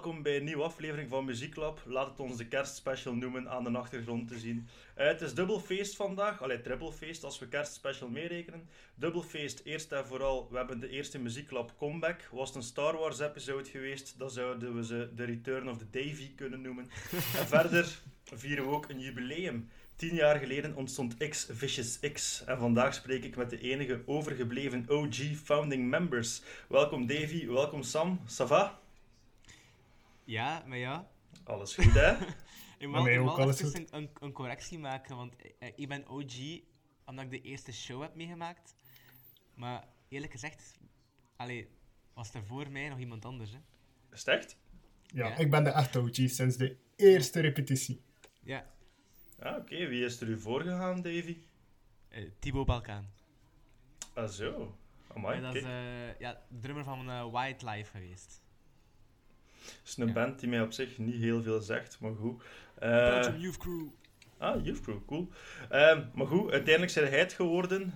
welkom 0.00 0.22
bij 0.22 0.36
een 0.36 0.44
nieuwe 0.44 0.62
aflevering 0.62 1.08
van 1.08 1.24
Muzieklab. 1.24 1.82
Laat 1.86 2.08
het 2.08 2.20
ons 2.20 2.36
de 2.36 2.46
kerstspecial 2.46 3.14
noemen 3.14 3.50
aan 3.50 3.64
de 3.64 3.70
achtergrond 3.70 4.28
te 4.28 4.38
zien. 4.38 4.68
Uh, 4.98 5.06
het 5.06 5.20
is 5.20 5.34
dubbelfeest 5.34 5.96
vandaag, 5.96 6.42
allee, 6.42 6.60
trippelfeest 6.60 7.24
als 7.24 7.38
we 7.38 7.48
kerstspecial 7.48 8.08
meerekenen. 8.08 8.68
Dubbelfeest, 8.94 9.60
eerst 9.64 9.92
en 9.92 10.06
vooral, 10.06 10.48
we 10.50 10.56
hebben 10.56 10.80
de 10.80 10.88
eerste 10.88 11.18
Muzieklab 11.18 11.74
comeback. 11.78 12.28
Was 12.32 12.48
het 12.48 12.56
een 12.56 12.62
Star 12.62 12.96
Wars 12.96 13.18
episode 13.18 13.64
geweest, 13.64 14.18
dan 14.18 14.30
zouden 14.30 14.74
we 14.74 14.84
ze 14.84 15.12
The 15.16 15.24
Return 15.24 15.68
of 15.68 15.78
the 15.78 15.90
Davy 15.90 16.34
kunnen 16.34 16.60
noemen. 16.60 16.84
en 17.38 17.46
verder 17.46 18.00
vieren 18.34 18.64
we 18.64 18.70
ook 18.70 18.88
een 18.88 19.00
jubileum. 19.00 19.68
Tien 19.96 20.14
jaar 20.14 20.38
geleden 20.38 20.76
ontstond 20.76 21.16
X 21.28 21.48
Vicious 21.50 21.98
X. 22.12 22.44
En 22.46 22.58
vandaag 22.58 22.94
spreek 22.94 23.24
ik 23.24 23.36
met 23.36 23.50
de 23.50 23.60
enige 23.60 24.02
overgebleven 24.06 24.84
OG 24.88 25.16
founding 25.44 25.88
members. 25.88 26.42
Welkom 26.68 27.06
Davy, 27.06 27.46
welkom 27.46 27.82
Sam. 27.82 28.20
Ça 28.26 28.46
va? 28.46 28.79
Ja, 30.30 30.62
maar 30.66 30.78
ja. 30.78 31.10
Alles 31.44 31.74
goed, 31.74 31.92
hè? 31.92 32.12
ik 32.78 32.88
mag 32.88 33.06
even 33.06 33.86
een, 33.90 34.10
een, 34.20 34.32
correctie 34.32 34.78
maken, 34.78 35.16
want 35.16 35.36
eh, 35.58 35.72
ik 35.74 35.88
ben 35.88 36.08
OG 36.08 36.60
omdat 37.04 37.24
ik 37.24 37.30
de 37.30 37.40
eerste 37.40 37.72
show 37.72 38.02
heb 38.02 38.14
meegemaakt. 38.14 38.74
Maar 39.54 39.88
eerlijk 40.08 40.32
gezegd, 40.32 40.78
allee, 41.36 41.68
was 42.14 42.34
er 42.34 42.44
voor 42.44 42.70
mij 42.70 42.88
nog 42.88 42.98
iemand 42.98 43.24
anders, 43.24 43.50
hè? 43.50 43.58
Is 44.12 44.18
het 44.18 44.28
echt? 44.28 44.56
Ja, 45.06 45.36
ik 45.36 45.50
ben 45.50 45.64
de 45.64 45.70
echte 45.70 46.00
OG 46.00 46.14
sinds 46.14 46.56
de 46.56 46.76
eerste 46.96 47.40
repetitie. 47.40 48.04
Ja. 48.42 48.70
Ah, 49.38 49.56
oké. 49.56 49.86
Wie 49.86 50.04
is 50.04 50.20
er 50.20 50.28
u 50.28 50.40
voorgegaan, 50.40 51.02
Davy? 51.02 51.38
Uh, 52.10 52.30
Thibaut 52.38 52.66
Balkaan. 52.66 53.12
Ah, 54.14 54.28
zo. 54.28 54.76
Amai, 55.08 55.36
ja, 55.36 55.42
dat 55.42 55.54
is 55.54 55.62
uh, 55.62 56.18
ja, 56.18 56.42
drummer 56.60 56.84
van 56.84 57.08
uh, 57.08 57.30
White 57.30 57.70
Life 57.70 57.90
geweest. 57.90 58.42
Het 59.60 59.80
is 59.84 59.96
een 59.96 60.12
band 60.12 60.40
die 60.40 60.48
mij 60.48 60.60
op 60.60 60.72
zich 60.72 60.98
niet 60.98 61.14
heel 61.14 61.42
veel 61.42 61.60
zegt, 61.60 62.00
maar 62.00 62.14
goed. 62.14 62.42
Belgium 62.78 63.36
Youth 63.36 63.56
Crew. 63.56 63.86
Ah, 64.38 64.64
Youth 64.64 64.80
Crew, 64.80 64.98
cool. 65.06 65.28
Uh, 65.72 65.98
maar 66.14 66.26
goed, 66.26 66.50
uiteindelijk 66.50 66.92
zijn 66.92 67.08
hij 67.08 67.18
het 67.18 67.32
geworden, 67.32 67.94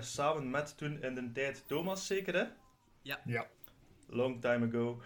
samen 0.00 0.50
met 0.50 0.76
toen 0.76 1.02
in 1.02 1.14
de 1.14 1.32
tijd 1.32 1.64
Thomas, 1.66 2.06
zeker 2.06 2.34
hè? 2.34 2.44
Ja. 3.02 3.20
ja. 3.24 3.46
Long 4.08 4.40
time 4.40 4.66
ago. 4.66 5.00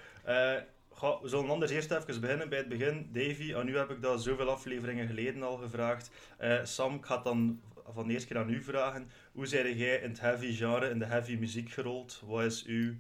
Goh, 0.98 1.23
we 1.23 1.29
zullen 1.29 1.51
anders 1.51 1.70
eerst 1.70 1.91
even 1.91 2.20
beginnen 2.20 2.48
bij 2.48 2.59
het 2.59 2.69
begin. 2.69 3.09
Davy, 3.12 3.55
aan 3.55 3.69
u 3.69 3.77
heb 3.77 3.91
ik 3.91 4.03
dat 4.03 4.23
zoveel 4.23 4.51
afleveringen 4.51 5.06
geleden 5.06 5.42
al 5.42 5.56
gevraagd. 5.56 6.11
Uh, 6.41 6.64
Sam, 6.64 6.95
ik 6.95 7.05
ga 7.05 7.17
dan 7.17 7.61
van 7.89 8.06
de 8.06 8.12
eerste 8.12 8.29
keer 8.29 8.39
aan 8.39 8.51
u 8.51 8.62
vragen. 8.62 9.11
Hoe 9.33 9.47
zijn 9.47 9.77
jij 9.77 9.97
in 9.97 10.09
het 10.09 10.20
heavy 10.20 10.55
genre, 10.55 10.91
in 10.91 10.98
de 10.98 11.05
heavy 11.05 11.36
muziek 11.36 11.70
gerold? 11.70 12.23
Wat 12.27 12.45
is 12.45 12.64
uw... 12.64 12.95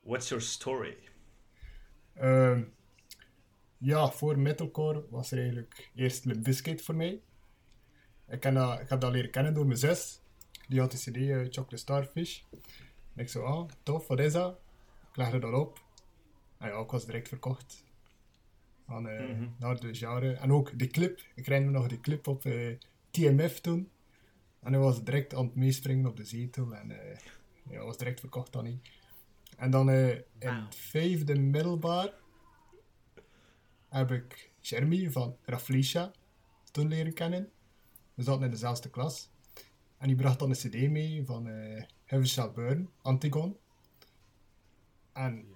What's 0.00 0.28
your 0.28 0.44
story? 0.44 0.96
Uh, 2.20 2.58
ja, 3.78 4.10
voor 4.10 4.38
metalcore 4.38 5.04
was 5.10 5.30
er 5.30 5.38
eigenlijk 5.38 5.90
eerst 5.94 6.24
Limp 6.24 6.44
Bizkit 6.44 6.82
voor 6.82 6.94
mij. 6.94 7.20
Ik, 8.28 8.40
ken 8.40 8.54
dat, 8.54 8.80
ik 8.80 8.88
heb 8.88 9.00
dat 9.00 9.12
leren 9.12 9.30
kennen 9.30 9.54
door 9.54 9.66
mijn 9.66 9.78
zus. 9.78 10.20
Die 10.68 10.80
had 10.80 10.90
de 10.90 10.96
cd 10.96 11.16
uh, 11.16 11.38
Chocolate 11.40 11.76
Starfish. 11.76 12.42
En 13.14 13.22
ik 13.22 13.28
zo, 13.28 13.42
ah, 13.42 13.68
tof, 13.82 14.06
wat 14.06 14.18
is 14.18 14.32
dat? 14.32 14.58
Ik 15.10 15.16
legde 15.16 15.38
dat 15.38 15.52
op. 15.52 15.82
En 16.58 16.68
ja, 16.68 16.78
ik 16.78 16.90
was 16.90 17.06
direct 17.06 17.28
verkocht. 17.28 17.84
Aan, 18.86 19.06
uh, 19.06 19.20
mm 19.20 19.36
-hmm. 19.36 19.54
Naar 19.58 19.80
de 19.80 19.94
genre. 19.94 20.32
En 20.32 20.52
ook 20.52 20.78
de 20.78 20.86
clip. 20.86 21.20
Ik 21.34 21.46
herinner 21.46 21.70
me 21.70 21.78
nog 21.78 21.88
de 21.88 22.00
clip 22.00 22.26
op 22.26 22.44
uh, 22.44 22.76
TMF 23.10 23.60
toen. 23.60 23.90
En 24.60 24.72
hij 24.72 24.82
was 24.82 25.04
direct 25.04 25.34
aan 25.34 25.44
het 25.44 25.54
meespringen 25.54 26.06
op 26.06 26.16
de 26.16 26.24
zetel. 26.24 26.74
En 26.74 26.90
uh, 26.90 26.96
ja, 27.70 27.84
was 27.84 27.96
direct 27.96 28.20
verkocht 28.20 28.52
dan 28.52 28.64
niet. 28.64 28.88
En 29.60 29.70
dan 29.70 29.90
in 29.90 30.24
het 30.38 30.74
vijfde 30.74 31.38
middelbaar 31.38 32.12
heb 33.88 34.10
ik 34.10 34.50
Jeremy 34.60 35.10
van 35.10 35.36
Raflisha 35.42 36.12
toen 36.70 36.88
leren 36.88 37.12
kennen. 37.12 37.50
We 38.14 38.22
zaten 38.22 38.44
in 38.44 38.50
dezelfde 38.50 38.90
klas. 38.90 39.30
En 39.98 40.06
die 40.06 40.16
bracht 40.16 40.38
dan 40.38 40.50
een 40.50 40.56
cd 40.56 40.90
mee 40.90 41.24
van 41.24 41.46
uh, 41.46 41.82
Heaven 42.04 42.28
Shall 42.28 42.52
Burn, 42.52 42.90
Antigon. 43.02 43.56
En 45.12 45.46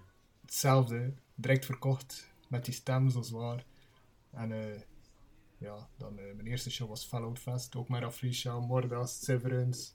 hetzelfde, 0.41 1.15
direct 1.35 1.65
verkocht, 1.65 2.35
met 2.49 2.65
die 2.65 2.75
stem 2.75 3.11
zo 3.11 3.23
zwaar. 3.23 3.65
En 4.31 4.51
uh, 4.51 4.81
ja, 5.59 5.89
dan 5.97 6.19
uh, 6.19 6.35
mijn 6.35 6.47
eerste 6.47 6.71
show 6.71 6.89
was 6.89 7.07
Fallout 7.07 7.39
Fest, 7.39 7.77
ook 7.77 7.89
met 7.89 8.03
Afrisha, 8.03 8.59
Mordas, 8.61 9.25
Severance, 9.25 9.93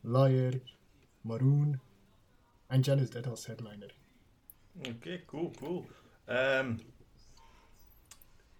Liar, 0.00 0.60
Maroon 1.20 1.80
en 2.74 2.80
Janice 2.80 3.10
Dead 3.10 3.26
als 3.26 3.46
headliner. 3.46 3.94
Oké, 4.78 4.88
okay, 4.88 5.24
cool, 5.24 5.50
cool. 5.58 5.86
Um, 6.28 6.80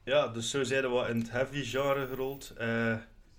ja, 0.04 0.28
dus 0.28 0.50
zo 0.50 0.62
zeiden 0.62 0.94
we 0.94 1.08
in 1.08 1.18
het 1.18 1.30
heavy 1.30 1.64
genre 1.64 2.06
gerold. 2.06 2.54
Uh, 2.60 2.96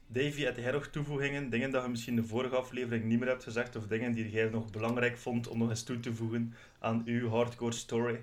Davy, 0.08 0.41
heb 0.44 0.58
jij 0.58 0.72
nog 0.72 0.88
toevoegingen? 0.88 1.50
Dingen 1.50 1.72
dat 1.72 1.84
je 1.84 1.90
misschien 1.90 2.16
de 2.16 2.24
vorige 2.24 2.56
aflevering 2.56 3.06
niet 3.06 3.19
meer 3.19 3.28
hebt 3.28 3.44
gezegd, 3.44 3.75
of 3.75 3.88
dingen 3.88 4.13
die 4.13 4.30
jij 4.30 4.50
nog 4.50 4.69
belangrijk 4.72 5.18
vond 5.18 5.47
om 5.47 5.58
nog 5.58 5.69
eens 5.69 5.84
toe 5.84 6.00
te 6.00 6.13
voegen 6.13 6.53
aan 6.80 7.02
uw 7.06 7.30
hardcore 7.30 7.72
story? 7.72 8.13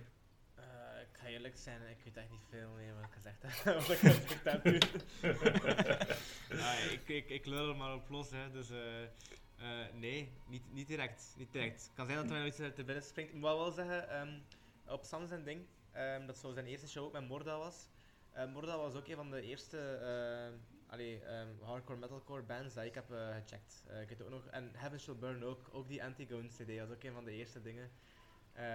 Uh, 0.59 0.65
ik 1.01 1.19
ga 1.19 1.27
eerlijk 1.27 1.57
zijn, 1.57 1.81
ik 1.91 2.05
weet 2.05 2.17
echt 2.17 2.31
niet 2.31 2.47
veel 2.51 2.71
meer 2.77 2.95
wat 2.95 3.05
ik 3.05 3.13
gezegd 3.13 3.43
heb. 3.43 3.75
wat 3.87 3.91
ik 3.91 3.99
gezegd 3.99 4.45
heb 4.45 4.65
nu. 4.65 4.79
ah, 6.65 6.93
ik, 6.93 7.09
ik, 7.09 7.29
ik 7.29 7.47
lul 7.47 7.69
er 7.69 7.77
maar 7.77 7.95
op 7.95 8.09
los, 8.09 8.31
hè, 8.31 8.51
dus 8.51 8.71
uh, 8.71 8.79
uh, 9.63 9.69
nee, 10.01 10.33
niet, 10.49 10.63
niet 10.73 10.87
direct. 10.87 11.35
Niet 11.37 11.53
direct. 11.53 11.83
Het 11.83 11.91
kan 11.95 12.07
zijn 12.07 12.19
dat 12.19 12.31
er 12.31 12.33
mij 12.33 12.47
iets 12.47 12.57
te 12.57 12.85
binnen 12.85 13.03
springt. 13.03 13.31
Ik 13.31 13.37
moet 13.37 13.49
wel 13.49 13.71
zeggen, 13.71 14.21
um, 14.21 14.43
op 14.87 15.05
Sam 15.05 15.27
zijn 15.27 15.45
ding, 15.45 15.67
um, 15.97 16.27
dat 16.27 16.39
zo 16.39 16.53
zijn 16.53 16.67
eerste 16.67 16.89
show 16.89 17.05
ook 17.05 17.13
met 17.13 17.29
Morda 17.29 17.59
was. 17.59 17.89
Morda 18.53 18.77
was 18.77 18.95
ook 18.95 19.09
een 19.09 19.17
van 19.17 19.31
de 19.31 19.43
eerste 19.43 19.79
allee, 20.87 21.23
um, 21.39 21.59
hardcore 21.63 21.99
metalcore 21.99 22.43
bands 22.43 22.75
dat 22.75 22.85
ik 22.85 22.95
heb 22.95 23.11
uh, 23.11 23.35
gecheckt. 23.35 23.85
Ik 24.03 24.09
heb 24.09 24.21
ook 24.21 24.31
nog, 24.31 24.47
en 24.47 24.71
Heaven 24.73 25.01
Shall 25.01 25.17
Burn 25.17 25.45
ook, 25.45 25.69
ook 25.73 25.89
die 25.89 26.05
Antigone 26.05 26.49
CD 26.49 26.79
was 26.79 26.91
ook 26.91 27.03
een 27.03 27.13
van 27.13 27.25
de 27.25 27.33
eerste 27.33 27.63
dingen 27.63 27.91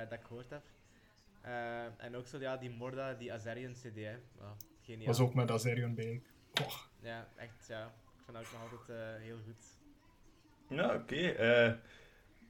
dat 0.10 0.20
ik 0.20 0.26
gehoord 0.26 0.50
heb. 0.50 0.64
en 1.98 2.16
ook 2.16 2.28
zo 2.28 2.40
ja, 2.40 2.58
die 2.58 2.70
Morda, 2.70 3.14
die 3.14 3.34
Azerion 3.34 3.74
CD. 3.74 3.96
Hè. 3.96 4.20
Wow, 4.36 4.58
geniaal. 4.82 5.06
Was 5.06 5.20
ook 5.20 5.34
met 5.34 5.52
Azerion 5.52 5.96
bij. 5.96 6.22
Oh. 6.62 6.76
Ja, 7.00 7.28
echt, 7.36 7.68
ja. 7.68 7.86
Ik 7.86 8.24
vind 8.24 8.38
dat 8.38 8.46
ook 8.46 8.52
nog 8.52 8.72
altijd 8.72 9.22
heel 9.22 9.40
goed. 9.46 9.78
Ja, 10.68 10.94
oké. 10.94 10.96
Okay. 10.96 11.80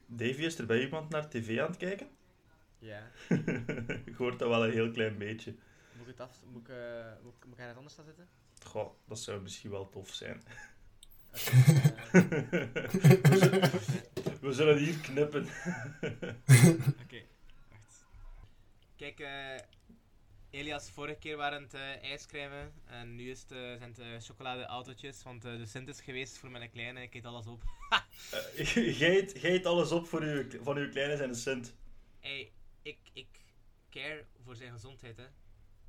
Davy, 0.06 0.42
is 0.42 0.58
er 0.58 0.66
bij 0.66 0.82
iemand 0.82 1.10
naar 1.10 1.30
tv 1.30 1.60
aan 1.60 1.68
het 1.68 1.78
kijken? 1.78 2.08
Ja. 2.80 3.12
ik 4.06 4.16
hoor 4.18 4.38
dat 4.38 4.50
wel 4.50 4.66
een 4.66 4.72
heel 4.72 4.92
klein 4.92 5.18
beetje. 5.18 5.56
Moet 5.98 6.08
ik 6.08 6.18
het 6.18 6.20
af... 6.20 6.42
Moet 6.46 6.68
ik, 6.68 6.76
moet, 7.24 7.34
ik, 7.34 7.46
moet 7.46 7.60
ik 7.60 7.76
anders 7.76 7.96
gaan 7.96 8.06
zitten? 8.06 8.28
Goh, 8.64 8.94
dat 9.06 9.20
zou 9.20 9.42
misschien 9.42 9.72
wel 9.72 9.90
tof 9.90 10.14
zijn. 10.14 10.42
We 14.42 14.52
zullen 14.52 14.78
hier 14.78 15.00
knippen. 15.00 15.44
Oké, 16.02 16.36
okay, 17.04 17.28
wacht. 17.70 18.06
Kijk, 18.96 19.20
uh, 19.20 19.56
Elias, 20.58 20.90
vorige 20.90 21.20
keer 21.20 21.38
waren 21.38 21.62
het 21.62 21.74
uh, 21.74 22.04
ijscremen 22.04 22.74
en 22.86 23.16
nu 23.16 23.30
is 23.30 23.42
het, 23.42 23.52
uh, 23.52 23.58
zijn 23.58 23.90
het 23.90 24.00
uh, 24.00 24.06
chocoladeautootjes, 24.20 25.24
want 25.24 25.42
de 25.42 25.66
Sint 25.66 25.88
is 25.88 26.02
geweest 26.02 26.38
voor 26.38 26.52
mijn 26.52 26.70
kleine, 26.70 27.02
ik 27.02 27.14
eet 27.14 27.26
alles 27.26 27.48
op. 27.48 27.62
Jij 29.00 29.30
eet 29.34 29.66
alles 29.66 29.92
op 29.92 30.08
voor 30.08 30.22
uw, 30.22 30.44
van 30.64 30.78
uw 30.78 30.90
kleine 30.90 31.18
zijn 31.18 31.30
de 31.30 31.36
Sint. 31.36 31.76
Hey, 32.20 32.52
ik, 32.82 32.98
ik 33.14 33.28
care 33.90 34.26
voor 34.44 34.56
zijn 34.56 34.72
gezondheid, 34.72 35.18
hè. 35.18 35.24
Ja, 35.24 35.30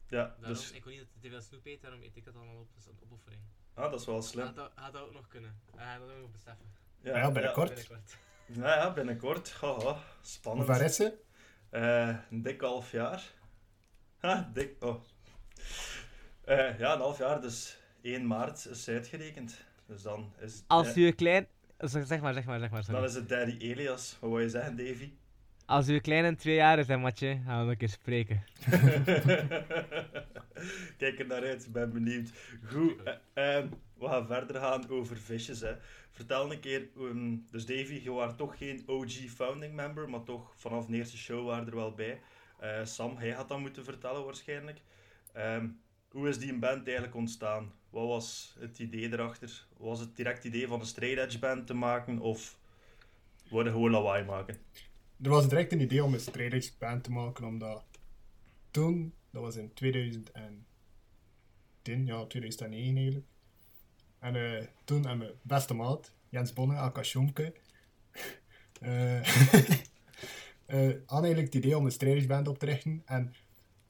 daarom, 0.09 0.43
dus... 0.43 0.73
Ik 0.73 0.85
wil 0.85 0.93
niet 0.93 1.03
dat 1.03 1.11
hij 1.12 1.21
te 1.21 1.29
veel 1.29 1.41
snoep 1.41 1.67
eet, 1.67 1.82
daarom 1.82 2.03
eet 2.03 2.17
ik 2.17 2.25
dat 2.25 2.37
allemaal 2.37 2.61
op. 2.61 2.69
Dat 2.75 2.82
is 2.82 2.87
een 2.87 2.99
opoffering. 3.03 3.43
Ah, 3.75 3.91
dat 3.91 4.00
is 4.00 4.06
wel 4.06 4.23
slim. 4.23 4.44
Had 4.44 4.56
dat, 4.56 4.73
had 4.75 4.93
dat 4.93 5.03
ook 5.03 5.12
nog 5.12 5.29
kunnen. 5.29 5.61
Hij 5.76 5.99
dat 5.99 6.11
ook 6.11 6.21
nog 6.21 6.31
beseffen. 6.31 6.73
Ja, 7.00 7.17
ja 7.17 7.31
binnenkort. 7.31 7.69
Ja, 7.69 7.75
binnenkort. 7.75 8.19
Ja, 8.47 8.75
ja, 8.75 8.93
binnenkort. 8.93 9.53
Haha, 9.53 10.03
spannend. 10.23 10.67
Hoe 10.67 10.76
ver 10.76 10.85
is 10.85 10.97
ze? 10.97 11.19
Uh, 11.71 12.17
een 12.31 12.43
dik 12.43 12.61
half 12.61 12.91
jaar. 12.91 13.37
Ha, 14.19 14.50
dik. 14.55 14.76
Oh. 14.81 15.03
Uh, 16.49 16.79
ja, 16.79 16.93
een 16.93 17.00
half 17.00 17.19
jaar, 17.19 17.41
dus 17.41 17.79
1 18.03 18.26
maart 18.26 18.67
is 18.67 18.88
uitgerekend. 18.88 19.65
Dus 19.87 20.03
dan 20.03 20.32
is... 20.41 20.62
Als 20.67 20.97
u 20.97 21.11
klein... 21.11 21.47
Zeg 21.79 22.20
maar, 22.20 22.35
zeg 22.35 22.44
maar, 22.44 22.61
zeg 22.61 22.70
maar. 22.70 22.85
Sorry. 22.85 23.00
Dan 23.00 23.09
is 23.09 23.15
het 23.15 23.29
Daddy 23.29 23.56
Elias. 23.59 24.17
Wat 24.20 24.31
wil 24.31 24.41
je 24.41 24.49
zeggen, 24.49 24.76
Davy? 24.76 25.12
Als 25.67 25.88
uw 25.88 26.00
kleine 26.00 26.35
twee 26.35 26.55
jaar 26.55 26.79
is, 26.79 26.87
hè, 26.87 26.97
matje, 26.97 27.41
gaan 27.44 27.59
we 27.59 27.62
nog 27.62 27.70
een 27.70 27.76
keer 27.76 27.88
spreken. 27.88 28.44
Kijk 30.99 31.19
er 31.19 31.26
naar 31.26 31.43
uit, 31.43 31.69
ben 31.73 31.93
benieuwd. 31.93 32.31
Goed, 32.64 32.94
uh, 33.05 33.12
uh, 33.35 33.64
we 33.99 34.06
gaan 34.06 34.26
verder 34.26 34.61
gaan 34.61 34.91
over 34.91 35.17
visjes. 35.17 35.61
Hè. 35.61 35.75
Vertel 36.11 36.53
een 36.53 36.61
keer, 36.61 36.88
um, 36.99 37.47
dus 37.50 37.67
Davy, 37.67 38.00
je 38.03 38.11
was 38.11 38.37
toch 38.37 38.59
geen 38.59 38.82
OG 38.87 39.11
founding 39.11 39.75
member, 39.75 40.11
maar 40.11 40.23
toch 40.23 40.53
vanaf 40.56 40.87
de 40.87 40.97
eerste 40.97 41.17
show 41.17 41.47
waren 41.47 41.67
er 41.67 41.75
wel 41.75 41.94
bij. 41.94 42.21
Uh, 42.62 42.84
Sam, 42.84 43.16
hij 43.16 43.31
had 43.31 43.49
dat 43.49 43.58
moeten 43.58 43.84
vertellen 43.84 44.25
waarschijnlijk. 44.25 44.81
Um, 45.37 45.81
hoe 46.08 46.28
is 46.28 46.38
die 46.38 46.58
band 46.58 46.87
eigenlijk 46.87 47.14
ontstaan? 47.14 47.72
Wat 47.90 48.06
was 48.06 48.56
het 48.58 48.78
idee 48.78 49.12
erachter? 49.12 49.66
Was 49.76 50.00
het 50.00 50.16
direct 50.16 50.43
het 50.43 50.55
idee 50.55 50.66
van 50.66 50.81
een 50.81 50.87
straight 50.87 51.25
edge 51.25 51.38
band 51.38 51.66
te 51.66 51.75
maken 51.75 52.19
of 52.19 52.58
worden 53.50 53.72
gewoon 53.72 53.90
lawaai 53.90 54.25
maken? 54.25 54.56
er 55.22 55.31
was 55.31 55.49
direct 55.49 55.72
een 55.72 55.81
idee 55.81 56.05
om 56.05 56.14
een 56.14 56.20
straight 56.20 56.78
band 56.78 57.05
te 57.05 57.10
maken, 57.10 57.44
omdat 57.44 57.84
toen, 58.70 59.14
dat 59.31 59.43
was 59.43 59.56
in 59.56 59.75
2010, 59.75 60.66
ja, 61.82 62.25
2009 62.25 62.96
eigenlijk. 62.96 63.26
En 64.19 64.37
eh, 64.37 64.66
toen 64.84 65.00
hebben 65.06 65.19
mijn 65.19 65.38
beste 65.43 65.75
maat, 65.75 66.12
Jens 66.28 66.52
Bonne, 66.52 66.76
aka 66.76 67.02
eh 68.81 69.20
eh, 70.69 70.88
had 71.06 71.23
eigenlijk 71.25 71.55
het 71.55 71.65
idee 71.65 71.76
om 71.76 71.85
een 71.85 71.91
strijdersband 71.93 72.49
op 72.49 72.59
te 72.59 72.67
richten. 72.67 73.03
En 73.05 73.35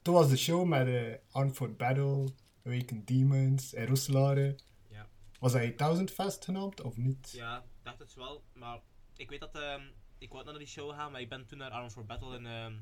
toen 0.01 0.13
was 0.13 0.29
de 0.29 0.37
show 0.37 0.67
met 0.67 0.87
eh 0.87 1.13
Armed 1.31 1.55
for 1.55 1.75
Battle, 1.75 2.29
Awakened 2.65 3.07
Demons 3.07 3.73
en 3.73 3.85
Roeselare. 3.87 4.55
Ja. 4.87 5.07
Was 5.39 5.53
hij 5.53 5.75
1000 5.75 6.11
Fest 6.11 6.45
genaamd 6.45 6.81
of 6.81 6.97
niet? 6.97 7.31
Ja, 7.31 7.57
ik 7.57 7.83
dacht 7.83 7.99
het 7.99 8.13
wel, 8.13 8.43
maar 8.53 8.79
ik 9.15 9.29
weet 9.29 9.39
dat 9.39 9.55
ehm, 9.55 9.81
ik 10.17 10.31
wou 10.31 10.45
naar 10.45 10.57
die 10.57 10.67
show 10.67 10.91
gaan, 10.93 11.11
maar 11.11 11.21
ik 11.21 11.29
ben 11.29 11.45
toen 11.45 11.57
naar 11.57 11.71
Arm 11.71 11.89
for 11.89 12.05
Battle 12.05 12.37
in, 12.37 12.45
ehm, 12.45 12.73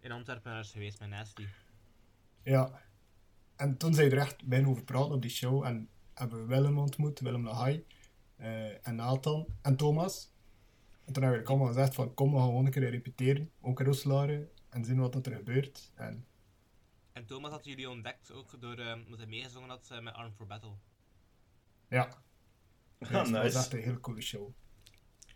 in 0.00 0.12
Antwerpen 0.12 0.64
geweest 0.64 1.00
met 1.00 1.08
Nasty. 1.08 1.46
Ja. 2.42 2.82
En 3.56 3.76
toen 3.76 3.94
zijn 3.94 4.08
we 4.08 4.16
er 4.16 4.22
echt 4.22 4.44
bijna 4.44 4.68
over 4.68 4.84
praten 4.84 5.12
op 5.14 5.22
die 5.22 5.30
show. 5.30 5.64
En 5.64 5.88
hebben 6.14 6.38
we 6.40 6.46
Willem 6.46 6.78
ontmoet, 6.78 7.20
Willem 7.20 7.44
Lahai. 7.44 7.84
eh 8.36 8.86
en 8.88 8.94
Nathan 8.94 9.46
en 9.62 9.76
Thomas. 9.76 10.32
En 11.04 11.12
toen 11.12 11.22
hebben 11.22 11.40
we 11.40 11.46
allemaal 11.48 11.66
gezegd 11.66 11.94
van 11.94 12.14
kom, 12.14 12.30
we 12.32 12.36
gaan 12.38 12.46
gewoon 12.46 12.64
een 12.64 12.70
keer 12.72 12.90
repeteren. 12.90 13.50
Ook 13.60 13.80
in 13.80 13.86
Roeselare. 13.86 14.48
En 14.70 14.84
zien 14.84 14.98
wat 15.00 15.12
dat 15.12 15.26
er 15.26 15.34
gebeurt. 15.36 15.92
En 15.94 16.26
En 17.12 17.26
Thomas 17.26 17.50
had 17.50 17.64
jullie 17.64 17.90
ontdekt 17.90 18.32
ook 18.32 18.60
door 18.60 18.74
ehm, 18.78 19.00
omdat 19.04 19.18
hij 19.18 19.28
meegezongen 19.28 19.68
had 19.68 19.88
eh, 19.92 20.00
met 20.00 20.14
Arm 20.14 20.32
for 20.32 20.46
Battle. 20.46 20.72
ja, 21.88 22.08
Ah, 22.98 23.10
dat 23.10 23.30
was 23.30 23.54
echt 23.54 23.72
een 23.72 23.80
heel 23.82 24.00
coole 24.00 24.20
show. 24.20 24.48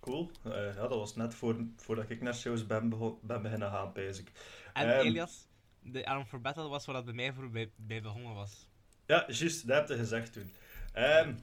Cool. 0.01 0.31
Eh, 0.45 0.53
ja, 0.53 0.73
dat 0.89 0.99
was 0.99 1.17
net 1.17 1.35
voor, 1.35 1.67
voordat 1.77 2.11
ik 2.11 2.23
naar 2.23 2.35
shows 2.35 2.67
ben, 2.67 2.89
begon, 2.89 3.19
ben 3.23 3.43
beginnen 3.43 3.71
gaan, 3.71 3.97
ik. 3.97 4.33
En 4.73 4.89
Ehm. 4.89 5.07
Elias, 5.07 5.49
de 5.83 6.07
Arm 6.07 6.25
for 6.27 6.41
Battle 6.41 6.69
was 6.69 6.87
waar 6.87 6.95
dat 6.95 7.05
bij 7.05 7.15
mij 7.15 7.33
voor 7.33 7.51
bij, 7.51 7.71
bij 7.77 8.03
begonnen 8.03 8.35
was. 8.35 8.69
Ja, 9.07 9.25
juist, 9.27 9.67
dat 9.67 9.77
heb 9.77 9.89
je 9.89 9.97
gezegd 9.97 10.33
toen. 10.33 10.53
Ehm, 10.93 11.35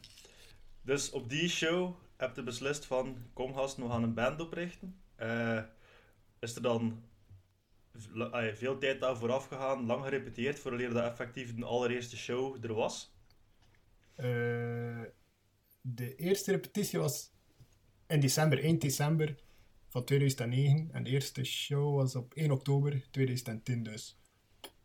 dus 0.81 1.11
op 1.11 1.29
die 1.29 1.49
show 1.49 1.95
heb 2.17 2.35
je 2.35 2.43
beslist 2.43 2.85
van, 2.85 3.17
kom 3.33 3.53
gasten, 3.53 3.83
we 3.83 3.89
gaan 3.89 4.03
een 4.03 4.13
band 4.13 4.39
oprichten. 4.41 4.95
Eh, 5.15 5.61
is 6.39 6.55
er 6.55 6.61
dan 6.61 7.03
veel 8.53 8.77
tijd 8.77 8.99
daar 9.01 9.17
vooraf 9.17 9.47
gegaan, 9.47 9.85
lang 9.85 10.03
gerepeteerd, 10.03 10.59
voordat 10.59 10.91
dat 10.93 11.03
effectief 11.11 11.55
de 11.55 11.65
allereerste 11.65 12.17
show 12.17 12.63
er 12.65 12.73
was? 12.73 13.13
Eh, 14.15 15.01
de 15.81 16.15
eerste 16.15 16.51
repetitie 16.51 16.99
was 16.99 17.31
in 18.07 18.19
december, 18.19 18.63
1 18.63 18.79
december 18.79 19.35
van 19.89 20.03
2009. 20.03 20.89
En 20.91 21.03
de 21.03 21.09
eerste 21.09 21.43
show 21.43 21.95
was 21.95 22.15
op 22.15 22.33
1 22.33 22.51
oktober 22.51 23.07
2010 23.11 23.83
dus. 23.83 24.17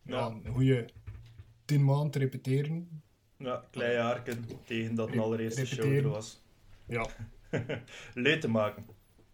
Ja, 0.03 0.17
Ja. 0.19 0.27
een 0.27 0.53
goede 0.53 0.89
10 1.65 1.85
maanden 1.85 2.21
repeteren. 2.21 3.03
Ja, 3.37 3.65
klein 3.71 3.93
jaarken 3.93 4.45
tegen 4.65 4.95
dat 4.95 5.09
de 5.09 5.15
Re- 5.15 5.21
allereerste 5.21 5.67
show 5.67 5.93
er 5.97 6.09
was. 6.09 6.43
Ja. 6.91 7.07
Leed 8.15 8.41
te 8.41 8.49
maken. 8.49 8.87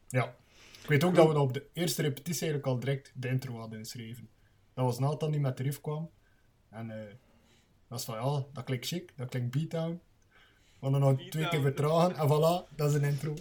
ja. 0.08 0.37
Ik 0.82 0.93
weet 0.93 1.05
ook 1.05 1.14
dat 1.14 1.32
we 1.32 1.38
op 1.38 1.53
de 1.53 1.67
eerste 1.73 2.03
repetitie 2.03 2.41
eigenlijk 2.43 2.67
al 2.67 2.79
direct 2.81 3.12
de 3.14 3.29
intro 3.29 3.58
hadden 3.58 3.79
geschreven. 3.79 4.29
Dat 4.75 4.85
was 4.85 4.99
Nathan 4.99 5.31
die 5.31 5.41
met 5.41 5.56
de 5.56 5.62
riff 5.62 5.81
kwam. 5.81 6.11
En 6.70 6.91
eh 6.91 7.06
dat 7.08 7.19
was 7.88 8.05
van 8.05 8.14
ja, 8.14 8.44
dat 8.53 8.64
klinkt 8.64 8.87
chic, 8.87 9.12
dat 9.17 9.29
klinkt 9.29 9.50
beatdown. 9.50 10.00
We 10.50 10.76
hadden 10.81 11.00
nog 11.00 11.29
twee 11.29 11.49
keer 11.49 11.61
vertragen 11.61 12.17
en 12.17 12.29
voilà, 12.29 12.75
dat 12.76 12.88
is 12.91 12.94
een 12.94 13.05
intro. 13.05 13.35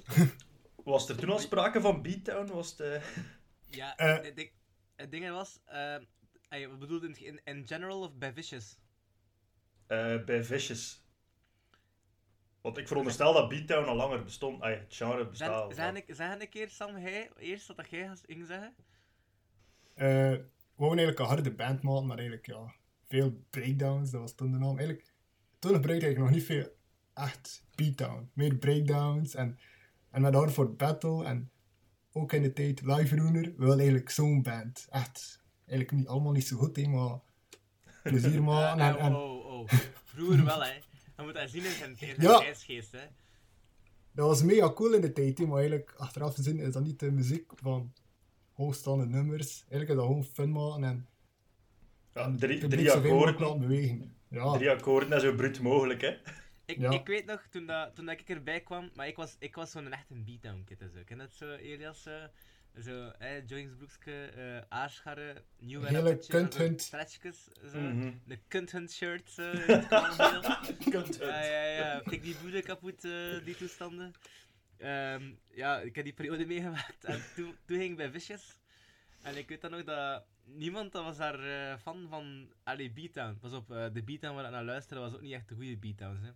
Was 0.84 1.10
er 1.10 1.16
toen 1.18 1.30
al 1.30 1.40
sprake 1.40 1.82
van 1.82 2.02
Beatdown? 2.02 2.52
Was 2.54 2.70
het, 2.70 2.80
eh, 2.80 3.02
Ja, 3.70 3.98
Eh. 3.98 4.22
het, 4.24 4.36
ding, 4.36 4.52
het 4.96 5.12
ding 5.12 5.30
was, 5.30 5.60
wat 6.50 6.80
bedoelde 6.80 7.08
in, 7.08 7.26
in, 7.26 7.40
in 7.44 7.68
general 7.68 8.02
of 8.02 8.14
bij 8.18 8.34
Vicious? 8.34 8.78
eh, 9.88 10.24
bij 10.26 10.44
Vicious? 10.44 11.05
Want 12.66 12.78
ik 12.78 12.88
veronderstel 12.88 13.34
dat 13.34 13.50
Beatdown 13.50 13.88
al 13.88 13.96
langer 13.96 14.24
bestond. 14.24 14.62
Ah, 14.62 14.70
het 14.70 14.86
genre 14.96 15.28
bestaat. 15.28 15.76
Zeg, 15.76 15.86
zeg, 15.96 16.08
een- 16.08 16.16
zeg 16.16 16.40
een 16.40 16.50
keer, 16.50 16.70
Sam, 16.70 16.96
hij, 16.96 17.30
eerst 17.38 17.68
wat 17.68 17.78
dat 17.78 17.90
jij 17.90 18.10
ging 18.26 18.46
zeggen. 18.46 18.74
Eh, 19.94 20.06
we 20.06 20.46
wouden 20.76 20.98
eigenlijk 21.06 21.20
een 21.20 21.26
harde 21.36 21.52
band 21.52 21.82
maken, 21.82 22.06
maar 22.08 22.18
eigenlijk 22.18 22.48
ja, 22.48 22.74
veel 23.08 23.46
breakdowns, 23.50 24.12
dat 24.12 24.22
was 24.22 24.36
toen 24.36 24.52
de 24.52 24.58
naam. 24.58 24.78
Eigenlijk, 24.78 25.14
toen 25.60 25.74
gebruikte 25.74 26.10
ik 26.10 26.18
nog 26.18 26.30
niet 26.30 26.44
veel 26.44 26.68
echt 27.14 27.64
beatdown, 27.76 28.30
meer 28.34 28.56
breakdowns 28.56 29.36
en, 29.36 29.60
en 30.12 30.22
met 30.22 30.34
Hard 30.34 30.52
for 30.52 30.76
Battle 30.76 31.26
en 31.26 31.52
ook 32.14 32.34
in 32.34 32.42
de 32.42 32.54
tijd 32.54 32.82
Live 32.82 33.16
Runer, 33.16 33.54
wel 33.58 33.76
eigenlijk 33.78 34.10
zo'n 34.10 34.42
band. 34.42 34.88
Echt, 34.90 35.44
eigenlijk 35.66 35.92
niet, 35.92 36.08
allemaal 36.08 36.32
niet 36.32 36.48
zo 36.48 36.58
goed, 36.58 36.76
hè, 36.76 36.88
maar 36.88 37.20
plezier 38.04 38.44
maken 38.54 38.80
en, 38.84 38.98
en 38.98 39.16
oh, 39.16 39.46
oh, 39.46 39.60
oh. 39.60 39.70
Vroeger 40.04 40.44
wel, 40.46 40.64
hè. 40.64 40.74
Je 41.18 41.24
moet 41.24 41.34
dat 41.34 41.50
zien 41.50 41.66
in 41.66 41.72
zijn, 41.72 41.90
in 41.90 41.98
zijn 41.98 42.22
Ja. 42.22 42.38
tijdsgeest, 42.40 42.92
hè. 42.92 43.06
dat 44.12 44.28
was 44.28 44.44
mega 44.44 44.74
cool 44.74 44.94
in 44.94 45.02
de 45.02 45.12
tijd, 45.14 45.40
maar 45.40 45.58
eigenlijk 45.58 45.94
achteraf 45.98 46.36
gezien 46.36 46.60
is 46.60 46.74
dat 46.74 46.84
niet 46.84 47.00
de 47.00 47.12
muziek 47.12 47.52
van 47.56 47.94
hoogstaande 48.54 49.06
nummers. 49.06 49.60
Eigenlijk 49.60 49.90
is 49.90 49.96
dat 49.96 50.06
gewoon 50.06 50.24
fun 50.24 50.52
maken 50.52 50.84
en, 50.84 51.08
Ja, 52.14 52.36
drie, 52.38 52.68
drie 52.68 52.92
akkoorden. 52.92 53.60
bewegen. 53.60 54.16
Ja. 54.30 54.58
Drie 54.58 54.70
akkoorden 54.72 55.12
en 55.14 55.22
zo 55.22 55.36
bruut 55.36 55.60
mogelijk, 55.62 56.02
hè? 56.02 56.18
Ik, 56.66 56.78
Ja. 56.80 56.92
ik 56.92 57.08
weet 57.08 57.26
nog, 57.26 57.48
toen, 57.50 57.66
dat, 57.66 57.96
toen 57.96 58.06
dat 58.06 58.20
ik 58.20 58.30
erbij 58.30 58.62
kwam, 58.62 58.90
maar 58.94 59.08
ik 59.08 59.16
was, 59.16 59.36
ik 59.40 59.56
was 59.56 59.72
zo'n 59.72 59.92
echt 59.94 60.10
een 60.10 60.24
beatdown 60.26 60.64
kid 60.66 60.82
en 60.82 60.92
zo. 60.92 61.00
Ken 61.06 61.18
dat 61.18 61.34
zo, 61.34 61.52
Elias? 61.52 62.08
Eh, 62.76 62.84
zo, 62.84 63.08
eh, 63.10 63.48
joggingsbroekje, 63.48 64.26
eh 64.26 64.62
aarscharren, 64.70 65.44
nieuw 65.60 65.82
Hele 65.82 66.02
werkje, 66.02 66.32
kunthunt. 66.32 66.82
zo. 67.72 67.80
Mhm. 67.80 68.12
De 68.26 68.40
kunthunt 68.48 68.92
shirt. 68.92 69.34
Kunt 70.90 71.16
Ja, 71.16 71.44
ja, 71.44 71.64
ja. 71.64 72.00
Pik 72.00 72.22
die 72.24 72.36
boede 72.42 72.62
kapot, 72.62 73.04
eh, 73.04 73.44
die 73.46 73.56
toestanden. 73.56 74.14
Ehm, 74.78 75.34
ja, 75.54 75.80
ik 75.80 75.96
heb 75.96 76.04
die 76.04 76.14
periode 76.14 76.46
meegemaakt 76.46 77.04
en 77.04 77.22
toen, 77.36 77.56
toen 77.66 77.78
ging 77.78 77.92
ik 77.92 77.98
bij 77.98 78.12
Vicious. 78.12 78.60
En 79.22 79.38
ik 79.38 79.50
weet 79.50 79.62
dan 79.62 79.72
nog 79.72 79.84
dat 79.84 80.26
niemand 80.44 80.92
dat 80.92 81.04
was 81.04 81.18
daar 81.18 81.40
eh, 81.40 81.78
fan 81.78 82.08
van 82.10 82.54
allee, 82.64 82.92
Beatdown. 82.92 83.38
Pas 83.40 83.54
op, 83.54 83.72
eh, 83.72 83.86
de 83.94 84.04
Beatdown 84.04 84.36
waar 84.36 84.46
ik 84.46 84.52
naar 84.52 84.64
luisterde 84.64 85.02
was 85.04 85.14
ook 85.14 85.22
niet 85.22 85.34
echt 85.34 85.50
de 85.50 85.56
goede 85.56 85.78
Beatdowns. 85.78 86.22
Hè. 86.22 86.30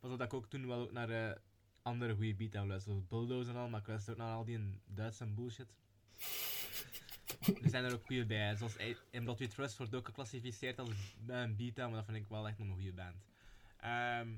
Pas 0.00 0.10
op 0.10 0.18
dat 0.18 0.26
ik 0.26 0.34
ook 0.34 0.46
toen 0.50 0.66
wel 0.66 0.80
ook 0.80 0.92
naar 0.92 1.10
eh, 1.10 1.36
andere 1.84 2.14
goede 2.14 2.34
Beatdown 2.34 2.68
luisterde. 2.68 2.98
zoals 2.98 3.08
Bulldoze 3.08 3.50
en 3.50 3.56
al, 3.56 3.68
maar 3.68 3.80
ik 3.80 3.86
luisterde 3.86 4.20
ook 4.20 4.26
naar 4.26 4.36
al 4.36 4.44
die 4.44 4.54
in 4.54 4.80
Duits 4.86 5.20
en 5.20 5.34
bullshit. 5.34 5.68
er 7.62 7.70
zijn 7.70 7.84
er 7.84 7.92
ook 7.92 8.06
goede 8.06 8.26
bij, 8.26 8.56
zoals 8.56 8.76
In 9.10 9.24
Blood 9.24 9.38
We 9.38 9.46
Trust 9.46 9.76
wordt 9.76 9.94
ook 9.94 10.06
geclassificeerd 10.06 10.78
als 10.78 11.16
een 11.26 11.56
Beatdown, 11.56 11.88
maar 11.88 11.96
dat 11.96 12.04
vind 12.04 12.16
ik 12.24 12.28
wel 12.28 12.48
echt 12.48 12.58
nog 12.58 12.68
een 12.68 12.74
goede 12.74 12.92
band. 12.92 13.16
Ehm, 13.80 14.28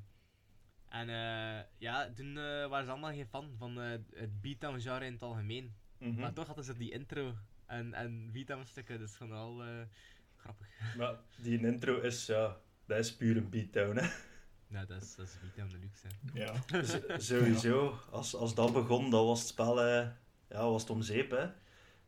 en 0.88 1.08
eh, 1.08 1.64
ja, 1.78 2.10
toen 2.14 2.38
eh, 2.38 2.66
waren 2.68 2.84
ze 2.84 2.90
allemaal 2.90 3.12
geen 3.12 3.26
fan 3.26 3.54
van 3.58 3.80
eh, 3.80 3.90
het 4.14 4.40
beatdown 4.40 4.78
genre 4.80 5.04
in 5.04 5.12
het 5.12 5.22
algemeen. 5.22 5.74
Mhm. 5.98 6.20
Maar 6.20 6.32
toch 6.32 6.46
hadden 6.46 6.64
ze 6.64 6.76
die 6.76 6.92
intro 6.92 7.34
en, 7.66 7.94
en 7.94 8.32
beatdown 8.32 8.64
stukken, 8.64 8.98
dus 8.98 9.16
gewoon 9.16 9.36
al 9.36 9.62
grappig. 10.36 10.68
Maar 10.96 11.14
die 11.36 11.66
intro 11.66 12.00
is, 12.00 12.26
ja, 12.26 12.56
dat 12.86 12.98
is 12.98 13.16
puur 13.16 13.36
een 13.36 13.50
beatdown, 13.50 13.96
hè? 13.96 14.08
Nou, 14.68 14.86
dat 14.86 15.02
is, 15.02 15.14
dat 15.14 15.26
is 15.26 15.38
beatdown 15.40 15.68
deluxe, 15.68 16.06
hè. 16.06 16.40
Ja. 16.44 16.82
Z- 16.82 17.00
sowieso, 17.28 17.98
als, 18.10 18.34
als 18.34 18.54
dat 18.54 18.72
begon, 18.72 19.10
dat 19.10 19.24
was 19.24 19.38
het 19.38 19.48
spel, 19.48 19.80
eh, 19.82 20.08
ja, 20.48 20.70
was 20.70 20.80
het 20.82 20.90
om 20.90 21.02
zeep, 21.02 21.30
hè? 21.30 21.46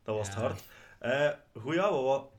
Dat 0.02 0.16
was 0.16 0.26
het 0.28 0.36
hard. 0.36 0.64
Eh 0.98 1.30
goed, 1.62 1.74
ja, 1.74 1.90
wat, 1.90 2.02
wat- 2.04 2.30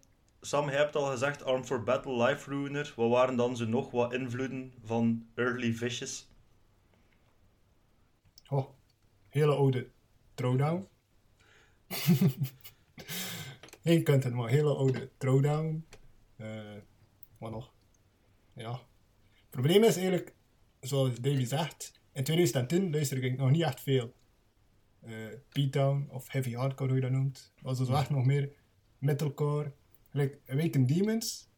Sam, 0.41 0.69
jij 0.69 0.77
hebt 0.77 0.95
al 0.95 1.05
gezegd, 1.11 1.43
Arm 1.43 1.63
for 1.65 1.83
Battle, 1.83 2.23
Life 2.23 2.49
Ruiner. 2.49 2.93
Wat 2.95 3.09
waren 3.09 3.35
dan 3.35 3.57
zo 3.57 3.65
nog 3.65 3.91
wat 3.91 4.13
invloeden 4.13 4.73
van 4.83 5.27
Early 5.35 5.73
Vicious? 5.73 6.27
Oh, 8.49 8.69
hele 9.29 9.55
oude 9.55 9.89
throwdown. 10.33 10.87
Geen 13.83 14.03
content, 14.03 14.33
maar 14.33 14.49
hele 14.49 14.75
oude 14.75 15.09
throwdown. 15.17 15.85
Eh 16.35 16.75
wat 17.37 17.51
nog? 17.51 17.73
Ja. 18.53 18.79
Het 19.49 19.59
probleem 19.61 19.83
is 19.83 19.95
eigenlijk, 19.95 20.33
zoals 20.79 21.19
Davy 21.19 21.45
zegt, 21.45 21.91
in 22.13 22.23
2010 22.23 22.91
luisterde 22.91 23.27
ik 23.27 23.37
nog 23.37 23.49
niet 23.51 23.61
echt 23.61 23.81
veel. 23.81 24.13
eh 24.99 25.27
beatdown 25.51 26.07
of 26.11 26.31
heavy 26.31 26.53
hardcore, 26.53 26.89
hoe 26.89 26.99
je 26.99 27.01
dat 27.09 27.11
noemt. 27.19 27.51
Dat 27.55 27.63
was 27.63 27.77
dus 27.77 27.89
echt 27.89 28.09
nog 28.09 28.25
meer 28.25 28.51
metalcore. 28.97 29.73
Like 30.11 30.39
Awakened 30.47 30.87
Demons, 30.87 31.49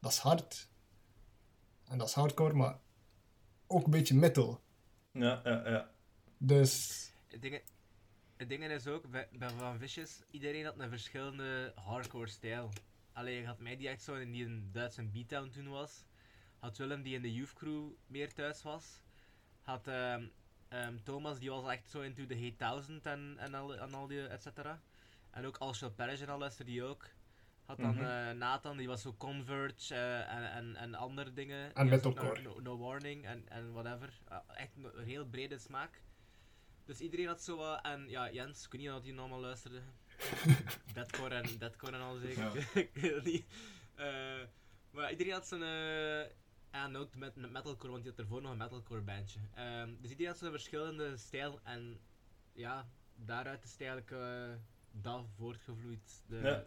dat 0.00 0.10
is 0.12 0.18
hard. 0.18 0.70
En 1.84 1.98
dat 1.98 2.08
is 2.08 2.14
hardcore, 2.14 2.54
maar 2.54 2.78
ook 3.66 3.84
een 3.84 3.90
beetje 3.90 4.14
metal. 4.14 4.60
Ja, 5.12 5.40
ja, 5.44 5.68
ja. 5.68 5.90
Dus 6.38 7.10
Het 7.26 7.42
ding, 7.42 7.62
het 8.36 8.48
ding 8.48 8.64
is 8.64 8.86
ook, 8.86 9.10
bij, 9.10 9.28
bij 9.32 9.50
Van 9.50 9.78
Vicious, 9.78 10.22
iedereen 10.30 10.64
had 10.64 10.78
een 10.78 10.88
verschillende 10.88 11.72
hardcore 11.74 12.28
stijl. 12.28 12.68
Alleen 13.12 13.40
je 13.40 13.46
had 13.46 13.60
mij 13.60 13.76
die 13.76 13.88
echt 13.88 14.02
zo 14.02 14.14
in 14.14 14.30
die 14.32 14.44
een 14.44 14.68
Duitse 14.72 15.02
beatdown 15.04 15.48
toen 15.50 15.68
was. 15.68 16.04
Had 16.62 16.76
Willem 16.78 17.02
die 17.02 17.14
in 17.14 17.22
de 17.22 17.32
youth 17.32 17.52
crew 17.52 17.90
meer 18.06 18.32
thuis 18.34 18.62
was. 18.62 19.02
Had 19.62 19.86
ehm, 19.88 20.24
ehm, 20.68 20.96
Thomas 21.02 21.38
die 21.38 21.50
was 21.50 21.66
echt 21.70 21.90
zo 21.90 22.00
into 22.00 22.26
de 22.26 22.34
Hate 22.34 22.56
1000 22.56 23.06
en, 23.06 23.34
en, 23.38 23.54
al, 23.54 23.74
en 23.76 23.94
al 23.94 24.06
die 24.06 24.26
et 24.26 24.42
cetera. 24.42 24.80
En 25.30 25.44
ook 25.46 25.56
Alshel 25.56 25.90
Parish 25.90 26.20
en 26.20 26.28
al 26.28 26.38
luisterde 26.38 26.70
die 26.70 26.82
ook. 26.82 27.08
Had 27.64 27.78
dan 27.78 27.94
Mhm. 27.94 28.04
eh, 28.04 28.30
Nathan, 28.30 28.76
die 28.76 28.86
was 28.88 29.02
zo 29.02 29.14
Converge 29.18 29.94
eh, 29.94 30.34
en, 30.34 30.52
en, 30.52 30.76
en 30.76 30.94
andere 30.94 31.32
dingen. 31.32 31.74
En 31.74 31.88
metalcore. 31.88 32.42
No, 32.42 32.60
no 32.60 32.78
Warning 32.78 33.24
en, 33.24 33.48
en 33.48 33.72
whatever. 33.72 34.20
Echt 34.54 34.76
een 34.76 35.04
heel 35.04 35.26
brede 35.26 35.58
smaak. 35.58 36.02
Dus 36.84 37.00
iedereen 37.00 37.26
had 37.26 37.42
zo 37.42 37.56
wat... 37.56 37.84
En 37.84 38.08
ja, 38.08 38.30
Jens, 38.32 38.64
ik 38.64 38.72
weet 38.72 38.80
niet 38.80 38.90
of 38.90 39.02
hij 39.04 39.16
allemaal 39.18 39.40
luisterde. 39.40 39.80
Deadcore 40.94 41.34
en, 41.34 41.58
deadcore 41.58 41.92
en 41.92 42.00
al 42.02 42.16
zeker. 42.16 42.42
Ja. 42.42 42.80
ik 42.80 42.90
weet 42.94 43.14
het 43.14 43.24
niet. 43.24 43.44
Eh, 43.94 44.40
maar 44.90 45.10
iedereen 45.10 45.32
had 45.32 45.46
zijn... 45.46 45.62
eh 46.72 46.80
en 46.82 46.96
ook 46.96 47.14
met, 47.14 47.36
met 47.36 47.50
metalcore, 47.52 47.90
want 47.92 48.02
die 48.02 48.12
had 48.12 48.20
ervoor 48.20 48.42
nog 48.42 48.50
een 48.52 48.56
metalcore 48.58 49.00
bandje. 49.00 49.38
Ehm, 49.54 49.88
dus 50.00 50.10
iedereen 50.10 50.30
had 50.32 50.38
zo'n 50.40 50.50
verschillende 50.50 51.16
stijl. 51.16 51.60
En 51.62 51.98
ja, 52.52 52.88
daaruit 53.16 53.64
is 53.64 53.70
het 53.72 53.80
eigenlijk 53.80 54.10
eh 54.10 54.54
dat 55.02 55.24
voortgevloeid. 55.36 56.22
De, 56.26 56.36
Ja. 56.36 56.64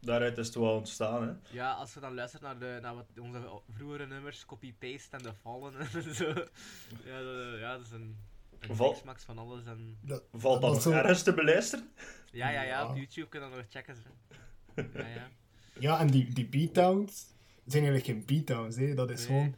Daaruit 0.00 0.38
is 0.38 0.46
het 0.46 0.54
wel 0.54 0.76
ontstaan, 0.76 1.28
hè. 1.28 1.34
Ja, 1.50 1.72
als 1.72 1.94
je 1.94 2.00
dan 2.00 2.14
luistert 2.14 2.42
naar, 2.42 2.58
de, 2.58 2.78
naar 2.82 2.94
wat 2.94 3.06
onze 3.20 3.60
vroegere 3.68 4.06
nummers, 4.06 4.44
copy-paste 4.46 5.16
en 5.16 5.22
de 5.22 5.32
Fallen 5.34 5.74
en 5.78 6.14
zo. 6.14 6.24
Ja, 7.04 7.22
dat, 7.22 7.58
ja, 7.58 7.76
dat 7.76 7.86
is 7.86 7.90
een, 7.90 8.16
een 8.58 8.76
Val- 8.76 8.90
mixmax 8.90 9.24
van 9.24 9.38
alles. 9.38 9.64
En... 9.66 9.98
Dat, 10.00 10.22
Valt 10.32 10.60
dat 10.62 10.72
nog 10.72 10.82
zo- 10.82 10.90
ergens 10.90 11.22
te 11.22 11.34
beluisteren? 11.34 11.90
Ja, 12.32 12.48
ja, 12.50 12.62
ja, 12.62 12.88
op. 12.88 12.96
YouTube 12.96 13.28
kun 13.28 13.40
je 13.40 13.48
dat 13.48 13.56
nog 13.56 13.66
checken. 13.68 13.96
Zo. 13.96 14.02
Ja, 14.98 15.06
ja. 15.06 15.28
ja, 15.78 15.98
en 16.00 16.06
die, 16.06 16.32
die 16.32 16.46
beatdowns 16.48 17.26
zijn 17.66 17.84
eigenlijk 17.84 18.04
geen 18.04 18.24
beatdowns, 18.26 18.76
hè. 18.76 18.94
Dat 18.94 19.10
is 19.10 19.18
Nee, 19.18 19.26
gewoon... 19.26 19.56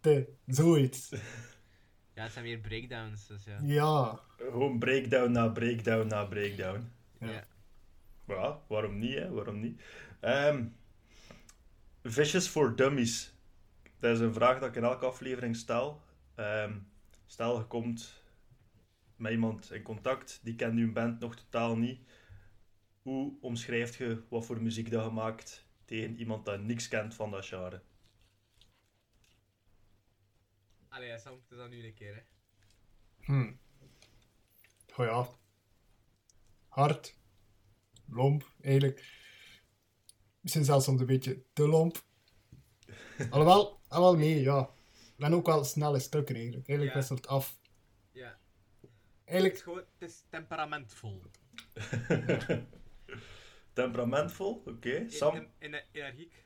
Te, 0.00 0.28
zoiets. 0.46 1.08
Ja, 2.14 2.22
het 2.22 2.32
zijn 2.32 2.44
weer 2.44 2.58
breakdowns, 2.58 3.26
dus 3.26 3.44
ja. 3.44 3.58
Ja, 3.62 4.20
Gewoon 4.36 4.78
breakdown 4.78 5.32
na 5.32 5.48
breakdown 5.48 6.06
na 6.06 6.24
breakdown. 6.24 6.92
Ja. 7.20 7.46
Ja. 8.26 8.62
Waarom 8.68 8.98
niet, 8.98 9.14
hè? 9.14 9.30
Waarom 9.30 9.60
niet? 9.60 9.82
Ehm 10.20 10.64
Vicious 12.02 12.48
for 12.48 12.76
Dummies. 12.76 13.34
Dat 13.98 14.14
is 14.14 14.20
een 14.20 14.34
vraag 14.34 14.58
dat 14.58 14.68
ik 14.68 14.76
in 14.76 14.84
elke 14.84 15.06
aflevering 15.06 15.56
stel. 15.56 16.02
Ehm, 16.34 16.72
stel, 17.26 17.58
je 17.58 17.64
komt 17.64 18.22
met 19.16 19.32
iemand 19.32 19.72
in 19.72 19.82
contact, 19.82 20.40
die 20.42 20.54
kent 20.54 20.78
uw 20.78 20.92
band 20.92 21.20
nog 21.20 21.36
totaal 21.36 21.76
niet. 21.76 22.00
Hoe 23.10 23.36
omschrijf 23.40 23.98
je 23.98 24.22
wat 24.28 24.46
voor 24.46 24.62
muziek 24.62 24.90
dat 24.90 25.04
je 25.04 25.10
maakt 25.10 25.66
tegen 25.84 26.16
iemand 26.16 26.44
dat 26.44 26.60
niks 26.60 26.88
kent 26.88 27.14
van 27.14 27.30
dat 27.30 27.46
genre? 27.46 27.82
Allee, 30.88 31.18
Sam, 31.18 31.32
het 31.32 31.50
is 31.50 31.56
dan 31.56 31.70
nu 31.70 31.84
een 31.86 31.94
keer, 31.94 32.14
hè. 32.14 32.22
hm. 33.24 33.52
Oh 34.96 35.06
ja. 35.06 35.28
Hard. 36.68 37.16
Lomp, 38.06 38.52
eigenlijk. 38.60 38.98
Misschien 40.40 40.64
zelfs 40.64 40.84
soms 40.84 41.00
een 41.00 41.06
beetje 41.06 41.42
te 41.52 41.68
lomp. 41.68 42.04
Alhoewel, 43.30 43.80
alhoewel 43.88 44.16
nee, 44.20 44.40
ja. 44.40 44.70
Ik 44.92 45.16
ben 45.16 45.32
ook 45.32 45.46
wel 45.46 45.64
snelle 45.64 45.98
stukken 45.98 46.34
eigenlijk. 46.34 46.68
Eigenlijk 46.68 46.96
Ja. 46.96 47.00
wisselt 47.02 47.18
het 47.18 47.28
af. 47.28 47.58
Ja. 48.12 48.28
Het 48.80 48.90
is 48.90 48.90
Eigenlijk, 49.24 49.58
gewoon, 49.62 49.78
het 49.98 50.10
is 50.10 50.22
temperamentvol. 50.28 51.22
Temperamentvol, 53.72 54.62
oké. 54.66 54.90
In- 54.90 55.10
Sam? 55.10 55.34
in- 55.36 55.48
in- 55.58 55.82
Energiek. 55.92 56.44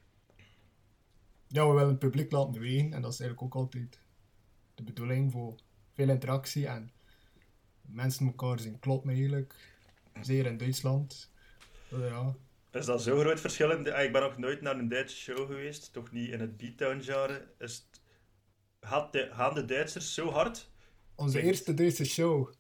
ja, 1.49 1.67
we 1.67 1.73
willen 1.73 1.89
het 1.89 1.99
publiek 1.99 2.31
laten 2.33 2.53
bewegen. 2.53 2.93
En 2.93 3.03
dat 3.03 3.13
is 3.13 3.21
eigenlijk 3.21 3.43
ook 3.55 3.63
altijd 3.63 4.01
de 4.75 4.83
bedoeling 4.83 5.33
voor 5.33 5.55
veel 5.93 6.09
interactie. 6.09 6.67
En 6.67 6.93
mensen 7.83 8.27
elkaar 8.27 8.59
zien 8.59 8.79
kloppen 8.79 9.11
eigenlijk. 9.11 9.55
Zeer 10.21 10.47
in 10.47 10.57
Duitsland. 10.57 11.31
Eh, 11.91 12.09
ja. 12.09 12.35
Is 12.71 12.87
dat 12.87 13.03
zo'n 13.03 13.21
groot 13.21 13.41
verschil? 13.41 13.71
In 13.71 13.83
de... 13.83 13.95
ah, 13.95 14.03
ik 14.03 14.13
ben 14.13 14.23
nog 14.23 14.39
nooit 14.39 14.61
naar 14.61 14.79
een 14.79 14.89
Duitse 14.89 15.17
show 15.17 15.47
geweest, 15.47 15.93
toch 15.93 16.13
niet 16.13 16.31
in 16.31 16.41
het 16.41 16.57
beatdown-genre. 16.57 17.49
Is 17.59 17.75
het... 17.75 18.01
Gaat 18.81 19.13
de... 19.13 19.29
Gaan 19.33 19.55
de 19.55 19.65
Duitsers 19.65 20.15
zo 20.15 20.31
hard? 20.31 20.71
Onze 21.15 21.33
Kijk. 21.37 21.45
eerste 21.47 21.75
Duitse 21.75 22.05
show. 22.05 22.53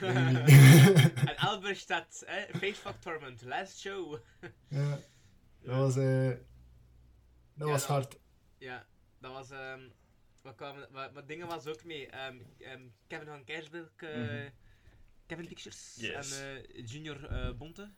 en 1.30 1.36
Alberstadt, 1.36 2.22
hè, 2.26 2.46
Facefuck 2.58 3.00
Torment, 3.00 3.42
last 3.42 3.78
show. 3.80 4.18
Ja, 4.68 4.98
dat 5.60 5.76
was, 5.76 5.96
eh 5.96 6.28
dat 7.54 7.66
Ja, 7.66 7.72
was 7.72 7.80
dat- 7.80 7.90
hard. 7.90 8.18
Ja, 8.58 8.86
dat 9.20 9.32
was. 9.32 9.50
ehm 9.50 9.80
wat, 10.42 10.54
kwamen, 10.54 10.88
wat, 10.92 11.12
wat 11.12 11.28
dingen 11.28 11.46
was 11.46 11.66
ook 11.66 11.84
mee. 11.84 12.06
ehm, 12.06 12.36
ehm, 12.58 12.82
Kevin 13.06 13.26
van 13.26 13.44
Kersberg, 13.44 13.92
eh, 13.96 14.16
Mhm. 14.16 14.48
Kevin 15.26 15.46
Pictures 15.48 15.94
Yes. 15.96 16.40
en 16.40 16.56
eh, 16.64 16.86
Junior 16.86 17.24
eh, 17.24 17.52
Bonte 17.52 17.90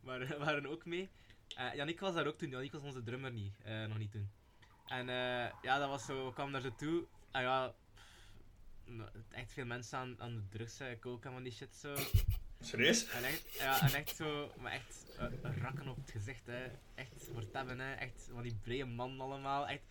waren, 0.00 0.38
waren 0.44 0.66
ook 0.66 0.84
mee. 0.84 1.10
Eh 1.56 1.74
Yannick 1.74 2.00
was 2.00 2.14
daar 2.14 2.26
ook 2.26 2.38
toen. 2.38 2.50
Yannick 2.50 2.72
was 2.72 2.82
onze 2.82 3.02
drummer 3.02 3.32
niet, 3.32 3.54
eh, 3.62 3.84
nog 3.84 3.98
niet 3.98 4.10
toen. 4.12 4.30
En 4.86 5.08
eh, 5.08 5.52
ja, 5.62 5.78
dat 5.78 5.88
was 5.88 6.04
zo, 6.04 6.26
we 6.26 6.32
kwamen 6.32 6.52
daar 6.52 6.62
zo 6.62 6.74
toe. 6.74 7.06
En 7.30 7.42
ja, 7.42 7.74
echt 9.30 9.52
veel 9.52 9.64
mensen 9.64 9.98
aan, 9.98 10.14
aan 10.18 10.34
de 10.34 10.56
drugs, 10.56 10.80
uh, 10.80 10.86
coca 11.00 11.30
van 11.30 11.42
die 11.42 11.52
shit 11.52 11.76
zo. 11.76 11.94
Serieus? 12.60 13.08
En 13.08 13.24
echt, 13.24 13.52
ja, 13.58 13.80
en 13.80 13.94
echt 13.94 14.16
zo, 14.16 14.52
maar 14.58 14.72
echt 14.72 15.06
eh, 15.18 15.56
rakken 15.62 15.88
op 15.88 15.96
het 15.96 16.10
gezicht, 16.10 16.46
hè. 16.46 16.64
Echt 16.94 17.28
voor 17.32 17.40
het 17.40 17.52
hebben, 17.52 17.80
hè. 17.80 17.92
Echt 17.94 18.28
van 18.32 18.42
die 18.42 18.58
brede 18.62 18.84
mannen 18.84 19.20
allemaal. 19.20 19.68
Echt, 19.68 19.82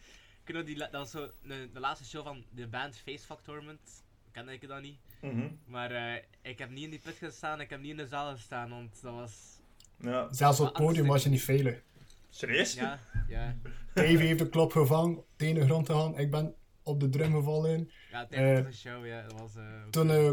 ik 0.43 0.53
weet 0.53 0.55
nog, 0.55 0.65
die, 0.65 0.77
dat 0.77 0.91
was 0.91 1.11
zo 1.11 1.31
de, 1.43 1.69
de 1.73 1.79
laatste 1.79 2.05
show 2.05 2.23
van 2.23 2.43
de 2.49 2.67
band 2.67 2.97
Facefuck 2.97 3.39
Torment. 3.39 4.03
Kende 4.31 4.53
ik 4.53 4.67
dat 4.67 4.81
niet. 4.81 4.99
Mhm. 5.21 5.47
Maar 5.65 5.91
eh, 5.91 6.23
ik 6.41 6.59
heb 6.59 6.69
niet 6.69 6.83
in 6.83 6.89
die 6.89 6.99
put 6.99 7.15
gestaan, 7.15 7.61
ik 7.61 7.69
heb 7.69 7.79
niet 7.79 7.91
in 7.91 7.97
de 7.97 8.07
zaal 8.07 8.31
gestaan, 8.31 8.69
want 8.69 9.01
dat 9.01 9.13
was... 9.13 9.59
Ja. 9.97 10.33
Zelfs 10.33 10.59
op 10.59 10.65
het 10.65 10.75
podium 10.75 11.07
was 11.07 11.23
je 11.23 11.29
niet 11.29 11.43
veilig. 11.43 11.81
Serieus? 12.29 12.73
Ja, 12.73 12.99
ja. 13.27 13.55
Dave 13.93 14.17
heeft 14.17 14.39
de 14.39 14.49
klop 14.49 14.71
gevangen, 14.71 15.23
tegen 15.35 15.55
de 15.55 15.65
grond 15.65 15.85
gegaan. 15.85 16.17
Ik 16.17 16.31
ben 16.31 16.55
op 16.89 17.00
de 17.00 17.10
drum 17.10 17.34
gevallen. 17.34 17.91
Ja, 18.12 18.25
tijdens 18.25 18.60
Eh, 18.60 18.65
de 18.65 18.77
show, 18.77 19.05
ja. 19.05 19.22
Dat 19.22 19.39
was... 19.39 19.55
eh, 19.55 19.84
Toen 19.89 20.10
eh 20.10 20.31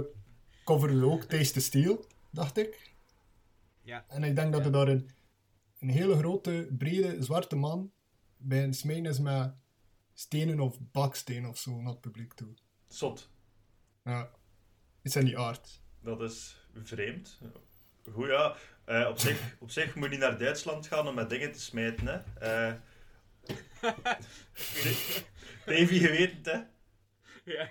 coverde 0.65 1.05
ook 1.07 1.23
Taste 1.25 1.53
the 1.53 1.61
Steel, 1.61 2.07
dacht 2.31 2.57
ik. 2.59 2.95
Ja. 3.83 4.05
En 4.09 4.25
ik 4.25 4.37
denk 4.37 4.53
dat 4.53 4.65
er 4.65 4.73
daar 4.73 4.89
een, 4.89 5.11
een 5.79 5.89
hele 5.89 6.17
grote, 6.17 6.69
brede, 6.79 7.23
zwarte 7.23 7.57
man 7.57 7.93
bij 8.37 8.65
een 8.65 8.75
smijn 8.75 9.07
is 9.07 9.19
met 9.19 9.55
stenen 10.15 10.61
of 10.61 10.77
bakstenen 10.81 11.51
of 11.51 11.59
zo 11.59 11.77
naar 11.81 11.93
het 11.93 12.01
publiek 12.01 12.33
toe. 12.35 12.55
Zot. 12.89 13.31
Ja, 14.05 14.31
is 15.03 15.17
in 15.17 15.25
die 15.25 15.39
aard. 15.39 15.81
Dat 16.01 16.21
is 16.23 16.67
vreemd. 16.75 17.41
Goed, 18.13 18.27
ja. 18.27 18.57
Eh, 18.85 19.09
op, 19.09 19.19
zich, 19.19 19.57
op 19.61 19.71
zich 19.71 19.95
moet 19.95 20.11
je 20.13 20.19
naar 20.19 20.39
Duitsland 20.39 20.87
gaan 20.87 21.09
om 21.09 21.15
met 21.15 21.31
dingen 21.31 21.53
te 21.53 21.61
smijten, 21.61 22.07
hè. 22.07 22.17
Eh 22.39 22.75
Davy, 25.67 25.95
je 25.95 26.09
weet 26.09 26.33
het, 26.37 26.47
hè. 26.47 26.61
ja. 27.53 27.69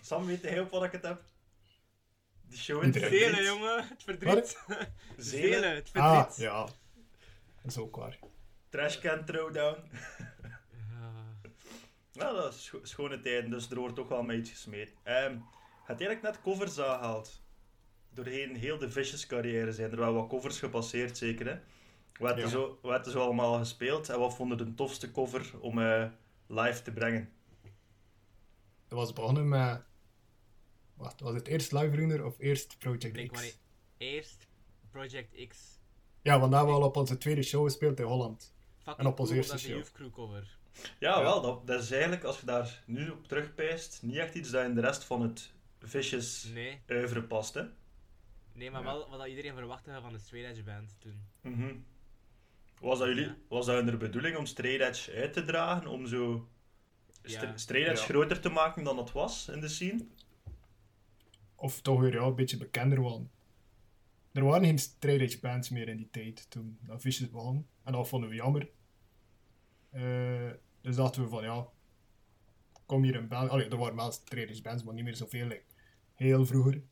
Sam, 0.00 0.26
weet 0.26 0.42
hij 0.42 0.60
op 0.60 0.70
wat 0.70 0.84
ik 0.84 0.92
het 0.92 1.02
heb? 1.02 1.22
Die 2.48 2.58
show 2.58 2.82
in 2.82 2.88
het 2.92 3.02
Zelen, 3.02 3.18
verdriet. 3.20 3.46
jongen. 3.46 3.88
Het 3.88 4.02
verdriet. 4.02 4.58
Zelen. 5.16 5.74
Het 5.74 5.90
Ah, 5.92 6.16
verdriet. 6.24 6.36
ja. 6.44 6.64
Dat 6.64 6.74
is 7.64 7.78
ook 7.78 7.96
waar. 7.96 8.18
Trashcan 8.68 9.24
Throwdown. 9.24 9.90
Ja. 10.42 11.14
Nou, 12.12 12.36
dat 12.36 12.54
is 12.54 12.64
scho- 12.64 12.84
schone 12.84 13.20
tijden, 13.20 13.50
dus 13.50 13.70
er 13.70 13.78
wordt 13.78 13.94
toch 13.96 14.08
wel 14.08 14.22
mee 14.22 14.38
iets 14.38 14.50
gesmeed. 14.50 14.92
Ehm 15.02 15.36
had 15.84 16.00
eigenlijk 16.00 16.22
net 16.22 16.40
covers 16.42 16.78
aangehaald. 16.80 17.42
Doorheen 18.10 18.56
heel 18.56 18.78
de 18.78 18.90
Vicious 18.90 19.26
carrière 19.26 19.72
zijn 19.72 19.90
er 19.90 19.96
wel 19.96 20.12
wat 20.14 20.28
covers 20.28 20.58
gepasseerd, 20.58 21.16
zeker 21.18 21.46
hè? 21.46 21.58
Wat 22.18 22.36
Ja. 22.38 22.46
zo, 22.48 22.78
wat 22.82 23.06
zo 23.06 23.20
allemaal 23.20 23.58
gespeeld 23.58 24.08
en 24.08 24.18
wat 24.18 24.34
vonden 24.34 24.58
de 24.58 24.74
tofste 24.74 25.10
cover 25.10 25.60
om 25.60 25.78
eh, 25.80 26.06
live 26.46 26.82
te 26.82 26.92
brengen? 26.92 27.32
Dat 28.88 28.98
was 28.98 29.12
begonnen 29.12 29.48
met... 29.48 29.82
Wacht, 30.94 31.20
was 31.20 31.34
het 31.34 31.46
eerst 31.46 31.72
Live 31.72 31.96
Runner 31.96 32.24
of 32.24 32.38
eerst 32.38 32.78
Project 32.78 33.16
maar 33.16 33.40
X? 33.40 33.58
Eerst 33.96 34.46
Project 34.90 35.46
X. 35.48 35.78
Ja, 36.22 36.38
want 36.38 36.50
daar 36.50 36.60
hebben 36.60 36.76
we 36.78 36.82
al 36.82 36.88
op 36.88 36.96
onze 36.96 37.18
tweede 37.18 37.42
show 37.42 37.64
gespeeld 37.64 37.98
in 38.00 38.06
Holland. 38.06 38.54
Fucking 38.76 38.96
En 38.96 39.06
op 39.06 39.18
onze 39.20 39.32
cool, 39.32 39.36
eerste 39.44 39.52
dat 39.52 39.60
is 39.60 39.66
de 39.66 39.72
show. 39.72 39.78
Youth 39.82 39.92
Crew 39.92 40.12
cover. 40.12 40.58
Ja, 40.98 41.16
Ja. 41.16 41.22
wel, 41.22 41.40
dat, 41.42 41.66
dat 41.66 41.82
is 41.82 41.90
eigenlijk, 41.90 42.24
als 42.24 42.40
je 42.40 42.46
daar 42.46 42.82
nu 42.86 43.10
op 43.10 43.26
terugpijst, 43.28 44.02
niet 44.02 44.16
echt 44.16 44.34
iets 44.34 44.50
dat 44.50 44.64
in 44.64 44.74
de 44.74 44.80
rest 44.80 45.04
van 45.04 45.22
het 45.22 45.52
Vicious 45.78 46.44
Nee, 46.44 46.80
oeuvre 46.90 47.22
past, 47.22 47.54
hè? 47.54 47.62
nee 48.52 48.70
maar 48.70 48.80
Ja. 48.82 48.86
wel 48.86 49.08
wat 49.10 49.18
dat 49.18 49.28
iedereen 49.28 49.54
verwachtte 49.54 49.98
van 50.02 50.12
de 50.12 50.44
Edge 50.46 50.62
Band 50.62 50.96
toen. 50.98 51.22
Mhm. 51.40 51.74
Was 52.80 52.98
dat, 52.98 53.08
jullie, 53.08 53.34
was 53.48 53.66
dat 53.66 53.84
hun 53.84 53.98
bedoeling 53.98 54.36
om 54.36 54.46
Straight 54.46 54.88
Edge 54.88 55.12
uit 55.12 55.32
te 55.32 55.44
dragen, 55.44 55.86
om 55.86 56.06
zo 56.06 56.48
Ja. 57.22 57.56
Straight 57.56 57.90
Edge 57.90 58.00
Ja. 58.02 58.08
groter 58.08 58.40
te 58.40 58.48
maken 58.48 58.84
dan 58.84 58.98
het 58.98 59.12
was 59.12 59.48
in 59.48 59.60
de 59.60 59.68
scene? 59.68 60.06
Of 61.54 61.80
toch 61.80 62.00
weer 62.00 62.12
ja, 62.12 62.22
een 62.22 62.34
beetje 62.34 62.56
bekender 62.56 63.00
worden. 63.00 63.30
Er 64.32 64.44
waren 64.44 64.64
geen 64.64 64.78
straight 64.78 65.22
edge 65.22 65.40
bands 65.40 65.68
meer 65.68 65.88
in 65.88 65.96
die 65.96 66.10
tijd 66.10 66.50
toen 66.50 66.78
dat 66.80 67.00
Vicious 67.00 67.30
begon. 67.30 67.66
En 67.84 67.92
dat 67.92 68.08
vonden 68.08 68.28
we 68.28 68.34
jammer. 68.34 68.70
Eh, 69.90 70.50
dus 70.80 70.96
dachten 70.96 71.22
we 71.22 71.28
van 71.28 71.42
ja, 71.42 71.66
kom 72.86 73.02
hier 73.02 73.14
in 73.14 73.28
België. 73.28 73.48
Allee, 73.48 73.68
er 73.68 73.76
waren 73.76 73.96
wel 73.96 74.12
straight 74.12 74.50
edge 74.50 74.62
bands, 74.62 74.82
maar 74.82 74.94
niet 74.94 75.04
meer 75.04 75.16
zoveel. 75.16 75.46
like 75.46 75.64
heel 76.14 76.46
vroeger. 76.46 76.82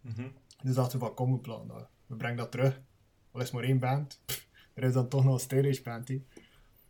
Mhm. 0.00 0.28
Dus 0.62 0.74
dachten 0.74 0.98
we 0.98 1.04
van 1.04 1.14
kom, 1.14 1.40
we, 1.40 1.48
dat. 1.48 1.66
we 1.66 1.86
we 2.06 2.16
brengen 2.16 2.36
dat 2.36 2.50
terug. 2.50 2.80
Al 3.30 3.40
is 3.40 3.50
maar 3.50 3.62
één 3.64 3.78
band. 3.78 4.22
Pff, 4.26 4.48
er 4.74 4.82
is 4.84 4.92
dan 4.92 5.08
toch 5.08 5.24
nog 5.24 5.34
een 5.34 5.40
Straight 5.40 5.82
band. 5.82 6.08
hè. 6.08 6.22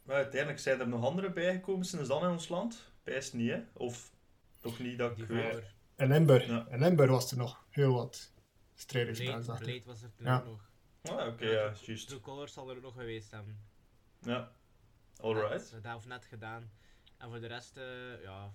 Maar 0.03 0.17
uiteindelijk 0.17 0.61
zijn 0.61 0.81
er 0.81 0.89
nog 0.89 1.05
andere 1.05 1.33
bijgekomen 1.33 1.87
sinds 1.87 2.09
dan 2.09 2.23
in 2.25 2.31
ons 2.31 2.49
land? 2.49 2.91
Pijs 3.03 3.33
niet, 3.33 3.51
hè? 3.51 3.62
Of 3.73 4.12
toch 4.61 4.79
niet 4.79 4.99
dat 4.99 5.19
ik. 5.19 5.29
In 5.97 6.09
Limburg. 6.09 6.47
Ja. 6.47 6.67
In 6.71 6.79
Limburg 6.79 7.11
was 7.11 7.31
er 7.31 7.37
nog 7.37 7.67
heel 7.71 7.95
wat 7.95 8.33
Straight 8.75 9.19
Blade. 9.25 9.43
Blade 9.59 9.83
was 9.85 10.03
er 10.03 10.15
toen 10.15 10.27
Ja. 10.27 10.39
ook 10.39 10.45
nog. 10.45 10.71
Ah, 11.03 11.27
oké, 11.27 11.45
ja, 11.45 11.73
juist. 11.87 12.09
True 12.09 12.21
Colors 12.21 12.53
zal 12.53 12.71
er 12.71 12.81
nog 12.81 12.95
geweest 12.95 13.31
hebben. 13.31 13.61
Ja. 14.21 14.53
Alright. 15.21 15.73
Net, 15.73 15.83
dat 15.83 15.97
of 15.97 16.07
net 16.07 16.25
gedaan. 16.25 16.71
En 17.19 17.29
voor 17.29 17.41
de 17.41 17.47
rest, 17.47 17.77
eh, 17.77 18.23
ja, 18.23 18.53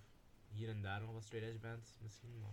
hier 0.52 0.70
en 0.70 0.82
daar 0.82 1.02
nog 1.02 1.12
wat 1.12 1.24
straight 1.24 1.50
edge 1.50 1.60
bands 1.60 1.98
misschien. 2.02 2.40
Maar... 2.40 2.50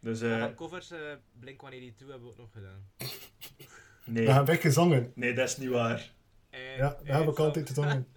Dus, 0.00 0.20
eh 0.20 0.38
van 0.40 0.54
covers, 0.54 0.90
eh 0.90 1.12
Blink-182 1.40 1.96
hebben 2.08 2.20
we 2.22 2.26
ook 2.28 2.36
nog 2.36 2.52
gedaan. 2.52 2.90
Nee. 4.04 4.26
Dat 4.26 4.34
heb 4.34 4.48
ik 4.48 4.60
gezongen. 4.60 5.12
Nee, 5.14 5.34
dat 5.34 5.48
is 5.48 5.56
niet 5.56 5.68
waar. 5.68 6.12
Eh, 6.50 6.76
Ja, 6.76 6.88
dat 6.88 7.02
eh, 7.02 7.18
heb 7.18 7.28
ik 7.28 7.34
Sam- 7.34 7.44
altijd 7.44 7.68
gezongen. 7.68 8.06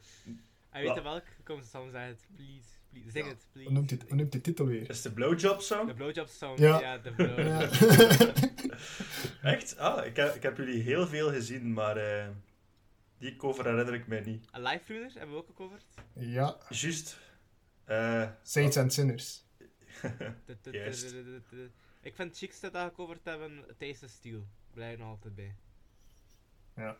En 0.69 0.81
weet 0.83 0.95
je 0.95 1.01
welk? 1.01 1.23
Kom, 1.43 1.61
Sam, 1.63 1.91
zeg 1.91 2.05
het. 2.07 2.25
Please, 2.35 2.61
please. 2.89 3.09
Zing 3.11 3.25
Ja, 3.25 3.31
het, 3.31 3.45
please. 3.51 3.69
Hoe 3.69 3.77
noemt 3.77 3.89
die, 3.89 3.99
hoe 4.07 4.15
noemt 4.15 4.31
die 4.31 4.41
titel 4.41 4.65
weer? 4.65 4.89
Is 4.89 5.01
de 5.01 5.11
blowjob 5.11 5.57
De 5.57 5.63
song? 5.63 5.93
blowjob 5.93 6.27
song. 6.27 6.59
Ja. 6.61 6.79
Ja, 6.79 6.97
de 6.97 7.11
blowjob. 7.13 7.37
Ja. 7.37 7.69
Echt? 9.51 9.77
Ah, 9.77 10.05
ik 10.05 10.15
heb, 10.15 10.35
ik 10.35 10.43
heb 10.43 10.57
jullie 10.57 10.81
heel 10.81 11.07
veel 11.07 11.31
gezien, 11.31 11.73
maar 11.73 11.97
eh, 11.97 12.27
die 13.17 13.35
cover 13.35 13.65
herinner 13.65 13.93
ik 13.93 14.07
mij 14.07 14.21
niet. 14.21 14.45
Een 14.51 14.61
live 14.61 14.93
runner 14.93 15.11
hebben 15.13 15.31
we 15.31 15.35
ook 15.41 15.47
gecoverd. 15.47 15.85
ja, 16.13 16.57
Juist. 16.69 17.19
Eh, 17.85 18.29
Saints 18.43 18.77
and 18.77 18.93
Sinners. 18.93 19.45
Juist. 20.71 21.13
Ik 22.01 22.15
vind 22.15 22.29
het 22.29 22.37
chicste 22.37 22.71
dat 22.71 22.83
we 22.83 22.89
gecoverd 22.89 23.19
hebben 23.23 23.63
Taste 23.77 24.05
of 24.05 24.11
Steel. 24.11 24.47
Blijf 24.73 24.93
er 24.93 24.99
nog 24.99 25.07
altijd 25.09 25.35
bij. 25.35 25.55
Ja. 26.75 26.97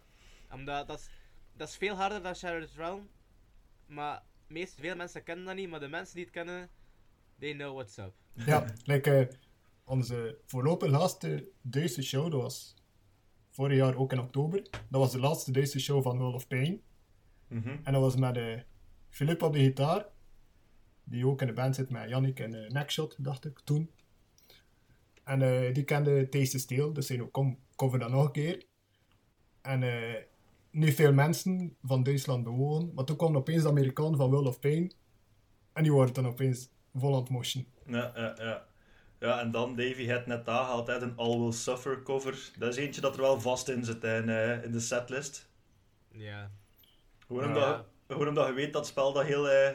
Omdat 0.52 0.88
dat 0.88 1.00
is, 1.00 1.10
dat 1.56 1.68
is 1.68 1.76
veel 1.76 1.96
harder 1.96 2.22
dan 2.22 2.36
Shattered 2.36 2.72
Realm. 2.76 3.10
Maar 3.86 4.24
meest 4.48 4.76
veel 4.80 4.96
mensen 4.96 5.24
kennen 5.24 5.46
dat 5.46 5.56
niet, 5.56 5.70
maar 5.70 5.80
de 5.80 5.88
mensen 5.88 6.16
die 6.16 6.24
het 6.24 6.34
kennen, 6.34 6.70
they 7.40 7.54
know 7.54 7.74
what's 7.74 7.98
up. 7.98 8.14
Ja, 8.34 8.74
like, 8.84 9.18
eh, 9.18 9.36
onze 9.84 10.38
voorlopig 10.46 10.90
laatste 10.90 11.52
Duitse 11.62 12.02
show, 12.02 12.32
dat 12.32 12.42
was 12.42 12.76
vorig 13.50 13.78
jaar 13.78 13.96
ook 13.96 14.12
in 14.12 14.20
oktober. 14.20 14.62
Dat 14.72 15.02
was 15.02 15.12
de 15.12 15.20
laatste 15.20 15.52
Duitse 15.52 15.80
show 15.80 16.04
van 16.04 16.18
World 16.18 16.36
of 16.36 16.48
Pain. 16.48 16.82
mhm. 17.48 17.78
En 17.84 17.94
dat 17.94 18.02
was 18.02 18.16
met 18.16 18.38
eh 18.38 18.60
Philip 19.10 19.42
op 19.42 19.54
de 19.54 19.60
gitaar, 19.60 20.06
die 21.04 21.28
ook 21.28 21.42
in 21.42 21.48
de 21.48 21.54
band 21.54 21.76
zit 21.76 21.90
met 21.90 22.10
Yannick 22.10 22.40
en 22.40 22.54
eh 22.54 22.70
Neckshot, 22.70 23.16
dacht 23.24 23.46
ik, 23.46 23.60
toen. 23.64 23.92
En 25.24 25.42
eh, 25.42 25.74
die 25.74 25.84
kende 25.84 26.30
Taste 26.30 26.60
Steel, 26.60 26.94
dus 26.94 27.08
zei 27.08 27.22
ook, 27.22 27.32
kom, 27.32 27.60
cover 27.76 28.00
dat 28.00 28.10
nog 28.10 28.26
een 28.26 28.32
keer. 28.32 28.66
En 29.64 29.84
eh, 29.84 30.22
niet 30.72 30.94
veel 30.96 31.14
mensen 31.14 31.76
van 31.84 32.04
Duitsland 32.04 32.44
bewogen, 32.44 32.92
maar 32.96 33.06
toen 33.06 33.18
kwam 33.18 33.36
opeens 33.38 33.64
de 33.64 33.70
Amerikaan 33.70 34.16
van 34.18 34.30
World 34.30 34.48
of 34.48 34.60
Pain. 34.60 34.94
En 35.74 35.84
die 35.84 35.94
waren 35.94 36.14
dan 36.14 36.28
opeens 36.28 36.70
vol 36.96 37.14
aan 37.16 37.20
het 37.22 37.30
motion. 37.30 37.68
Ja, 37.86 38.12
ja, 38.16 38.36
ja. 38.38 38.66
Ja, 39.20 39.40
en 39.40 39.52
dan 39.52 39.76
Davy 39.76 40.06
het 40.06 40.26
net 40.26 40.48
aangehaald, 40.50 40.88
hè, 40.88 40.94
een 41.02 41.18
All 41.18 41.40
Will 41.40 41.52
Suffer 41.52 42.02
cover. 42.04 42.52
Dat 42.58 42.70
is 42.70 42.76
eentje 42.78 43.02
dat 43.02 43.16
er 43.16 43.22
wel 43.22 43.42
vast 43.42 43.70
in 43.70 43.86
zit 43.86 44.02
hè, 44.02 44.22
in, 44.22 44.30
eh, 44.30 44.64
in 44.64 44.72
de 44.72 44.80
setlist. 44.80 45.50
Ja. 46.12 46.52
Gewoon 47.28 47.44
Ja. 47.44 47.48
omdat, 47.48 47.86
gewoon 48.08 48.28
omdat 48.28 48.48
je 48.48 48.54
weet 48.54 48.74
dat 48.74 48.88
spel 48.88 49.14
dat 49.14 49.24
heel... 49.26 49.50
eh, 49.50 49.72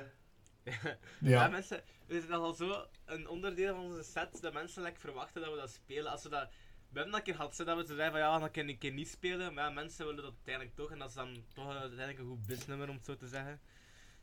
ja. 0.65 0.97
Ja, 1.21 1.49
mensen, 1.49 1.77
het 2.07 2.17
is 2.17 2.27
nogal 2.27 2.55
zo 2.55 2.85
een 3.05 3.29
onderdeel 3.29 3.75
van 3.75 3.85
onze 3.85 4.03
set 4.03 4.41
dat 4.43 4.53
mensen 4.53 4.83
like, 4.83 5.01
verwachten 5.01 5.41
dat 5.43 5.51
we 5.51 5.57
dat 5.57 5.71
spelen. 5.71 6.11
Als 6.13 6.23
we 6.23 6.29
dat, 6.29 6.49
we 6.89 6.95
hebben 6.95 7.11
dat 7.13 7.15
een 7.21 7.23
keer 7.23 7.35
gehad, 7.35 7.57
dat 7.57 7.77
we 7.77 7.85
te 7.85 7.95
zeggen 7.95 8.11
van 8.11 8.21
ja, 8.21 8.39
dan 8.39 8.51
kan 8.51 8.69
ik 8.69 8.79
keer 8.79 8.93
niet 8.93 9.09
spelen. 9.09 9.55
Maar 9.55 9.65
ja, 9.65 9.71
mensen 9.71 10.07
willen 10.07 10.23
dat 10.23 10.33
uiteindelijk 10.35 10.77
toch 10.77 10.91
en 10.91 10.99
dat 10.99 11.09
is 11.09 11.15
dan 11.15 11.45
toch 11.55 11.69
uiteindelijk 11.69 12.19
een 12.19 12.27
goed 12.27 12.47
businessnummer 12.47 12.89
om 12.89 12.95
het 12.97 13.05
zo 13.05 13.17
te 13.17 13.29
zeggen. 13.29 13.61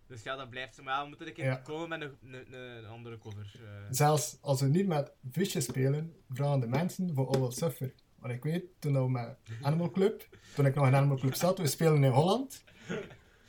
Dus 0.07 0.23
ja, 0.23 0.35
dat 0.35 0.49
blijft 0.49 0.75
zo. 0.75 0.83
Maar 0.83 0.93
ja, 0.95 1.01
we 1.01 1.07
moeten 1.07 1.27
een 1.27 1.33
keer 1.33 1.45
Ja. 1.45 1.55
komen 1.55 1.89
met 1.89 2.01
een, 2.01 2.33
een, 2.33 2.53
een 2.53 2.85
andere 2.85 3.17
cover. 3.17 3.51
eh. 3.65 3.69
zelfs 3.89 4.37
als 4.41 4.61
we 4.61 4.67
niet 4.67 4.87
met 4.87 5.11
visjes 5.31 5.65
spelen, 5.65 6.15
vragen 6.29 6.59
de 6.59 6.67
mensen 6.67 7.13
voor 7.13 7.27
All 7.27 7.51
Suffer. 7.51 7.93
Want 8.19 8.33
ik 8.33 8.43
weet, 8.43 8.63
toen 8.79 8.93
we 8.93 9.09
met 9.09 9.37
Animal 9.61 9.89
Club, 9.91 10.27
toen 10.55 10.65
ik 10.65 10.75
nog 10.75 10.87
in 10.87 10.95
Animal 10.95 11.17
Club 11.17 11.33
zat, 11.33 11.57
we 11.57 11.67
spelen 11.67 12.03
in 12.03 12.11
Holland. 12.11 12.63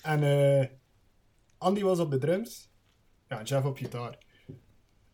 En 0.02 0.22
eh, 0.22 0.68
Andy 1.58 1.82
was 1.82 1.98
op 1.98 2.10
de 2.10 2.18
drums. 2.18 2.70
Ja, 3.28 3.42
Jeff 3.42 3.64
op 3.66 3.76
gitaar. 3.76 4.18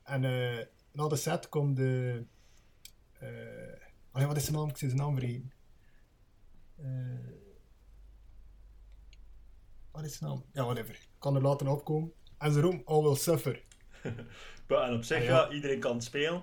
En 0.03 0.25
eh, 0.25 0.65
na 0.93 1.09
de 1.09 1.17
set 1.17 1.49
komt 1.49 1.77
de... 1.77 2.25
ja, 4.21 4.27
wat 4.27 4.37
is 4.37 4.45
zijn 4.45 4.57
naam? 4.57 4.69
Ik 4.69 4.77
zie 4.77 4.89
zijn 4.89 5.01
naam 5.01 5.15
vergeten. 5.19 5.53
Eh, 6.77 6.87
wat 9.91 10.05
is 10.05 10.17
zijn 10.17 10.31
naam? 10.31 10.45
Ja, 10.53 10.65
whatever. 10.65 10.95
Ik 10.95 11.09
kan 11.19 11.35
er 11.37 11.43
later 11.43 11.69
opkomen. 11.69 12.13
En 12.39 12.53
ze 12.53 12.61
roepen 12.61 12.85
All 12.85 13.03
Will 13.03 13.15
Suffer. 13.17 13.63
maar- 14.69 14.89
en 14.89 14.95
op 14.95 15.05
zich, 15.05 15.17
Ah, 15.19 15.25
ja. 15.25 15.31
ja. 15.47 15.51
iedereen 15.51 15.81
kan 15.81 15.95
het 15.95 16.05
spelen. 16.05 16.43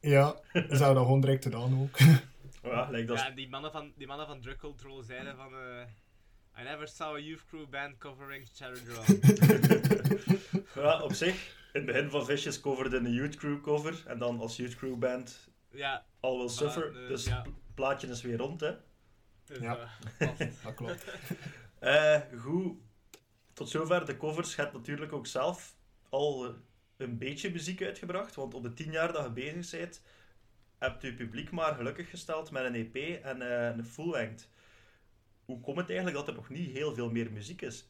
Ja, 0.00 0.36
ze 0.52 0.58
hebben 0.58 0.78
dat 0.78 0.96
gewoon 0.96 1.20
direct 1.20 1.42
gedaan 1.44 1.80
ook. 1.82 1.98
Ja, 2.62 2.88
like, 2.90 3.04
dat 3.06 3.18
Ja, 3.18 3.28
en 3.28 3.34
die 3.34 3.48
mannen 3.48 3.72
van, 3.72 3.92
die 3.96 4.06
mannen 4.06 4.26
van 4.26 4.40
Drug 4.40 4.56
Control 4.56 5.02
zeiden 5.02 5.36
van... 5.36 5.52
eh, 5.52 6.60
I 6.60 6.62
never 6.62 6.88
saw 6.88 7.14
a 7.14 7.18
youth 7.18 7.44
crew 7.44 7.68
band 7.68 7.98
covering 7.98 8.48
Realm. 8.58 9.20
ja, 10.74 11.02
op 11.06 11.12
zich, 11.12 11.34
in 11.72 11.80
het 11.80 11.86
begin 11.86 12.10
van 12.10 12.24
Vicious 12.24 12.60
coverde 12.60 12.96
een 12.96 13.12
Youth 13.12 13.36
Crew 13.36 13.62
cover. 13.62 14.02
En 14.06 14.18
dan 14.18 14.40
als 14.40 14.56
Youth 14.56 14.74
Crew 14.76 14.98
band 14.98 15.48
ja, 15.70 16.06
All 16.20 16.38
Will 16.38 16.48
Suffer. 16.48 17.02
eh, 17.02 17.08
dus 17.08 17.24
ja. 17.24 17.42
het 17.42 17.74
plaatje 17.74 18.06
is 18.08 18.22
weer 18.22 18.36
rond, 18.36 18.60
hè. 18.60 18.74
Dus, 19.44 19.58
Ja. 19.58 19.88
eh. 20.18 20.38
Dat 20.64 20.74
klopt. 20.74 21.04
Eh, 21.78 22.20
goed. 22.38 22.76
Tot 23.52 23.68
zover 23.68 24.06
de 24.06 24.16
covers. 24.16 24.54
Je 24.54 24.60
hebt 24.62 24.72
natuurlijk 24.72 25.12
ook 25.12 25.26
zelf 25.26 25.76
al 26.08 26.46
eh, 26.46 26.54
een 26.96 27.18
beetje 27.18 27.50
muziek 27.50 27.82
uitgebracht. 27.82 28.34
Want 28.34 28.54
op 28.54 28.62
de 28.62 28.74
tien 28.74 28.92
jaar 28.92 29.12
dat 29.12 29.24
je 29.24 29.30
bezig 29.30 29.78
bent, 29.80 30.02
hebt 30.78 31.02
je 31.02 31.14
publiek 31.14 31.50
maar 31.50 31.74
gelukkig 31.74 32.10
gesteld 32.10 32.50
met 32.50 32.64
een 32.64 32.74
EP 32.74 33.24
en 33.24 33.42
eh, 33.42 33.76
een 33.76 33.84
full 33.84 34.10
length. 34.10 34.50
Hoe 35.44 35.60
komt 35.60 35.76
het 35.76 35.88
eigenlijk 35.88 36.16
dat 36.18 36.28
er 36.28 36.34
nog 36.34 36.48
niet 36.48 36.76
heel 36.76 36.94
veel 36.94 37.10
meer 37.10 37.32
muziek 37.32 37.62
is? 37.62 37.88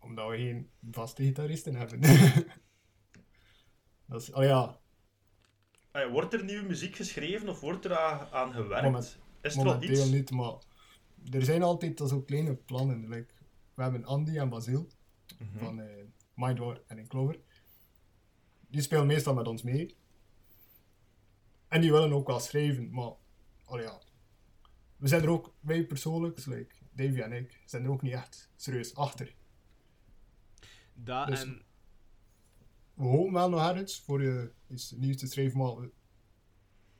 Omdat 0.00 0.28
we 0.30 0.36
geen 0.36 0.70
vaste 0.90 1.22
gitaristen 1.22 1.74
hebben. 1.74 2.00
dat 4.06 4.20
is, 4.22 4.32
oh 4.32 4.44
ja, 4.44 4.80
Eh, 5.98 6.10
wordt 6.10 6.32
er 6.34 6.44
nieuwe 6.44 6.66
muziek 6.66 6.96
geschreven 6.96 7.48
of 7.48 7.60
wordt 7.60 7.84
er 7.84 7.98
aan, 7.98 8.28
aan 8.30 8.52
gewerkt? 8.52 8.82
Moment- 8.84 9.18
is 9.40 9.56
er 9.56 9.64
wel 9.64 9.72
momenteel 9.72 10.02
iets? 10.02 10.10
niet, 10.10 10.30
maar 10.30 10.52
er 11.30 11.44
zijn 11.44 11.62
altijd 11.62 11.98
zo 11.98 12.22
kleine 12.22 12.54
plannen. 12.54 13.08
Like, 13.08 13.32
we 13.74 13.82
hebben 13.82 14.04
Andy 14.04 14.38
en 14.38 14.48
Basil 14.48 14.88
Mhm. 15.38 15.58
van 15.58 15.80
eh 15.80 15.86
Mindwar 16.34 16.80
en 16.86 17.06
Clover. 17.08 17.38
Die 18.68 18.82
spelen 18.82 19.06
meestal 19.06 19.34
met 19.34 19.46
ons 19.48 19.62
mee. 19.62 19.96
En 21.68 21.80
die 21.80 21.92
willen 21.92 22.12
ook 22.12 22.26
wel 22.26 22.40
schrijven, 22.40 22.90
maar 22.90 23.12
oh 23.66 23.80
ja. 23.80 24.00
We 24.96 25.08
zijn 25.08 25.22
er 25.22 25.28
ook, 25.30 25.54
wij 25.60 25.84
persoonlijk, 25.84 26.46
like 26.46 26.74
Davy 26.92 27.20
en 27.20 27.32
ik, 27.32 27.60
zijn 27.66 27.84
er 27.84 27.90
ook 27.90 28.02
niet 28.02 28.12
echt 28.12 28.50
serieus 28.56 28.94
achter. 28.94 29.34
Dat 30.94 31.26
Dus- 31.26 31.42
en... 31.42 31.62
We 32.98 33.04
hopen 33.04 33.32
wel 33.32 33.50
nog 33.50 33.68
ergens 33.68 34.00
voor 34.00 34.22
je 34.22 34.52
iets 34.68 34.90
nieuws 34.90 35.16
te 35.16 35.26
schrijven, 35.26 35.58
maar 35.58 35.68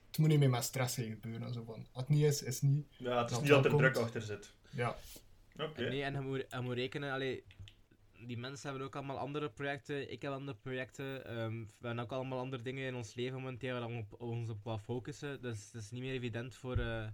het 0.07 0.17
moet 0.17 0.27
niet 0.27 0.39
meer 0.39 0.49
met 0.49 0.63
stress 0.63 0.93
zijn 0.93 1.09
gebeuren. 1.09 1.47
en 1.47 1.53
Zo 1.53 1.63
van, 1.63 1.87
als 1.91 2.03
het 2.07 2.09
niet 2.09 2.23
is, 2.23 2.43
is 2.43 2.61
het 2.61 2.69
niet. 2.69 2.85
Ja, 2.97 3.17
het 3.17 3.25
is 3.25 3.31
dat 3.31 3.41
niet 3.41 3.51
dat 3.51 3.65
er 3.65 3.77
druk 3.77 3.95
achter 3.95 4.21
zit. 4.21 4.53
Ja, 4.69 4.95
Oké. 5.59 5.89
Nee, 5.89 6.03
en 6.03 6.13
je 6.13 6.19
moet, 6.19 6.45
je 6.49 6.59
moet 6.61 6.73
rekenen, 6.73 7.11
allee, 7.11 7.43
die 8.25 8.37
mensen 8.37 8.69
hebben 8.69 8.87
ook 8.87 8.95
allemaal 8.95 9.17
andere 9.17 9.49
projecten, 9.49 10.11
ik 10.11 10.21
heb 10.21 10.31
andere 10.31 10.57
projecten, 10.57 11.25
ehm, 11.25 11.59
we 11.59 11.87
hebben 11.87 12.03
ook 12.03 12.11
allemaal 12.11 12.39
andere 12.39 12.61
dingen 12.61 12.87
in 12.87 12.95
ons 12.95 13.13
leven 13.13 13.37
momenteel 13.37 13.79
waar 13.79 13.89
we 13.89 13.97
op, 13.97 14.21
ons 14.21 14.49
op 14.49 14.63
wat 14.63 14.81
focussen, 14.81 15.41
dus 15.41 15.69
het 15.71 15.81
is 15.81 15.91
niet 15.91 16.01
meer 16.01 16.13
evident 16.13 16.55
voor, 16.55 16.77
eh 16.77 17.07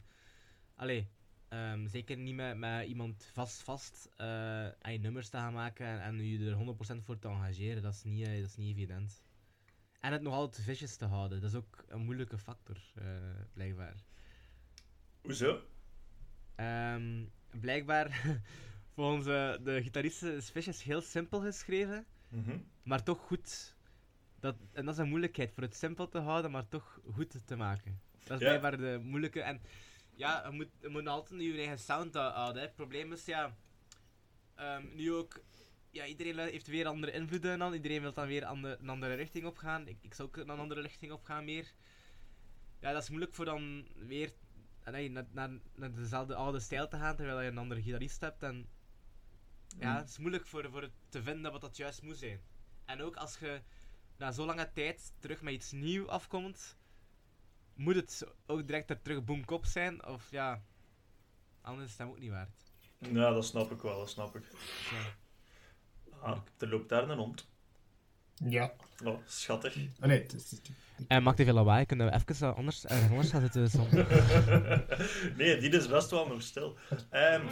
allee, 0.76 1.08
ehm, 1.56 1.88
zeker 1.88 2.18
niet 2.18 2.36
met, 2.36 2.58
met 2.58 2.88
iemand 2.88 3.30
vast 3.34 3.62
vast 3.62 4.10
eh 4.16 4.26
aan 4.82 4.92
je 4.92 5.00
nummers 5.00 5.30
te 5.30 5.38
gaan 5.38 5.54
maken 5.54 5.86
en, 5.86 6.02
en 6.02 6.26
je 6.26 6.50
er 6.50 6.76
100% 7.02 7.04
voor 7.04 7.20
te 7.20 7.28
engageren, 7.28 7.82
dat 7.84 7.94
is, 7.94 8.04
niet, 8.04 8.26
eh, 8.28 8.36
dat 8.42 8.50
is 8.50 8.56
niet 8.56 8.78
evident. 8.78 9.24
En 10.00 10.12
het 10.12 10.22
nog 10.22 10.34
altijd 10.34 10.66
visjes 10.66 10.96
te 10.96 11.06
houden, 11.06 11.42
dat 11.42 11.50
is 11.50 11.58
ook 11.58 11.84
een 11.88 12.02
moeilijke 12.06 12.38
factor, 12.38 12.78
eh, 12.96 13.06
blijkbaar. 13.54 13.96
Hoezo? 15.22 15.62
Ehm, 16.56 17.26
blijkbaar, 17.60 18.40
volgens 18.96 19.26
de 19.64 19.80
gitaristen 19.82 20.36
is 20.36 20.50
Vicious 20.50 20.84
heel 20.84 21.02
simpel 21.02 21.42
geschreven, 21.42 22.06
Mhm. 22.30 22.58
maar 22.84 23.04
toch 23.04 23.20
goed. 23.20 23.76
Dat, 24.40 24.56
en 24.74 24.86
dat 24.86 24.94
is 24.94 25.00
een 25.00 25.10
moeilijkheid, 25.10 25.52
voor 25.54 25.64
het 25.64 25.76
simpel 25.76 26.08
te 26.10 26.20
houden, 26.20 26.52
maar 26.52 26.68
toch 26.68 27.00
goed 27.14 27.48
te 27.48 27.56
maken. 27.56 28.00
Dat 28.24 28.40
is 28.40 28.44
Ja. 28.48 28.58
blijkbaar 28.60 28.78
de 28.78 29.00
moeilijke. 29.04 29.42
En 29.42 29.62
ja, 30.16 30.46
je 30.46 30.52
moet, 30.52 30.70
je 30.82 30.90
moet 30.90 31.08
altijd 31.08 31.42
je 31.42 31.58
eigen 31.58 31.80
sound 31.80 32.14
houden. 32.14 32.56
hè. 32.62 32.68
Het 32.68 32.76
probleem 32.76 33.12
is, 33.12 33.26
ja, 33.26 33.56
ehm, 34.56 34.96
nu 34.96 35.14
ook, 35.14 35.44
ja, 35.90 36.06
iedereen 36.06 36.38
heeft 36.40 36.68
weer 36.68 36.88
andere 36.88 37.12
invloeden 37.12 37.60
dan. 37.60 37.74
Iedereen 37.74 38.02
wil 38.02 38.14
dan 38.14 38.28
weer 38.28 38.44
een 38.44 38.90
andere 38.90 39.14
richting 39.14 39.46
opgaan. 39.46 39.88
Ik, 39.88 39.98
ik 40.02 40.14
zou 40.14 40.28
ook 40.28 40.38
een 40.38 40.50
andere 40.50 40.82
richting 40.82 41.12
opgaan 41.12 41.46
meer. 41.46 41.74
Ja, 42.80 42.92
dat 42.94 43.02
is 43.02 43.10
moeilijk 43.10 43.34
voor 43.34 43.46
dan 43.46 43.88
weer 43.96 44.34
nee, 44.92 45.12
naar, 45.12 45.26
naar, 45.32 45.50
naar 45.76 45.94
dezelfde 45.94 46.36
oude 46.36 46.60
stijl 46.60 46.88
te 46.88 46.98
gaan 46.98 47.16
terwijl 47.16 47.42
je 47.42 47.48
een 47.50 47.58
andere 47.58 47.82
gitarist 47.82 48.22
hebt. 48.22 48.44
En 48.44 48.70
ja, 49.80 49.92
Mm. 49.92 49.96
het 49.98 50.10
is 50.10 50.18
moeilijk 50.18 50.48
voor, 50.48 50.70
voor 50.72 50.82
het 50.82 50.92
te 51.10 51.24
vinden 51.24 51.52
wat 51.52 51.62
dat 51.62 51.78
juist 51.78 52.02
moet 52.02 52.18
zijn. 52.18 52.42
En 52.86 53.02
ook 53.02 53.16
als 53.16 53.38
je 53.40 53.62
na 54.18 54.32
zo'n 54.32 54.46
lange 54.46 54.72
tijd 54.72 55.14
terug 55.20 55.42
met 55.42 55.54
iets 55.54 55.72
nieuws 55.72 56.08
afkomt, 56.08 56.78
moet 57.76 57.96
het 57.96 58.28
ook 58.46 58.68
direct 58.68 58.90
er 58.90 59.02
terug 59.02 59.24
boomkop 59.24 59.66
zijn. 59.66 60.06
Of 60.06 60.32
ja, 60.32 60.62
anders 61.62 61.86
is 61.86 61.92
het 61.92 62.00
hem 62.00 62.10
ook 62.10 62.20
niet 62.20 62.30
waard. 62.32 62.64
Ja, 62.98 63.32
dat 63.32 63.46
snap 63.46 63.72
ik 63.72 63.82
wel, 63.82 64.00
dat 64.00 64.10
snap 64.10 64.36
ik. 64.36 64.44
Ja. 64.92 65.16
Ah, 66.22 66.38
er 66.58 66.68
loopt 66.68 66.90
daar 66.90 67.10
een 67.10 67.18
hond. 67.18 67.48
Ja. 68.34 68.74
Oh, 69.04 69.20
schattig. 69.26 69.76
Ah, 70.00 70.08
nee, 70.08 70.26
En 71.08 71.24
maakt 71.24 71.38
te 71.38 71.44
veel 71.44 71.54
lawaai, 71.54 71.86
kunnen 71.86 72.12
we 72.12 72.14
even 72.14 72.56
anders, 72.56 72.86
eh, 72.86 73.10
anders 73.10 73.30
gaan 73.30 73.42
zitten 73.42 73.70
soms. 73.70 73.92
nee, 75.38 75.58
die 75.58 75.70
is 75.70 75.88
best 75.88 76.10
wel 76.10 76.28
nog 76.28 76.42
stil. 76.42 76.78
Ehm, 77.10 77.46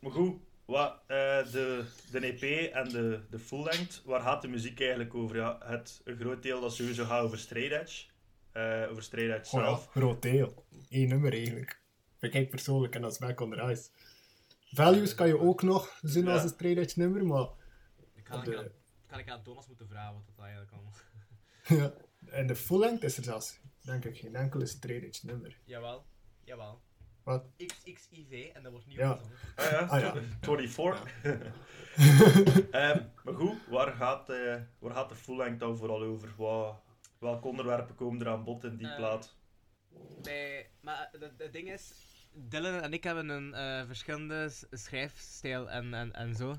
maar 0.00 0.12
goed, 0.12 0.40
wat, 0.64 1.00
eh, 1.06 1.16
de, 1.52 1.84
de 2.10 2.20
EP 2.20 2.72
en 2.72 2.88
de, 2.88 3.20
de 3.30 3.38
full 3.38 3.62
length, 3.62 4.02
waar 4.04 4.20
gaat 4.20 4.42
de 4.42 4.48
muziek 4.48 4.80
eigenlijk 4.80 5.14
over? 5.14 5.36
Ja, 5.36 5.58
het, 5.64 6.00
een 6.04 6.16
groot 6.16 6.42
deel 6.42 6.60
dat 6.60 6.74
sowieso 6.74 7.04
gaat 7.04 7.22
over 7.22 7.38
Straight 7.38 7.80
Edge. 7.82 8.04
Eh, 8.58 8.90
over 8.90 9.02
Straight 9.02 9.40
Edge 9.40 9.56
oh 9.56 9.62
ja, 9.62 9.74
groot 9.76 10.22
deel. 10.22 10.64
Eén 10.88 11.08
nummer 11.08 11.32
eigenlijk. 11.32 11.80
Vind 12.16 12.34
ik 12.34 12.50
persoonlijk 12.50 12.94
en 12.94 13.00
dat 13.00 13.12
is 13.12 13.18
Back 13.18 13.40
on 13.40 13.50
the 13.50 13.62
Ice. 13.62 13.88
Values 14.70 15.14
kan 15.14 15.26
je 15.26 15.38
ook 15.38 15.62
nog 15.62 15.98
zien 16.02 16.28
als 16.28 16.42
een 16.42 16.48
straight 16.48 16.82
edge 16.82 16.98
nummer, 16.98 17.26
maar 17.26 17.48
Ik 18.14 18.24
kan, 18.24 18.42
ik 18.44 18.56
aan, 18.56 18.68
kan 19.06 19.18
ik 19.18 19.28
aan 19.30 19.42
Thomas 19.42 19.66
moeten 19.66 19.88
vragen 19.88 20.14
wat 20.14 20.22
dat 20.26 20.44
eigenlijk 20.44 20.72
allemaal... 20.72 20.92
ja. 21.82 21.92
En 22.30 22.46
de 22.46 22.56
full 22.56 22.78
length 22.78 23.02
is 23.02 23.16
er 23.16 23.22
zelfs, 23.22 23.60
denk 23.80 24.04
ik, 24.04 24.16
geen 24.16 24.34
enkele 24.34 24.66
straight 24.66 25.06
edge 25.06 25.26
nummer. 25.26 25.58
Jawel, 25.64 26.06
jawel. 26.44 26.80
Wat? 27.22 27.44
XXIV 27.56 28.50
en 28.54 28.62
dat 28.62 28.72
wordt 28.72 28.86
niet 28.86 28.96
Ja. 28.96 29.20
Ah 29.56 29.70
ja, 29.70 29.78
Ah 29.78 30.00
ja. 30.00 30.14
24. 30.40 31.22
Ehm, 32.70 33.02
maar 33.24 33.34
goed, 33.34 33.56
waar 33.68 33.92
gaat, 33.92 34.30
eh, 34.30 34.56
waar 34.78 34.94
gaat 34.94 35.08
de 35.08 35.14
full 35.14 35.36
length 35.36 35.60
dan 35.60 35.76
vooral 35.76 36.02
over? 36.02 36.34
Wat, 36.36 36.82
welke 37.18 37.48
onderwerpen 37.48 37.94
komen 37.94 38.20
er 38.20 38.28
aan 38.32 38.44
bod 38.44 38.64
in 38.64 38.76
die 38.76 38.86
Eh, 38.88 38.96
plaat? 38.96 39.36
Nee, 40.22 40.66
maar 40.80 41.08
het, 41.36 41.52
ding 41.52 41.70
is, 41.70 41.92
Dylan 42.32 42.80
en 42.80 42.92
ik 42.92 43.04
hebben 43.04 43.28
een 43.28 43.54
eh, 43.54 43.86
verschillende 43.86 44.50
schrijfstijl 44.70 45.70
en, 45.70 45.94
en, 45.94 46.12
en 46.12 46.34
zo. 46.34 46.54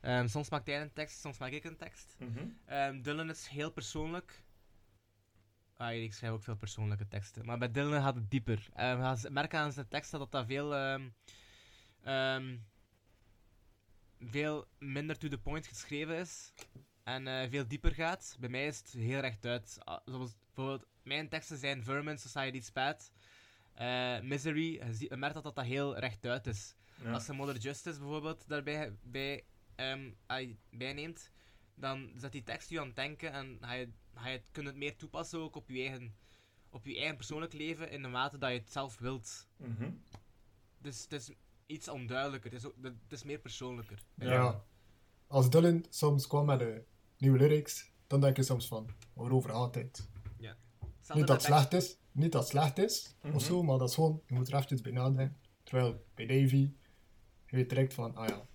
Ehm, 0.00 0.26
soms 0.28 0.48
maakt 0.50 0.66
hij 0.66 0.80
een 0.80 0.92
tekst, 0.92 1.20
soms 1.20 1.38
maak 1.38 1.50
ik 1.50 1.64
een 1.64 1.76
tekst. 1.76 2.16
Mhm. 2.18 2.48
Ehm, 2.64 3.02
Dylan 3.02 3.30
is 3.30 3.46
heel 3.46 3.72
persoonlijk. 3.72 4.42
Ah, 5.76 5.94
ik 6.02 6.12
schrijf 6.14 6.32
ook 6.32 6.42
veel 6.42 6.56
persoonlijke 6.56 7.08
teksten. 7.08 7.44
Maar 7.44 7.58
bij 7.58 7.70
Dylan 7.70 8.02
gaat 8.02 8.14
het 8.14 8.30
dieper. 8.30 8.68
Ehm, 8.74 8.96
je 8.96 9.02
gaat 9.02 9.28
merken 9.30 9.58
aan 9.58 9.72
zijn 9.72 9.88
teksten 9.88 10.18
dat 10.18 10.32
dat 10.32 10.46
veel, 10.46 10.74
ehm, 10.74 11.08
ehm, 12.02 12.56
veel 14.20 14.66
minder 14.78 15.18
to 15.18 15.28
the 15.28 15.38
point 15.38 15.66
geschreven 15.66 16.16
is. 16.16 16.52
En 17.04 17.26
eh, 17.26 17.50
veel 17.50 17.66
dieper 17.68 17.94
gaat. 17.94 18.36
Bij 18.40 18.48
mij 18.48 18.66
is 18.66 18.78
het 18.78 18.90
heel 18.90 19.20
rechtuit. 19.20 19.76
Ah, 19.84 20.00
Zoals 20.04 20.36
bijvoorbeeld, 20.54 20.86
mijn 21.02 21.28
teksten 21.28 21.58
zijn 21.58 21.84
Vermin, 21.84 22.18
Society's 22.18 22.72
Bad, 22.72 23.12
eh, 23.74 24.20
Misery. 24.20 24.94
Je, 24.98 25.16
merkt 25.16 25.34
dat 25.34 25.42
dat, 25.42 25.54
dat 25.54 25.64
heel 25.64 25.98
rechtuit 25.98 26.46
is. 26.46 26.74
Ja. 27.02 27.12
Als 27.12 27.26
je 27.26 27.32
Mother 27.32 27.56
Justice 27.58 27.98
bijvoorbeeld 27.98 28.48
daarbij 28.48 28.92
bij, 29.02 29.44
ehm, 29.74 30.10
ai- 30.26 30.58
bijneemt, 30.70 31.30
dan 31.74 32.12
zet 32.16 32.32
die 32.32 32.42
tekst 32.42 32.68
je 32.70 32.80
aan 32.80 32.86
het 32.86 32.96
denken 32.96 33.32
en 33.32 33.58
ga 33.60 33.72
je, 33.72 33.88
ga 34.14 34.28
je 34.28 34.36
het, 34.36 34.48
kun 34.50 34.62
je 34.62 34.68
het 34.68 34.78
meer 34.78 34.96
toepassen 34.96 35.38
ook 35.38 35.56
op 35.56 35.68
je, 35.68 35.80
eigen, 35.80 36.14
op 36.70 36.86
je 36.86 36.96
eigen 36.96 37.16
persoonlijk 37.16 37.52
leven 37.52 37.90
in 37.90 38.02
de 38.02 38.08
mate 38.08 38.38
dat 38.38 38.50
je 38.50 38.58
het 38.58 38.72
zelf 38.72 38.98
wilt. 38.98 39.48
Mhm. 39.56 39.90
Dus 40.78 41.02
het 41.02 41.12
is 41.12 41.30
iets 41.66 41.88
onduidelijker, 41.88 42.50
het 42.50 42.60
is, 42.60 42.66
ook, 42.66 42.74
het 42.82 43.12
is 43.12 43.22
meer 43.22 43.38
persoonlijker. 43.38 43.98
Ja. 44.14 44.64
Als 45.26 45.50
Dylan 45.50 45.84
soms 45.90 46.26
kwam 46.26 46.46
met 46.46 46.58
de 46.58 46.84
nieuwe 47.24 47.38
lyrics, 47.38 47.90
dan 48.06 48.20
denk 48.20 48.36
je 48.36 48.42
soms 48.42 48.66
van, 48.66 48.90
waarover 49.12 49.50
gaat 49.50 49.74
het? 49.74 50.08
Hetzelfde 51.04 51.14
Niet 51.14 51.26
dat 51.26 51.36
het 51.36 51.70
slecht 51.70 51.82
is, 51.82 51.98
niet 52.12 52.32
dat 52.32 52.40
het 52.40 52.50
slecht 52.50 52.78
is, 52.78 53.16
of 53.32 53.42
zo, 53.42 53.62
maar 53.62 53.78
dat 53.78 53.88
is 53.88 53.94
gewoon, 53.94 54.22
je 54.26 54.34
moet 54.34 54.48
er 54.48 54.54
eventjes 54.54 54.80
bij 54.80 54.92
nadenken. 54.92 55.36
Terwijl 55.62 56.04
bij 56.14 56.26
Davy, 56.26 56.70
je 57.46 57.56
weet 57.56 57.68
direct 57.68 57.94
van, 57.94 58.14
ah 58.16 58.28
ja, 58.28 58.46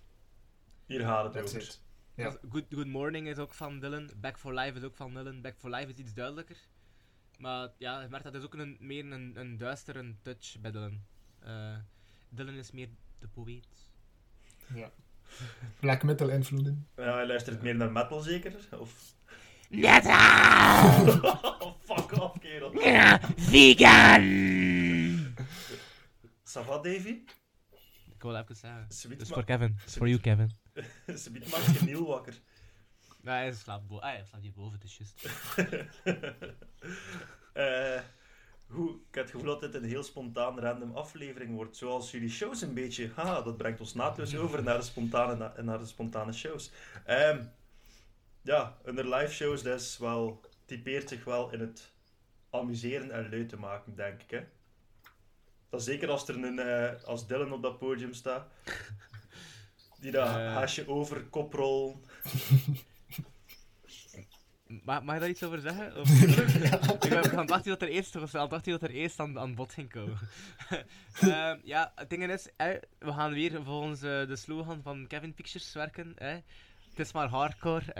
Hier 0.86 1.00
gaat 1.00 1.24
het 1.24 1.32
that's 1.32 1.54
over. 1.54 1.68
it. 1.68 1.82
Ja. 2.14 2.24
Ja. 2.24 2.38
Good, 2.50 2.64
Good 2.70 2.86
Morning 2.86 3.28
is 3.28 3.38
ook 3.38 3.54
van 3.54 3.80
Dylan. 3.80 4.10
Back 4.16 4.38
for 4.38 4.54
Life 4.54 4.78
is 4.78 4.84
ook 4.84 4.96
van 4.96 5.14
Dylan. 5.14 5.40
Back 5.40 5.54
for 5.58 5.70
Life 5.70 5.90
is 5.92 5.96
iets 5.98 6.14
duidelijker. 6.14 6.56
Maar 7.38 7.72
ja, 7.78 8.00
je 8.00 8.08
merkt 8.08 8.24
dat 8.24 8.34
is 8.34 8.44
ook 8.44 8.54
een, 8.54 8.76
meer 8.80 9.12
een, 9.12 9.40
een 9.40 9.56
duistere 9.56 10.14
touch 10.22 10.60
bij 10.60 10.70
Dylan. 10.70 11.00
Eh, 11.38 11.76
Dylan 12.28 12.54
is 12.54 12.70
meer 12.70 12.88
de 13.18 13.28
poëet. 13.28 13.90
Ja. 14.74 14.92
Black 15.80 16.02
metal 16.02 16.28
invloeden. 16.28 16.86
Ja, 16.96 17.14
hij 17.14 17.26
luistert 17.26 17.62
meer 17.62 17.74
naar 17.74 17.92
metal 17.92 18.20
zeker? 18.20 18.52
Of... 18.78 19.14
Metal! 19.68 20.12
oh, 21.60 21.74
fuck 21.84 22.12
off, 22.20 22.38
kerel. 22.38 22.70
Vegan! 23.36 24.24
Ça 26.44 26.62
va, 26.64 26.78
Davy? 26.78 27.22
Ik 28.14 28.22
wil 28.22 28.36
even 28.36 28.56
zeggen. 28.56 28.86
Ze 28.92 29.08
Dus 29.08 29.28
ma- 29.28 29.34
voor 29.34 29.44
Kevin. 29.44 29.76
For 29.86 30.08
you, 30.08 30.20
Kevin. 30.20 30.50
ze 31.22 31.30
biedt 31.30 31.50
maakt 31.50 31.78
je 31.78 31.84
Neil 31.84 32.06
wakker. 32.06 32.34
Nee, 33.22 33.34
hij 33.34 33.52
slaapt, 33.52 33.86
bo 33.86 33.98
ah, 33.98 34.10
hij 34.10 34.24
slaapt 34.28 34.44
hier 34.44 34.52
boven, 34.52 34.78
het 34.78 34.84
is 34.84 34.96
juist. 34.96 35.14
Eh, 37.52 38.00
hoe, 38.70 38.90
ik 38.90 39.14
heb 39.14 39.24
het 39.24 39.32
gevoel 39.32 39.46
dat 39.48 39.60
dit 39.60 39.74
een 39.74 39.88
heel 39.88 40.02
spontaan 40.02 40.60
random 40.60 40.96
aflevering 40.96 41.54
wordt. 41.54 41.76
Zoals 41.76 42.10
jullie 42.10 42.30
shows 42.30 42.62
een 42.62 42.74
beetje. 42.74 43.10
Haha, 43.14 43.42
dat 43.42 43.56
brengt 43.56 43.80
ons 43.80 43.94
naadloos 43.94 44.36
over 44.36 44.62
naar 44.62 44.78
de 44.78 44.84
spontane, 44.84 45.36
na- 45.36 45.54
naar 45.62 45.78
de 45.78 45.86
spontane 45.86 46.32
shows. 46.32 46.70
Ehm, 47.04 47.42
ja, 48.42 48.76
onder 48.86 49.14
live 49.14 49.32
shows 49.32 49.62
dus 49.62 49.98
wel, 49.98 50.40
typeert 50.64 51.08
zich 51.08 51.24
wel 51.24 51.50
in 51.52 51.60
het 51.60 51.92
amuseren 52.50 53.10
en 53.10 53.28
leuk 53.28 53.48
te 53.48 53.56
maken, 53.58 53.94
denk 53.94 54.22
ik. 54.22 54.30
Hè? 54.30 54.40
Dat 55.68 55.82
zeker 55.82 56.08
als 56.08 56.28
er 56.28 56.44
een, 56.44 56.58
eh, 56.58 57.02
als 57.04 57.26
Dylan 57.26 57.52
op 57.52 57.62
dat 57.62 57.78
podium 57.78 58.12
staat. 58.12 58.46
Die 60.00 60.10
dat 60.12 60.26
Eh. 60.28 60.32
haasje 60.34 60.88
over, 60.88 61.24
koprol. 61.24 62.00
Ma 64.84 65.00
mag 65.00 65.14
je 65.14 65.20
daar 65.20 65.28
iets 65.28 65.42
over 65.42 65.60
zeggen? 65.60 65.96
Of... 65.96 66.08
ik 67.04 67.32
aan 67.32 67.38
het 67.38 67.50
wachten 67.50 67.70
dat 67.70 67.82
er 67.82 67.88
eerst, 67.88 68.14
ik 68.14 68.20
het 68.20 68.32
wachten 68.32 68.72
dat 68.72 68.82
er 68.82 68.90
eerst 68.90 69.20
aan, 69.20 69.38
aan 69.38 69.54
bod 69.54 69.72
ging 69.72 69.90
komen. 69.90 70.18
Ehm, 71.20 71.58
ja, 71.64 71.92
het 71.94 72.10
ding 72.10 72.30
is, 72.30 72.48
we 72.98 73.12
gaan 73.12 73.32
weer 73.32 73.64
volgens 73.64 74.02
eh, 74.02 74.26
de 74.26 74.36
slogan 74.36 74.82
van 74.82 75.06
Kevin 75.06 75.34
Pictures 75.34 75.72
werken. 75.72 76.14
Het 76.16 76.98
is 76.98 77.12
maar 77.12 77.28
hardcore. 77.28 77.92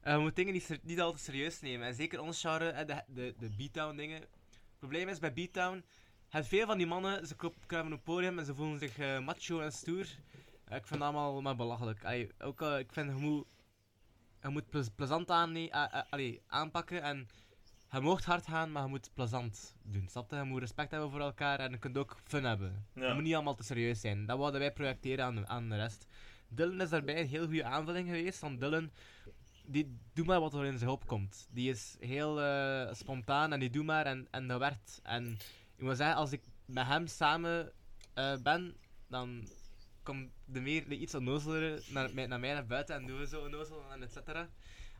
Eh, 0.00 0.14
we 0.14 0.20
moeten 0.20 0.44
dingen 0.44 0.62
niet, 0.82 1.00
altijd 1.00 1.22
serieus 1.22 1.60
nemen. 1.60 1.86
En 1.86 1.94
zeker 1.94 2.20
ons 2.20 2.40
genre, 2.40 2.84
de, 2.84 3.02
de, 3.06 3.34
de 3.38 3.50
beatdown 3.56 3.96
dingen. 3.96 4.20
Het 4.20 4.78
probleem 4.78 5.08
is 5.08 5.18
bij 5.18 5.32
beatdown, 5.32 5.84
het 6.28 6.46
veel 6.48 6.66
van 6.66 6.78
die 6.78 6.86
mannen, 6.86 7.26
ze 7.26 7.36
kruip- 7.36 7.66
kruipen 7.66 7.92
op 7.92 7.98
het 7.98 8.14
podium 8.14 8.38
en 8.38 8.44
ze 8.44 8.54
voelen 8.54 8.78
zich 8.78 8.98
eh, 8.98 9.18
macho 9.18 9.60
en 9.60 9.72
stoer. 9.72 10.06
Eh, 10.64 10.76
ik 10.76 10.86
vind 10.86 11.00
dat 11.00 11.08
allemaal 11.08 11.42
maar 11.42 11.56
belachelijk. 11.56 12.30
Ook, 12.38 12.60
ik 12.60 12.92
vind, 12.92 13.10
je 13.10 13.16
moet, 13.16 13.46
je 14.42 14.48
moet 14.48 14.70
plez- 14.70 14.88
plezant 14.94 15.30
aan, 15.30 15.70
allee, 16.10 16.42
aanpakken 16.46 17.02
en 17.02 17.28
je 17.92 18.00
mag 18.00 18.24
hard 18.24 18.46
gaan, 18.46 18.72
maar 18.72 18.82
je 18.82 18.88
moet 18.88 19.10
plezant 19.14 19.74
doen. 19.82 20.08
Snap 20.08 20.30
je? 20.30 20.36
Je 20.36 20.42
moet 20.42 20.60
respect 20.60 20.90
hebben 20.90 21.10
voor 21.10 21.20
elkaar 21.20 21.58
en 21.58 21.70
je 21.70 21.78
kunt 21.78 21.98
ook 21.98 22.16
fun 22.24 22.44
hebben. 22.44 22.86
Ja. 22.94 23.02
Het 23.02 23.14
moet 23.14 23.22
niet 23.22 23.34
allemaal 23.34 23.54
te 23.54 23.62
serieus 23.62 24.00
zijn. 24.00 24.26
Dat 24.26 24.38
wouden 24.38 24.60
wij 24.60 24.72
projecteren 24.72 25.24
aan 25.24 25.34
de, 25.34 25.46
aan 25.46 25.68
de 25.68 25.76
rest. 25.76 26.06
Dylan 26.48 26.80
is 26.80 26.88
daarbij 26.88 27.20
een 27.20 27.28
heel 27.28 27.44
goede 27.44 27.64
aanvulling 27.64 28.08
geweest. 28.08 28.40
Want 28.40 28.60
Dylan, 28.60 28.90
die 29.66 29.98
doet 30.12 30.26
maar 30.26 30.40
wat 30.40 30.54
er 30.54 30.64
in 30.64 30.78
zijn 30.78 30.90
opkomt. 30.90 31.48
Die 31.50 31.70
is 31.70 31.96
heel 31.98 32.40
eh, 32.40 32.94
spontaan 32.94 33.52
en 33.52 33.60
die 33.60 33.70
doet 33.70 33.84
maar 33.84 34.06
en, 34.06 34.28
en 34.30 34.46
dat 34.46 34.58
werkt. 34.58 35.00
En 35.02 35.38
ik 35.76 35.84
moet 35.84 35.96
zeggen, 35.96 36.16
als 36.16 36.32
ik 36.32 36.42
met 36.64 36.86
hem 36.86 37.06
samen 37.06 37.72
eh, 38.14 38.36
ben, 38.42 38.76
dan 39.08 39.48
komt 40.02 40.30
de 40.44 40.60
meer 40.60 40.88
de 40.88 40.96
iets 40.98 41.14
onnozelere 41.14 41.82
naar, 41.88 42.14
mij- 42.14 42.26
naar 42.26 42.40
mij 42.40 42.52
naar 42.52 42.66
buiten 42.66 42.94
en 42.94 43.06
doen 43.06 43.18
we 43.18 43.26
zo 43.26 43.40
onnozel 43.44 43.82
en 43.92 44.02
et 44.02 44.12
cetera. 44.12 44.48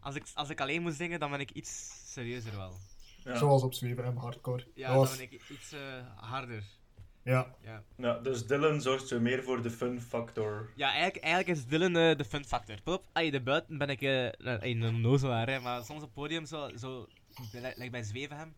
Als 0.01 0.15
ik, 0.15 0.25
als 0.35 0.49
ik 0.51 0.61
alleen 0.61 0.83
moet 0.83 0.95
zingen, 0.95 1.21
dan 1.21 1.31
ben 1.31 1.41
ik 1.41 1.51
iets 1.51 1.91
serieuzer 2.13 2.57
wel. 2.57 2.73
Ja. 3.25 3.37
Zoals 3.37 3.63
op 3.63 3.75
Zweven 3.75 4.17
hardcore. 4.17 4.67
Ja, 4.75 4.95
Dat 4.95 5.07
dan 5.07 5.17
ben 5.17 5.25
ik 5.33 5.43
iets 5.51 5.73
eh, 5.73 5.81
harder. 6.17 6.63
ja, 7.23 7.55
Ja. 7.63 7.83
Ja, 7.97 8.19
dus 8.19 8.47
Dylan 8.47 8.81
zorgt 8.81 9.09
zo 9.09 9.21
meer 9.21 9.43
voor 9.43 9.63
de 9.63 9.71
fun 9.71 10.01
factor. 10.01 10.71
Ja, 10.77 10.89
eigenlijk, 10.93 11.25
eigenlijk 11.25 11.59
is 11.59 11.67
Dylan 11.67 11.97
eh, 11.97 12.17
de 12.17 12.25
fun 12.25 12.45
factor. 12.45 12.81
Pop, 12.83 13.05
ay, 13.13 13.31
de 13.31 13.41
buiten 13.41 13.79
ben 13.79 13.89
ik 13.89 14.03
eh, 14.03 14.25
een 14.27 14.83
een 14.83 15.01
nozelaar, 15.01 15.49
hè, 15.49 15.61
maar 15.61 15.85
soms 15.85 15.99
op 15.99 16.05
het 16.05 16.15
podium, 16.15 16.47
zo, 16.47 16.71
zo 16.77 17.07
like 17.53 17.89
bij 17.91 18.03
Zweven 18.03 18.37
hem. 18.37 18.55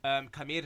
Ehm, 0.00 0.22
ik 0.24 0.36
ga 0.36 0.44
meer, 0.44 0.64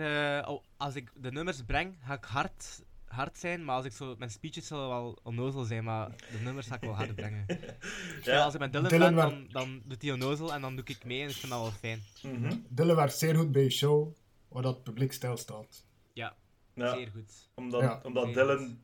oh, 0.49 0.65
als 0.77 0.95
ik 0.95 1.11
de 1.17 1.31
nummers 1.33 1.63
breng, 1.63 1.97
ga 2.05 2.15
ik 2.15 2.25
hard, 2.25 2.83
hard 3.09 3.39
zijn, 3.39 3.65
maar 3.65 3.77
als 3.77 3.85
ik 3.85 3.93
zo, 3.93 4.15
mijn 4.19 4.31
speeches 4.31 4.67
zullen 4.67 4.89
wel 4.89 5.19
onnozel 5.23 5.65
zijn, 5.65 5.85
maar 5.85 6.09
de 6.11 6.39
nummers 6.43 6.67
ga 6.67 6.75
ik 6.75 6.81
wel 6.81 6.95
hard 6.95 7.15
brengen. 7.15 7.47
Terwijl 8.23 8.43
als 8.45 8.55
ik 8.55 8.61
met 8.61 8.73
Dylan, 8.73 8.89
Dylan 8.89 9.15
ben, 9.15 9.25
dan, 9.31 9.47
dan 9.51 9.83
doet 9.85 10.03
hij 10.03 10.13
onnozel 10.13 10.55
en 10.55 10.61
dan 10.61 10.77
doe 10.77 10.85
ik 10.85 11.05
mee 11.05 11.23
en 11.23 11.29
ik 11.29 11.35
vind 11.35 11.53
dat 11.53 11.61
wel 11.61 11.71
fijn. 11.71 12.03
Mhm. 12.23 12.57
Dylan 12.69 12.97
werkt 12.97 13.19
zeer 13.19 13.35
goed 13.37 13.53
bij 13.53 13.63
je 13.63 13.71
show, 13.71 14.13
waar 14.49 14.63
dat 14.63 14.83
publiek 14.83 15.13
stilstaat. 15.13 15.85
Ja. 16.13 16.37
Ja, 16.75 16.95
Zeer 16.95 17.09
goed. 17.11 17.49
omdat, 17.55 17.81
Ja. 17.81 18.01
omdat 18.03 18.25
Zeer 18.25 18.35
Dylan... 18.35 18.81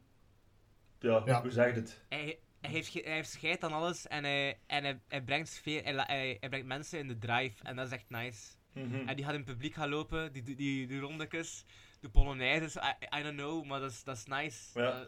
Ja, 0.99 1.23
Ja. 1.25 1.43
hoe 1.43 1.51
zeg 1.51 1.75
je 1.75 1.81
het? 1.81 2.01
Hij, 2.09 2.39
hij, 2.61 2.71
heeft, 2.71 2.93
hij 2.93 3.13
heeft 3.15 3.31
scheid 3.31 3.65
aan 3.65 3.73
alles 3.73 4.07
en 4.07 4.25
hij, 4.25 4.59
en 4.67 4.85
hij, 4.85 5.01
hij, 5.09 5.23
brengt 5.23 5.49
sfeer, 5.49 5.83
hij, 5.85 5.95
hij, 5.95 6.37
hij 6.41 6.49
brengt 6.49 6.67
mensen 6.67 6.99
in 6.99 7.09
de 7.09 7.19
drive 7.19 7.65
en 7.65 7.77
dat 7.77 7.87
is 7.87 7.93
echt 7.93 8.11
nice. 8.11 8.53
Mhm. 8.73 9.09
En 9.09 9.17
die 9.17 9.25
gaat 9.25 9.35
in 9.35 9.41
het 9.41 9.51
publiek 9.51 9.75
gaan 9.75 9.89
lopen, 9.89 10.33
die, 10.33 10.43
die, 10.43 10.57
die, 10.57 10.87
die 10.87 11.01
rondekes, 11.01 11.65
de 12.05 12.11
Polonaises, 12.11 12.77
I, 12.77 13.19
I 13.19 13.23
don't 13.23 13.37
know, 13.37 13.65
maar 13.65 13.81
dat 13.81 13.91
is, 13.91 14.05
dat 14.05 14.17
is 14.17 14.25
nice. 14.27 14.59
Ja. 14.81 15.07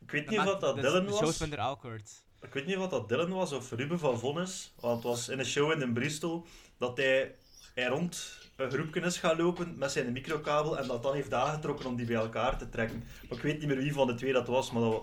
Ik 0.00 0.10
weet 0.10 0.28
dat 0.28 0.38
niet 0.44 0.48
of 0.54 0.58
dat 0.60 0.76
Dylan 0.76 1.04
De 1.06 1.10
was. 1.10 1.38
minder 1.38 1.58
awkward. 1.58 2.22
Ik 2.42 2.52
weet 2.52 2.66
niet 2.66 2.76
of 2.76 2.88
dat 2.88 3.08
Dylan 3.08 3.30
was 3.30 3.52
of 3.52 3.70
Ruben 3.70 3.98
van 3.98 4.18
Vonnis. 4.18 4.74
Want 4.80 4.94
het 4.94 5.04
was 5.04 5.28
in 5.28 5.38
een 5.38 5.44
show 5.44 5.82
in 5.82 5.92
Bristol 5.92 6.46
dat 6.78 6.96
hij, 6.96 7.34
hij 7.74 7.86
rond 7.86 8.38
een 8.56 8.70
groepje 8.70 9.00
is 9.00 9.18
gaan 9.18 9.36
lopen 9.36 9.78
met 9.78 9.92
zijn 9.92 10.12
microkabel 10.12 10.78
en 10.78 10.86
dat 10.86 11.02
dan 11.02 11.14
heeft 11.14 11.34
aangetrokken 11.34 11.86
om 11.86 11.96
die 11.96 12.06
bij 12.06 12.16
elkaar 12.16 12.58
te 12.58 12.68
trekken. 12.68 13.04
Maar 13.28 13.36
ik 13.38 13.42
weet 13.44 13.58
niet 13.58 13.66
meer 13.66 13.76
wie 13.76 13.92
van 13.92 14.06
de 14.06 14.14
twee 14.14 14.32
dat 14.32 14.46
was, 14.46 14.70
maar 14.70 14.82
dat, 14.82 15.02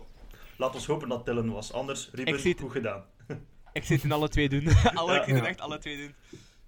laat 0.57 0.73
ons 0.75 0.85
hopen 0.85 1.09
dat 1.09 1.25
Dylan 1.25 1.51
was. 1.51 1.73
Anders, 1.73 2.09
Ruben, 2.11 2.33
het. 2.43 2.59
goed 2.59 2.71
gedaan. 2.71 3.05
Ik 3.73 3.83
zit 3.83 4.03
in 4.03 4.11
alle 4.11 4.29
twee 4.29 4.49
doen. 4.49 4.67
alle, 4.93 5.13
Ja. 5.13 5.25
ik 5.25 5.45
echt 5.45 5.59
alle 5.61 5.77
twee 5.77 5.97
doen. 5.97 6.15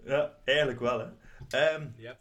Ja, 0.05 0.33
eigenlijk 0.45 0.79
wel, 0.79 0.99
hè. 0.99 1.05
Ehm, 1.49 1.87
Yep. 1.97 2.17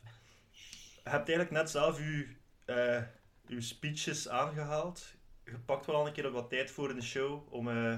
Je 1.11 1.14
hebt 1.16 1.29
eigenlijk 1.29 1.51
net 1.51 1.71
zelf 1.71 1.99
uw, 1.99 2.25
eh, 2.64 3.03
uw 3.49 3.61
speeches 3.61 4.29
aangehaald. 4.29 5.14
Je 5.44 5.59
pakt 5.66 5.87
wel 5.87 5.94
al 5.97 6.07
een 6.07 6.12
keer 6.12 6.31
wat 6.31 6.51
tijd 6.51 6.71
voor 6.71 6.90
in 6.90 6.97
de 6.97 7.03
show 7.03 7.53
om, 7.53 7.68
eh, 7.68 7.97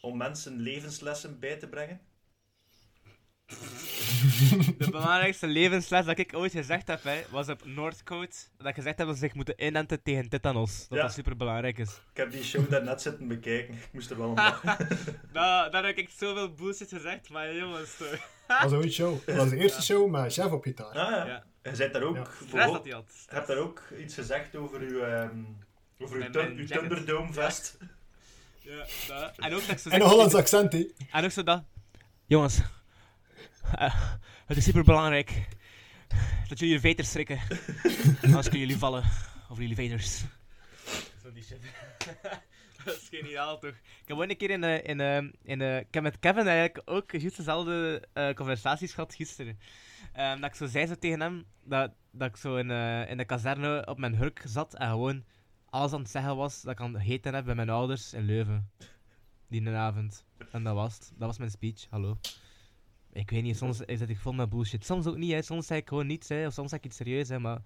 om 0.00 0.16
mensen 0.16 0.60
levenslessen 0.60 1.38
bij 1.38 1.56
te 1.56 1.68
brengen. 1.68 2.00
De 4.78 4.88
belangrijkste 4.90 5.46
levensles 5.46 6.04
dat 6.04 6.18
ik 6.18 6.34
ooit 6.34 6.52
gezegd 6.52 6.88
heb, 6.88 7.02
hè, 7.02 7.20
was 7.30 7.48
op 7.48 7.64
Noordcoat. 7.66 8.50
Dat 8.56 8.66
ik 8.66 8.74
gezegd 8.74 8.98
heb 8.98 9.06
dat 9.06 9.16
ze 9.16 9.22
zich 9.22 9.34
moeten 9.34 9.64
inenten 9.64 10.02
tegen 10.02 10.28
tetanus. 10.28 10.86
Dat 10.88 10.98
Ja. 10.98 11.04
dat 11.04 11.12
super 11.12 11.36
belangrijk 11.36 11.78
is. 11.78 11.90
Ik 12.10 12.16
heb 12.16 12.30
die 12.30 12.42
show 12.44 12.70
daar 12.70 12.84
net 12.84 13.02
zitten 13.02 13.28
bekijken. 13.28 13.74
Ik 13.74 13.88
moest 13.92 14.10
er 14.10 14.18
wel 14.18 14.28
om 14.28 14.34
lachen. 14.48 14.88
Nou, 15.32 15.70
daar 15.70 15.84
heb 15.84 15.96
ik 15.96 16.08
zoveel 16.16 16.52
bullshit 16.54 16.88
gezegd, 16.88 17.28
maar 17.30 17.54
jongens. 17.54 17.98
Dat 17.98 18.08
was 18.46 18.62
een 18.62 18.68
goede 18.68 18.90
show. 18.90 19.26
Dat 19.26 19.36
was 19.36 19.50
de 19.50 19.56
eerste 19.56 19.82
show 19.82 20.10
met 20.10 20.32
chef 20.32 20.50
op 20.50 20.62
gitaar. 20.62 20.86
Ah, 20.86 21.10
ja. 21.10 21.26
Ja. 21.26 21.44
Je 21.62 21.70
bent 21.76 21.92
daar 21.92 22.02
ook, 22.02 22.16
Ja. 22.16 22.66
Dat 22.66 22.84
hij 22.84 22.92
had. 22.92 23.24
je 23.28 23.34
hebt 23.34 23.46
daar 23.46 23.56
ook 23.56 23.82
iets 23.98 24.14
gezegd 24.14 24.56
over 24.56 24.80
uw, 24.80 25.00
ehm, 25.02 25.38
over 25.98 26.14
uw, 26.14 26.18
Mijn- 26.20 26.32
tun- 26.32 26.42
mijn 26.44 26.56
uw 26.58 26.64
jacket. 26.66 26.88
Thunderdome 26.88 27.32
vest. 27.32 27.76
Ja, 28.60 28.86
dat. 29.08 29.38
En 29.38 29.54
ook 29.54 29.66
dat 29.66 29.80
zo 29.80 29.88
En 29.90 30.00
een 30.00 30.06
Hollands 30.08 30.34
accent, 30.34 30.72
hè. 30.72 30.86
En 31.10 31.24
ook 31.24 31.30
zo 31.30 31.42
dat. 31.42 31.64
Jongens, 32.26 32.60
eh, 33.74 33.94
het 34.46 34.56
is 34.56 34.64
super 34.64 34.84
belangrijk 34.84 35.46
dat 36.48 36.58
jullie 36.58 36.74
je 36.74 36.80
veters 36.80 37.10
schrikken. 37.10 37.40
Anders 38.22 38.48
kunnen 38.48 38.58
jullie 38.66 38.78
vallen 38.78 39.04
over 39.50 39.62
jullie 39.62 39.76
veters. 39.76 40.18
Zo 41.22 41.32
die 41.32 41.42
shit. 41.44 41.58
dat 42.84 42.94
is 42.96 43.08
geniaal 43.10 43.58
toch? 43.58 43.70
Ik 43.70 44.04
heb 44.08 44.16
ooit 44.16 44.30
een 44.30 44.36
keer 44.36 44.50
in 44.50 44.60
de. 44.60 44.82
In, 44.82 44.98
de- 44.98 45.32
in, 45.42 45.58
de- 45.58 45.84
ik 45.88 45.94
heb 45.94 46.02
met 46.02 46.18
Kevin 46.18 46.46
eigenlijk 46.46 46.82
ook 46.84 47.12
juist 47.12 47.36
dezelfde 47.36 48.02
eh, 48.12 48.34
conversaties 48.34 48.92
gehad 48.92 49.14
gisteren. 49.14 49.58
Ehm, 50.18 50.40
dat 50.40 50.50
ik 50.50 50.56
zo 50.56 50.66
zei 50.66 50.86
zo 50.86 50.94
tegen 50.94 51.20
hem 51.20 51.44
dat, 51.64 51.92
dat 52.10 52.28
ik 52.28 52.36
zo 52.36 52.56
in, 52.56 52.70
eh, 52.70 53.10
in 53.10 53.16
de 53.16 53.24
kazerne 53.24 53.86
op 53.86 53.98
mijn 53.98 54.16
hurk 54.16 54.42
zat 54.46 54.74
en 54.74 54.88
gewoon 54.88 55.24
alles 55.70 55.92
aan 55.92 56.00
het 56.00 56.10
zeggen 56.10 56.36
was 56.36 56.62
dat 56.62 56.72
ik 56.72 56.80
aan 56.80 56.94
het 56.94 57.02
heten 57.02 57.34
heb 57.34 57.44
bij 57.44 57.54
mijn 57.54 57.70
ouders 57.70 58.12
in 58.12 58.24
Leuven. 58.24 58.70
Die 59.48 59.68
avond. 59.68 60.24
En 60.52 60.62
dat 60.62 60.74
was 60.74 60.94
het. 60.94 61.12
Dat 61.16 61.26
was 61.28 61.38
mijn 61.38 61.50
speech. 61.50 61.86
Hallo. 61.90 62.18
Ik 63.12 63.30
weet 63.30 63.42
niet, 63.42 63.56
soms 63.56 63.76
zit 63.76 64.08
ik 64.08 64.18
vol 64.18 64.32
met 64.32 64.48
bullshit. 64.48 64.84
Soms 64.84 65.06
ook 65.06 65.16
niet, 65.16 65.32
hè. 65.32 65.42
Soms 65.42 65.66
zeg 65.66 65.78
ik 65.78 65.88
gewoon 65.88 66.06
niets, 66.06 66.28
hè. 66.28 66.46
Of 66.46 66.52
soms 66.52 66.70
zeg 66.70 66.78
ik 66.78 66.84
iets 66.84 66.96
serieus, 66.96 67.28
hè. 67.28 67.38
Maar 67.38 67.58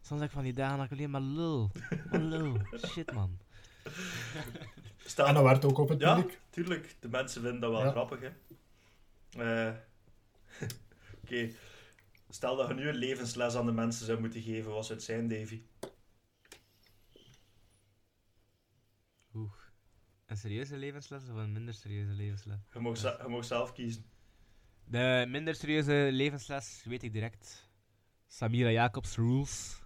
soms 0.00 0.20
zeg 0.20 0.28
ik 0.28 0.34
van 0.34 0.42
die 0.42 0.52
dagen 0.52 0.76
dat 0.76 0.86
ik 0.86 0.92
alleen 0.92 1.10
maar 1.10 1.20
lul. 1.20 1.70
Maar 2.10 2.20
lul. 2.20 2.56
Shit, 2.86 3.12
man. 3.12 3.38
Stel, 4.96 5.26
En 5.26 5.34
dat 5.34 5.64
ook 5.64 5.78
op 5.78 5.88
het 5.88 6.00
ja, 6.00 6.14
publiek. 6.14 6.40
tuurlijk. 6.50 6.96
De 7.00 7.08
mensen 7.08 7.42
vinden 7.42 7.60
dat 7.60 7.70
wel 7.70 7.84
Ja. 7.84 7.90
grappig, 7.90 8.20
hè. 8.20 8.30
Eh, 9.68 9.74
Oké. 11.32 11.50
Stel 12.28 12.56
dat 12.56 12.68
je 12.68 12.74
nu 12.74 12.88
een 12.88 12.94
levensles 12.94 13.54
aan 13.54 13.66
de 13.66 13.72
mensen 13.72 14.06
zou 14.06 14.20
moeten 14.20 14.42
geven, 14.42 14.72
wat 14.72 14.84
zou 14.86 14.98
het 14.98 15.06
zijn, 15.06 15.28
Davy? 15.28 15.62
Oeh. 19.34 19.52
Een 20.26 20.36
serieuze 20.36 20.76
levensles 20.76 21.22
of 21.28 21.36
een 21.36 21.52
minder 21.52 21.74
serieuze 21.74 22.10
levensles? 22.12 22.58
Je 22.72 22.78
mag, 22.80 22.96
ze- 22.96 23.18
je 23.22 23.28
mag 23.28 23.44
zelf 23.44 23.72
kiezen. 23.72 24.04
De 24.84 25.24
minder 25.28 25.54
serieuze 25.54 26.08
levensles 26.12 26.82
weet 26.84 27.02
ik 27.02 27.12
direct. 27.12 27.70
Samira 28.26 28.70
Jacobs 28.70 29.16
Rules. 29.16 29.80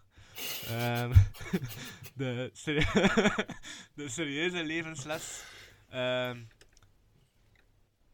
Ehm, 0.69 1.13
de, 2.17 2.51
de 3.95 4.09
serieuze 4.09 4.65
levensles. 4.65 5.45
Ehm, 5.89 6.45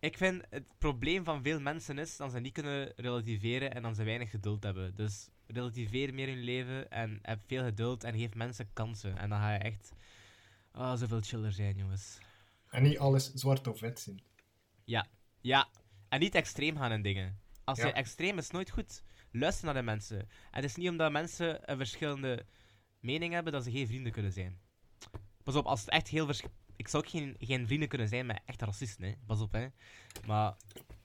ik 0.03 0.17
vind 0.17 0.43
het 0.51 0.65
probleem 0.79 1.25
van 1.25 1.43
veel 1.43 1.61
mensen 1.61 1.99
is 1.99 2.17
dat 2.17 2.31
ze 2.33 2.39
niet 2.41 2.53
kunnen 2.53 2.93
relativeren 2.97 3.75
en 3.75 3.83
dan 3.83 3.95
ze 3.95 4.05
weinig 4.05 4.31
geduld 4.31 4.63
hebben. 4.63 4.95
Dus 4.95 5.29
relativeer 5.47 6.15
meer 6.15 6.29
in 6.29 6.37
je 6.37 6.43
leven 6.43 6.91
en 6.91 7.19
heb 7.23 7.41
veel 7.47 7.65
geduld 7.65 8.05
en 8.05 8.19
geef 8.19 8.35
mensen 8.35 8.73
kansen. 8.73 9.19
En 9.19 9.29
dan 9.29 9.39
ga 9.39 9.53
je 9.53 9.59
echt 9.59 9.93
oh, 10.73 10.95
zoveel 10.95 11.21
chiller 11.21 11.53
zijn, 11.53 11.77
jongens. 11.77 12.19
En 12.71 12.83
niet 12.83 12.99
alles 12.99 13.33
zwart 13.33 13.67
of 13.67 13.81
wit 13.81 14.01
zien. 14.01 14.23
Ja, 15.41 15.69
en 16.09 16.21
niet 16.21 16.35
extreem 16.35 16.77
gaan 16.77 16.93
in 16.93 17.03
dingen. 17.03 17.41
Als 17.65 17.79
Ja. 17.79 17.87
je 17.87 17.93
extreem 17.93 18.39
is, 18.39 18.51
nooit 18.51 18.71
goed. 18.71 19.03
Luister 19.31 19.65
naar 19.65 19.75
de 19.75 19.83
mensen. 19.83 20.19
En 20.19 20.29
het 20.51 20.65
is 20.65 20.77
niet 20.77 20.89
omdat 20.89 21.13
mensen 21.13 21.71
een 21.71 21.77
verschillende 21.77 22.47
mening 23.01 23.33
hebben 23.33 23.53
dat 23.53 23.65
ze 23.65 23.71
geen 23.71 23.87
vrienden 23.87 24.13
kunnen 24.13 24.33
zijn. 24.33 24.61
Pas 25.43 25.55
op, 25.57 25.67
als 25.67 25.81
het 25.81 25.91
echt 25.91 26.09
heel 26.09 26.27
vers... 26.27 26.43
Ik 26.83 26.89
zou 26.89 27.03
ook 27.05 27.11
geen, 27.11 27.37
geen 27.39 27.67
vrienden 27.67 27.89
kunnen 27.89 28.09
zijn 28.09 28.27
met 28.27 28.41
echte 28.47 28.65
racisten, 28.65 29.05
hè. 29.05 29.13
Pas 29.27 29.41
op, 29.41 29.53
hè. 29.53 29.67
Maar, 30.27 30.55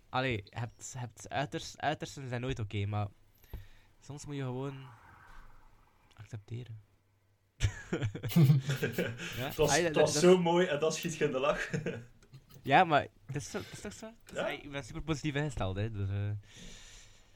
allee, 0.10 0.32
je 0.44 0.58
hebt, 0.60 0.94
hebt 0.98 1.30
uiters, 1.30 1.78
uitersten 1.78 2.28
zijn 2.30 2.42
nooit 2.42 2.60
oké, 2.60 2.86
maar 2.86 3.08
soms 4.00 4.26
moet 4.26 4.36
je 4.36 4.42
gewoon 4.42 4.76
accepteren. 6.14 6.82
ja? 7.58 9.46
Het 9.46 9.56
was, 9.56 9.70
Allee, 9.70 9.84
het 9.84 9.94
dat- 9.94 10.04
was 10.04 10.14
dat- 10.14 10.22
zo 10.24 10.38
mooi 10.38 10.68
en 10.68 10.80
dat 10.80 10.96
schiet 10.96 11.16
je 11.18 11.26
in 11.26 11.32
de 11.32 11.40
lach. 11.40 11.70
Ja, 12.62 12.84
maar 12.84 13.08
het 13.26 13.36
is, 13.36 13.50
toch 13.50 13.94
zo? 13.94 14.08
Is- 14.26 14.34
Ja. 14.34 14.48
Ik 14.48 14.72
ben 14.72 14.84
super 14.84 15.02
positief 15.02 15.36
ingesteld, 15.36 15.76
hè. 15.76 15.92
Dus, 15.92 16.10
eh, 16.10 16.26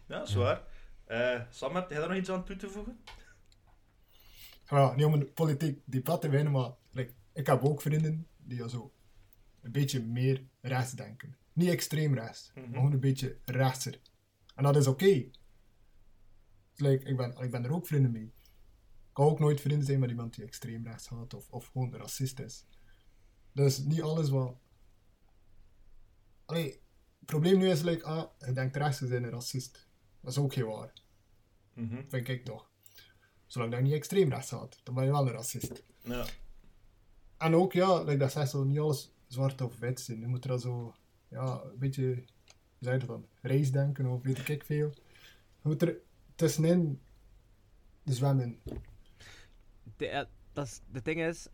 ja, 0.06 0.18
dat 0.20 0.28
is 0.28 0.34
waar. 0.34 0.62
Eh, 1.06 1.42
Sam, 1.50 1.76
heb 1.76 1.90
jij 1.90 2.00
daar 2.00 2.08
nog 2.08 2.18
iets 2.18 2.30
aan 2.30 2.44
toe 2.46 2.56
te 2.56 2.70
voegen? 2.70 3.00
Ja, 4.70 4.96
niet 4.96 5.06
om 5.06 5.14
een 5.14 5.34
politiek 5.34 5.80
debat 5.86 6.22
te 6.22 6.30
winnen, 6.30 6.52
maar 6.52 6.72
like, 6.92 7.14
ik 7.34 7.48
heb 7.48 7.64
ook 7.64 7.82
vrienden 7.82 8.28
die 8.44 8.70
zo 8.70 8.94
een 9.62 9.72
beetje 9.72 10.02
meer 10.04 10.48
rechts 10.62 10.92
denken. 10.92 11.36
Niet 11.54 11.70
extreem 11.70 12.14
rechts, 12.14 12.52
Mhm. 12.56 12.66
maar 12.70 12.74
gewoon 12.80 12.92
een 12.94 13.00
beetje 13.00 13.38
rechtser. 13.46 14.02
En 14.56 14.64
dat 14.64 14.76
is 14.76 14.88
oké. 14.88 15.30
Like, 16.76 17.06
ik, 17.06 17.18
ben, 17.18 17.38
ik 17.38 17.52
ben 17.52 17.64
er 17.64 17.72
ook 17.74 17.88
vrienden 17.88 18.12
mee. 18.12 18.34
Ik 19.08 19.14
kan 19.18 19.26
ook 19.26 19.40
nooit 19.40 19.62
vrienden 19.62 19.86
zijn 19.86 20.00
met 20.00 20.10
iemand 20.10 20.36
die 20.36 20.46
extreem 20.46 20.84
rechts 20.86 21.08
gaat 21.08 21.34
of, 21.34 21.50
of 21.50 21.68
gewoon 21.68 21.96
racist 21.96 22.40
is. 22.40 22.66
Dus 23.52 23.78
niet 23.78 24.02
alles 24.02 24.30
wat... 24.30 24.58
Allee, 26.46 26.72
het 26.72 27.26
probleem 27.26 27.58
nu 27.58 27.70
is, 27.70 27.82
like, 27.82 28.04
ah, 28.04 28.30
je 28.46 28.52
denkt 28.54 28.76
rechts 28.76 28.98
te 28.98 29.08
zijn 29.08 29.24
een 29.24 29.30
racist. 29.30 29.88
Dat 30.22 30.32
is 30.32 30.38
ook 30.38 30.54
geen 30.54 30.66
waar. 30.66 30.94
Mhm. 31.74 32.04
Vind 32.08 32.28
ik 32.28 32.46
toch. 32.46 32.70
Zolang 33.48 33.72
dat 33.72 33.82
niet 33.82 33.94
extreem 33.94 34.30
rechts 34.30 34.50
gaat, 34.50 34.80
dan 34.84 34.94
ben 34.96 35.04
je 35.06 35.12
wel 35.12 35.28
een 35.28 35.34
racist. 35.34 35.84
Ja. 36.04 36.26
En 37.42 37.56
ook, 37.56 37.74
ja, 37.74 38.04
like 38.04 38.18
dat 38.18 38.32
zegt 38.32 38.50
zo, 38.50 38.64
niet 38.64 38.80
alles 38.80 39.12
zwart 39.28 39.62
of 39.62 39.80
wit 39.80 40.00
zijn. 40.00 40.20
Je 40.20 40.28
moet 40.28 40.46
er 40.46 40.52
al 40.52 40.60
zo, 40.60 40.96
ja, 41.28 41.62
een 41.64 41.78
beetje, 41.80 42.24
je 42.78 42.90
dat 42.90 43.02
dan, 43.08 43.26
race-denken 43.42 44.06
of 44.06 44.24
weet 44.24 44.50
ik 44.50 44.64
veel. 44.64 44.94
Je 45.62 45.70
moet 45.70 45.82
er 45.82 45.98
tussenin 46.36 47.00
zwemmen. 48.04 48.60
De, 49.98 50.08
eh, 50.08 50.26
dat 50.54 50.82
de 50.92 51.02
ding 51.02 51.22
is, 51.22 51.48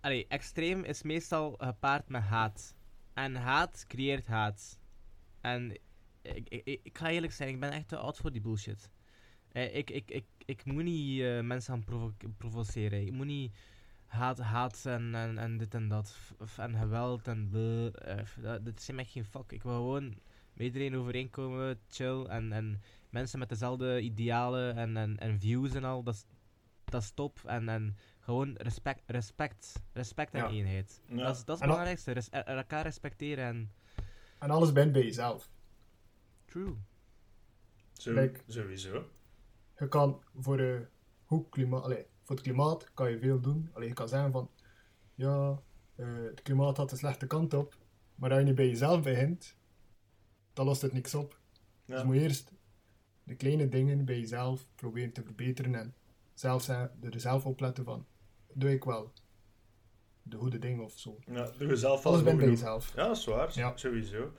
allee, 0.00 0.26
extreem 0.28 0.84
is 0.84 1.02
meestal 1.02 1.54
gepaard 1.58 2.08
met 2.08 2.22
haat. 2.22 2.74
En 3.12 3.34
haat 3.34 3.84
creëert 3.88 4.26
haat. 4.26 4.78
En 5.40 5.72
ik, 6.22 6.48
ik, 6.48 6.62
ik, 6.64 6.80
ik 6.82 6.98
ga 6.98 7.10
eerlijk 7.10 7.32
zijn, 7.32 7.48
ik 7.48 7.60
ben 7.60 7.70
echt 7.70 7.88
te 7.88 7.96
oud 7.96 8.16
voor 8.16 8.32
die 8.32 8.40
bullshit. 8.40 8.90
Eh, 9.52 9.76
ik, 9.76 9.90
ik, 9.90 10.10
ik, 10.10 10.24
ik 10.44 10.64
moet 10.64 10.84
niet 10.84 11.20
eh, 11.20 11.40
mensen 11.40 11.72
gaan 11.74 11.84
provo 11.84 12.12
provoceren. 12.36 13.06
Ik 13.06 13.12
moet 13.12 13.26
niet 13.26 13.52
haat, 14.14 14.38
haat 14.38 14.86
en, 14.86 15.14
en, 15.14 15.38
en 15.38 15.56
dit 15.56 15.74
en 15.74 15.88
dat. 15.88 16.16
f- 16.46 16.58
En 16.58 16.76
geweld 16.76 17.28
en 17.28 17.48
bleh. 17.48 17.86
eh, 18.18 18.26
dat, 18.42 18.64
dat 18.64 18.78
is 18.78 18.90
mij 18.90 19.04
geen 19.04 19.24
fuck. 19.24 19.52
Ik 19.52 19.62
wil 19.62 19.74
gewoon 19.74 20.04
met 20.52 20.66
iedereen 20.66 20.96
overeenkomen, 20.96 21.78
chill. 21.88 22.24
En, 22.24 22.52
en 22.52 22.80
mensen 23.10 23.38
met 23.38 23.48
dezelfde 23.48 24.00
idealen 24.00 24.76
en, 24.76 24.96
en, 24.96 25.18
en 25.18 25.40
views 25.40 25.74
en 25.74 25.84
al. 25.84 26.02
Dat 26.02 26.14
is, 26.14 26.24
dat 26.84 27.02
is 27.02 27.10
top. 27.10 27.38
En, 27.46 27.68
en 27.68 27.96
gewoon 28.20 28.54
respect, 28.56 29.02
respect, 29.06 29.82
respect 29.92 30.32
en 30.34 30.40
Ja. 30.40 30.48
eenheid. 30.48 31.00
Ja. 31.06 31.16
Dat 31.24 31.36
is, 31.36 31.44
dat 31.44 31.54
is 31.56 31.60
het 31.60 31.70
belangrijkste. 31.70 32.12
Res- 32.12 32.28
er- 32.30 32.44
er 32.46 32.56
elkaar 32.56 32.82
respecteren 32.82 33.44
en... 33.44 33.72
En 34.38 34.50
alles 34.50 34.72
bent 34.72 34.92
bij 34.92 35.02
jezelf. 35.04 35.50
True. 36.44 36.74
Zo, 37.92 38.12
Kijk. 38.14 38.44
Sowieso. 38.46 39.08
Je 39.78 39.88
kan 39.88 40.22
voor 40.34 40.58
een 40.60 40.86
goed 41.24 41.48
klimaat, 41.48 41.82
allee, 41.82 42.06
voor 42.24 42.36
het 42.36 42.44
klimaat 42.44 42.90
kan 42.94 43.10
je 43.10 43.18
veel 43.18 43.40
doen. 43.40 43.70
Alleen 43.72 43.88
je 43.88 43.94
kan 43.94 44.08
zeggen 44.08 44.32
van, 44.32 44.50
ja, 45.14 45.62
eh, 45.96 46.06
het 46.24 46.42
klimaat 46.42 46.76
had 46.76 46.92
een 46.92 46.98
slechte 46.98 47.26
kant 47.26 47.54
op, 47.54 47.76
maar 48.14 48.30
als 48.30 48.38
je 48.38 48.44
niet 48.44 48.54
bij 48.54 48.68
jezelf 48.68 49.02
begint, 49.02 49.56
dan 50.52 50.66
lost 50.66 50.82
het 50.82 50.92
niks 50.92 51.14
op. 51.14 51.38
Ja. 51.84 51.94
Dus 51.94 52.04
moet 52.04 52.14
je 52.14 52.20
eerst 52.20 52.52
de 53.24 53.34
kleine 53.34 53.68
dingen 53.68 54.04
bij 54.04 54.18
jezelf 54.18 54.66
proberen 54.74 55.12
te 55.12 55.22
verbeteren 55.22 55.74
en 55.74 55.94
zelf 56.34 56.68
er 56.68 56.90
zelf 57.16 57.46
op 57.46 57.60
letten 57.60 57.84
van, 57.84 58.06
doe 58.52 58.72
ik 58.72 58.84
wel 58.84 59.12
de 60.22 60.36
goede 60.36 60.58
dingen 60.58 60.84
of 60.84 60.98
zo. 60.98 61.18
Ja, 61.26 61.50
doe 61.58 61.68
jezelf 61.68 62.06
Alles 62.06 62.22
bent 62.22 62.38
bij 62.38 62.48
jezelf. 62.48 62.92
Ja, 62.94 63.06
dat 63.06 63.16
is 63.16 63.24
waar. 63.24 63.50
Ja. 63.54 63.76
Sowieso. 63.76 64.32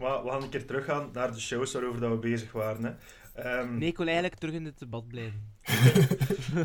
Maar 0.00 0.22
we 0.24 0.30
gaan 0.30 0.42
een 0.42 0.48
keer 0.48 0.66
teruggaan 0.66 1.10
naar 1.12 1.32
de 1.32 1.40
shows 1.40 1.72
waarover 1.72 2.00
dat 2.00 2.10
we 2.10 2.18
bezig 2.18 2.52
waren. 2.52 2.84
Hè. 2.84 2.94
Ehm, 3.34 3.78
Nee, 3.78 3.88
ik 3.88 3.96
wil 3.96 4.06
eigenlijk 4.06 4.38
terug 4.38 4.54
in 4.54 4.64
het 4.64 4.78
debat 4.78 5.08
blijven. 5.08 5.48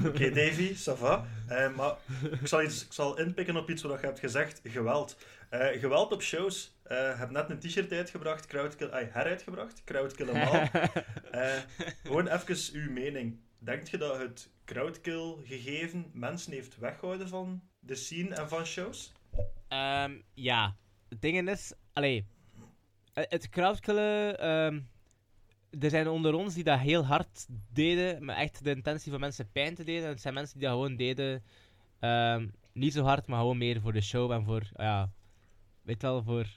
Oké, 0.06 0.30
Davy, 0.32 0.74
ça 0.74 0.98
va. 0.98 1.26
Eh, 1.48 1.76
maar 1.76 1.96
ik 2.42 2.48
zal, 2.48 2.64
iets, 2.64 2.86
ik 2.86 2.94
zal 2.94 3.20
inpikken 3.20 3.56
op 3.58 3.70
iets 3.70 3.82
wat 3.82 4.00
je 4.00 4.06
hebt 4.06 4.20
gezegd. 4.20 4.62
Geweld. 4.64 5.18
Eh, 5.50 5.80
geweld 5.80 6.12
op 6.12 6.22
shows. 6.22 6.78
Je 6.88 6.94
hebt 6.94 7.32
net 7.32 7.50
een 7.50 7.60
t-shirt 7.60 7.92
uitgebracht, 7.92 8.46
crowdkill, 8.48 8.90
ay, 8.90 9.10
heruitgebracht, 9.12 9.84
crowdkill 9.84 10.28
hem 10.28 10.48
al. 10.48 10.68
Eh, 11.32 11.58
gewoon 12.04 12.28
even 12.28 12.74
uw 12.74 12.92
mening. 12.92 13.40
Denkt 13.60 13.90
je 13.90 13.98
dat 13.98 14.18
het 14.18 14.50
crowdkill 14.66 15.36
gegeven 15.44 16.06
mensen 16.14 16.52
heeft 16.52 16.78
weggehouden 16.78 17.28
van 17.30 17.62
de 17.80 17.96
scene 17.96 18.36
en 18.36 18.50
van 18.50 18.66
shows? 18.66 19.14
Ehm, 19.68 20.12
ja, 20.34 20.76
het 21.10 21.22
ding 21.22 21.50
is, 21.50 21.74
allee, 21.94 22.28
het 23.14 23.50
crowdkillen, 23.50 24.40
ehm, 24.40 24.80
er 25.80 25.90
zijn 25.90 26.08
onder 26.08 26.34
ons 26.34 26.54
die 26.54 26.64
dat 26.64 26.80
heel 26.80 27.06
hard 27.06 27.48
deden, 27.74 28.26
met 28.26 28.38
echt 28.38 28.64
de 28.64 28.76
intentie 28.76 29.12
van 29.12 29.20
mensen 29.20 29.52
pijn 29.52 29.76
te 29.76 29.84
deden. 29.84 30.04
En 30.04 30.10
het 30.10 30.22
zijn 30.22 30.34
mensen 30.34 30.60
die 30.60 30.68
dat 30.68 30.78
gewoon 30.78 30.96
deden, 30.96 31.44
ehm, 32.00 32.48
niet 32.74 32.94
zo 32.94 33.04
hard, 33.04 33.28
maar 33.28 33.40
gewoon 33.40 33.58
meer 33.58 33.82
voor 33.82 33.94
de 33.94 34.02
show 34.02 34.32
en 34.32 34.44
voor, 34.44 34.70
ja, 34.76 35.10
weet 35.82 36.02
je 36.02 36.08
wel, 36.08 36.24
voor, 36.24 36.48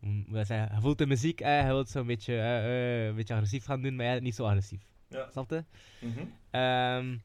hoe 0.00 0.44
zeggen, 0.44 0.74
je 0.74 0.80
voelt 0.80 0.98
de 0.98 1.06
muziek, 1.06 1.40
eh, 1.40 1.60
je 1.60 1.66
wilt 1.66 1.88
zo'n 1.88 2.06
beetje, 2.06 2.34
eh, 2.34 3.00
eh, 3.00 3.06
een 3.06 3.14
beetje 3.14 3.34
agressief 3.34 3.64
gaan 3.64 3.82
doen, 3.82 3.96
maar 3.96 4.06
ja, 4.06 4.20
niet 4.20 4.34
zo 4.34 4.44
agressief. 4.44 4.82
Ja. 5.08 5.28
Snap 5.30 5.50
je? 5.50 5.64
Mhm. 6.00 6.24
Ehm, 6.50 7.16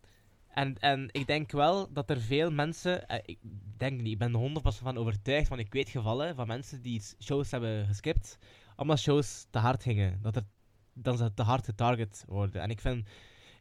en, 0.53 0.79
en 0.79 1.09
ik 1.11 1.27
denk 1.27 1.51
wel 1.51 1.93
dat 1.93 2.09
er 2.09 2.21
veel 2.21 2.51
mensen, 2.51 3.07
eh, 3.07 3.19
ik 3.25 3.39
denk 3.77 4.01
niet, 4.01 4.11
ik 4.11 4.17
ben 4.17 4.33
er 4.33 4.39
100% 4.39 4.83
van 4.83 4.97
overtuigd, 4.97 5.49
want 5.49 5.61
ik 5.61 5.73
weet 5.73 5.89
gevallen 5.89 6.35
van 6.35 6.47
mensen 6.47 6.81
die 6.81 7.01
shows 7.19 7.51
hebben 7.51 7.85
geskipt, 7.85 8.37
omdat 8.75 8.99
shows 8.99 9.47
te 9.49 9.59
hard 9.59 9.83
gingen. 9.83 10.19
Dat, 10.21 10.35
er, 10.35 10.43
dan 10.93 11.17
ze 11.17 11.33
te 11.33 11.43
hard 11.43 11.65
getarget 11.65 12.23
worden. 12.27 12.61
En 12.61 12.69
ik 12.69 12.81
vind, 12.81 13.07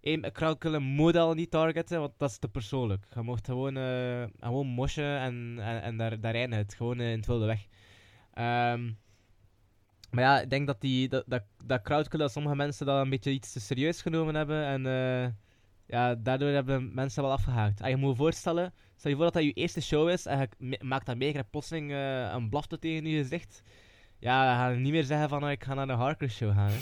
één, 0.01 0.83
moet 0.83 1.17
al 1.17 1.35
niet 1.35 1.51
targeten, 1.51 2.01
want 2.01 2.13
dat 2.17 2.31
is 2.31 2.39
te 2.39 2.49
persoonlijk. 2.49 3.07
Je 3.15 3.23
mocht 3.23 3.47
gewoon, 3.47 3.77
eh, 3.77 4.25
gewoon 4.41 4.67
moshen 4.67 5.19
en, 5.19 5.59
en, 5.61 5.83
en 5.83 5.97
daar, 5.97 6.21
daar 6.21 6.35
eindigt 6.35 6.63
het, 6.63 6.75
gewoon 6.75 7.01
eh, 7.01 7.11
in 7.11 7.17
het 7.17 7.27
wilde 7.27 7.47
weg. 7.47 7.67
Ehm, 8.35 8.91
maar 10.13 10.25
ja, 10.25 10.41
ik 10.41 10.51
denk 10.51 10.67
dat, 10.67 10.81
die, 10.81 11.09
dat, 11.09 11.25
dat, 11.27 11.43
dat 11.65 12.11
dat 12.11 12.33
sommige 12.33 12.57
mensen 12.57 12.87
dat 12.87 13.05
een 13.05 13.11
beetje 13.11 13.31
iets 13.31 13.53
te 13.53 13.61
serieus 13.61 14.03
genomen 14.03 14.35
hebben. 14.35 14.65
En 14.65 14.87
eh, 14.87 15.31
ja, 15.87 16.15
daardoor 16.15 16.49
hebben 16.49 16.95
mensen 16.95 17.23
wel 17.23 17.33
afgehaakt. 17.33 17.81
En 17.81 17.91
je 17.91 17.97
moet 17.97 18.17
voorstellen, 18.17 18.73
stel 18.97 19.11
je 19.11 19.17
voor 19.17 19.25
dat 19.25 19.35
dat 19.35 19.43
je 19.43 19.53
eerste 19.53 19.81
show 19.81 20.09
is 20.09 20.27
en 20.27 20.49
je 20.59 20.79
maakt 20.83 21.07
je 21.07 21.31
krijgt 21.31 21.51
plotseling 21.51 21.91
eh, 21.91 22.33
een 22.33 22.49
blafte 22.49 22.79
tegen 22.79 23.07
je 23.07 23.23
gezicht. 23.23 23.63
Ja, 24.19 24.47
dan 24.47 24.57
ga 24.57 24.69
je 24.69 24.77
niet 24.77 24.93
meer 24.93 25.05
zeggen 25.05 25.29
van, 25.29 25.45
oh, 25.45 25.51
ik 25.51 25.65
ga 25.65 25.75
naar 25.75 25.89
een 25.89 25.97
hardcore 25.97 26.31
show 26.31 26.53
gaan. 26.53 26.73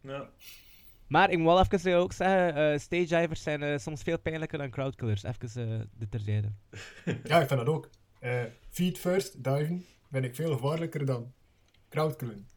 Ja. 0.00 0.30
Maar 1.06 1.30
ik 1.30 1.38
moet 1.38 1.46
wel 1.46 1.60
even 1.60 1.96
ook 1.96 2.12
zeggen, 2.12 2.72
eh 2.72 2.78
stage 2.78 3.20
divers 3.20 3.42
zijn 3.42 3.62
eh, 3.62 3.78
soms 3.78 4.02
veel 4.02 4.18
pijnlijker 4.18 4.58
dan 4.58 4.70
crowdkillers. 4.70 5.22
Even 5.22 5.70
eh 5.72 5.80
dit 5.94 6.10
terzijde. 6.10 6.52
Ja, 7.24 7.40
ik 7.40 7.48
vind 7.48 7.60
dat 7.60 7.66
ook. 7.66 7.90
Eh, 8.20 8.44
feet 8.70 8.98
first, 8.98 9.44
diven, 9.44 9.84
vind 10.10 10.24
ik 10.24 10.34
veel 10.34 10.52
gevaarlijker 10.52 11.06
dan 11.06 11.32
crowdkillen. 11.88 12.48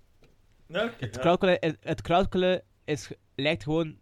Ja, 0.67 0.83
oké, 0.85 1.05
Het 1.05 1.15
ja. 1.15 1.21
crowdkillen, 1.21 1.57
het, 1.59 1.77
het 1.79 2.01
crowdkillen 2.01 2.63
is, 2.85 3.11
lijkt 3.35 3.63
gewoon, 3.63 3.99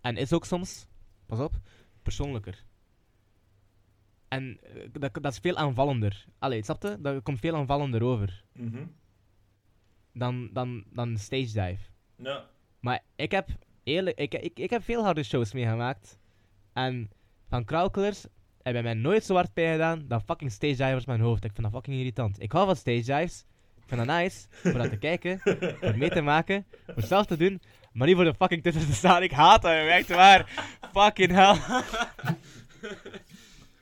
en 0.00 0.16
is 0.16 0.32
ook 0.32 0.44
soms, 0.44 0.86
pas 1.26 1.38
op, 1.38 1.54
persoonlijker. 2.02 2.64
En 4.28 4.58
eh, 4.62 4.88
dat, 4.92 5.14
dat 5.22 5.32
is 5.32 5.38
veel 5.38 5.56
aanvallender. 5.56 6.26
Allee, 6.38 6.64
snap 6.64 6.82
je? 6.82 6.96
Dat 7.00 7.22
komt 7.22 7.40
veel 7.40 7.54
aanvallender 7.56 8.02
over 8.02 8.44
Mhm. 8.52 8.84
dan, 10.12 10.50
dan, 10.52 10.84
dan 10.92 11.18
stage 11.18 11.52
dive. 11.52 11.78
Ja. 12.16 12.48
Maar 12.80 13.00
ik 13.16 13.30
heb, 13.30 13.48
eerlijk, 13.84 14.18
ik, 14.18 14.34
ik, 14.34 14.58
ik 14.58 14.70
heb 14.70 14.84
veel 14.84 15.04
harde 15.04 15.22
shows 15.22 15.52
meegemaakt. 15.52 16.18
En 16.72 17.10
van 17.48 17.64
crowdkillers 17.64 18.26
hebben 18.62 18.82
mij 18.82 18.94
nooit 18.94 19.24
zo 19.24 19.34
hard 19.34 19.52
pijn 19.52 19.72
gedaan 19.72 20.04
dan 20.08 20.22
fucking 20.22 20.52
stage 20.52 20.76
divers 20.76 21.04
mijn 21.04 21.20
hoofd. 21.20 21.44
Ik 21.44 21.52
vind 21.52 21.62
dat 21.62 21.72
fucking 21.74 21.96
irritant. 21.96 22.42
Ik 22.42 22.52
hou 22.52 22.66
van 22.66 22.76
stage 22.76 23.02
dives. 23.02 23.44
Ik 23.76 23.82
vind 23.86 24.06
dat 24.06 24.16
nice. 24.16 24.46
Voor 24.50 24.72
dat 24.72 24.90
te 24.90 24.98
kijken. 25.08 25.40
Voor 25.80 25.98
mee 25.98 26.10
te 26.10 26.20
maken. 26.20 26.66
Voor 26.86 27.02
zelf 27.02 27.26
te 27.26 27.36
doen. 27.36 27.62
Maar 27.92 28.06
niet 28.06 28.16
voor 28.16 28.24
de 28.24 28.34
fucking 28.34 28.62
tussen 28.62 28.86
te 28.86 28.92
staan. 28.92 29.22
Ik 29.22 29.30
haat 29.30 29.62
dat, 29.62 29.72
echt 29.72 30.08
waar. 30.08 30.68
Fucking 30.92 31.30
hell. 31.30 31.82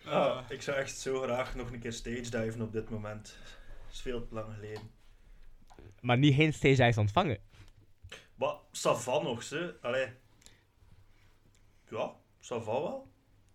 Ah, 0.05 0.41
ik 0.49 0.63
zou 0.63 0.77
echt 0.77 0.99
zo 0.99 1.21
graag 1.21 1.55
nog 1.55 1.71
een 1.71 1.81
keer 1.81 1.93
stage 1.93 2.31
diven 2.31 2.61
op 2.61 2.73
dit 2.73 2.91
moment. 2.91 3.37
Dat 3.85 3.93
is 3.93 4.01
veel 4.01 4.27
te 4.27 4.35
lang 4.35 4.55
geleden. 4.55 4.83
Maar 6.01 6.19
niet 6.19 6.35
geen 6.35 6.53
stage 6.53 6.77
dives 6.77 6.99
ontvangen. 6.99 7.39
Maar, 8.39 8.55
Savan 8.71 9.25
nog, 9.25 9.43
ze. 9.43 9.77
Allee. 9.81 10.09
Ja, 11.91 12.15
Savan 12.41 12.83
wel. 12.83 13.09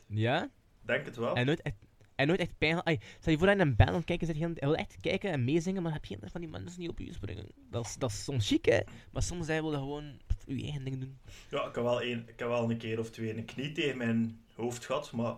Ja? 0.07 0.49
Denk 0.81 1.05
het 1.05 1.15
wel. 1.15 1.35
En 1.35 1.45
nooit 1.45 1.61
echt, 1.61 1.75
en 2.15 2.27
nooit 2.27 2.39
echt 2.39 2.57
pijn. 2.57 2.85
Ai, 2.85 2.99
Stel 3.19 3.31
je 3.31 3.37
voor 3.37 3.47
dat 3.47 3.55
je 3.55 3.61
een 3.61 3.75
band 3.75 3.89
aan 3.89 3.95
het 3.95 4.05
kijken 4.05 4.27
zit. 4.27 4.37
Je 4.37 4.53
wil 4.53 4.75
echt 4.75 4.97
kijken 4.99 5.31
en 5.31 5.43
meezingen, 5.43 5.83
maar 5.83 5.93
heb 5.93 6.05
je 6.05 6.17
geen 6.17 6.29
van 6.29 6.41
die 6.41 6.49
mensen 6.49 6.79
die 6.79 6.89
op 6.89 6.99
je 6.99 7.13
springen. 7.13 7.47
Dat 7.69 7.85
is, 7.85 7.95
dat 7.95 8.09
is 8.09 8.23
soms 8.23 8.47
chic, 8.47 8.65
hè. 8.65 8.79
Maar 9.11 9.23
soms 9.23 9.45
zij 9.45 9.63
willen 9.63 9.79
gewoon 9.79 10.21
je 10.45 10.63
eigen 10.63 10.83
ding 10.83 10.99
doen. 10.99 11.19
Ja, 11.49 11.67
ik 11.67 11.75
heb, 11.75 11.83
wel 11.83 12.03
een, 12.03 12.27
ik 12.27 12.39
heb 12.39 12.47
wel 12.47 12.69
een 12.71 12.77
keer 12.77 12.99
of 12.99 13.09
twee 13.09 13.37
een 13.37 13.45
knie 13.45 13.71
tegen 13.71 13.97
mijn 13.97 14.43
hoofd 14.55 14.85
gehad, 14.85 15.11
maar... 15.11 15.35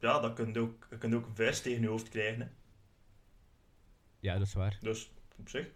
Ja, 0.00 0.20
dat 0.20 0.32
kun 0.32 0.52
je 0.52 0.58
ook, 0.58 0.86
je 0.90 0.98
kunt 0.98 1.14
ook 1.14 1.26
een 1.26 1.34
vuist 1.34 1.62
tegen 1.62 1.80
je 1.80 1.88
hoofd 1.88 2.08
krijgen, 2.08 2.40
hè. 2.40 2.46
Ja, 4.20 4.38
dat 4.38 4.46
is 4.46 4.52
waar. 4.52 4.78
Dus, 4.80 5.10
op 5.38 5.48
zich. 5.48 5.66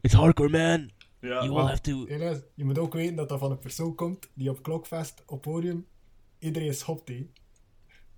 It's 0.00 0.14
hardcore, 0.14 0.48
man. 0.48 0.90
Ja, 1.24 1.42
you 1.42 1.52
maar- 1.52 1.62
all 1.62 1.68
have 1.68 1.80
to... 1.80 2.06
Helaas, 2.06 2.38
je 2.54 2.64
moet 2.64 2.78
ook 2.78 2.92
weten 2.92 3.16
dat 3.16 3.28
dat 3.28 3.38
van 3.38 3.50
een 3.50 3.58
persoon 3.58 3.94
komt 3.94 4.30
die 4.34 4.50
op 4.50 4.62
Klokfest 4.62 5.22
op 5.26 5.42
podium 5.42 5.86
iedereen 6.38 6.74
schopt, 6.74 7.08
hè. 7.08 7.26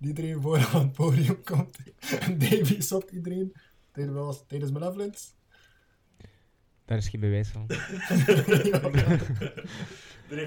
Iedereen 0.00 0.42
voor 0.42 0.68
aan 0.72 0.82
het 0.82 0.92
podium 0.92 1.42
komt. 1.44 1.78
En 2.20 2.38
Davy 2.38 2.80
stopt 2.80 3.10
iedereen 3.10 3.52
tijdens, 3.92 4.44
tijdens 4.46 4.70
Malevolence. 4.70 5.24
Daar 6.84 6.98
is 6.98 7.08
geen 7.08 7.20
bewijs 7.20 7.48
van. 7.48 7.66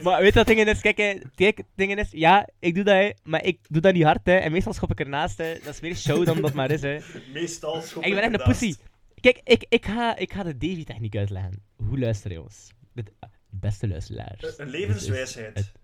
Maar 0.04 0.22
weet 0.22 0.34
je 0.34 0.40
wat 0.40 0.48
dingen 0.48 0.68
is? 0.68 0.82
Kijk, 0.82 0.98
hè, 0.98 1.18
kijk, 1.36 1.58
het 1.58 1.66
ding 1.76 2.00
is... 2.00 2.08
Ja, 2.12 2.50
ik 2.60 2.76
doe 2.76 2.84
dat, 2.84 2.96
hè. 2.96 3.12
Maar 3.24 3.44
ik 3.44 3.60
doe 3.70 3.82
dat 3.82 3.94
niet 3.94 4.04
hard, 4.04 4.26
hè. 4.26 4.36
En 4.36 4.52
meestal 4.52 4.74
schop 4.74 4.92
ik 4.92 5.00
ernaast, 5.00 5.38
hè. 5.38 5.54
Dat 5.64 5.74
is 5.74 5.80
meer 5.80 5.96
show 5.96 6.26
dan 6.26 6.42
dat 6.42 6.54
maar 6.54 6.72
is, 6.72 6.82
hè. 6.82 7.00
Meestal 7.34 7.82
schop 7.82 8.04
Ik 8.04 8.14
ben 8.14 8.24
echt 8.24 8.34
een 8.34 8.46
pussy. 8.46 8.76
Kijk, 9.20 9.42
ik, 9.44 9.66
ik, 9.70 9.86
ga, 9.86 10.16
ik 10.18 10.34
ga 10.34 10.44
de 10.44 10.58
Davy-techniek 10.58 11.16
uitleggen. 11.16 11.64
Hoe 11.76 12.00
luisteren, 12.00 12.38
jongens? 12.38 12.72
Dit, 12.94 13.12
ah, 13.20 13.30
beste 13.50 13.88
luisteraars. 13.88 14.42
Een 14.42 14.66
Dit 14.66 14.68
levenswijsheid. 14.80 15.58
is, 15.58 15.66
het- 15.66 15.80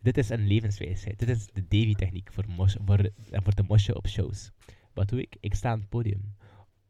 dit 0.00 0.18
is 0.18 0.28
een 0.28 0.46
levenswijsheid. 0.46 1.18
Dit 1.18 1.28
is 1.28 1.46
de 1.46 1.68
Davy-techniek 1.68 2.32
voor, 2.32 2.44
mos, 2.48 2.76
voor, 2.84 2.98
eh, 2.98 3.40
voor 3.42 3.54
de 3.54 3.62
mosje 3.62 3.96
op 3.96 4.06
shows. 4.08 4.50
Wat 4.92 5.08
doe 5.08 5.20
ik? 5.20 5.36
Ik 5.40 5.54
sta 5.54 5.70
aan 5.70 5.78
het 5.80 5.88
podium. 5.88 6.34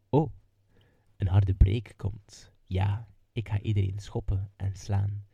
Oh, 0.08 0.32
een 1.16 1.26
harde 1.28 1.54
break 1.54 1.92
komt. 1.96 2.52
Ja, 2.66 3.08
ik 3.32 3.48
ga 3.48 3.60
iedereen 3.60 3.98
schoppen 3.98 4.50
en 4.56 4.76
slaan. 4.76 5.24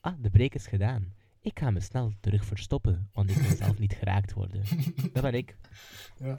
Ah, 0.00 0.14
de 0.22 0.30
break 0.30 0.54
is 0.54 0.66
gedaan. 0.66 1.14
Ik 1.40 1.58
ga 1.58 1.70
me 1.70 1.80
snel 1.80 2.12
terug 2.20 2.44
verstoppen, 2.44 3.08
want 3.12 3.30
ik 3.30 3.36
wil 3.36 3.56
zelf 3.56 3.78
niet 3.78 3.92
geraakt 3.94 4.32
worden. 4.32 4.62
Dat 5.12 5.22
ben 5.22 5.34
ik. 5.34 5.56
Ja. 6.18 6.38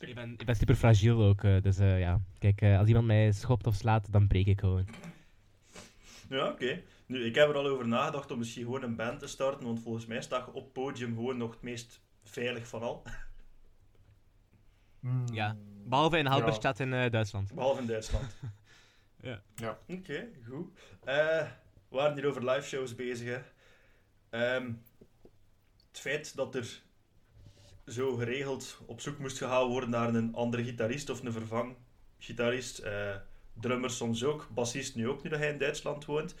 Ik 0.00 0.14
ben, 0.14 0.34
ik 0.38 0.46
ben 0.46 0.56
super 0.56 0.74
fragiel 0.74 1.22
ook, 1.22 1.44
eh, 1.44 1.62
dus 1.62 1.78
eh, 1.78 2.00
ja. 2.00 2.20
Kijk, 2.38 2.60
eh, 2.60 2.78
als 2.78 2.88
iemand 2.88 3.06
mij 3.06 3.32
schopt 3.32 3.66
of 3.66 3.74
slaat, 3.74 4.12
dan 4.12 4.26
breek 4.26 4.46
ik 4.46 4.60
gewoon. 4.60 4.86
Ja, 6.28 6.48
oké. 6.48 6.82
Nu, 7.06 7.24
ik 7.24 7.34
heb 7.34 7.48
er 7.48 7.54
al 7.56 7.66
over 7.66 7.88
nagedacht 7.88 8.30
om 8.30 8.38
misschien 8.38 8.64
gewoon 8.64 8.82
een 8.82 8.96
band 8.96 9.18
te 9.20 9.26
starten, 9.26 9.66
want 9.66 9.80
volgens 9.80 10.06
mij 10.06 10.22
sta 10.22 10.36
je 10.36 10.52
op 10.52 10.72
podium 10.72 11.14
gewoon 11.14 11.36
nog 11.36 11.50
het 11.50 11.62
meest 11.62 12.00
veilig 12.22 12.68
van 12.68 12.82
al. 12.82 13.02
Hmm. 15.00 15.24
Ja. 15.32 15.56
Behalve 15.84 16.18
in 16.18 16.26
Halberstadt 16.26 16.80
in 16.80 16.92
eh, 16.92 17.10
Duitsland. 17.10 17.54
Behalve 17.54 17.80
in 17.80 17.86
Duitsland. 17.86 18.36
Ja. 19.22 19.42
Ja. 19.54 19.78
Oké, 19.88 20.28
goed. 20.48 20.78
Eh, 21.04 21.46
we 21.88 21.96
waren 21.96 22.14
hier 22.14 22.26
over 22.26 22.44
live 22.44 22.68
shows 22.68 22.94
bezig. 22.94 23.26
Hè. 23.26 23.40
Ehm, 24.30 24.72
het 25.88 26.00
feit 26.00 26.36
dat 26.36 26.54
er 26.54 26.82
zo 27.90 28.16
geregeld 28.16 28.78
op 28.86 29.00
zoek 29.00 29.18
moest 29.18 29.38
gegaan 29.38 29.68
worden 29.68 29.90
naar 29.90 30.14
een 30.14 30.34
andere 30.34 30.64
gitarist 30.64 31.10
of 31.10 31.24
een 31.24 31.32
vervanggitarist. 31.32 32.78
eh 32.78 33.14
drummer 33.60 33.90
soms 33.90 34.24
ook, 34.24 34.48
bassist 34.54 34.94
nu 34.94 35.08
ook, 35.08 35.22
nu 35.22 35.30
dat 35.30 35.38
hij 35.38 35.50
in 35.50 35.58
Duitsland 35.58 36.04
woont. 36.04 36.34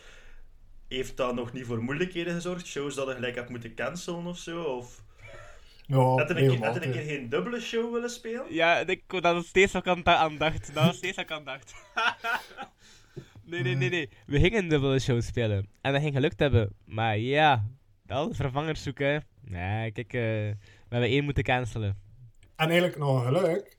heeft 0.88 1.16
dat 1.16 1.34
nog 1.34 1.52
niet 1.52 1.66
voor 1.66 1.82
moeilijkheden 1.82 2.34
gezorgd? 2.34 2.66
Shows 2.66 2.94
dat 2.94 3.08
je 3.08 3.14
gelijk 3.14 3.34
hebt 3.34 3.48
moeten 3.48 3.74
cancelen 3.74 4.26
of 4.26 4.38
zo? 4.38 4.62
Of 4.62 5.02
Ja, 5.86 5.96
had 5.96 6.28
je 6.28 6.34
een, 6.34 6.48
keer, 6.48 6.66
had 6.66 6.84
een 6.84 6.92
keer 6.92 7.02
geen 7.02 7.28
dubbele 7.28 7.60
show 7.60 7.92
willen 7.92 8.10
spelen? 8.10 8.54
Ja, 8.54 8.78
ik, 8.78 9.02
dat 9.22 9.42
is 9.42 9.48
steeds 9.48 9.72
wat 9.72 9.86
ik 9.86 9.92
aan, 9.92 10.06
aan 10.06 10.38
dacht. 10.38 10.74
Dat 10.74 10.84
was 10.84 10.96
steeds 10.96 11.16
wat 11.16 11.24
ik 11.24 11.30
aan 11.30 11.44
dacht. 11.44 11.74
nee, 13.44 13.62
nee, 13.62 13.74
nee, 13.74 13.90
nee. 13.90 14.08
We 14.26 14.38
gingen 14.38 14.62
een 14.62 14.68
dubbele 14.68 14.98
show 14.98 15.22
spelen. 15.22 15.68
En 15.80 15.92
dat 15.92 16.02
ging 16.02 16.14
gelukt 16.14 16.38
hebben. 16.40 16.72
Maar 16.84 17.18
ja, 17.18 17.64
altijd 18.06 18.36
vervangers 18.36 18.82
zoeken. 18.82 19.24
Nee, 19.40 19.92
kijk, 19.92 20.12
eh, 20.12 20.50
we 20.90 20.96
hebben 20.96 21.14
één 21.14 21.24
moeten 21.24 21.42
cancelen. 21.44 21.98
En 22.56 22.68
eigenlijk 22.68 22.98
nog 22.98 23.16
een 23.16 23.34
geluk. 23.34 23.78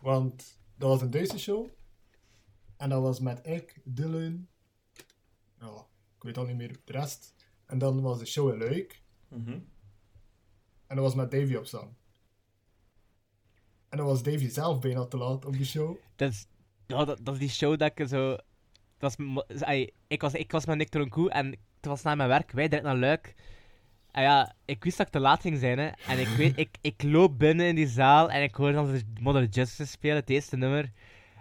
Want 0.00 0.60
dat 0.76 0.88
was 0.88 1.02
een 1.02 1.10
Duitse 1.10 1.38
show. 1.38 1.68
En 2.76 2.88
dat 2.88 3.02
was 3.02 3.20
met 3.20 3.46
ik, 3.46 3.80
Dylan. 3.84 4.48
Ja, 5.60 5.86
ik 6.16 6.22
weet 6.22 6.38
al 6.38 6.44
niet 6.44 6.56
meer 6.56 6.80
de 6.84 6.92
rest. 6.92 7.34
En 7.66 7.78
dan 7.78 8.00
was 8.00 8.18
de 8.18 8.24
show 8.24 8.52
in 8.52 8.58
Luik. 8.58 9.02
Mhm. 9.28 9.50
En 10.86 10.96
dat 10.96 10.98
was 10.98 11.14
met 11.14 11.30
Davy 11.30 11.54
op 11.54 11.66
zang. 11.66 11.94
En 13.88 13.98
dan 13.98 14.06
was 14.06 14.22
Davy 14.22 14.48
zelf 14.48 14.80
bijna 14.80 15.04
te 15.04 15.16
laat 15.16 15.44
op 15.44 15.52
die 15.52 15.64
show. 15.64 15.96
Dat 16.16 16.30
is, 16.30 16.46
ja, 16.86 17.04
dat, 17.04 17.18
dat 17.22 17.34
is 17.34 17.40
die 17.40 17.50
show 17.50 17.78
dat 17.78 17.98
ik 17.98 18.08
zo... 18.08 18.36
Dat 18.98 19.16
was, 19.16 19.26
ik, 20.06 20.20
was, 20.20 20.34
ik 20.34 20.52
was 20.52 20.66
met 20.66 20.76
Nick 20.76 20.88
Troncoe 20.88 21.30
en 21.30 21.46
het 21.76 21.86
was 21.86 22.02
na 22.02 22.14
mijn 22.14 22.28
werk. 22.28 22.50
Wij 22.50 22.68
direct 22.68 22.86
naar 22.86 22.96
Luik. 22.96 23.34
En 24.12 24.22
ja, 24.22 24.52
ik 24.64 24.84
wist 24.84 24.96
dat 24.96 25.06
ik 25.06 25.12
te 25.12 25.18
laat 25.20 25.40
ging 25.40 25.58
zijn. 25.58 25.78
Hè. 25.78 25.90
En 26.08 26.18
ik, 26.18 26.26
weet, 26.28 26.58
ik, 26.58 26.68
ik 26.80 27.02
loop 27.02 27.38
binnen 27.38 27.66
in 27.66 27.74
die 27.74 27.88
zaal 27.88 28.30
en 28.30 28.42
ik 28.42 28.54
hoor 28.54 28.72
dan 28.72 28.92
de 28.92 29.02
Mother 29.20 29.44
Justice 29.44 29.90
spelen, 29.90 30.16
het 30.16 30.30
eerste 30.30 30.56
nummer. 30.56 30.90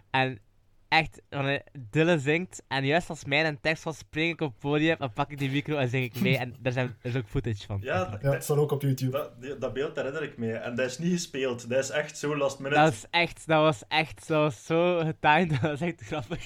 En 0.09 0.39
echt, 0.87 1.21
wanneer 1.29 1.63
Dylan 1.89 2.19
zingt 2.19 2.63
en 2.67 2.85
juist 2.85 3.09
als 3.09 3.25
mijn 3.25 3.59
tekst 3.61 3.83
was, 3.83 3.97
spring 3.97 4.33
ik 4.33 4.41
op 4.41 4.49
het 4.51 4.59
podium 4.59 4.95
en 4.99 5.13
pak 5.13 5.31
ik 5.31 5.37
die 5.37 5.51
micro 5.51 5.77
en 5.77 5.89
zing 5.89 6.03
ik 6.05 6.21
mee. 6.21 6.37
En 6.37 6.55
daar 6.59 6.71
zijn, 6.73 6.95
er 7.01 7.09
is 7.09 7.15
ook 7.15 7.27
footage 7.27 7.65
van. 7.65 7.79
Ja, 7.81 8.05
d- 8.17 8.21
Ja, 8.21 8.31
het 8.31 8.43
staat 8.43 8.57
ook 8.57 8.71
op 8.71 8.81
YouTube. 8.81 9.31
dat, 9.39 9.61
dat 9.61 9.73
beeld 9.73 9.95
herinner 9.95 10.23
ik 10.23 10.37
me. 10.37 10.53
En 10.53 10.75
dat 10.75 10.85
is 10.85 10.97
niet 10.97 11.11
gespeeld. 11.11 11.69
Dat 11.69 11.79
is 11.83 11.89
echt 11.89 12.17
zo 12.17 12.37
last 12.37 12.59
minute. 12.59 12.79
Dat 12.81 12.89
was 12.89 13.05
echt, 13.09 13.47
dat 13.47 13.61
was 13.61 13.83
echt, 13.87 14.27
dat 14.27 14.37
was 14.41 14.65
zo 14.65 14.99
getimed, 14.99 15.49
dat 15.61 15.61
was 15.61 15.81
echt 15.81 16.01
grappig. 16.01 16.45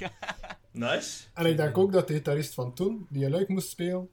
Nice. 0.71 1.23
En 1.33 1.45
ik 1.45 1.57
denk 1.57 1.77
ook 1.77 1.91
dat 1.91 2.07
de 2.07 2.13
gitarist 2.13 2.53
van 2.53 2.73
toen, 2.73 3.07
die 3.09 3.23
in 3.23 3.31
Luik 3.31 3.47
moest 3.47 3.69
spelen, 3.69 4.09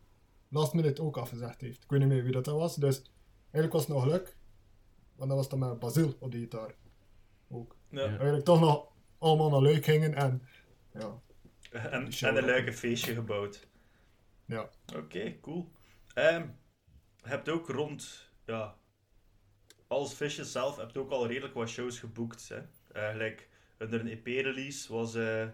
last 0.53 0.73
minute 0.73 1.03
ook 1.03 1.17
afgezegd 1.17 1.61
heeft. 1.61 1.83
Ik 1.83 1.91
weet 1.91 2.01
niet 2.01 2.09
meer 2.09 2.23
wie 2.23 2.33
dat 2.33 2.47
was. 2.47 2.77
Dus 2.77 3.03
eigenlijk 3.43 3.73
was 3.73 3.83
het 3.83 3.91
nog 3.91 4.03
geluk. 4.03 4.37
Want 5.17 5.29
dat 5.29 5.39
was 5.39 5.49
dan 5.49 5.59
met 5.59 5.79
Basil 5.79 6.17
op 6.19 6.33
de 6.33 6.39
gitaar. 6.39 6.75
Ook. 7.49 7.77
Ja. 7.89 8.07
Eigenlijk 8.07 8.45
toch 8.45 8.61
nog 8.61 8.89
allemaal 9.19 9.51
naar 9.51 9.63
Luik 9.63 9.85
gingen 9.85 10.15
en... 10.15 10.43
Ja, 10.93 11.21
En, 11.73 12.09
en 12.21 12.37
een 12.37 12.45
leuke 12.45 12.73
feestje 12.73 13.15
gebouwd. 13.15 13.69
ja. 14.47 14.71
Oké, 14.97 15.41
cool. 15.41 15.73
Ehm, 16.15 16.47
je 17.17 17.29
hebt 17.29 17.49
ook 17.49 17.69
rond, 17.69 18.31
ja, 18.47 18.77
als 19.87 20.15
Fishes 20.15 20.53
zelf, 20.53 20.77
heb 20.77 20.91
je 20.91 20.99
ook 20.99 21.11
al 21.11 21.27
redelijk 21.27 21.55
wat 21.55 21.69
shows 21.69 21.99
geboekt. 21.99 22.49
Hè? 22.49 22.61
Eigenlijk, 22.93 23.49
onder 23.79 24.01
een 24.01 24.09
EP-release 24.09 24.93
was 24.93 25.15
eh, 25.15 25.49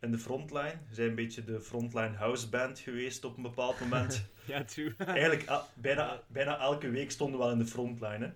in 0.00 0.10
de 0.10 0.18
frontline. 0.18 0.78
Ze 0.88 0.94
zijn 0.94 1.08
een 1.08 1.14
beetje 1.14 1.44
de 1.44 1.60
frontline 1.60 2.16
houseband 2.16 2.78
geweest 2.78 3.24
op 3.24 3.36
een 3.36 3.42
bepaald 3.42 3.80
moment. 3.80 4.22
Ja, 4.46 4.64
true. 4.64 4.94
Eigenlijk, 4.96 5.48
ah, 5.48 5.62
bijna, 5.74 6.22
bijna 6.28 6.58
elke 6.58 6.90
week 6.90 7.10
stonden 7.10 7.38
we 7.38 7.44
wel 7.44 7.52
in 7.52 7.58
de 7.58 7.66
frontline. 7.66 8.26
Hè? 8.26 8.32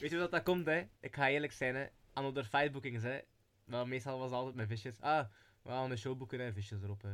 je 0.00 0.08
hoe 0.08 0.18
dat, 0.18 0.30
dat 0.30 0.42
komt, 0.42 0.66
hè? 0.66 0.82
Ik 1.00 1.14
ga 1.14 1.28
eerlijk 1.28 1.52
zijn, 1.52 1.74
hè. 1.74 1.84
Aan 2.12 2.34
de 2.34 2.44
fight 2.44 2.72
bookings, 2.72 3.02
hè. 3.02 3.18
Maar 3.64 3.88
meestal 3.88 4.18
was 4.18 4.30
het 4.30 4.38
altijd 4.38 4.54
met 4.54 4.68
visjes. 4.68 5.00
Ah, 5.00 5.24
we 5.62 5.70
gaan 5.70 5.90
een 5.90 5.98
show 5.98 6.18
boeken 6.18 6.40
en 6.40 6.54
visjes 6.54 6.82
erop, 6.82 7.02
hè. 7.02 7.10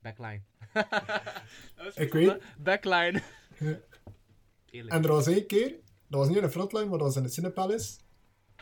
Backline. 0.00 0.42
Dat 1.76 1.86
is 1.86 1.94
Ik 1.94 2.12
weet-? 2.12 2.42
Backline. 2.58 3.22
Eerlijk. 4.70 4.94
En 4.94 5.02
er 5.02 5.08
was 5.08 5.26
één 5.26 5.46
keer, 5.46 5.74
dat 6.06 6.20
was 6.20 6.28
niet 6.28 6.36
in 6.36 6.42
de 6.42 6.50
frontline, 6.50 6.84
maar 6.84 6.98
dat 6.98 7.06
was 7.06 7.16
in 7.16 7.22
de 7.22 7.28
Cinepalace. 7.28 7.94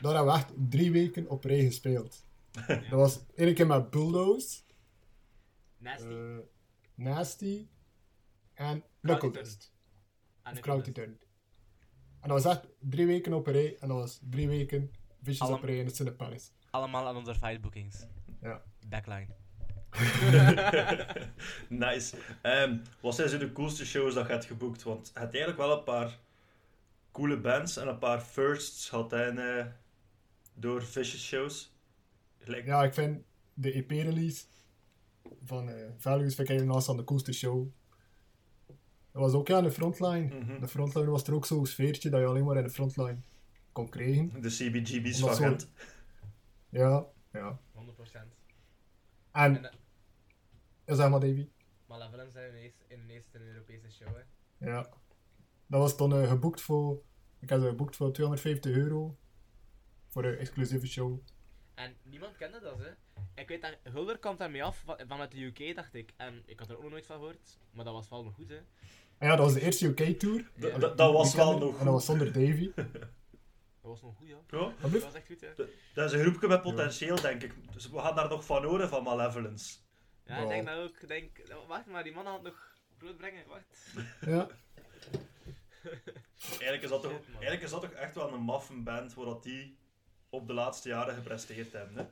Daar 0.00 0.14
hebben 0.14 0.32
we 0.32 0.38
echt 0.38 0.52
drie 0.70 0.92
weken 0.92 1.28
op 1.28 1.44
rij 1.44 1.64
gespeeld. 1.64 2.24
Dat 2.66 2.88
was 2.90 3.20
één 3.34 3.55
keer 3.55 3.66
met 3.66 3.90
Bulldoze, 3.90 4.61
Nasty. 5.78 6.07
eh, 6.07 6.38
Nasty 6.94 7.66
en 8.55 8.84
Crowded 9.02 9.20
Knuckle 9.20 9.30
Turn. 9.30 9.44
Dust. 9.44 9.72
Ah, 10.42 10.52
Of. 10.76 10.86
En 12.20 12.28
dat 12.28 12.42
was 12.42 12.44
echt 12.57 12.66
drie 12.80 13.07
weken 13.07 13.32
op 13.32 13.46
een 13.46 13.52
rij. 13.52 13.76
En 13.80 13.88
dat 13.88 13.96
was 13.96 14.20
drie 14.30 14.48
weken 14.48 14.90
visjes 15.22 15.40
Allem- 15.40 15.55
op 15.55 15.62
een 15.62 15.68
rij 15.68 15.78
in 15.78 15.86
de 15.86 15.94
Cinepalace. 15.94 16.50
Allemaal 16.70 17.07
aan 17.07 17.16
onze 17.16 17.34
fight 17.34 17.61
bookings. 17.61 18.07
Ja. 18.40 18.62
Backline. 18.88 19.26
nice. 21.68 22.16
Ehm, 22.42 22.76
wat 23.00 23.14
zijn 23.14 23.28
zo 23.28 23.38
de 23.38 23.52
coolste 23.52 23.86
shows 23.86 24.14
dat 24.14 24.26
je 24.26 24.32
hebt 24.32 24.44
geboekt? 24.44 24.82
Want 24.82 25.11
je 25.14 25.18
hebt 25.18 25.34
eigenlijk 25.34 25.62
wel 25.66 25.78
een 25.78 25.84
paar 25.84 26.18
coole 27.12 27.40
bands 27.40 27.76
en 27.76 27.88
een 27.88 27.98
paar 27.98 28.20
firsts 28.20 28.88
gehad 28.88 29.12
eh, 29.12 29.66
door 30.55 30.82
Fishes 30.82 31.24
shows. 31.26 31.73
Ja, 32.45 32.84
ik 32.84 32.95
vind 32.95 33.22
de 33.55 33.72
EP-release 33.72 34.45
van 35.45 35.68
eh, 35.68 35.90
Values 35.97 36.34
vind 36.34 36.49
ik 36.49 36.49
eigenlijk 36.49 36.78
naast 36.78 36.88
aan 36.88 36.97
de 36.97 37.05
coolste 37.05 37.32
show. 37.32 37.68
Dat 39.12 39.22
was 39.22 39.32
ook 39.32 39.49
ja, 39.49 39.59
in 39.59 39.64
de 39.64 39.70
frontline. 39.70 40.38
Mhm. 40.38 40.61
De 40.61 40.68
frontline 40.68 41.11
was 41.11 41.26
er 41.26 41.34
ook 41.34 41.47
zo'n 41.47 41.66
sfeertje 41.66 42.11
dat 42.11 42.20
je 42.20 42.26
alleen 42.26 42.45
maar 42.45 42.57
in 42.57 42.62
de 42.62 42.70
frontline 42.70 43.16
kon 43.72 43.88
krijgen. 43.88 44.42
De 44.42 44.49
CBGB's 44.49 45.22
Omdat 45.22 45.38
van 45.38 45.61
zo-. 45.61 45.66
Ja, 46.68 47.07
ja. 47.32 47.59
100%. 47.72 48.34
En, 49.32 49.57
En, 49.57 49.64
eh, 49.64 49.72
ja, 50.84 50.95
zeg 50.95 51.11
maar 51.11 51.20
Davy. 51.20 51.49
Malevolence 51.86 52.32
zijn 52.32 52.51
ineens, 52.51 52.74
ineens 52.88 53.26
een 53.32 53.40
Europese 53.40 53.90
show, 53.90 54.09
hè. 54.16 54.22
Ja. 54.66 54.88
Dat 55.66 55.80
was 55.80 55.97
dan 55.97 56.14
eh, 56.14 56.28
geboekt 56.28 56.61
voor, 56.61 57.03
ik 57.38 57.49
heb 57.49 57.61
ze 57.61 57.66
geboekt 57.66 57.97
voor 57.97 58.12
250 58.12 58.76
euro. 58.76 59.16
Voor 60.09 60.24
een 60.24 60.38
exclusieve 60.38 60.86
show. 60.86 61.20
En 61.74 61.96
niemand 62.02 62.36
kende 62.36 62.60
dat, 62.60 62.78
hè. 62.78 62.90
Ik 63.42 63.48
weet 63.48 63.62
dat 63.62 63.76
Hulder 63.82 64.18
komt 64.18 64.38
daarmee 64.38 64.64
af 64.64 64.82
van- 64.84 65.00
vanuit 65.08 65.30
de 65.30 65.44
UK, 65.44 65.74
dacht 65.74 65.94
ik. 65.94 66.12
En 66.16 66.42
ik 66.46 66.58
had 66.58 66.68
er 66.70 66.76
ook 66.76 66.82
nog 66.82 66.90
nooit 66.90 67.06
van 67.06 67.16
gehoord, 67.16 67.58
maar 67.70 67.84
dat 67.84 67.94
was 67.94 68.08
wel 68.08 68.24
nog 68.24 68.34
goed, 68.34 68.48
hè. 68.48 68.56
En 69.18 69.28
ja, 69.28 69.36
dat 69.36 69.44
was 69.44 69.54
de 69.54 69.60
eerste 69.60 69.86
UK-tour. 69.86 70.50
Dat 70.96 71.12
was 71.12 71.34
wel 71.34 71.58
nog 71.58 71.78
En 71.78 71.84
dat 71.84 71.94
was 71.94 72.04
zonder 72.04 72.32
Davy. 72.32 72.72
Dat 73.80 73.92
was 73.92 74.02
nog 74.02 74.16
goed, 74.16 74.28
ja. 74.28 74.72
Dat 74.80 74.90
was 75.02 75.14
echt 75.14 75.26
goed, 75.26 75.40
hè. 75.40 75.48
dat 75.94 76.12
is 76.12 76.12
een 76.18 76.24
groepje 76.26 76.48
met 76.48 76.62
potentieel, 76.62 77.20
denk 77.20 77.42
ik. 77.42 77.72
Dus 77.72 77.88
we 77.90 77.98
gaan 77.98 78.14
daar 78.14 78.28
nog 78.28 78.44
van 78.44 78.64
horen 78.64 78.88
van 78.88 79.02
Malevolence. 79.02 79.76
Ja, 80.26 80.38
ik 80.38 80.48
denk 80.48 80.66
dat 80.66 80.78
ook. 80.78 80.96
Ik 81.00 81.08
Denk, 81.08 81.42
wacht 81.66 81.86
maar, 81.86 82.02
die 82.02 82.12
man 82.12 82.26
had 82.26 82.42
nog 82.42 82.76
brood 82.98 83.16
brengen, 83.16 83.46
wacht. 83.46 83.86
Ja. 84.32 84.48
Eigenlijk 86.50 86.82
is 86.82 86.88
dat 86.88 87.02
toch, 87.02 87.12
eigenlijk 87.32 87.62
is 87.62 87.70
dat 87.70 87.80
toch 87.80 87.90
echt 87.90 88.14
wel 88.14 88.32
een 88.32 88.40
maffen 88.40 88.84
band 88.84 89.14
waar 89.14 89.24
dat 89.26 89.42
die 89.42 89.76
op 90.35 90.47
de 90.47 90.53
laatste 90.53 90.89
jaren 90.89 91.14
gepresteerd 91.14 91.72
hebben. 91.72 91.97
Hè? 91.97 92.05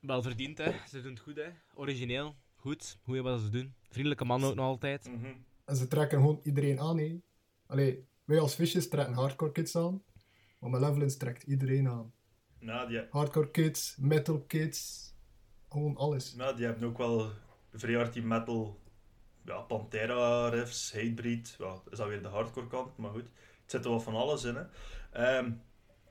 Wel 0.00 0.22
verdiend, 0.22 0.58
hè. 0.58 0.72
Ze 0.88 1.02
doen 1.02 1.10
het 1.12 1.20
goed, 1.20 1.36
hè. 1.36 1.48
Origineel, 1.74 2.36
goed, 2.54 2.98
hoe 3.02 3.14
je 3.14 3.22
wat 3.22 3.40
ze 3.40 3.48
doen. 3.48 3.74
Vriendelijke 3.88 4.24
man 4.24 4.44
ook 4.44 4.54
nog 4.54 4.64
altijd. 4.66 5.08
Mhm. 5.08 5.32
En 5.64 5.76
ze 5.76 5.88
trekken 5.88 6.18
gewoon 6.18 6.40
iedereen 6.42 6.80
aan, 6.80 6.98
hè. 6.98 7.20
Allee, 7.66 8.06
wij 8.24 8.40
als 8.40 8.54
visjes 8.54 8.88
trekken 8.88 9.14
hardcore 9.14 9.52
kids 9.52 9.76
aan. 9.76 10.02
Maar 10.58 10.70
Malevolence 10.70 11.16
trekt 11.16 11.42
iedereen 11.42 11.88
aan. 11.88 12.12
Nou, 12.58 12.88
die, 12.88 13.06
Hardcore 13.10 13.50
kids, 13.50 13.96
metal 13.96 14.40
kids, 14.40 15.12
gewoon 15.68 15.96
alles. 15.96 16.34
nou, 16.34 16.56
die 16.56 16.64
hebben 16.64 16.88
ook 16.88 16.98
wel 16.98 17.30
vrij 17.72 17.94
hard 17.94 18.12
die 18.12 18.22
metal, 18.22 18.80
ja, 19.44 19.60
Pantera 19.60 20.48
riffs, 20.48 20.92
Hatebreed. 20.92 21.56
Ja, 21.58 21.82
is 21.90 21.98
dat 21.98 22.08
weer 22.08 22.22
de 22.22 22.28
hardcore 22.28 22.66
kant, 22.66 22.96
maar 22.96 23.10
goed. 23.10 23.30
Het 23.62 23.70
zit 23.70 23.84
er 23.84 23.90
wel 23.90 24.00
van 24.00 24.14
alles 24.14 24.44
in. 24.44 24.54
Hè. 24.54 24.64
Ehm, 25.12 25.52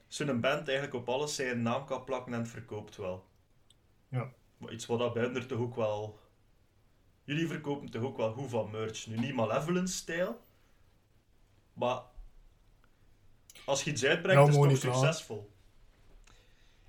Zo'n 0.08 0.42
band 0.42 0.68
eigenlijk 0.68 0.94
op 0.94 1.10
alles 1.10 1.36
zijn 1.36 1.62
naam 1.62 1.86
kan 1.86 2.04
plakken 2.04 2.34
en 2.34 2.40
het 2.40 2.50
verkoopt 2.50 2.96
wel. 2.96 3.26
Ja. 4.10 4.32
Maar 4.58 4.72
iets 4.72 4.86
wat 4.86 5.00
dat 5.00 5.14
bij 5.14 5.24
hun 5.24 5.36
er 5.36 5.48
toch 5.48 5.60
ook 5.60 5.76
wel... 5.76 6.20
Jullie 7.24 7.48
verkopen 7.48 7.90
toch 7.90 8.04
ook 8.04 8.18
wel 8.18 8.34
goed 8.34 8.50
van 8.50 8.72
merch. 8.72 9.08
Nu 9.08 9.18
niet 9.18 9.36
Malevolence-stijl, 9.36 10.42
maar 11.74 12.02
als 13.66 13.84
je 13.84 13.92
iets 13.92 14.06
uitbrengt, 14.06 14.42
Ja, 14.42 14.48
is 14.50 14.72
het 14.72 14.82
toch 14.82 14.94
succesvol. 14.94 15.52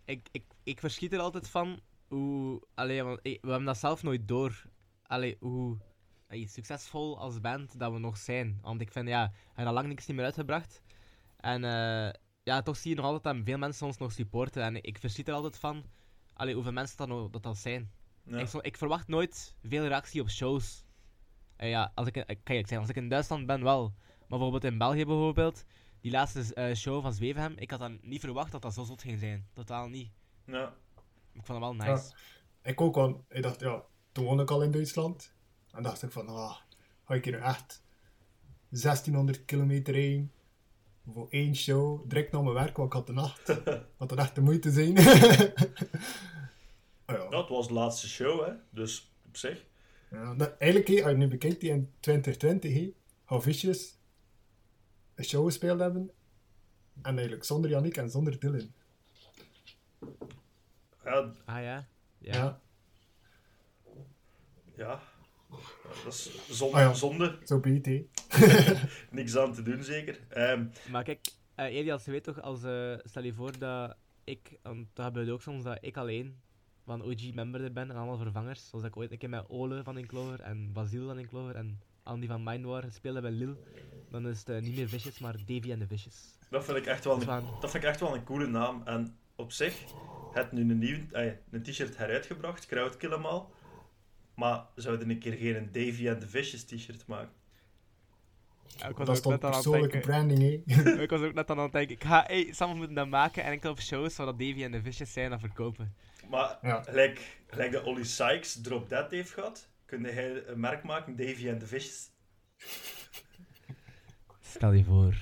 Ik, 0.05 0.29
ik, 0.33 0.45
ik 0.63 0.81
verschiet 0.81 1.13
er 1.13 1.19
altijd 1.19 1.49
van 1.49 1.81
hoe... 2.09 2.63
Allee, 2.75 3.03
want 3.03 3.21
we 3.23 3.39
hebben 3.41 3.65
dat 3.65 3.79
zelf 3.79 4.03
nooit 4.03 4.29
door. 4.29 4.63
Allee, 5.03 5.37
hoe 5.41 5.79
allee, 6.29 6.49
succesvol 6.49 7.19
als 7.19 7.41
band 7.41 7.79
dat 7.79 7.93
we 7.93 7.99
nog 7.99 8.17
zijn. 8.17 8.59
Want 8.63 8.81
ik 8.81 8.93
vind, 8.93 9.09
ja, 9.09 9.31
we 9.31 9.47
hebben 9.47 9.67
al 9.67 9.73
lang 9.73 9.87
niks 9.87 10.07
niet 10.07 10.17
meer 10.17 10.25
uitgebracht. 10.25 10.83
En 11.37 11.65
eh, 11.65 12.15
ja, 12.49 12.63
toch 12.63 12.77
zie 12.77 12.91
je 12.91 12.97
nog 12.97 13.05
altijd 13.05 13.37
dat 13.37 13.45
veel 13.45 13.59
mensen 13.59 13.87
ons 13.87 13.97
nog 13.99 14.13
supporten. 14.13 14.63
En 14.63 14.83
ik 14.83 14.99
verschiet 14.99 15.29
er 15.29 15.35
altijd 15.35 15.57
van 15.59 15.85
allee, 16.35 16.55
hoeveel 16.55 16.73
mensen 16.73 16.97
dat, 16.97 17.09
nog, 17.09 17.31
dat, 17.31 17.43
dat 17.43 17.57
zijn. 17.57 17.91
Ja. 18.23 18.39
Ik, 18.39 18.53
ik 18.53 18.77
verwacht 18.77 19.09
nooit 19.09 19.57
veel 19.63 19.87
reactie 19.87 20.21
op 20.21 20.29
shows. 20.31 20.85
En 21.57 21.69
ja, 21.69 21.93
als 21.95 22.07
ik, 22.07 22.17
in- 22.17 22.25
ik 22.27 22.39
kan 22.45 22.55
je 22.57 22.61
zeggen, 22.61 22.79
als 22.79 22.89
ik 22.89 22.97
in 22.97 23.09
Duitsland 23.09 23.47
ben 23.47 23.63
wel. 23.63 23.95
Maar 24.19 24.29
bijvoorbeeld 24.39 24.65
in 24.65 24.79
België 24.79 25.05
bijvoorbeeld, 25.05 25.65
die 26.01 26.11
laatste 26.11 26.55
eh, 26.55 26.75
show 26.75 27.03
van 27.03 27.13
Zwevenhem, 27.13 27.55
ik 27.57 27.71
had 27.71 27.79
dan 27.81 27.99
niet 28.03 28.21
verwacht 28.21 28.53
dat 28.53 28.63
dat 28.63 28.75
zo 28.75 28.85
zot 28.85 29.03
ging 29.03 29.19
zijn. 29.19 29.49
Totaal 29.53 29.89
niet. 29.89 30.11
Ja. 30.45 30.75
Ik 31.33 31.45
vond 31.45 31.49
het 31.49 31.59
wel 31.59 31.75
nice. 31.75 32.13
Ik 32.63 32.81
ook, 32.81 32.95
want 32.95 33.23
ik 33.29 33.43
dacht, 33.43 33.61
ja, 33.61 33.83
toen 34.13 34.25
woonde 34.25 34.43
ik 34.43 34.51
al 34.51 34.63
in 34.63 34.71
Duitsland. 34.71 35.35
En 35.73 35.83
dacht 35.83 36.03
ik 36.03 36.11
van, 36.13 36.29
ah, 36.29 36.57
ga 37.05 37.15
ik 37.15 37.25
hier 37.25 37.41
echt 37.43 37.83
1600 38.69 39.45
kilometer 39.45 39.95
heen 39.95 40.33
voor 41.13 41.27
één 41.31 41.55
show, 41.57 42.09
direct 42.09 42.33
naar 42.33 42.43
mijn 42.43 42.55
werk, 42.55 42.77
want 42.77 42.89
ik 42.89 42.93
had 42.99 43.07
de 43.07 43.13
nacht. 43.13 43.49
Wat 43.99 44.09
dat 44.09 44.19
echt 44.19 44.35
de 44.35 44.41
moeite 44.41 44.71
zijn. 44.71 44.97
Ah 47.05 47.17
ja. 47.31 47.39
Het 47.39 47.49
was 47.49 47.69
de 47.69 47.73
laatste 47.75 48.09
show, 48.09 48.47
hè. 48.47 48.53
Dus 48.71 49.13
op 49.27 49.37
zich. 49.37 49.65
Ja, 50.11 50.33
nou, 50.33 50.51
eigenlijk, 50.59 51.03
als 51.03 51.11
je 51.11 51.17
nu 51.17 51.29
bekijkt, 51.29 51.61
die 51.61 51.71
in 51.71 51.93
2020, 52.01 52.75
hè, 52.75 52.93
how 53.25 53.43
Vicious 53.43 53.99
een 55.15 55.25
show 55.25 55.45
gespeeld 55.45 55.81
hebben. 55.81 56.11
En 57.03 57.13
eigenlijk 57.15 57.45
zonder 57.45 57.71
Yannick 57.71 57.97
en 57.97 58.11
zonder 58.11 58.41
Dylan. 58.41 58.73
Ja, 61.05 61.33
Ah 61.45 61.63
ja? 61.63 61.89
Ja. 62.19 62.33
Ja, 62.33 62.61
ja. 64.77 65.03
Dat 66.05 66.13
is 66.13 66.31
zonde. 66.49 66.77
Ah 66.77 66.83
ja. 66.83 66.93
zonde. 66.95 67.39
zo 67.45 67.61
beet, 67.61 67.87
hè. 67.87 68.07
Niks 69.11 69.37
aan 69.37 69.53
te 69.55 69.63
doen, 69.63 69.83
zeker. 69.83 70.19
Ehm, 70.29 70.65
Maar 70.91 71.05
kijk, 71.05 71.21
eh 71.55 71.65
Elias, 71.65 72.05
je 72.05 72.11
weet 72.11 72.25
toch, 72.25 72.43
als, 72.43 72.63
eh, 72.63 72.95
stel 73.05 73.23
je 73.23 73.35
voor 73.35 73.59
dat 73.59 73.97
ik, 74.25 74.59
want 74.63 74.87
dat 74.93 75.07
gebeurt 75.07 75.31
ook 75.31 75.43
soms, 75.43 75.65
dat 75.65 75.79
ik 75.81 75.97
alleen 75.97 76.37
van 76.85 77.03
OG-member 77.03 77.61
er 77.61 77.73
ben 77.73 77.91
en 77.91 77.97
allemaal 77.97 78.17
vervangers. 78.17 78.69
Zoals 78.69 78.85
ik 78.85 78.97
ooit 78.97 79.13
een 79.13 79.19
keer 79.19 79.29
met 79.29 79.45
Ole 79.49 79.83
van 79.83 79.99
Inklover 79.99 80.41
en 80.41 80.73
Basil 80.73 81.07
van 81.07 81.19
Inklover 81.19 81.55
en 81.55 81.81
Andy 82.03 82.27
van 82.27 82.43
Mindwar 82.43 82.83
gespeeld 82.83 83.15
heb 83.15 83.23
bij 83.23 83.33
Lil. 83.33 83.57
Dan 84.11 84.29
is 84.29 84.39
het 84.39 84.49
eh, 84.49 84.61
niet 84.61 84.77
meer 84.77 84.89
Vicious, 84.89 85.19
maar 85.19 85.37
Davy 85.47 85.71
en 85.71 85.79
de 85.79 85.87
Vicious. 85.87 86.17
dat, 86.51 86.65
vind 86.65 86.77
ik 86.77 86.87
echt 86.87 87.05
wel 87.05 87.21
een, 87.21 87.45
dat 87.61 87.71
vind 87.71 87.83
ik 87.83 87.89
echt 87.89 88.01
wel 88.01 88.15
een 88.15 88.25
coole 88.25 88.47
naam. 88.47 88.83
En 88.85 89.17
op 89.37 89.53
zich, 89.53 89.75
het 90.33 90.53
nu 90.53 90.61
een, 90.61 90.79
nieuw, 90.79 90.99
eh, 91.13 91.33
een 91.51 91.63
t-shirt 91.63 91.97
heruitgebracht, 91.97 92.67
Crowdkill 92.67 93.11
hem 93.11 93.25
al. 93.27 93.53
Maar 94.39 94.65
zouden 94.75 95.11
een 95.11 95.19
keer 95.19 95.33
geen 95.33 95.69
Davy 95.73 96.09
and 96.09 96.21
the 96.21 96.29
Vicious 96.29 96.65
t-shirt 96.65 97.07
maken? 97.07 97.33
Ja, 98.77 98.89
ik 98.89 98.97
Dat 98.97 99.09
is 99.09 99.21
toch 99.21 99.39
persoonlijke 99.39 99.99
branding, 99.99 100.65
hè. 100.65 100.83
ik 101.03 101.11
was 101.11 101.21
ook 101.21 101.35
net 101.35 101.51
aan 101.51 101.59
het 101.59 101.73
denken, 101.73 101.95
ik 101.95 102.05
ga, 102.05 102.25
hey, 102.27 102.53
samen 102.53 102.77
moeten 102.77 102.95
dat 102.95 103.09
maken 103.09 103.45
en 103.45 103.51
enkel 103.51 103.71
op 103.71 103.81
shows 103.81 104.17
waar 104.17 104.27
dat 104.27 104.39
Davy 104.39 104.63
en 104.65 104.71
de 104.71 104.83
Vicious 104.83 105.13
zijn 105.13 105.33
en 105.33 105.41
verkopen. 105.41 105.95
Maar 106.29 106.59
Ja. 106.63 106.83
gelijk, 106.83 107.41
gelijk 107.47 107.73
dat 107.73 107.85
Ollie 107.85 108.05
Sykes 108.05 108.61
Drop 108.61 108.89
Dead 108.89 109.11
heeft 109.11 109.31
gehad, 109.31 109.69
kun 109.85 110.05
hij 110.05 110.47
een 110.47 110.61
merk 110.61 110.83
maken, 110.83 111.17
Davy 111.17 111.51
and 111.51 111.61
the 111.61 111.67
Vicious. 111.67 112.11
Stel 114.41 114.73
je 114.73 114.85
voor. 114.85 115.15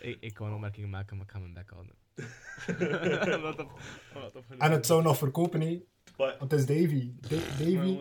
Ik, 0.00 0.16
ik 0.20 0.34
kan 0.34 0.46
een 0.46 0.54
opmerking 0.54 0.90
maken, 0.90 1.16
maar 1.16 1.24
ik 1.26 1.32
ga 1.32 1.38
mijn 1.38 1.54
bek 1.54 1.70
houden. 1.70 1.94
Wat 3.42 3.58
op, 3.58 3.80
wat 4.14 4.34
op 4.36 4.44
En 4.58 4.70
het 4.72 4.86
zou 4.86 5.02
nog 5.02 5.16
verkopen, 5.18 5.60
hè. 5.60 5.82
Maar, 6.16 6.36
Want 6.38 6.50
het 6.50 6.60
is 6.60 6.66
Davy. 6.66 7.12
Da- 7.20 7.64
Davy 7.64 7.98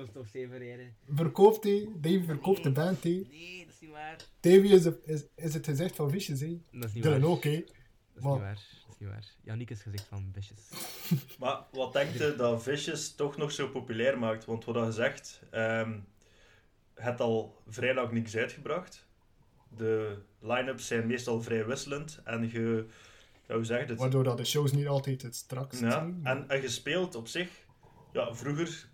verkoopt, 1.16 1.64
hè. 1.64 1.86
Davy 1.96 2.24
verkoopt 2.26 2.64
de 2.64 2.72
band, 2.72 3.04
hè. 3.04 3.10
Nee, 3.10 3.66
dat 3.66 3.74
is 3.74 3.80
niet 3.82 3.92
waar. 3.92 4.16
Davy 4.40 4.68
is, 4.68 4.82
de- 4.84 5.00
is, 5.06 5.24
is 5.36 5.54
het 5.54 5.66
gezicht 5.66 5.96
van 5.96 6.10
Vicious, 6.10 6.40
hè. 6.40 6.60
Dat 6.72 6.84
is 6.90 6.94
niet 6.94 7.04
Dylan 7.04 7.22
waar. 7.22 7.30
ook, 7.30 7.44
hè. 7.44 7.52
Dat 7.60 7.68
is 8.16 8.22
Maar- 8.24 8.32
niet 8.34 8.42
waar. 8.42 8.54
Dat 8.54 8.92
is 8.94 8.98
niet 9.00 9.10
waar. 9.10 9.26
Yannick 9.44 9.70
is 9.70 9.82
gezicht 9.82 10.06
van 10.08 10.32
Vicious. 10.34 10.62
maar 11.40 11.62
wat 11.72 11.94
denkt 11.94 12.14
je 12.18 12.34
dat 12.38 12.64
Vicious 12.64 13.16
toch 13.16 13.38
nog 13.38 13.52
zo 13.52 13.68
populair 13.68 14.20
maakt? 14.20 14.46
Want 14.46 14.66
wat 14.66 14.86
je 14.86 14.92
zegt, 14.92 15.42
ehm 15.52 16.00
het 16.94 17.20
al 17.20 17.62
vrij 17.68 17.94
lang 17.94 18.12
niks 18.12 18.36
uitgebracht. 18.36 19.08
De 19.78 20.18
line-ups 20.40 20.88
zijn 20.88 21.08
meestal 21.08 21.42
vrij 21.42 21.66
wisselend. 21.66 22.22
En 22.24 22.50
je, 22.52 22.86
hoe 23.48 23.64
zeg 23.64 23.80
je 23.82 23.86
het? 23.86 24.00
Waardoor 24.00 24.24
dat 24.24 24.38
de 24.38 24.46
shows 24.46 24.72
niet 24.72 24.88
altijd 24.88 25.22
het 25.22 25.36
strakst 25.36 25.80
Ja, 25.82 25.92
zijn. 25.92 26.20
en, 26.24 26.50
en 26.50 26.62
je 26.62 26.70
speelt 26.70 27.16
op 27.16 27.28
zich, 27.28 27.66
ja, 28.14 28.34
vroeger 28.36 28.90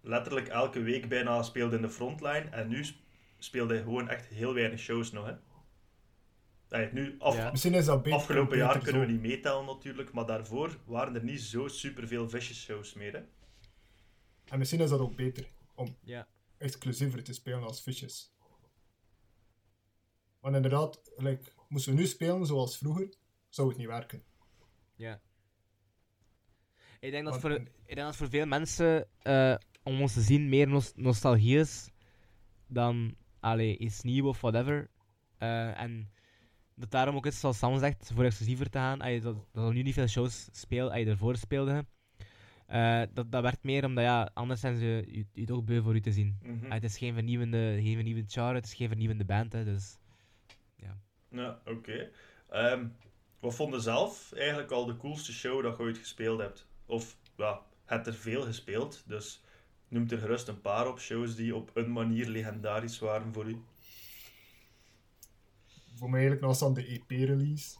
letterlijk 0.00 0.48
elke 0.48 0.80
week 0.82 1.08
bijna 1.08 1.42
speelde 1.42 1.76
in 1.76 1.82
de 1.82 1.90
frontline 1.90 2.48
en 2.50 2.68
nu 2.68 2.84
sp- 2.84 3.00
speelde 3.38 3.74
hij 3.74 3.82
gewoon 3.82 4.08
echt 4.08 4.26
heel 4.26 4.54
weinig 4.54 4.78
shows 4.80 5.12
nog. 5.12 5.26
Hè. 5.26 5.32
Ja, 6.82 6.88
nu, 6.92 7.14
af, 7.18 7.36
Ja. 7.36 7.50
Misschien 7.50 7.74
is 7.74 7.84
dat 7.84 8.02
beter. 8.02 8.18
afgelopen 8.18 8.48
beter 8.50 8.64
jaar 8.66 8.78
kunnen 8.78 9.00
we 9.06 9.12
niet 9.12 9.20
meetellen 9.20 9.64
natuurlijk, 9.66 10.12
maar 10.12 10.26
daarvoor 10.26 10.78
waren 10.84 11.14
er 11.14 11.24
niet 11.24 11.40
zo 11.42 11.68
superveel 11.68 12.28
vicious 12.28 12.60
shows 12.62 12.94
meer. 12.94 13.12
Hè. 13.12 13.20
En 14.44 14.58
misschien 14.58 14.80
is 14.80 14.90
dat 14.90 15.00
ook 15.00 15.16
beter 15.16 15.48
om 15.74 15.96
Ja. 16.00 16.28
exclusiever 16.58 17.22
te 17.22 17.32
spelen 17.32 17.62
als 17.62 17.82
Vicious. 17.82 18.34
Want 20.40 20.56
inderdaad, 20.56 21.00
like, 21.16 21.50
moesten 21.68 21.94
we 21.94 21.98
nu 22.00 22.06
spelen 22.06 22.46
zoals 22.46 22.78
vroeger, 22.78 23.14
zou 23.54 23.68
het 23.68 23.76
niet 23.78 23.86
werken. 23.86 24.22
Ja. 24.94 25.20
Ik 27.00 27.10
denk 27.10 27.24
dat, 27.24 27.40
Want- 27.40 27.40
voor, 27.40 27.50
ik 27.86 27.94
denk 27.94 27.98
dat 28.06 28.16
voor 28.16 28.28
veel 28.28 28.46
mensen 28.46 29.06
eh, 29.22 29.54
om 29.82 30.00
ons 30.00 30.12
te 30.12 30.20
zien 30.20 30.48
meer 30.48 30.68
nos- 30.68 30.92
nostalgie 30.94 31.58
is 31.58 31.90
dan 32.66 33.16
allee, 33.40 33.78
iets 33.78 34.02
nieuw 34.02 34.26
of 34.28 34.40
whatever. 34.40 34.90
Eh, 35.38 35.80
en 35.80 36.10
dat 36.74 36.90
daarom 36.90 37.16
ook 37.16 37.26
is, 37.26 37.40
zoals 37.40 37.58
Sam 37.58 37.78
zegt, 37.78 38.10
voor 38.14 38.24
exclusiever 38.24 38.70
te 38.70 38.78
gaan. 38.78 39.00
Allee, 39.00 39.20
dat, 39.20 39.36
dat 39.52 39.66
er 39.68 39.74
nu 39.74 39.82
niet 39.82 39.94
veel 39.94 40.06
shows 40.08 40.48
speel, 40.52 40.90
allee, 40.90 41.06
ervoor 41.06 41.36
speelden. 41.36 41.88
Eh, 42.66 43.02
dat, 43.12 43.32
dat 43.32 43.42
werkt 43.42 43.62
meer 43.62 43.84
omdat 43.84 44.04
ja, 44.04 44.30
anders 44.34 44.60
zijn 44.60 44.76
ze 44.76 44.84
je, 45.08 45.26
je 45.32 45.46
toch 45.46 45.64
beu 45.64 45.82
voor 45.82 45.94
u 45.94 46.00
te 46.00 46.12
zien. 46.12 46.38
Mhm. 46.42 46.70
Het 46.72 46.84
is 46.84 46.98
geen 46.98 47.14
vernieuwende, 47.14 47.78
geen 47.82 47.94
vernieuwende 47.94 48.30
chart, 48.30 48.54
het 48.54 48.64
is 48.64 48.74
geen 48.74 48.88
vernieuwende 48.88 49.24
band. 49.24 49.52
Hè, 49.52 49.64
dus 49.64 49.96
Ja, 51.28 51.60
oké. 51.64 52.10
Ehm, 52.50 52.86
wat 53.42 53.54
vond 53.54 53.74
je 53.74 53.80
zelf 53.80 54.32
eigenlijk 54.32 54.70
al 54.70 54.84
de 54.86 54.96
coolste 54.96 55.32
show 55.32 55.62
dat 55.62 55.76
je 55.76 55.82
ooit 55.82 55.98
gespeeld 55.98 56.40
hebt? 56.40 56.66
Of, 56.86 57.16
ja, 57.36 57.60
het 57.84 58.06
er 58.06 58.14
veel 58.14 58.42
gespeeld, 58.42 59.02
dus 59.06 59.42
noem 59.88 60.06
er 60.10 60.18
gerust 60.18 60.48
een 60.48 60.60
paar 60.60 60.88
op 60.88 60.98
shows 60.98 61.36
die 61.36 61.56
op 61.56 61.70
een 61.74 61.92
manier 61.92 62.26
legendarisch 62.26 62.98
waren 62.98 63.32
voor 63.32 63.46
u. 63.46 63.62
Voor 65.94 66.10
mij 66.10 66.20
eigenlijk 66.20 66.46
naast 66.46 66.62
aan 66.62 66.74
de 66.74 66.86
EP-release. 66.86 67.76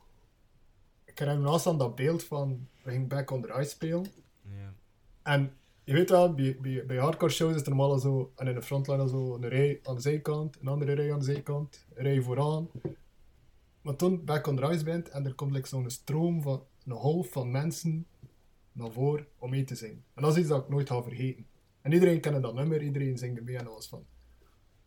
Ik 1.04 1.18
herinner 1.18 1.44
me 1.44 1.50
naast 1.50 1.66
aan 1.66 1.78
dat 1.78 1.94
beeld 1.94 2.24
van, 2.24 2.68
we 2.82 2.90
gingen 2.90 3.08
Back 3.08 3.30
on 3.30 3.42
the 3.42 3.58
Ice 3.58 3.70
spelen. 3.70 4.06
ja. 4.42 4.74
En 5.22 5.56
je 5.84 5.92
weet 5.92 6.10
wel, 6.10 6.34
bij, 6.34 6.56
bij, 6.60 6.86
bij 6.86 6.96
hardcore 6.96 7.32
shows 7.32 7.54
is 7.54 7.62
er 7.62 7.68
normaal 7.68 7.98
zo, 7.98 8.32
en 8.36 8.46
in 8.46 8.54
de 8.54 8.62
frontline 8.62 9.08
zo, 9.08 9.34
een 9.34 9.48
rij 9.48 9.80
aan 9.82 9.94
de 9.94 10.00
zijkant, 10.00 10.58
een 10.60 10.68
andere 10.68 10.92
rij 10.92 11.12
aan 11.12 11.18
de 11.18 11.24
zijkant, 11.24 11.86
een 11.94 12.02
rij 12.04 12.20
vooraan. 12.20 12.68
Maar 13.82 13.96
toen 13.96 14.24
Back 14.24 14.46
on 14.46 14.56
the 14.56 14.72
Ice 14.72 14.84
bent 14.84 15.08
en 15.08 15.26
er 15.26 15.34
komt 15.34 15.52
like, 15.52 15.68
zo'n 15.68 15.90
stroom 15.90 16.42
van, 16.42 16.66
een 16.84 16.92
golf 16.92 17.30
van 17.30 17.50
mensen 17.50 18.06
naar 18.72 18.90
voren 18.90 19.26
om 19.38 19.50
mee 19.50 19.64
te 19.64 19.74
zingen. 19.74 20.04
En 20.14 20.22
dat 20.22 20.32
is 20.32 20.38
iets 20.38 20.48
dat 20.48 20.62
ik 20.62 20.68
nooit 20.68 20.88
ga 20.88 21.02
vergeten. 21.02 21.46
En 21.80 21.92
iedereen 21.92 22.20
kende 22.20 22.40
dat 22.40 22.54
nummer, 22.54 22.82
iedereen 22.82 23.18
zingt 23.18 23.38
er 23.38 23.44
mee 23.44 23.56
en 23.56 23.64
dat 23.64 23.74
was 23.74 23.88
van, 23.88 24.06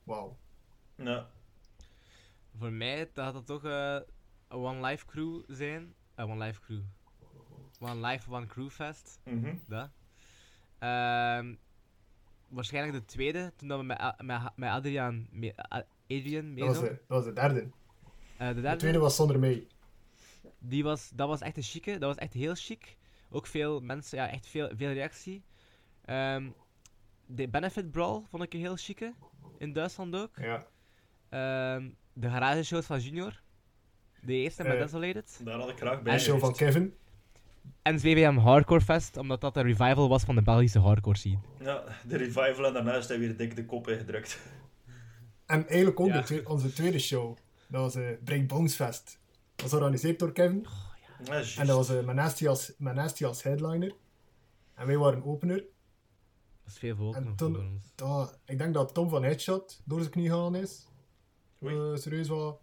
wauw. 0.04 0.38
Ja, 0.96 1.30
Voor 2.58 2.72
mij 2.72 3.10
gaat 3.14 3.34
dat 3.34 3.46
toch 3.46 3.64
eh, 3.64 4.00
een 4.48 4.58
One 4.58 4.88
Life 4.88 5.06
Crew 5.06 5.44
zijn. 5.48 5.94
Eh, 6.16 6.30
one 6.30 6.46
Life 6.46 6.62
Crew. 6.62 6.82
One 7.80 8.08
Life, 8.08 8.32
One 8.32 8.46
Crew 8.46 8.70
Fest. 8.70 9.20
Dat. 9.68 9.90
Ehm, 10.80 11.56
waarschijnlijk 12.48 12.98
de 12.98 13.06
tweede, 13.06 13.54
toen 13.56 13.68
dat 13.68 13.80
we 13.80 13.86
met, 13.86 14.14
met, 14.22 14.42
met 14.56 14.70
Adriaan, 14.70 15.28
mee, 15.32 15.54
Adrian 16.08 16.56
Dat 16.56 16.68
was, 16.68 16.80
de, 16.80 16.88
dat 16.88 17.00
was 17.08 17.26
de 17.26 17.34
derde. 17.34 17.70
Eh, 18.38 18.48
de 18.48 18.62
De 18.62 18.76
tweede 18.76 18.98
was 19.00 19.16
zonder 19.16 19.40
mij. 19.40 19.68
die 20.60 20.84
was, 20.84 21.12
dat 21.14 21.28
was 21.28 21.42
echt 21.42 21.58
een 21.58 21.64
chique, 21.64 21.92
dat 21.92 22.02
was 22.16 22.16
echt 22.18 22.34
heel 22.34 22.56
chic. 22.56 22.98
Ook 23.30 23.48
veel 23.48 23.80
mensen, 23.80 24.18
ja, 24.18 24.30
echt 24.30 24.48
veel, 24.48 24.70
veel 24.76 24.92
reactie. 24.92 25.44
Ehm, 26.06 26.50
de 27.26 27.48
Benefit 27.48 27.92
Brawl 27.92 28.22
vond 28.30 28.44
ik 28.44 28.54
een 28.54 28.60
heel 28.60 28.76
chique, 28.76 29.14
in 29.58 29.74
Duitsland 29.74 30.16
ook. 30.16 30.36
Ja. 30.38 30.66
Ehm, 31.30 31.90
de 32.14 32.30
garage 32.30 32.64
shows 32.64 32.86
van 32.86 33.00
Junior. 33.00 33.42
De 34.22 34.34
eerste 34.34 34.64
met 34.64 34.72
Eh, 34.72 34.80
Daar 34.92 35.04
Daar 35.44 35.60
had 35.60 35.70
ik 35.70 35.78
graag 35.78 36.02
bij 36.02 36.14
De 36.14 36.20
show 36.20 36.40
van. 36.40 36.54
Kevin. 36.54 36.94
En 37.82 38.00
ZWM 38.00 38.38
Hardcore 38.38 38.82
Fest, 38.82 39.18
omdat 39.18 39.42
dat 39.42 39.58
een 39.58 39.64
revival 39.64 40.10
was 40.10 40.24
van 40.24 40.36
de 40.36 40.42
Belgische 40.42 40.80
hardcore 40.80 41.18
scene. 41.18 41.40
Ja, 41.60 41.84
de 42.08 42.18
revival 42.18 42.66
en 42.66 42.74
daarna 42.74 42.96
is 42.96 43.08
hij 43.08 43.20
weer 43.20 43.38
dik 43.38 43.56
de 43.56 43.66
kop 43.66 43.88
ingedrukt. 43.88 44.40
En 45.46 45.68
eigenlijk 45.68 46.00
ook 46.00 46.08
Ja. 46.08 46.22
de 46.22 46.42
onze 46.48 46.74
tweede 46.74 47.00
show. 47.00 47.38
Dat 47.76 47.94
was 47.94 48.04
uh, 48.04 48.10
Break 48.24 48.48
Bones 48.48 48.76
Fest. 48.76 49.20
Dat 49.56 49.62
was 49.62 49.70
georganiseerd 49.70 50.20
door 50.20 50.32
Kevin. 50.32 50.66
Ja, 51.18 51.24
juist. 51.24 51.58
En 51.58 51.68
dat 51.68 51.76
was 51.76 51.90
uh, 51.90 52.04
Manasty 52.06 52.48
als, 52.48 52.74
Manasty 52.78 53.26
als 53.26 53.44
headliner. 53.44 53.96
En 54.74 54.88
wij 54.88 54.98
waren 54.98 55.24
opener. 55.24 55.58
Dat 56.64 56.74
is 56.74 56.78
veel 56.78 56.96
volk 56.96 57.16
En 57.16 57.24
nog 57.24 57.36
toen- 57.36 57.54
voor 57.56 57.64
ons. 57.64 57.92
Dat, 57.96 58.40
ik 58.46 58.58
denk 58.58 58.74
dat 58.74 58.94
Tom 58.94 59.10
van 59.10 59.24
Headshot 59.24 59.82
door 59.86 60.00
zijn 60.00 60.12
knie 60.12 60.30
gegaan 60.30 60.56
is. 60.56 60.88
Eh, 61.60 61.96
serieus 61.96 62.28
wat... 62.28 62.60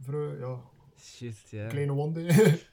Voor, 0.00 0.38
ja, 0.38 0.60
Shit, 1.00 1.50
ja. 1.50 1.66
kleine 1.66 1.92
wonden. 1.92 2.26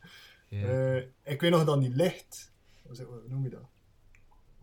Eh, 0.49 0.97
ik 1.23 1.41
weet 1.41 1.51
nog 1.51 1.63
dat 1.65 1.79
die 1.81 1.89
licht... 1.89 2.53
Hoe 2.83 3.21
noem 3.27 3.43
je 3.43 3.49
dat? 3.49 3.69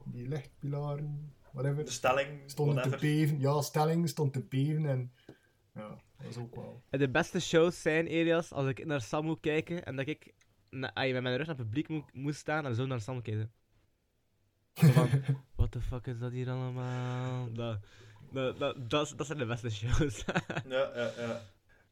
Die 0.04 0.28
lichtpilaren, 0.28 1.34
whatever. 1.52 1.84
De 1.84 1.90
stelling, 1.90 2.50
Stonden 2.50 2.90
te 2.90 2.96
beven. 2.96 3.40
Ja, 3.40 3.60
stelling 3.62 4.08
stond 4.08 4.32
te 4.32 4.40
beven. 4.40 4.86
En 4.86 5.12
ja, 5.74 5.88
dat 5.88 6.26
was 6.26 6.36
ook 6.36 6.54
wel... 6.54 6.82
En 6.90 6.98
De 6.98 7.10
beste 7.10 7.40
shows 7.40 7.82
zijn, 7.82 8.06
Elias, 8.06 8.52
als 8.52 8.66
ik 8.68 8.86
naar 8.86 9.00
Sam 9.00 9.24
moet 9.24 9.40
kijken 9.40 9.84
en 9.84 9.96
dat 9.96 10.06
ik 10.06 10.32
na, 10.70 10.94
ay, 10.94 11.12
met 11.12 11.22
mijn 11.22 11.36
rug 11.36 11.46
naar 11.46 11.56
het 11.56 11.64
publiek 11.66 11.88
moet, 11.88 12.12
moet 12.14 12.34
staan 12.34 12.66
en 12.66 12.74
zo 12.74 12.86
naar 12.86 13.00
Sam 13.00 13.22
kijken. 13.22 13.52
Van, 14.74 15.08
what 15.56 15.70
the 15.70 15.80
fuck 15.80 16.06
is 16.06 16.18
dat 16.18 16.32
hier 16.32 16.50
allemaal? 16.50 17.52
Dat. 17.52 17.78
Dat, 18.32 18.58
dat, 18.58 18.90
dat, 18.90 19.06
is- 19.06 19.16
dat 19.16 19.26
zijn 19.26 19.38
de 19.38 19.46
beste 19.46 19.70
shows. 19.70 20.24
Ja, 20.68 20.90
ja, 20.94 21.12
ja. 21.16 21.42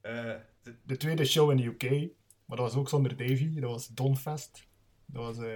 Eh, 0.00 0.40
De 0.84 0.96
tweede 0.96 1.24
show 1.24 1.50
in 1.50 1.56
de 1.56 1.64
UK, 1.64 1.90
maar 2.46 2.56
dat 2.56 2.66
was 2.66 2.74
ook 2.74 2.88
zonder 2.88 3.16
Davy, 3.16 3.60
dat 3.60 3.70
was 3.70 3.88
Donfest. 3.88 4.66
Dat 5.06 5.24
was, 5.24 5.38
eh, 5.46 5.54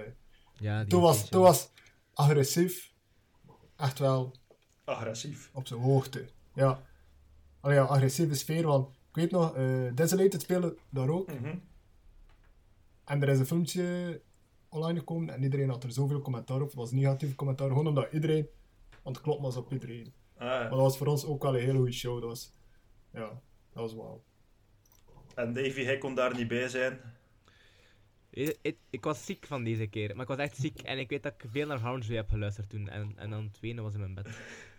ja, 0.53 0.79
die 0.79 0.87
toen, 0.89 1.01
was, 1.01 1.29
toen 1.29 1.41
was 1.41 1.71
agressief 2.13 2.93
echt 3.75 3.99
wel 3.99 4.33
agressief. 4.83 5.49
op 5.53 5.67
zijn 5.67 5.79
hoogte. 5.79 6.29
Ja. 6.53 6.81
Allee, 7.65 7.77
ja, 7.77 7.83
agressieve 7.83 8.35
sfeer, 8.35 8.65
want 8.65 8.87
ik 8.89 9.15
weet 9.15 9.31
nog, 9.31 9.55
eh 9.55 9.93
Desolated 9.93 10.41
spelen 10.41 10.77
daar 10.89 11.09
ook. 11.09 11.27
Mhm. 11.33 11.55
En 13.05 13.21
er 13.21 13.29
is 13.29 13.39
een 13.39 13.45
filmpje 13.45 14.21
online 14.69 14.99
gekomen 14.99 15.33
en 15.33 15.43
iedereen 15.43 15.69
had 15.69 15.83
er 15.83 15.91
zoveel 15.91 16.21
commentaar 16.21 16.61
op. 16.61 16.65
Het 16.67 16.75
was 16.75 16.91
negatief 16.91 17.35
commentaar, 17.35 17.67
gewoon 17.67 17.87
omdat 17.87 18.11
iedereen 18.11 18.47
aan 19.03 19.11
het 19.13 19.21
kloppen 19.21 19.43
was 19.43 19.55
op 19.55 19.71
iedereen. 19.71 20.13
Ah, 20.37 20.47
Maar 20.47 20.69
dat 20.69 20.79
was 20.79 20.97
voor 20.97 21.07
ons 21.07 21.25
ook 21.25 21.43
wel 21.43 21.55
een 21.55 21.61
hele 21.63 21.77
goede 21.77 21.91
show. 21.91 22.19
Dat 22.19 22.29
was, 22.29 22.51
ja, 23.13 23.41
dat 23.73 23.83
was 23.83 23.93
wauw. 23.93 24.23
en 25.35 25.53
Davy, 25.53 25.83
hij 25.83 25.97
kon 25.97 26.15
daar 26.15 26.35
niet 26.35 26.47
bij 26.47 26.67
zijn. 26.67 26.99
Ik, 28.29 28.57
ik, 28.61 28.77
ik 28.89 29.03
was 29.03 29.25
ziek 29.25 29.45
van 29.45 29.63
deze 29.63 29.87
keer, 29.87 30.11
maar 30.15 30.21
ik 30.21 30.27
was 30.27 30.37
echt 30.37 30.57
ziek 30.57 30.81
en 30.81 30.99
ik 30.99 31.09
weet 31.09 31.23
dat 31.23 31.33
ik 31.37 31.49
veel 31.51 31.67
naar 31.67 31.81
Hornsby 31.81 32.13
heb 32.13 32.29
geluisterd 32.29 32.69
toen. 32.69 32.89
En, 32.89 33.13
en 33.15 33.29
dan 33.29 33.43
het 33.43 33.53
tweede 33.53 33.81
was 33.81 33.93
in 33.93 33.99
mijn 33.99 34.13
bed. 34.13 34.27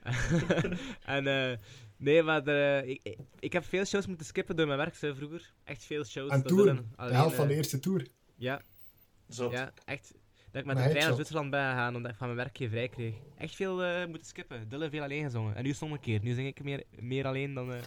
en 1.17 1.27
eh, 1.27 1.59
nee, 1.97 2.23
maar 2.23 2.47
er, 2.47 2.83
eh, 2.83 2.89
ik, 2.89 3.17
ik, 3.39 3.53
heb 3.53 3.65
veel 3.65 3.85
shows 3.85 4.07
moeten 4.07 4.27
skippen 4.27 4.57
door 4.57 4.67
mijn 4.67 4.79
werk 4.79 4.95
zo 4.95 5.15
vroeger. 5.15 5.53
Echt 5.65 5.85
veel 5.85 6.05
shows. 6.05 6.31
En 6.31 6.43
Dylan 6.43 6.77
de 6.77 6.85
alleen, 6.97 7.15
helft 7.15 7.37
van 7.37 7.47
de 7.47 7.53
eh, 7.53 7.59
eerste 7.59 7.81
tour. 7.81 8.07
Ja, 8.37 8.63
Zot. 9.29 9.53
ja, 9.53 9.73
echt. 9.85 10.13
Dat 10.57 10.61
ik 10.61 10.67
met 10.67 10.77
Maar 10.77 10.85
een 10.85 10.91
trein 10.91 11.07
naar. 11.07 11.15
Zwitserland 11.15 11.51
ben 11.51 11.71
gegaan 11.71 11.97
omdat 11.97 12.11
ik 12.11 12.17
van 12.17 12.27
mijn 12.27 12.39
werk 12.39 12.57
geen 12.57 12.69
vrij 12.69 12.89
kreeg. 12.89 13.15
Echt 13.39 13.55
veel 13.55 13.85
eh, 13.85 14.07
moeten 14.07 14.27
skippen. 14.27 14.69
Dylan 14.69 14.91
veel 14.91 15.03
alleen 15.03 15.25
gezongen. 15.25 15.57
En 15.57 15.65
nu 15.65 15.73
sommige 15.73 16.01
keer. 16.01 16.21
Nu 16.23 16.35
zing 16.35 16.47
ik 16.47 16.63
meer, 16.63 16.85
meer 16.91 17.27
alleen 17.27 17.55
dan... 17.55 17.73
eh, 17.73 17.79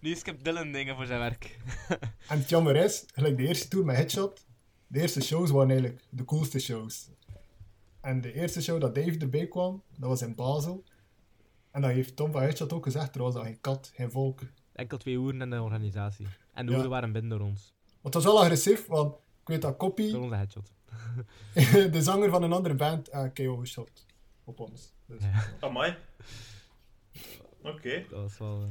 nu 0.00 0.14
skipt 0.14 0.44
Dylan 0.44 0.72
dingen 0.72 0.96
voor 0.96 1.06
zijn 1.06 1.18
werk. 1.18 1.58
En 2.28 2.38
het 2.38 2.48
jammer 2.48 2.76
is, 2.76 3.04
gelijk 3.14 3.36
de 3.36 3.46
eerste 3.46 3.68
tour 3.68 3.84
met 3.84 3.96
Headshot, 3.96 4.44
de 4.86 5.00
eerste 5.00 5.20
shows 5.20 5.50
waren 5.50 5.70
eigenlijk 5.70 6.02
de 6.10 6.24
coolste 6.24 6.58
shows. 6.58 7.08
En 8.00 8.20
de 8.20 8.32
eerste 8.32 8.62
show 8.62 8.80
dat 8.80 8.94
Dave 8.94 9.18
erbij 9.18 9.46
kwam, 9.46 9.82
dat 9.96 10.08
was 10.08 10.22
in 10.22 10.34
Basel. 10.34 10.84
En 11.76 11.82
dan 11.82 11.90
heeft 11.90 12.16
Tom 12.16 12.32
van 12.32 12.42
Headshot 12.42 12.72
ook 12.72 12.84
gezegd, 12.84 13.14
er 13.14 13.22
was 13.22 13.34
daar 13.34 13.44
geen 13.44 13.60
kat, 13.60 13.90
geen 13.94 14.10
volk. 14.10 14.40
Enkel 14.72 14.98
twee 14.98 15.14
uren 15.14 15.40
in 15.42 15.50
de 15.50 15.62
organisatie. 15.62 16.26
En 16.52 16.66
de 16.66 16.72
Ja. 16.72 16.78
uren 16.78 16.90
waren 16.90 17.12
binnen 17.12 17.30
door 17.38 17.48
ons. 17.48 17.74
Want 18.00 18.14
het 18.14 18.22
was 18.24 18.32
wel 18.32 18.42
agressief, 18.42 18.86
want 18.86 19.14
ik 19.14 19.48
weet 19.48 19.62
dat 19.62 19.76
Koppie, 19.76 20.12
Door 20.12 20.22
onze 20.22 20.34
headshot. 20.34 20.72
de 21.92 22.02
zanger 22.02 22.30
van 22.30 22.42
een 22.42 22.52
andere 22.52 22.74
band, 22.74 23.12
uh, 23.12 23.24
KO 23.34 23.64
shot 23.64 24.06
op 24.44 24.60
ons. 24.60 24.92
Dus, 25.06 25.22
Ja. 25.22 25.44
Amai. 25.60 25.96
Oké. 27.62 28.04
Dat 28.10 28.20
was 28.20 28.38
wel... 28.38 28.68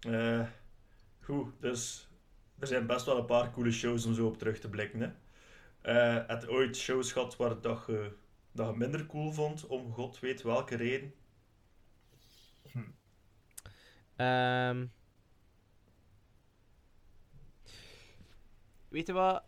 eh, 0.00 0.40
Eh, 0.40 0.46
goed, 1.20 1.52
dus 1.60 2.08
er 2.58 2.66
zijn 2.66 2.86
best 2.86 3.06
wel 3.06 3.18
een 3.18 3.24
paar 3.24 3.50
coole 3.50 3.72
shows 3.72 4.06
om 4.06 4.14
zo 4.14 4.26
op 4.26 4.38
terug 4.38 4.58
te 4.60 4.68
blikken. 4.68 5.00
Hè. 5.00 5.08
Eh, 5.80 6.24
heb 6.28 6.40
je 6.42 6.50
ooit 6.50 6.76
shows 6.76 7.12
gehad 7.12 7.36
waar 7.36 7.60
dat 7.60 7.84
je, 7.86 8.12
dat 8.52 8.70
je 8.70 8.76
minder 8.78 9.06
cool 9.06 9.32
vond, 9.32 9.66
om 9.66 9.92
god 9.92 10.20
weet 10.20 10.42
welke 10.42 10.76
reden? 10.76 11.14
Ehm. 14.20 14.86
weet 18.88 19.06
je 19.06 19.12
wat? 19.12 19.42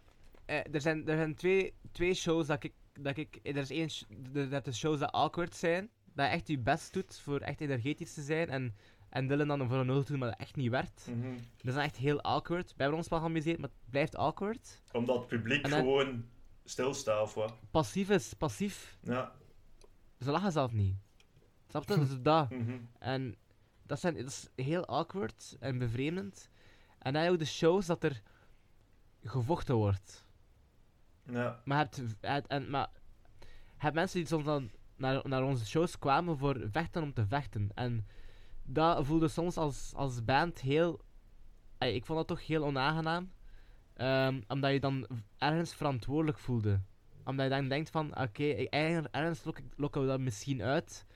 Eh, 0.44 0.74
er, 0.74 0.80
zijn, 0.80 1.08
er 1.08 1.16
zijn 1.16 1.34
twee, 1.34 1.74
twee 1.92 2.14
shows 2.14 2.46
dat 2.46 2.64
ik, 2.64 2.72
dat 2.92 3.16
ik... 3.16 3.38
Er 3.42 3.56
is 3.56 3.70
één... 3.70 3.88
er- 4.34 4.48
Dat 4.50 4.64
de 4.64 4.72
shows 4.72 4.98
dat 4.98 5.12
awkward 5.12 5.54
zijn. 5.54 5.90
Dat 6.14 6.26
je 6.26 6.32
echt 6.32 6.48
je 6.48 6.58
best 6.58 6.92
doet 6.92 7.18
voor 7.20 7.40
echt 7.40 7.60
energetisch 7.60 8.14
te 8.14 8.22
zijn. 8.22 8.48
En, 8.48 8.74
en 9.08 9.26
Dylan 9.26 9.48
dan 9.48 9.68
voor 9.68 9.76
een 9.78 9.86
nul 9.86 10.04
doen, 10.04 10.18
maar 10.18 10.30
dat 10.30 10.38
echt 10.40 10.56
niet 10.56 10.70
werd. 10.70 11.06
Mhm. 11.10 11.36
Dat 11.62 11.74
is 11.76 11.82
echt 11.82 11.96
heel 11.96 12.20
awkward. 12.22 12.68
We 12.68 12.74
hebben 12.82 12.98
ons 12.98 13.08
wel 13.08 13.18
geamuseerd, 13.20 13.58
maar 13.58 13.68
het 13.68 13.90
blijft 13.90 14.16
awkward. 14.16 14.82
Omdat 14.92 15.18
het 15.18 15.26
publiek 15.26 15.62
dan- 15.68 15.78
gewoon 15.78 16.24
stilstaat 16.64 17.22
of 17.22 17.34
wat? 17.34 17.54
Passief 17.70 18.10
is 18.10 18.32
passief. 18.34 18.98
Ja. 19.02 19.32
Ze 20.20 20.30
lachen 20.30 20.52
zelf 20.52 20.72
niet. 20.72 20.96
Snap 21.68 21.88
je? 21.88 21.98
Dus 22.06 22.20
dat. 22.22 22.50
Mhm. 22.50 22.76
En 22.98 23.34
dat, 23.92 24.00
zijn, 24.00 24.14
dat 24.14 24.26
is 24.26 24.48
heel 24.64 24.86
awkward 24.86 25.56
en 25.60 25.78
bevreemdend. 25.78 26.50
En 26.98 27.12
dan 27.12 27.26
ook 27.28 27.38
de 27.38 27.44
shows 27.44 27.86
dat 27.86 28.04
er 28.04 28.22
gevochten 29.22 29.74
wordt. 29.74 30.26
Ja. 31.22 31.60
Maar 31.64 31.78
je 31.78 32.00
hebt, 32.00 32.16
het- 32.20 32.46
en, 32.46 32.70
maar, 32.70 32.88
hebt 33.76 33.94
mensen 33.94 34.18
die 34.18 34.28
soms 34.28 34.44
dan 34.44 34.70
naar, 34.96 35.28
naar 35.28 35.42
onze 35.42 35.66
shows 35.66 35.98
kwamen 35.98 36.38
voor 36.38 36.68
vechten 36.70 37.02
om 37.02 37.12
te 37.12 37.26
vechten. 37.26 37.70
En 37.74 38.06
dat 38.62 39.06
voelde 39.06 39.28
soms 39.28 39.56
als, 39.56 39.92
als 39.94 40.24
band 40.24 40.60
heel... 40.60 41.00
ik 41.78 42.04
vond 42.04 42.18
dat 42.18 42.28
toch 42.28 42.46
heel 42.46 42.64
onaangenaam. 42.64 43.32
Ehm, 43.94 44.40
omdat 44.48 44.72
je 44.72 44.80
dan 44.80 45.06
ergens 45.38 45.74
verantwoordelijk 45.74 46.38
voelde. 46.38 46.80
Omdat 47.24 47.44
je 47.44 47.50
dan 47.50 47.68
denkt 47.68 47.90
van, 47.90 48.18
oké, 48.20 48.44
ergens, 48.52 49.44
lok 49.44 49.58
lokken 49.76 50.00
we 50.00 50.06
dat 50.06 50.20
misschien 50.20 50.62
uit. 50.62 51.06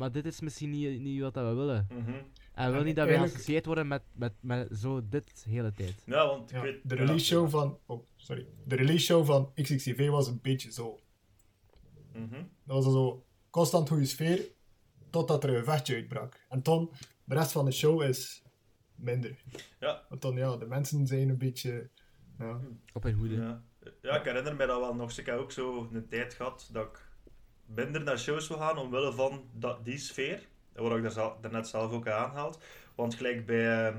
Maar 0.00 0.12
dit 0.12 0.24
is 0.26 0.40
misschien 0.40 0.70
niet, 0.70 1.00
niet 1.00 1.20
wat 1.20 1.34
dat 1.34 1.48
we 1.48 1.54
willen. 1.54 1.86
Mhm. 1.88 1.98
En 1.98 2.04
we 2.04 2.22
willen 2.54 2.78
En 2.78 2.84
niet 2.84 2.96
dat 2.96 3.04
we 3.04 3.10
eigenlijk- 3.10 3.30
geassocieerd 3.32 3.66
worden 3.66 3.88
met, 3.88 4.02
met, 4.12 4.32
met 4.40 4.68
zo 4.78 5.08
dit 5.08 5.44
de 5.44 5.50
hele 5.50 5.72
tijd. 5.72 6.02
Ja, 6.06 6.26
want 6.26 6.50
ja, 6.50 6.62
de 6.62 6.94
release 6.94 7.24
show 7.24 7.50
van... 7.50 7.78
Oh, 7.86 8.06
sorry. 8.16 8.46
De 8.64 8.74
release 8.76 9.04
show 9.04 9.24
van 9.26 9.52
XXCV 9.54 10.08
was 10.08 10.26
een 10.28 10.38
beetje 10.42 10.72
zo. 10.72 11.00
Mhm. 12.12 12.44
Dat 12.64 12.84
was 12.84 12.84
zo 12.84 13.26
constant 13.50 13.88
goede 13.88 14.04
sfeer, 14.04 14.48
totdat 15.10 15.44
er 15.44 15.56
een 15.56 15.64
vechtje 15.64 15.94
uitbrak. 15.94 16.44
En 16.48 16.62
toen, 16.62 16.90
de 17.24 17.34
rest 17.34 17.52
van 17.52 17.64
de 17.64 17.72
show 17.72 18.02
is 18.02 18.42
minder. 18.94 19.42
Ja. 19.80 20.06
Want 20.08 20.22
dan, 20.22 20.34
ja, 20.36 20.56
de 20.56 20.66
mensen 20.66 21.06
zijn 21.06 21.28
een 21.28 21.38
beetje... 21.38 21.90
Ja, 22.38 22.60
Op 22.92 23.02
hun 23.02 23.14
hoede. 23.14 23.34
Ja. 23.34 23.64
ja, 24.02 24.16
ik 24.18 24.24
herinner 24.24 24.56
me 24.56 24.66
dat 24.66 24.80
wel 24.80 24.94
nog 24.94 25.08
eens. 25.08 25.18
Ik 25.18 25.26
heb 25.26 25.38
ook 25.38 25.52
zo 25.52 25.88
een 25.92 26.08
tijd 26.08 26.34
gehad 26.34 26.68
dat 26.72 26.86
ik 26.86 27.08
minder 27.74 28.02
naar 28.02 28.18
shows 28.18 28.48
wil 28.48 28.58
gaan 28.58 28.78
omwille 28.78 29.12
van 29.12 29.44
dat, 29.52 29.84
die 29.84 29.98
sfeer. 29.98 30.48
Wat 30.74 30.96
ik 30.96 31.14
daar 31.14 31.32
daarnet 31.40 31.68
zelf 31.68 31.92
ook 31.92 32.08
aanhaald. 32.08 32.58
Want 32.94 33.14
gelijk 33.14 33.46
bij, 33.46 33.88
eh, 33.88 33.96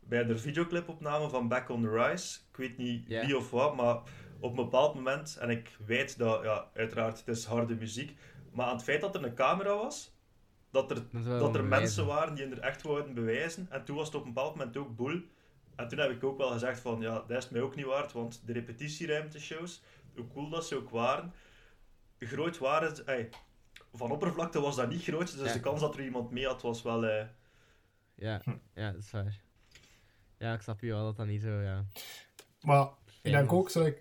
bij 0.00 0.24
de 0.24 0.38
videoclipopname 0.38 1.28
van 1.28 1.48
Back 1.48 1.68
on 1.68 1.82
the 1.82 1.90
Rise, 1.90 2.38
ik 2.50 2.56
weet 2.56 2.76
niet 2.76 3.08
wie 3.08 3.36
of 3.36 3.50
wat, 3.50 3.76
maar 3.76 3.96
op 4.40 4.50
een 4.50 4.64
bepaald 4.64 4.94
moment, 4.94 5.36
en 5.40 5.50
ik 5.50 5.76
weet 5.86 6.18
dat, 6.18 6.42
ja, 6.42 6.66
uiteraard, 6.74 7.18
het 7.18 7.28
is 7.36 7.44
harde 7.44 7.74
muziek, 7.74 8.16
maar 8.52 8.66
aan 8.66 8.74
het 8.74 8.84
feit 8.84 9.00
dat 9.00 9.14
er 9.14 9.24
een 9.24 9.34
camera 9.34 9.74
was, 9.74 10.14
dat 10.70 10.90
er 10.90 11.02
Dat, 11.24 11.54
er 11.54 11.64
mensen 11.64 12.06
waren 12.06 12.34
die 12.34 12.46
er 12.46 12.58
echt 12.60 12.82
wouden 12.82 13.14
bewijzen. 13.14 13.66
En 13.70 13.84
toen 13.84 13.96
was 13.96 14.06
het 14.06 14.14
op 14.14 14.24
een 14.24 14.32
bepaald 14.32 14.56
moment 14.56 14.76
ook 14.76 14.96
boel. 14.96 15.22
En 15.76 15.88
toen 15.88 15.98
heb 15.98 16.10
ik 16.10 16.24
ook 16.24 16.38
wel 16.38 16.50
gezegd 16.50 16.80
van, 16.80 17.00
ja, 17.00 17.24
dat 17.26 17.44
is 17.44 17.48
mij 17.48 17.60
ook 17.60 17.76
niet 17.76 17.84
waard, 17.84 18.12
want 18.12 18.42
de 18.46 18.52
repetitieruimte-shows, 18.52 19.82
hoe 20.14 20.26
cool 20.32 20.48
dat 20.48 20.66
ze 20.66 20.76
ook 20.76 20.90
waren, 20.90 21.32
groot 22.26 22.58
waren 22.58 22.96
ze... 22.96 23.04
ey, 23.04 23.28
van 23.92 24.10
oppervlakte 24.10 24.60
was 24.60 24.76
dat 24.76 24.88
niet 24.88 25.02
groot, 25.02 25.36
dus 25.38 25.46
Ja. 25.46 25.52
de 25.52 25.60
kans 25.60 25.80
dat 25.80 25.94
er 25.94 26.04
iemand 26.04 26.30
mee 26.30 26.46
had, 26.46 26.62
was 26.62 26.82
wel... 26.82 27.04
eh, 27.06 27.26
Ja, 28.14 28.42
ja, 28.74 28.92
dat 28.92 29.02
is 29.02 29.10
waar. 29.10 29.40
Ja, 30.38 30.54
ik 30.54 30.60
snap 30.60 30.80
je 30.80 30.86
wel 30.86 31.04
dat 31.04 31.16
dat 31.16 31.26
niet 31.26 31.42
zo, 31.42 31.60
ja. 31.60 31.84
Maar 32.60 32.88
ik 33.22 33.32
denk 33.32 33.44
is. 33.50 33.56
ook, 33.56 33.70
zo, 33.70 33.84
in 33.84 33.94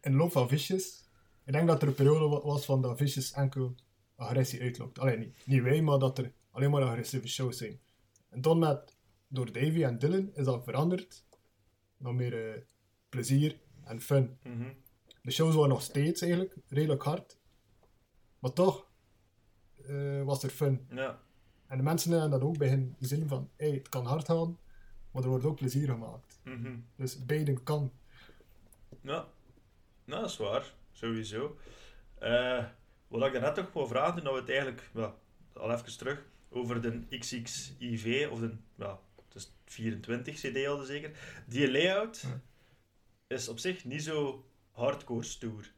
de 0.00 0.10
loop 0.10 0.32
van 0.32 0.48
Vicious, 0.48 1.08
ik 1.44 1.52
denk 1.52 1.66
dat 1.68 1.82
er 1.82 1.88
een 1.88 1.94
periode 1.94 2.28
wa- 2.28 2.40
was 2.40 2.64
van 2.64 2.82
dat 2.82 2.96
Vicious 2.98 3.32
enkel 3.32 3.74
agressie 4.16 4.60
uitlokt. 4.60 4.98
Alleen 4.98 5.18
niet, 5.18 5.46
niet 5.46 5.62
wij, 5.62 5.82
maar 5.82 5.98
dat 5.98 6.18
er 6.18 6.32
alleen 6.50 6.70
maar 6.70 6.82
agressieve 6.82 7.28
shows 7.28 7.56
zijn. 7.58 7.80
En 8.30 8.40
toen 8.40 8.58
met, 8.58 8.96
door 9.28 9.52
Davy 9.52 9.82
en 9.84 9.98
Dylan 9.98 10.30
is 10.34 10.44
dat 10.44 10.64
veranderd. 10.64 11.24
Nog 11.96 12.14
meer 12.14 12.54
eh, 12.54 12.62
plezier 13.08 13.60
en 13.84 14.00
fun. 14.00 14.38
mhm. 14.42 14.72
De 15.22 15.30
shows 15.30 15.54
waren 15.54 15.68
nog 15.70 15.82
steeds 15.82 16.20
eigenlijk 16.22 16.56
redelijk 16.68 17.02
hard. 17.02 17.37
Maar 18.38 18.52
toch 18.52 18.86
eh, 19.86 20.22
was 20.22 20.42
er 20.42 20.50
fun. 20.50 20.86
Ja, 20.90 21.20
En 21.66 21.76
de 21.76 21.82
mensen 21.82 22.10
hebben 22.10 22.30
dat 22.30 22.42
ook 22.42 22.58
bij 22.58 22.68
hen 22.68 22.96
gezien 22.98 23.28
van, 23.28 23.50
hey, 23.56 23.70
het 23.70 23.88
kan 23.88 24.06
hard 24.06 24.26
gaan, 24.26 24.58
maar 25.10 25.22
er 25.22 25.28
wordt 25.28 25.44
ook 25.44 25.56
plezier 25.56 25.88
gemaakt. 25.88 26.40
mhm. 26.44 26.76
Dus 26.96 27.24
beiden 27.24 27.62
kan. 27.62 27.92
Ja, 29.00 29.28
nou, 30.04 30.20
dat 30.22 30.30
is 30.30 30.36
waar. 30.36 30.74
Sowieso. 30.92 31.56
Eh, 32.18 32.64
wat 33.08 33.26
ik 33.26 33.32
daarnet 33.32 33.56
nog 33.56 33.72
wou 33.72 33.88
vragen, 33.88 34.22
toen 34.22 34.32
we 34.32 34.38
het 34.40 34.48
eigenlijk, 34.48 34.90
al 35.52 35.72
even 35.72 35.98
terug, 35.98 36.24
over 36.50 36.82
de 36.82 37.18
XXIV, 37.18 38.28
of 38.30 38.40
de, 38.40 38.54
ja, 38.74 38.98
het 39.26 39.34
is 39.34 39.52
24 39.64 40.34
CD 40.34 40.66
al 40.66 40.82
zeker. 40.84 41.42
Die 41.46 41.70
layout 41.70 42.20
Ja. 42.20 42.40
is 43.26 43.48
op 43.48 43.58
zich 43.58 43.84
niet 43.84 44.02
zo 44.02 44.44
hardcore 44.70 45.22
stoer. 45.22 45.72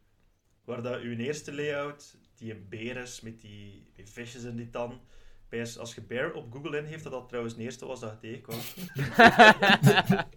Waar 0.64 0.82
dat 0.82 1.00
uw 1.00 1.16
eerste 1.16 1.52
layout, 1.54 2.16
die 2.40 2.54
een 2.54 2.66
beer 2.68 2.96
is 2.96 3.20
met 3.20 3.40
die 3.40 3.90
met 3.96 4.10
visjes 4.10 4.42
in 4.44 4.56
die 4.56 4.70
tan. 4.70 5.00
Bij- 5.48 5.76
Als 5.78 5.94
je 5.94 6.02
bear 6.02 6.32
op 6.32 6.52
Google 6.52 6.78
ingeeft, 6.78 7.02
dat 7.02 7.12
dat 7.12 7.28
trouwens 7.28 7.54
de 7.56 7.62
eerste 7.62 7.86
was 7.86 8.00
dat 8.00 8.10
je 8.10 8.18
tegenkwam. 8.20 8.60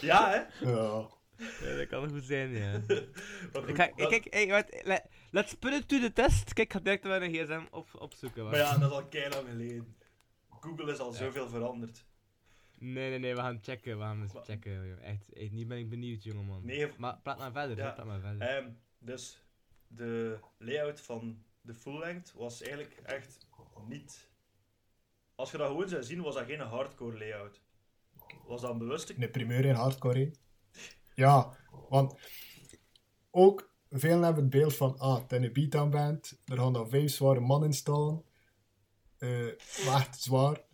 ja, 0.00 0.30
hè? 0.30 0.68
Ja. 0.70 1.08
Ja, 1.62 1.76
dat 1.76 1.86
kan 1.86 2.08
goed 2.10 2.24
zijn, 2.24 2.50
ja. 2.50 2.70
Maar 3.52 3.62
goed, 3.62 3.68
Ik 3.68 3.76
ga, 3.76 3.90
dat- 3.96 4.08
kijk, 4.08 4.26
hey, 4.30 4.64
let's 5.30 5.54
put 5.54 5.72
it 5.72 5.88
to 5.88 5.98
the 6.00 6.12
test. 6.12 6.52
Kijk, 6.52 6.66
ik 6.66 6.72
ga 6.72 6.78
direct 6.78 7.04
wel 7.04 7.22
een 7.22 7.32
gsm 7.34 7.62
op, 7.70 7.88
opzoeken. 7.98 8.42
Maar 8.44 8.52
wacht. 8.58 8.72
ja, 8.72 8.78
dat 8.78 8.90
is 8.90 8.96
al 8.96 9.06
keilang 9.06 9.48
geleden. 9.48 9.96
Google 10.60 10.92
is 10.92 10.98
al 10.98 11.10
Ja. 11.12 11.16
zoveel 11.18 11.48
veranderd. 11.48 12.04
Nee, 12.78 13.08
nee, 13.10 13.18
nee, 13.18 13.34
we 13.34 13.40
gaan 13.40 13.58
checken, 13.62 13.96
we 13.98 14.02
gaan 14.04 14.20
eens 14.22 14.32
checken. 14.44 14.72
joh. 14.88 15.02
Echt, 15.04 15.32
echt, 15.32 15.50
nu 15.52 15.66
ben 15.66 15.78
ik 15.78 15.88
benieuwd, 15.88 16.22
jongeman. 16.22 16.64
Nee, 16.64 16.88
Maar 16.98 17.18
praat 17.22 17.38
maar 17.38 17.52
verder, 17.52 17.76
Ja. 17.76 17.84
hè, 17.86 17.92
praat 17.92 18.06
maar 18.06 18.20
verder. 18.20 18.48
Ehm, 18.48 18.68
dus 19.04 19.42
de 19.86 20.38
layout 20.58 21.00
van 21.00 21.44
de 21.60 21.74
full 21.74 21.98
length 21.98 22.32
was 22.32 22.62
eigenlijk 22.62 23.00
echt 23.02 23.46
niet. 23.86 24.30
Als 25.34 25.50
je 25.50 25.56
dat 25.56 25.66
gewoon 25.66 25.88
zou 25.88 26.02
zien, 26.02 26.22
was 26.22 26.34
dat 26.34 26.44
geen 26.44 26.60
hardcore 26.60 27.18
layout. 27.18 27.60
Was 28.46 28.60
dat 28.60 28.70
een 28.70 28.78
bewuste? 28.78 29.18
De 29.18 29.30
primeur 29.30 29.64
in 29.64 29.74
hardcore. 29.74 30.34
Ja, 31.14 31.56
want 31.88 32.14
ook 33.30 33.74
veel 33.90 34.22
hebben 34.22 34.42
het 34.42 34.50
beeld 34.50 34.76
van, 34.76 34.98
ah, 34.98 35.24
is 35.28 35.36
een 35.36 35.52
beatdown 35.52 35.90
band, 35.90 36.40
er 36.44 36.58
gaan 36.58 36.72
dan 36.72 36.88
vijf 36.88 37.12
zware 37.12 37.40
mannen 37.40 37.72
staan. 37.72 38.22
Maar 39.84 39.94
echt 39.94 40.22
zwaar. 40.22 40.64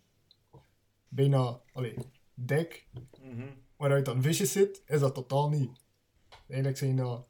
Bijna, 1.07 1.61
allee, 1.73 1.95
dik. 2.33 2.87
Mhm. 3.21 3.47
Waaruit 3.77 4.05
dan 4.05 4.21
visjes 4.21 4.51
zit, 4.51 4.83
is 4.85 4.99
dat 4.99 5.15
totaal 5.15 5.49
niet. 5.49 5.85
Eigenlijk 6.47 6.77
zijn 6.77 6.95
dat 6.95 7.28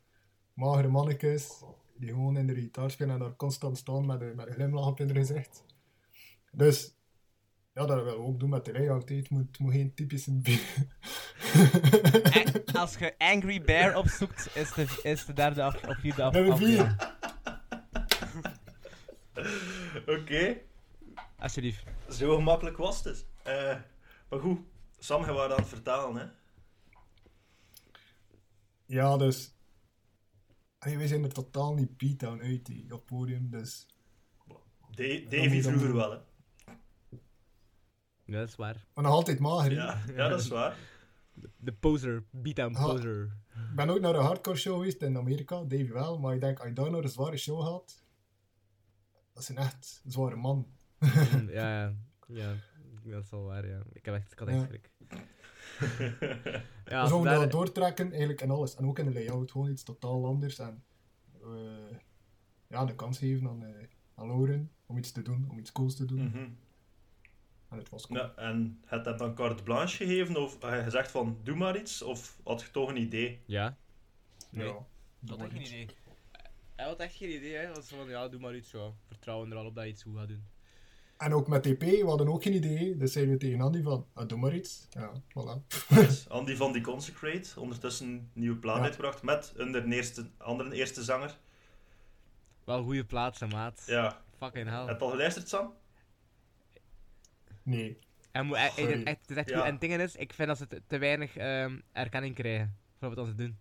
magere 0.59 0.87
mannetjes 0.87 1.63
die 1.95 2.09
gewoon 2.09 2.37
in 2.37 2.47
de 2.47 2.55
gitaar 2.55 2.91
spelen 2.91 3.13
en 3.13 3.19
daar 3.19 3.35
constant 3.35 3.77
staan 3.77 4.05
met 4.05 4.21
een, 4.21 4.35
met 4.35 4.47
een 4.47 4.53
glimlach 4.53 4.87
op 4.87 4.97
hun 4.97 5.15
gezicht. 5.15 5.63
Dus, 6.51 6.95
ja, 7.73 7.85
dat 7.85 8.03
willen 8.03 8.05
we 8.05 8.25
ook 8.25 8.39
doen 8.39 8.49
met 8.49 8.65
de 8.65 8.71
layout. 8.71 9.09
Het 9.09 9.29
moet, 9.29 9.47
het 9.47 9.59
moet 9.59 9.73
geen 9.73 9.93
typische... 9.93 10.31
En 12.31 12.65
als 12.73 12.97
je 12.97 13.15
Angry 13.17 13.61
Bear 13.61 13.95
opzoekt, 13.97 14.55
is 14.55 14.73
de, 14.73 14.99
is 15.03 15.25
de 15.25 15.33
derde 15.33 15.63
af, 15.63 15.87
of 15.87 15.97
vierde 15.97 16.23
af, 16.23 16.33
Nummer 16.33 16.57
vier. 16.57 16.95
aflevering. 16.97 17.17
Oké, 20.21 20.57
Alsjeblieft. 21.39 21.83
zo 22.09 22.35
gemakkelijk 22.35 22.77
was 22.77 22.95
het 22.95 23.03
dus. 23.03 23.25
Eh, 23.43 23.75
maar 24.29 24.39
goed, 24.39 24.59
Sam, 24.99 25.25
je 25.25 25.31
waren 25.31 25.51
aan 25.55 25.61
het 25.61 25.69
vertalen, 25.69 26.15
hè? 26.21 26.25
Ja, 28.85 29.17
dus... 29.17 29.53
Allee, 30.79 30.97
wij 30.97 31.07
zijn 31.07 31.23
er 31.23 31.33
totaal 31.33 31.73
niet 31.73 31.97
beatdown 31.97 32.41
uit 32.41 32.65
die, 32.65 32.83
op 32.83 32.89
het 32.89 33.05
podium, 33.05 33.49
dus... 33.49 33.87
Davy 35.29 35.61
vroeger 35.61 35.93
wel, 35.93 36.11
hè? 36.11 36.17
Ja, 38.25 38.39
dat 38.39 38.47
is 38.47 38.55
waar. 38.55 38.85
Maar 38.93 39.03
nog 39.03 39.13
altijd 39.13 39.39
mager. 39.39 39.71
Ja, 39.71 40.01
ja 40.15 40.27
dat 40.27 40.39
is 40.39 40.47
waar. 40.47 40.77
De 41.57 41.73
poser, 41.73 42.23
beatdown 42.31 42.75
Ah. 42.75 42.83
poser. 42.85 43.23
Ik 43.69 43.75
ben 43.75 43.89
ook 43.89 43.99
naar 43.99 44.15
een 44.15 44.23
hardcore 44.25 44.57
show 44.57 44.73
geweest 44.77 45.01
in 45.01 45.17
Amerika, 45.17 45.55
Davy 45.63 45.87
wel, 45.91 46.19
maar 46.19 46.33
ik 46.33 46.41
denk, 46.41 46.59
als 46.59 46.67
je 46.67 46.73
daar 46.73 46.91
naar 46.91 47.03
een 47.03 47.09
zware 47.09 47.37
show 47.37 47.61
gaat, 47.67 48.03
dat 49.33 49.43
is 49.43 49.49
een 49.49 49.57
echt 49.57 50.01
zware 50.05 50.35
man. 50.35 50.67
Mm, 50.99 51.49
ja, 51.49 51.79
ja, 52.27 52.55
ja, 53.03 53.11
dat 53.11 53.23
is 53.23 53.29
wel 53.29 53.43
waar, 53.43 53.67
ja. 53.67 53.81
Ik 53.93 54.05
heb 54.05 54.15
echt, 54.15 54.31
ik 54.31 54.39
had 54.39 54.47
echt 54.47 54.57
Ja. 54.59 54.65
schrik. 54.65 54.91
Ja, 56.85 56.95
we 56.95 56.95
als 56.95 57.09
zouden 57.09 57.31
daar- 57.31 57.41
dat 57.41 57.51
doortrekken, 57.51 58.09
eigenlijk 58.09 58.41
in 58.41 58.49
alles. 58.51 58.75
En 58.75 58.85
ook 58.85 58.99
in 58.99 59.05
de 59.05 59.13
layout, 59.13 59.51
gewoon 59.51 59.71
iets 59.71 59.83
totaal 59.83 60.25
anders. 60.25 60.59
En 60.59 60.83
eh, 61.41 61.97
ja, 62.67 62.85
de 62.85 62.95
kans 62.95 63.17
geven 63.17 63.47
aan, 63.47 63.63
eh 63.63 63.87
aan 64.15 64.27
Lauren 64.27 64.71
om 64.85 64.97
iets 64.97 65.11
te 65.11 65.21
doen, 65.21 65.47
om 65.49 65.59
iets 65.59 65.71
cools 65.71 65.95
te 65.95 66.05
doen. 66.05 66.23
Mhm. 66.27 66.47
En 67.69 67.77
het 67.77 67.89
was 67.89 68.07
cool. 68.07 68.19
Ja, 68.19 68.33
en 68.35 68.81
had 68.85 69.05
hem 69.05 69.17
dan 69.17 69.35
carte 69.35 69.63
blanche 69.63 69.97
gegeven? 70.05 70.41
Of 70.41 70.61
had 70.61 70.73
je 70.73 70.83
gezegd 70.83 71.11
van, 71.11 71.37
doe 71.43 71.55
maar 71.55 71.77
iets? 71.79 72.01
Of 72.01 72.39
had 72.43 72.61
je 72.61 72.71
toch 72.71 72.89
een 72.89 72.97
idee? 72.97 73.41
Ja? 73.45 73.77
Nee. 74.49 74.67
Ja, 74.67 74.73
Ik 74.73 74.77
dat 75.19 75.39
had 75.39 75.47
echt 75.49 75.55
geen 75.57 75.65
idee. 75.65 75.87
Hij 76.75 76.85
had 76.87 76.99
echt 76.99 77.15
geen 77.15 77.29
idee, 77.35 77.53
hè. 77.53 77.63
Hij 77.63 77.73
was 77.73 77.87
van, 77.87 78.09
ja, 78.09 78.27
doe 78.27 78.39
maar 78.39 78.55
iets, 78.55 78.69
zo. 78.69 78.95
Vertrouwen 79.07 79.51
er 79.51 79.57
al 79.57 79.65
op 79.65 79.75
dat 79.75 79.83
je 79.83 79.89
iets 79.89 80.03
goed 80.03 80.17
gaat 80.17 80.27
doen. 80.27 80.43
En 81.19 81.33
ook 81.33 81.47
met 81.47 81.63
TP, 81.63 81.79
we 81.81 82.03
hadden 82.05 82.27
ook 82.27 82.43
geen 82.43 82.53
idee. 82.53 82.97
Dus 82.97 83.11
zeiden 83.11 83.33
we 83.33 83.39
tegen 83.39 83.61
Andy 83.61 83.81
van, 83.81 84.05
ah, 84.13 84.27
doe 84.27 84.37
maar 84.37 84.55
iets. 84.55 84.87
Ja, 84.89 85.11
voilà. 85.21 85.67
Andy 86.27 86.55
van 86.55 86.71
die 86.73 86.81
Consecrate, 86.81 87.59
ondertussen 87.59 88.07
een 88.07 88.29
nieuwe 88.33 88.55
plaat 88.57 88.77
Ja. 88.77 88.83
uitgebracht 88.83 89.23
met 89.23 89.53
een 89.55 89.91
eerste, 89.91 90.29
andere 90.37 90.73
eerste 90.75 91.03
zanger. 91.03 91.37
Wel 92.63 92.83
goede 92.83 93.05
plaatsen, 93.05 93.49
maat. 93.49 93.83
Ja, 93.85 94.21
Fucking 94.37 94.67
hell. 94.69 94.85
heb 94.85 94.99
je 94.99 95.05
al 95.05 95.09
geluisterd, 95.11 95.49
Sam? 95.49 95.73
Nee. 97.63 97.97
En, 98.31 98.45
moet, 98.45 98.57
en, 98.57 98.71
en, 98.77 99.05
echt- 99.05 99.21
het 99.21 99.29
is 99.29 99.35
echt 99.37 99.49
Ja. 99.49 99.55
goed. 99.57 99.65
En 99.65 99.71
het 99.71 99.81
ding 99.81 99.93
is, 99.97 100.15
ik 100.15 100.33
vind 100.33 100.47
dat 100.47 100.57
ze 100.57 100.67
te, 100.67 100.81
te 100.87 100.97
weinig 100.97 101.37
ehm, 101.37 101.79
erkenning 101.91 102.35
krijgen 102.35 102.77
voor 102.99 103.15
wat 103.15 103.27
ze 103.27 103.35
doen. 103.35 103.57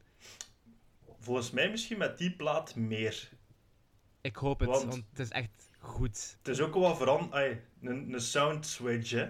Volgens 1.20 1.50
mij 1.50 1.70
misschien 1.70 1.98
met 1.98 2.18
die 2.18 2.32
plaat 2.36 2.74
meer. 2.76 3.28
Ik 4.20 4.36
hoop 4.36 4.60
het, 4.60 4.68
Want- 4.68 4.84
want, 4.84 5.04
het 5.10 5.18
is 5.18 5.28
echt 5.28 5.67
goed. 5.78 6.36
Het 6.38 6.48
is 6.48 6.60
ook 6.60 6.74
wel 6.74 6.96
veranderd, 6.96 7.58
een, 7.82 8.12
een 8.12 8.20
sound 8.20 8.66
switch, 8.66 9.10
hè. 9.10 9.28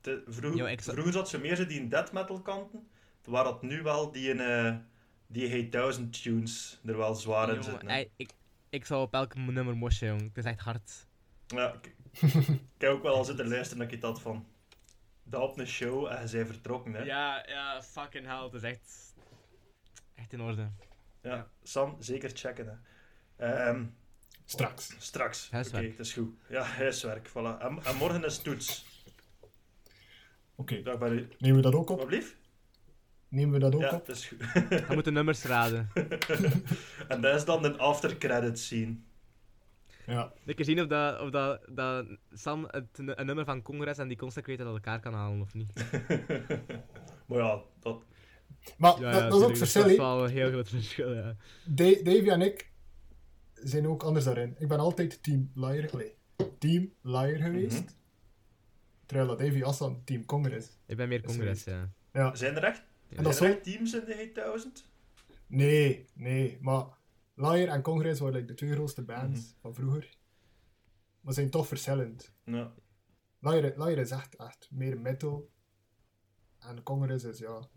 Te- 0.00 0.22
vroeg- 0.26 0.80
Vroeger 0.82 1.12
zat 1.12 1.28
ze 1.28 1.38
meer 1.38 1.56
zo 1.56 1.66
die 1.66 1.80
in 1.80 1.88
death 1.88 2.12
metal 2.12 2.40
kanten, 2.42 2.88
waar 3.24 3.44
dat 3.44 3.62
nu 3.62 3.82
wel 3.82 4.10
die 4.12 4.28
in 4.30 4.40
eh, 4.40 4.76
die 5.26 5.48
Hey 5.48 5.64
Thousand 5.64 6.22
tunes 6.22 6.80
er 6.86 6.96
wel 6.96 7.14
zwaar 7.14 7.54
in 7.54 7.62
zitten. 7.62 7.88
ey, 7.88 8.10
ik, 8.16 8.30
ik 8.68 8.84
zou 8.86 9.02
op 9.02 9.14
elk 9.14 9.34
nummer 9.34 9.76
mosje, 9.76 10.06
jong. 10.06 10.20
Het 10.22 10.36
is 10.36 10.44
echt 10.44 10.60
hard. 10.60 11.06
Ja, 11.46 11.72
ik, 11.72 11.94
ik 12.20 12.60
heb 12.78 12.90
ook 12.90 13.02
wel 13.02 13.14
al 13.14 13.24
zitten 13.24 13.48
luisteren 13.48 13.82
dat 13.84 13.92
ik 13.92 14.00
dat 14.00 14.20
van. 14.20 14.46
Dat 15.22 15.42
op 15.42 15.58
een 15.58 15.66
show 15.66 16.06
en 16.06 16.28
zij 16.28 16.46
vertrokken, 16.46 16.92
hè. 16.92 16.98
Ja, 17.02 17.36
Ja, 17.36 17.44
ja, 17.48 17.82
fucking 17.82 18.26
hell. 18.26 18.42
Het 18.44 18.54
is 18.54 18.62
echt... 18.62 19.14
Echt 20.14 20.32
in 20.32 20.40
orde. 20.40 20.70
ja. 21.22 21.48
Sam, 21.62 21.96
zeker 21.98 22.30
checken, 22.34 22.66
hè. 23.36 23.46
Ehm, 23.46 23.84
Straks. 24.50 24.94
straks. 24.98 25.46
Oké, 25.46 25.54
Huiswerk. 25.54 25.96
dat 25.96 26.06
is 26.06 26.12
goed. 26.12 26.34
Ja, 26.48 26.62
huiswerk, 26.62 27.28
voilà. 27.28 27.58
En, 27.58 27.78
en 27.84 27.96
morgen 27.98 28.24
is 28.24 28.38
toets. 28.38 28.84
Oké, 30.54 30.74
u. 30.74 31.28
nemen 31.38 31.56
we 31.56 31.62
dat 31.62 31.74
ook 31.74 31.90
op? 31.90 31.98
Wat 31.98 32.06
blieft? 32.06 32.36
Nemen 33.28 33.52
we 33.52 33.58
dat 33.58 33.74
ook 33.74 33.80
Ja, 33.80 33.94
op? 33.94 34.06
dat 34.06 34.16
is 34.16 34.26
goed. 34.26 34.38
Je 34.68 34.84
moet 34.88 35.04
de 35.04 35.10
nummers 35.10 35.42
raden. 35.42 35.90
en 37.08 37.20
dat 37.20 37.34
is 37.34 37.44
dan 37.44 37.64
een 37.64 37.78
after 37.78 38.18
credit 38.18 38.58
scene. 38.58 38.96
Ja. 40.06 40.32
Ik 40.44 40.56
kan 40.56 40.64
zien 40.64 40.80
of, 40.80 40.86
dat, 40.86 41.20
of 41.20 41.30
dat, 41.30 41.60
dat 41.68 42.06
Sam 42.32 42.66
het, 42.70 42.86
een 42.98 43.26
nummer 43.26 43.44
van 43.44 43.62
Congress 43.62 43.98
en 43.98 44.08
die 44.08 44.16
Consecrated 44.16 44.66
uit 44.66 44.74
elkaar 44.74 45.00
kan 45.00 45.14
halen 45.14 45.40
of 45.40 45.54
niet. 45.54 45.72
maar 47.26 47.38
ja, 47.38 47.62
dat... 47.80 48.02
Maar 48.76 49.00
dat, 49.00 49.30
dat 49.30 49.40
is 49.40 49.46
ook 49.46 49.56
verschil, 49.56 49.82
Dat 49.82 49.90
is 49.90 49.96
wel 49.96 50.24
een 50.24 50.30
heel 50.30 50.48
groot 50.50 50.68
verschil, 50.68 51.14
ja. 51.14 51.36
En 52.32 52.40
ik 52.40 52.69
zijn 53.62 53.86
ook 53.86 54.02
anders 54.02 54.24
daarin. 54.24 54.54
Ik 54.58 54.68
ben 54.68 54.78
altijd 54.78 55.22
team 55.22 55.50
liar, 55.54 55.90
team 56.58 56.92
liar 57.02 57.36
geweest. 57.36 57.82
Mhm. 57.84 57.92
Terwijl 59.06 59.28
dat 59.28 59.38
Davy 59.38 59.62
Assan 59.62 60.04
team 60.04 60.24
Conger 60.24 60.52
is. 60.52 60.68
Ik 60.86 60.96
ben 60.96 61.08
meer 61.08 61.22
Congress, 61.22 61.64
ja. 61.64 61.90
Ja. 62.12 62.34
Zijn 62.34 62.56
er 62.56 62.64
echt, 62.64 62.82
En 63.08 63.22
dat 63.22 63.36
zijn 63.36 63.50
er 63.50 63.56
echt 63.56 63.64
teams 63.64 63.94
in 63.94 64.04
de 64.04 64.14
Hey 64.14 64.28
Thousand? 64.28 64.88
Nee, 65.46 66.06
nee. 66.14 66.58
Maar 66.60 66.84
Liar 67.34 67.68
en 67.68 67.82
Congress 67.82 68.20
waren 68.20 68.34
like, 68.34 68.46
de 68.46 68.54
twee 68.54 68.72
grootste 68.72 69.02
bands 69.02 69.40
Mhm. 69.40 69.60
van 69.60 69.74
vroeger. 69.74 70.16
Maar 71.20 71.34
zijn 71.34 71.50
toch 71.50 71.66
verschillend. 71.66 72.32
Ja. 72.44 72.72
Liar, 73.40 73.62
Liar 73.76 73.98
is 73.98 74.10
echt, 74.10 74.36
echt 74.36 74.68
meer 74.70 75.00
metal. 75.00 75.50
En 76.58 76.82
Congress 76.82 77.24
is 77.24 77.38
ja, 77.38 77.68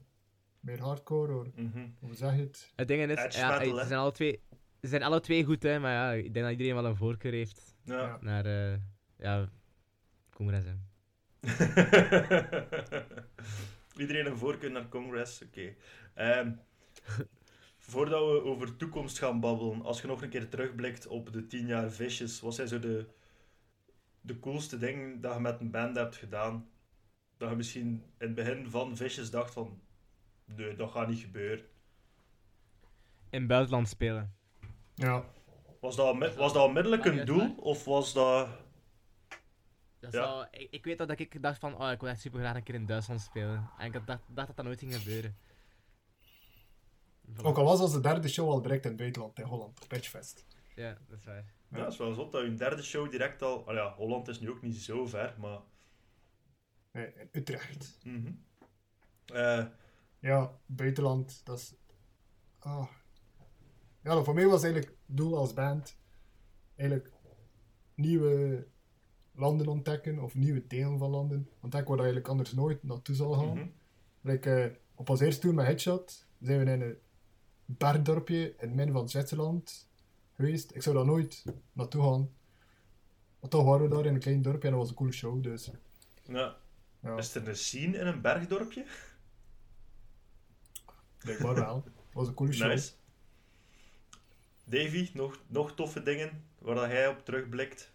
meer 0.60 0.80
hardcore, 0.80 1.40
of 1.40 1.48
mhm. 1.56 1.88
hoe 2.00 2.16
zeg 2.16 2.36
je 2.36 2.42
het? 2.42 2.72
Het 2.76 2.88
ding 2.88 3.12
is, 3.12 3.36
ja, 3.36 3.60
hè. 3.60 3.86
zijn 3.86 4.00
alle 4.00 4.12
twee... 4.12 4.42
Ze 4.84 4.90
zijn 4.90 5.04
alle 5.04 5.20
twee 5.20 5.44
goed, 5.44 5.64
hè, 5.64 5.80
maar 5.80 5.92
ja, 5.92 6.12
ik 6.12 6.34
denk 6.34 6.46
dat 6.46 6.52
iedereen 6.52 6.76
wel 6.76 6.86
een 6.86 6.96
voorkeur 6.96 7.32
heeft 7.32 7.76
Ja. 7.84 8.18
Naar, 8.22 8.46
eh 8.46 8.78
ja, 9.18 9.50
Congress, 10.30 10.68
hè. 10.68 10.74
Iedereen 14.02 14.26
een 14.26 14.38
voorkeur 14.38 14.72
naar 14.72 14.88
Congress, 14.88 15.42
oké. 15.42 15.76
Ehm, 16.14 16.52
voordat 17.90 18.20
we 18.20 18.44
over 18.44 18.76
toekomst 18.76 19.18
gaan 19.18 19.40
babbelen, 19.40 19.82
als 19.82 20.02
je 20.02 20.08
nog 20.08 20.22
een 20.22 20.30
keer 20.30 20.50
terugblikt 20.50 21.08
op 21.08 21.34
de 21.34 21.48
10 21.48 21.68
jaar 21.68 21.92
Vicious, 21.92 22.40
wat 22.40 22.56
zijn 22.56 22.68
zo 22.68 22.80
de, 22.80 23.08
de 24.22 24.40
coolste 24.40 24.78
dingen 24.78 25.22
dat 25.22 25.34
je 25.34 25.40
met 25.40 25.60
een 25.60 25.72
band 25.72 25.96
hebt 25.96 26.16
gedaan? 26.16 26.70
Dat 27.38 27.50
je 27.50 27.56
misschien 27.56 27.88
in 27.88 28.28
het 28.28 28.36
begin 28.36 28.70
van 28.70 28.98
Vicious 28.98 29.32
dacht 29.32 29.54
van, 29.54 29.82
nee, 30.46 30.76
dat 30.76 30.92
gaat 30.92 31.08
niet 31.08 31.20
gebeuren. 31.20 31.66
In 33.30 33.40
het 33.40 33.48
buitenland 33.48 33.88
spelen. 33.88 34.42
Ja. 34.96 35.26
Was 35.80 35.96
dat, 35.96 36.36
was 36.36 36.54
dat 36.54 36.66
onmiddellijk 36.66 37.06
een 37.06 37.26
doel, 37.26 37.56
of 37.56 37.86
was 37.86 38.14
dat... 38.14 38.48
Ja. 40.00 40.10
wel- 40.10 40.48
ik, 40.52 40.68
ik 40.72 40.86
weet 40.86 40.98
dat 40.98 41.20
ik 41.20 41.42
dacht 41.42 41.60
van, 41.60 41.78
oh, 41.78 41.92
ik 41.92 42.00
wil 42.00 42.10
echt 42.10 42.22
super 42.22 42.40
graag 42.40 42.56
een 42.56 42.64
keer 42.64 42.76
in 42.76 42.86
Duitsland 42.86 43.22
spelen. 43.22 43.70
En 43.78 43.86
ik 43.88 43.94
had 43.94 44.08
dacht, 44.08 44.22
dacht 44.28 44.48
dat 44.48 44.56
dat 44.56 44.66
nooit 44.66 44.80
ging 44.80 44.96
gebeuren. 44.96 45.38
Voilà. 47.32 47.42
Ook 47.42 47.58
al 47.58 47.64
was 47.64 47.80
als 47.80 47.92
de 47.94 48.00
derde 48.00 48.28
show 48.28 48.50
al 48.50 48.62
direct 48.62 48.84
in 48.84 48.90
het 48.90 49.00
buitenland, 49.00 49.40
in 49.40 49.46
Holland, 49.46 49.82
op 49.82 49.88
Pitchfest. 49.88 50.46
Ja, 50.76 50.98
dat 51.08 51.18
is 51.20 51.26
waar. 51.26 51.54
Ja, 51.70 51.78
dat 51.78 51.92
is 51.92 51.98
wel 51.98 52.14
zot 52.14 52.32
dat 52.32 52.44
je 52.44 52.54
derde 52.54 52.84
show 52.84 53.12
direct 53.12 53.42
al... 53.42 53.68
ah 53.68 53.76
ja, 53.76 53.94
Holland 53.94 54.28
is 54.28 54.40
nu 54.40 54.50
ook 54.50 54.62
niet 54.62 54.76
zo 54.78 55.06
ver, 55.06 55.36
maar... 55.40 55.60
Nee, 56.92 57.14
in 57.14 57.30
Utrecht. 57.32 58.00
Eh, 59.26 59.66
Ja, 60.20 60.60
buitenland, 60.66 61.46
dat 61.46 61.58
is 61.60 61.76
ah. 62.60 62.88
Ja, 64.04 64.24
voor 64.24 64.34
mij 64.34 64.48
was 64.48 64.64
eigenlijk 64.64 64.94
het 65.08 65.18
doel 65.18 65.38
als 65.38 65.54
band 65.54 65.98
eigenlijk 66.76 67.12
nieuwe 67.96 68.68
landen 69.32 69.68
ontdekken 69.68 70.20
of 70.20 70.36
nieuwe 70.36 70.68
delen 70.68 70.98
van 70.98 71.10
landen. 71.10 71.50
Ontdekken 71.62 71.90
waar 71.96 72.06
je 72.06 72.12
eigenlijk 72.12 72.28
anders 72.28 72.52
nooit 72.54 72.84
naartoe 72.84 73.16
zal 73.16 73.34
gaan. 73.34 73.72
Like, 74.22 74.54
eh, 74.56 74.76
op 74.96 75.10
ons 75.10 75.20
eerste 75.20 75.42
tour 75.42 75.56
met 75.56 75.66
Headshot 75.66 76.26
zijn 76.42 76.66
we 76.66 76.72
in 76.72 76.82
een 76.82 76.98
bergdorpje 77.66 78.50
in 78.50 78.54
het 78.58 78.74
midden 78.74 78.94
van 78.96 79.10
Zwitserland 79.10 79.90
geweest. 80.36 80.76
Ik 80.76 80.82
zou 80.84 80.96
daar 80.96 81.06
nooit 81.06 81.44
naartoe 81.74 82.02
gaan. 82.04 82.30
Maar 83.40 83.50
toch 83.50 83.64
waren 83.66 83.90
we 83.90 83.96
daar 83.96 84.06
in 84.06 84.14
een 84.14 84.20
klein 84.20 84.42
dorpje 84.42 84.68
en 84.68 84.74
dat 84.74 84.80
was 84.82 84.90
een 84.90 84.96
coole 84.96 85.12
show. 85.12 85.44
Dus 85.44 85.72
Ja. 86.28 86.56
ja, 87.00 87.18
Is 87.18 87.36
er 87.36 87.48
een 87.48 87.56
scene 87.56 87.98
in 87.98 88.08
een 88.08 88.22
bergdorpje? 88.22 88.86
blijkbaar 91.18 91.56
wel. 91.56 91.84
Het 91.86 92.14
was 92.14 92.28
een 92.28 92.34
coole 92.34 92.54
show. 92.54 92.68
Nice. 92.70 92.92
Davy, 94.74 95.10
nog, 95.14 95.40
nog 95.48 95.76
toffe 95.76 96.04
dingen 96.04 96.46
waar 96.60 96.76
dat 96.76 96.86
hij 96.86 97.08
op 97.08 97.26
terugblikt? 97.26 97.92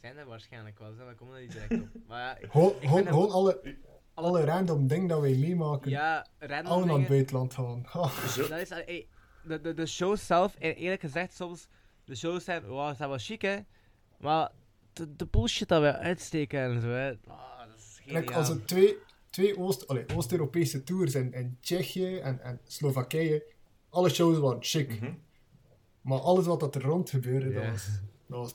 Zijn 0.00 0.16
er 0.16 0.26
waarschijnlijk 0.26 0.78
wel, 0.78 0.94
we 0.94 1.14
komen 1.14 1.34
er 1.34 1.40
niet 1.40 1.52
direct 1.52 1.72
op. 1.72 1.88
Maar 2.06 2.20
ja, 2.20 2.36
ik, 2.38 2.50
Gewoon, 2.50 2.74
ik 2.80 2.88
gewoon, 2.88 3.30
alle, 3.30 3.76
alle 4.14 4.44
random 4.44 4.86
dingen 4.86 5.08
dat 5.08 5.20
wij 5.20 5.34
meemaken. 5.34 5.90
Ja, 5.90 6.26
random 6.38 6.72
alle 6.72 6.84
naar 6.84 6.98
het 6.98 7.08
dingen. 7.08 7.08
buitenland 7.08 7.54
gaan. 7.54 8.10
Zo. 8.28 8.48
Dat 8.48 8.58
is, 8.60 8.70
ey, 8.70 9.08
de, 9.44 9.60
de, 9.60 9.74
de 9.74 9.86
shows 9.86 10.26
zelf, 10.26 10.54
e- 10.58 10.70
eerlijk 10.72 11.00
gezegd, 11.00 11.34
soms, 11.34 11.68
de 12.04 12.14
shows 12.16 12.44
zijn, 12.44 12.64
wow, 12.66 12.96
zijn 12.96 13.08
wel 13.08 13.18
chic, 13.18 13.42
hè. 13.42 13.58
Maar 14.18 14.50
de, 14.92 15.16
de 15.16 15.26
bullshit 15.26 15.68
dat 15.68 15.80
we 15.82 15.96
uitsteken 15.96 16.60
en 16.60 16.80
zo, 16.80 16.88
hè. 16.88 17.10
ah, 17.26 17.58
dat 17.58 17.76
is 17.76 18.00
Like, 18.04 18.18
geniaal. 18.18 18.34
als 18.38 18.48
er 18.48 18.64
twee, 18.64 18.96
twee 19.36 19.58
Oost, 19.58 19.88
allee, 19.88 20.04
Oost-Europese 20.14 20.82
tours 20.82 21.14
in, 21.14 21.32
in 21.32 21.56
Tsjechië 21.60 22.18
en, 22.18 22.40
en 22.40 22.60
Slowakije, 22.64 23.44
alle 23.90 24.08
shows 24.08 24.38
waren 24.38 24.62
chic. 24.62 25.00
Mhm. 25.00 25.12
Maar 26.00 26.18
alles 26.18 26.46
wat 26.46 26.60
dat 26.60 26.74
er 26.74 26.82
rond 26.82 27.10
gebeurde, 27.10 27.48
Ja. 27.48 27.60
dat 27.60 27.70
was... 27.70 27.88
Dat 28.26 28.38
was 28.38 28.54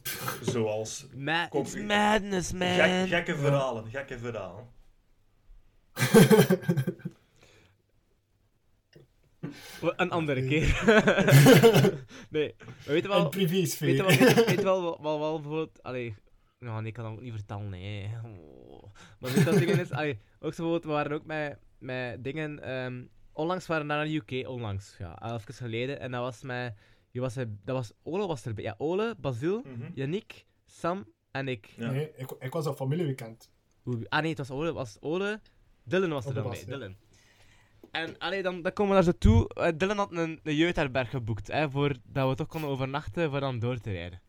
Zoals 0.54 1.06
Ma 1.16 1.50
madness, 1.88 2.52
man. 2.52 2.68
gek, 2.68 3.08
gekke 3.08 3.36
verhalen, 3.36 3.90
gekke 3.90 4.20
verhalen. 4.20 4.68
Een 9.98 10.12
andere 10.12 10.48
keer. 10.48 10.84
nee, 12.30 12.56
we 12.86 12.92
weten 12.92 13.12
een 13.12 13.18
wel... 13.18 13.30
privésfeer. 13.30 13.88
Weet 14.06 14.18
je 14.18 14.26
wel, 14.26 14.36
weet, 14.36 14.46
weet 14.46 14.64
wel, 14.64 14.82
wel, 14.82 15.02
wel, 15.02 15.20
wel 15.20 15.40
bijvoorbeeld, 15.40 15.84
allee, 15.84 16.16
nou, 16.60 16.78
nee, 16.80 16.88
ik 16.88 16.94
kan 16.94 17.04
dat 17.04 17.14
ook 17.14 17.22
niet 17.22 17.34
vertellen, 17.34 17.70
nee. 17.70 18.10
Oh. 18.24 18.84
Maar 19.20 19.32
weet 19.32 19.44
je 19.44 19.44
wat 19.52 19.60
dingen 19.60 19.80
is, 19.80 19.92
allee, 19.92 20.20
ook 20.42 20.54
zo 20.54 20.64
bijvoorbeeld, 20.64 20.84
we 20.84 20.90
waren 20.90 21.12
ook 21.12 21.26
met, 21.26 21.58
met 21.78 22.24
dingen, 22.24 22.60
ehm, 22.64 23.04
onlangs 23.34 23.68
waren 23.68 23.88
we 23.88 23.94
naar 23.94 24.06
de 24.06 24.16
UK, 24.16 24.48
onlangs, 24.48 24.96
ja, 24.98 25.34
even 25.34 25.54
geleden, 25.54 26.00
en 26.00 26.12
dat 26.12 26.22
was 26.22 26.42
met, 26.42 26.74
wie 27.12 27.22
was 27.22 27.36
er, 27.36 27.48
dat 27.64 27.76
was, 27.76 27.92
Ole 28.04 28.28
was 28.28 28.46
erbij, 28.46 28.64
ja, 28.64 28.76
Ole, 28.78 29.16
Basil, 29.20 29.62
Mhm. 29.66 29.92
Yannick, 29.94 30.46
Sam 30.66 31.06
en 31.32 31.48
ik. 31.48 31.66
Ja. 31.66 31.92
Nee, 31.92 32.12
ik, 32.16 32.32
ik 32.40 32.54
was 32.54 32.68
op 32.68 32.76
familieweekend. 32.76 33.52
Ah 34.08 34.20
nee, 34.22 34.30
het 34.30 34.38
was 34.38 34.52
Ole, 34.52 34.74
was 34.74 34.98
Ole, 35.00 35.40
Dylan 35.84 36.10
was 36.10 36.26
er 36.26 36.34
dan 36.34 36.44
was 36.44 36.66
bij. 36.66 36.74
Dylan. 36.78 36.96
En 37.92 38.18
allee, 38.18 38.42
dan, 38.44 38.62
dan 38.62 38.74
komen 38.74 38.96
we 38.96 39.04
naar 39.04 39.14
zo 39.14 39.18
toe, 39.18 39.50
eh, 39.54 39.72
Dylan 39.78 39.98
had 39.98 40.12
een, 40.12 40.40
een 40.44 40.56
jeugdherberg 40.56 41.10
geboekt, 41.10 41.48
hè, 41.48 41.70
voor, 41.70 41.96
dat 42.04 42.30
we 42.30 42.36
toch 42.36 42.48
konden 42.48 42.70
overnachten 42.70 43.30
voor 43.30 43.40
dan 43.40 43.60
door 43.60 43.78
te 43.78 43.92
rijden. 43.92 44.22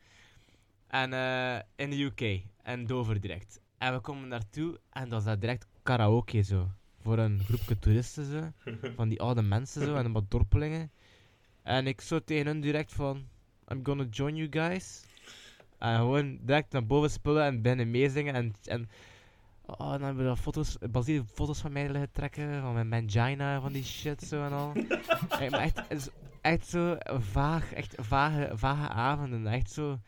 En 0.87 1.13
eh, 1.13 1.59
in 1.77 1.91
de 1.91 2.03
UK. 2.03 2.43
En 2.63 2.87
Dover 2.87 3.21
direct. 3.21 3.61
En 3.79 3.93
we 3.95 4.01
komen 4.01 4.29
naartoe 4.29 4.81
en 4.91 5.09
dat 5.09 5.19
is 5.19 5.25
dat 5.27 5.41
direct 5.41 5.67
karaoke 5.83 6.43
zo. 6.43 6.68
Voor 7.01 7.18
een 7.18 7.41
groepje 7.45 7.78
toeristen 7.78 8.24
zo. 8.24 8.70
Van 8.97 9.09
die 9.09 9.20
oude 9.20 9.43
mensen 9.43 9.87
zo 9.87 9.95
en 9.95 10.12
wat 10.12 10.30
dorpelingen. 10.30 10.91
En 11.62 11.87
ik 11.87 12.01
zo 12.01 12.20
tegen 12.20 12.47
hun 12.47 12.61
direct 12.61 12.93
van... 12.93 13.28
I'm 13.68 13.80
gonna 13.83 14.05
join 14.11 14.37
you 14.37 14.49
guys. 14.51 15.05
En 15.78 15.97
gewoon 15.97 16.39
direct 16.43 16.72
naar 16.72 16.87
boven 16.87 17.11
spullen 17.11 17.45
en 17.45 17.62
binnen 17.62 17.91
meezingen. 17.91 18.35
En, 18.35 18.55
en 18.64 18.89
oh, 19.66 19.91
dan 19.91 20.03
hebben 20.03 20.30
we 20.30 20.37
foto's, 20.37 20.78
Basil 20.91 21.24
foto's 21.24 21.61
van 21.61 21.72
mij 21.72 21.89
liggen 21.89 22.12
trekken. 22.12 22.61
Van 22.61 22.74
mijn 22.74 22.89
mangina, 22.89 23.61
van 23.61 23.72
die 23.72 23.85
shit 23.85 24.22
zo 24.22 24.45
en 24.45 24.53
al. 24.53 24.72
Echt, 25.41 25.51
maar 25.51 25.61
echt, 25.61 25.76
het 25.76 25.99
is 25.99 26.09
echt 26.41 26.66
zo 26.66 26.97
vaag, 27.05 27.72
echt 27.72 27.95
vage, 27.99 28.51
vage 28.53 28.89
avonden. 28.89 29.47
Echt 29.47 29.70
zo 29.70 29.99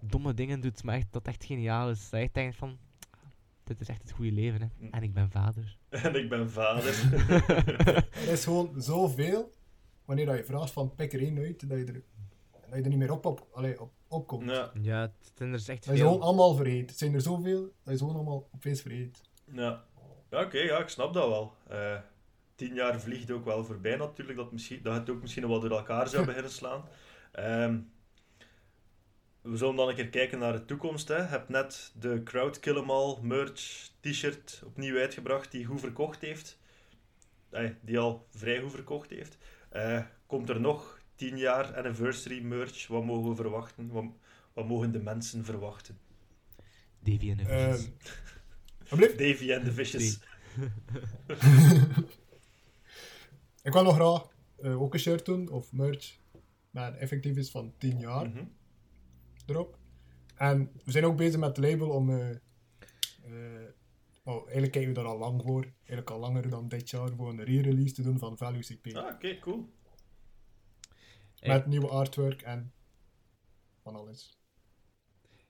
domme 0.00 0.34
dingen 0.34 0.60
doet, 0.60 0.82
maar 0.82 0.94
echt, 0.94 1.12
dat 1.12 1.26
echt 1.26 1.44
geniaal 1.44 1.90
is. 1.90 2.10
Dat 2.10 2.20
je 2.20 2.26
echt 2.26 2.34
denkt 2.34 2.56
van, 2.56 2.78
dit 3.68 3.80
is 3.80 3.88
echt 3.88 4.02
het 4.02 4.10
goede 4.12 4.32
leven, 4.32 4.60
hè. 4.60 4.88
En 4.90 5.02
ik 5.02 5.12
ben 5.14 5.30
vader. 5.30 5.76
En 5.88 6.14
ik 6.14 6.28
ben 6.28 6.50
vader. 6.50 6.94
Er 8.26 8.28
is 8.32 8.44
gewoon 8.44 8.74
zoveel, 8.82 9.52
wanneer 10.04 10.26
dat 10.26 10.36
je 10.36 10.44
vraagt 10.44 10.70
van 10.72 10.94
pik 10.94 11.12
er 11.12 11.20
één 11.20 11.38
uit, 11.38 11.68
dat 11.68 11.78
je 11.78 11.84
er, 11.84 12.02
dat 12.52 12.76
je 12.78 12.82
er 12.82 12.88
niet 12.88 12.98
meer 12.98 13.12
op, 13.12 13.24
op, 13.26 13.46
allee, 13.52 13.80
op, 13.80 13.92
opkomt. 14.08 14.44
ja, 14.50 14.70
Ja, 14.82 15.00
het 15.00 15.32
zijn 15.34 15.48
er 15.48 15.54
is 15.54 15.68
echt 15.68 15.84
Dat 15.86 15.94
je 15.96 16.00
gewoon 16.00 16.16
veel. 16.18 16.26
allemaal 16.26 16.54
vergeet. 16.54 16.90
Het 16.90 16.98
zijn 16.98 17.14
er 17.14 17.20
zoveel, 17.20 17.72
dat 17.82 17.92
ze 17.92 17.98
gewoon 17.98 18.14
allemaal 18.14 18.48
opeens 18.54 18.80
vergeet. 18.80 19.20
ja. 19.52 19.84
Ja, 20.30 20.42
oké, 20.44 20.58
ja, 20.58 20.78
ik 20.78 20.88
snap 20.88 21.14
dat 21.14 21.28
wel. 21.28 21.52
Eh, 21.68 21.96
tien 22.54 22.74
jaar 22.74 23.00
vliegt 23.00 23.30
ook 23.30 23.44
wel 23.44 23.64
voorbij 23.64 23.96
natuurlijk, 23.96 24.38
dat, 24.38 24.52
misschien, 24.52 24.82
dat 24.82 24.94
het 24.94 25.10
ook 25.10 25.20
misschien 25.20 25.48
wel 25.48 25.60
door 25.60 25.70
elkaar 25.70 26.08
zou 26.08 26.24
beginnen 26.26 26.50
slaan. 26.50 26.84
Ehm, 27.32 27.78
we 29.50 29.56
zullen 29.56 29.76
dan 29.76 29.88
een 29.88 29.94
keer 29.94 30.08
kijken 30.08 30.38
naar 30.38 30.52
de 30.52 30.64
toekomst. 30.64 31.08
Hè. 31.08 31.16
Je 31.16 31.22
hebt 31.22 31.48
net 31.48 31.92
de 31.98 32.22
Crowd 32.22 32.60
Kill 32.60 32.76
'em 32.76 32.90
All 32.90 33.18
merch 33.22 33.90
t-shirt 34.00 34.62
opnieuw 34.66 34.96
uitgebracht, 34.98 35.50
die 35.52 35.64
goed 35.64 35.80
verkocht 35.80 36.20
heeft. 36.20 36.58
Eh, 37.50 37.70
die 37.80 37.98
al 37.98 38.26
vrij 38.30 38.60
goed 38.60 38.70
verkocht 38.70 39.10
heeft. 39.10 39.38
Eh, 39.70 40.04
komt 40.26 40.48
er 40.48 40.60
nog 40.60 41.00
10 41.14 41.36
jaar 41.38 41.76
anniversary 41.76 42.40
merch? 42.42 42.86
Wat 42.86 43.04
mogen 43.04 43.30
we 43.30 43.36
verwachten? 43.36 43.88
Wat, 43.88 44.04
wat 44.52 44.66
mogen 44.68 44.92
de 44.92 44.98
mensen 45.00 45.44
verwachten? 45.44 45.98
Davy 47.00 47.30
en 47.30 47.36
de 47.36 47.44
Vicious. 47.44 47.88
alsjeblieft. 48.80 49.18
Davy 49.18 49.50
en 49.50 49.64
de 49.64 49.72
Vicious. 49.72 50.18
Ik 53.62 53.72
wil 53.72 53.82
nog 53.82 53.94
graag 53.94 54.28
eh, 54.62 54.80
ook 54.82 54.94
een 54.94 55.00
shirt 55.00 55.24
doen, 55.24 55.48
of 55.48 55.72
merch, 55.72 56.16
dat 56.70 56.94
effectief 56.96 57.36
is 57.36 57.50
van 57.50 57.74
10 57.78 57.98
jaar 57.98 58.28
Mhm. 58.28 58.44
Erop. 59.48 59.78
En 60.34 60.70
we 60.84 60.90
zijn 60.90 61.04
ook 61.04 61.16
bezig 61.16 61.40
met 61.40 61.56
het 61.56 61.66
label 61.66 61.90
om... 61.90 62.10
eh, 62.10 62.30
eh, 62.30 63.68
oh, 64.24 64.42
eigenlijk 64.42 64.72
kijken 64.72 64.88
we 64.88 64.92
daar 65.00 65.04
al 65.04 65.18
lang 65.18 65.42
voor. 65.42 65.62
Eigenlijk 65.62 66.10
al 66.10 66.18
langer 66.18 66.50
dan 66.50 66.68
dit 66.68 66.90
jaar, 66.90 67.10
voor 67.10 67.28
een 67.28 67.44
re-release 67.44 67.94
te 67.94 68.02
doen 68.02 68.18
van 68.18 68.36
Value 68.36 68.60
CP. 68.62 68.96
Ah, 68.96 69.14
oké, 69.14 69.38
cool. 69.38 69.68
Hey, 71.34 71.48
Met 71.48 71.66
nieuwe 71.66 71.88
artwork 71.88 72.42
en 72.42 72.72
van 73.82 73.94
alles. 73.96 74.38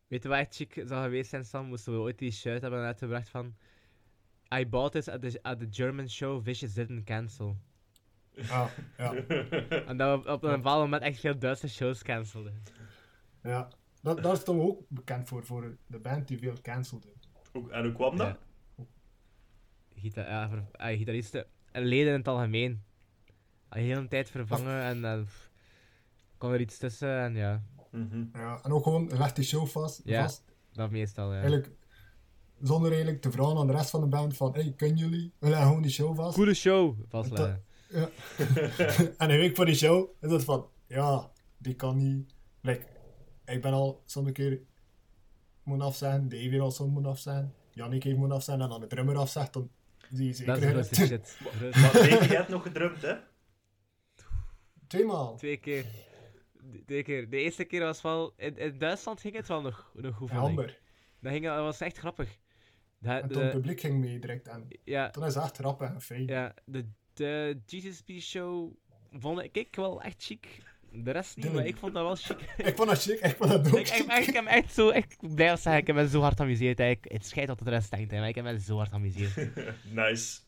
Weet 0.06 0.22
je 0.22 0.28
wat 0.28 0.38
echt 0.38 0.54
chic 0.54 0.82
zou 0.86 1.02
geweest 1.02 1.30
zijn, 1.30 1.44
Sam? 1.44 1.66
Moesten 1.66 1.92
we 1.92 1.98
ooit 1.98 2.18
die 2.18 2.30
shirt 2.30 2.62
hebben 2.62 2.84
uitgebracht 2.84 3.28
van... 3.28 3.56
I 4.54 4.66
bought 4.68 4.92
this 4.92 5.08
at 5.08 5.20
the, 5.22 5.38
at 5.42 5.58
the 5.58 5.66
German 5.70 6.08
show, 6.10 6.42
Vicious 6.42 6.74
didn't 6.74 7.04
cancel. 7.04 7.56
Ah, 8.50 8.70
ja. 8.96 9.12
En 9.88 9.96
dat 9.96 10.24
we 10.24 10.32
op 10.32 10.42
een 10.42 10.50
bepaald 10.50 10.82
moment 10.82 11.02
echt 11.02 11.20
veel 11.20 11.38
Duitse 11.38 11.68
shows 11.68 12.02
cancelden. 12.02 12.62
ja. 13.42 13.68
Dat, 14.02 14.22
daar 14.22 14.36
staan 14.36 14.56
we 14.56 14.62
ook 14.62 14.82
bekend 14.88 15.28
voor, 15.28 15.44
voor 15.44 15.76
de 15.86 15.98
band 15.98 16.28
die 16.28 16.38
veel 16.38 16.54
cancelde. 16.62 17.08
En 17.70 17.84
hoe 17.84 17.92
kwam 17.92 18.16
dat? 18.16 18.26
Ja. 18.76 18.84
Gita 19.94 20.20
ja, 20.28 20.48
ver- 20.48 20.66
ah, 20.72 20.96
gitaristen 20.98 21.46
en 21.72 21.82
leden 21.84 22.12
in 22.12 22.18
het 22.18 22.28
algemeen. 22.28 22.82
Al 23.68 23.80
heel 23.80 23.96
een 23.98 24.08
tijd 24.08 24.30
vervangen 24.30 24.82
en 24.82 25.00
dan 25.00 25.24
pff, 25.24 25.50
kwam 26.38 26.52
er 26.52 26.60
iets 26.60 26.78
tussen 26.78 27.18
en 27.20 27.34
ja, 27.34 27.62
Mhm. 27.90 28.24
Ja, 28.32 28.60
en 28.62 28.72
ook 28.72 28.82
gewoon 28.82 29.08
leg 29.18 29.32
die 29.32 29.44
show 29.44 29.66
vast. 29.66 30.00
Ja. 30.04 30.22
vast. 30.22 30.42
dat 30.72 30.90
meestal. 30.90 31.26
Ja. 31.32 31.32
Eigenlijk, 31.40 31.70
zonder 32.62 32.90
eigenlijk 32.90 33.20
te 33.22 33.30
vragen 33.30 33.56
aan 33.56 33.66
de 33.66 33.72
rest 33.72 33.90
van 33.90 34.00
de 34.00 34.06
band 34.06 34.36
van, 34.36 34.52
hey, 34.54 34.72
kunnen 34.76 34.96
jullie? 34.96 35.32
We 35.38 35.48
leggen 35.48 35.66
gewoon 35.66 35.82
die 35.82 35.90
show 35.90 36.16
vast. 36.16 36.34
Coole 36.36 36.54
show 36.54 36.96
vastleggen. 37.08 37.64
Ja. 37.88 38.08
en 39.18 39.30
een 39.30 39.38
week 39.38 39.56
voor 39.56 39.64
die 39.64 39.74
show 39.74 40.08
is 40.20 40.30
het 40.30 40.44
van, 40.44 40.66
ja, 40.86 41.30
die 41.58 41.74
kan 41.74 41.96
niet. 41.96 42.34
Like, 42.60 42.86
ik 43.48 43.62
ben 43.62 43.72
al 43.72 44.02
soms 44.06 44.26
een 44.26 44.32
keer 44.32 44.60
moeten 45.62 45.86
afzeggen, 45.86 46.28
Dave 46.28 46.42
heeft 46.42 46.60
al 46.60 46.70
soms 46.70 46.92
moeten 46.92 47.10
afzeggen, 47.10 47.54
Jannik 47.72 48.02
heeft 48.02 48.16
moeten 48.16 48.36
afzeggen, 48.36 48.64
en 48.64 48.70
dan 48.70 48.80
de 48.80 48.86
drummer 48.86 49.16
afzegt, 49.16 49.52
dan 49.52 49.70
zie 50.12 50.24
je 50.36 50.44
Dat 50.44 50.58
zeker 50.58 50.78
is 50.78 50.88
het. 50.88 50.96
grootste 50.96 51.06
shit. 51.06 51.38
Maar 51.82 51.92
Davy, 51.92 52.08
jij 52.08 52.36
hebt 52.36 52.48
nog 52.48 52.62
gedrumd, 52.62 53.02
hè? 53.02 53.14
Tweemaal. 54.86 55.36
Twee 55.36 55.56
keer. 55.56 55.84
De- 56.62 56.84
Twee 56.86 57.02
keer. 57.02 57.30
De 57.30 57.36
eerste 57.36 57.64
keer 57.64 57.80
was 57.80 58.02
wel... 58.02 58.32
In, 58.36 58.56
in 58.56 58.78
Duitsland 58.78 59.20
ging 59.20 59.34
het 59.36 59.48
wel 59.48 59.60
nog, 59.60 59.90
nog 59.94 60.14
goed 60.16 60.28
van. 60.30 60.38
Amber. 60.38 60.78
Dat, 61.20 61.32
ging, 61.32 61.44
dat 61.44 61.58
was 61.58 61.80
echt 61.80 61.98
grappig. 61.98 62.38
De, 62.98 63.08
En 63.10 63.28
toen 63.28 63.42
het 63.42 63.52
de, 63.52 63.58
publiek 63.58 63.80
ging 63.80 63.98
mee 64.00 64.18
direct 64.18 64.48
en 64.48 64.68
ja, 64.84 65.10
toen 65.10 65.24
is 65.24 65.34
het 65.34 65.44
echt 65.44 65.56
grappig 65.56 65.88
en 65.88 66.00
fijn. 66.00 66.26
ja, 66.26 66.54
de, 66.64 66.88
de 67.12 67.60
Jesus 67.66 68.02
show 68.20 68.72
vond 69.10 69.40
ik, 69.42 69.56
ik 69.56 69.76
wel 69.76 70.02
echt 70.02 70.22
chic. 70.24 70.62
De 70.92 71.10
rest 71.10 71.36
niet, 71.36 71.52
maar 71.52 71.66
ik 71.66 71.76
vond 71.76 71.94
dat 71.94 72.04
wel 72.04 72.16
chic. 72.16 72.54
Ik 72.68 72.76
vond 72.76 72.88
dat 72.88 73.02
chic, 73.02 73.20
ik 73.20 73.36
vond 73.36 73.50
dat 73.50 73.60
ook 73.68 73.78
ik, 73.78 73.80
ik, 73.80 73.86
chic. 73.86 74.12
ik, 74.12 74.26
ik 74.26 74.34
heb 74.34 74.44
echt 74.46 74.74
zo, 74.74 74.88
echt 74.90 75.34
blij 75.34 75.50
als 75.50 75.62
zeggen, 75.62 75.80
ik 75.80 75.86
heb 75.86 75.96
me 75.96 76.08
zo 76.08 76.20
hard. 76.20 76.40
Ik- 76.40 77.04
Het 77.08 77.26
schijnt 77.26 77.48
dat 77.48 77.58
het 77.58 77.68
de 77.68 77.74
rest 77.74 77.90
denkt, 77.90 78.10
hè, 78.10 78.18
maar 78.18 78.28
ik 78.28 78.34
heb 78.34 78.44
me 78.44 78.60
zo 78.60 78.76
hard 78.76 78.88
geamuseerd. 78.88 79.36
nice. 79.92 80.38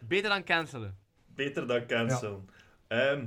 Beter 0.00 0.30
dan 0.30 0.44
cancelen. 0.44 0.98
Beter 1.26 1.66
dan 1.66 1.86
cancelen. 1.86 2.48
Ehm, 2.88 3.26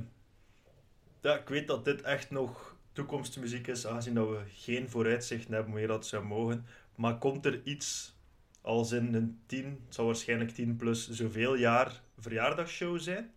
ja, 1.22 1.38
ik 1.38 1.48
weet 1.48 1.66
dat 1.66 1.84
dit 1.84 2.02
echt 2.02 2.30
nog 2.30 2.76
toekomstmuziek 2.92 3.66
is, 3.66 3.86
aangezien 3.86 4.14
dat 4.14 4.28
we 4.28 4.38
geen 4.54 4.90
vooruitzicht 4.90 5.48
hebben 5.48 5.66
wanneer 5.70 5.88
dat 5.88 6.06
zou 6.06 6.24
mogen. 6.24 6.66
Maar 6.94 7.18
komt 7.18 7.46
er 7.46 7.60
iets 7.64 8.16
als 8.60 8.92
in 8.92 9.14
een 9.14 9.40
10, 9.46 9.64
het 9.86 9.94
zal 9.94 10.06
waarschijnlijk 10.06 10.50
10 10.50 10.76
plus 10.76 11.10
zoveel 11.10 11.54
jaar 11.54 12.00
verjaardagsshow 12.18 12.98
zijn? 13.00 13.30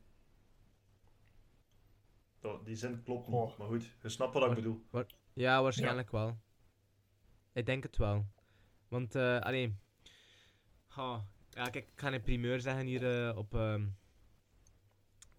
Oh, 2.42 2.66
die 2.66 2.76
zin 2.76 3.04
klopt 3.04 3.28
niet, 3.28 3.58
maar 3.58 3.68
goed, 3.68 3.84
je 4.02 4.10
snapt 4.10 4.34
wat 4.34 4.50
ik 4.50 4.56
bedoel. 4.56 4.86
Ja, 5.34 5.62
waarschijnlijk 5.62 6.12
wel. 6.12 6.38
Ik 7.54 7.66
denk 7.66 7.84
het 7.84 7.98
wel. 7.98 8.26
Want, 8.88 9.16
eh 9.16 9.40
allee. 9.40 9.76
Goh, 10.88 11.20
ja, 11.50 11.64
kijk, 11.64 11.88
ik 11.88 12.00
ga 12.00 12.14
een 12.14 12.22
primeur 12.22 12.60
zeggen 12.60 12.86
hier 12.86 13.28
eh, 13.28 13.38
op. 13.38 13.54
ehm 13.56 13.88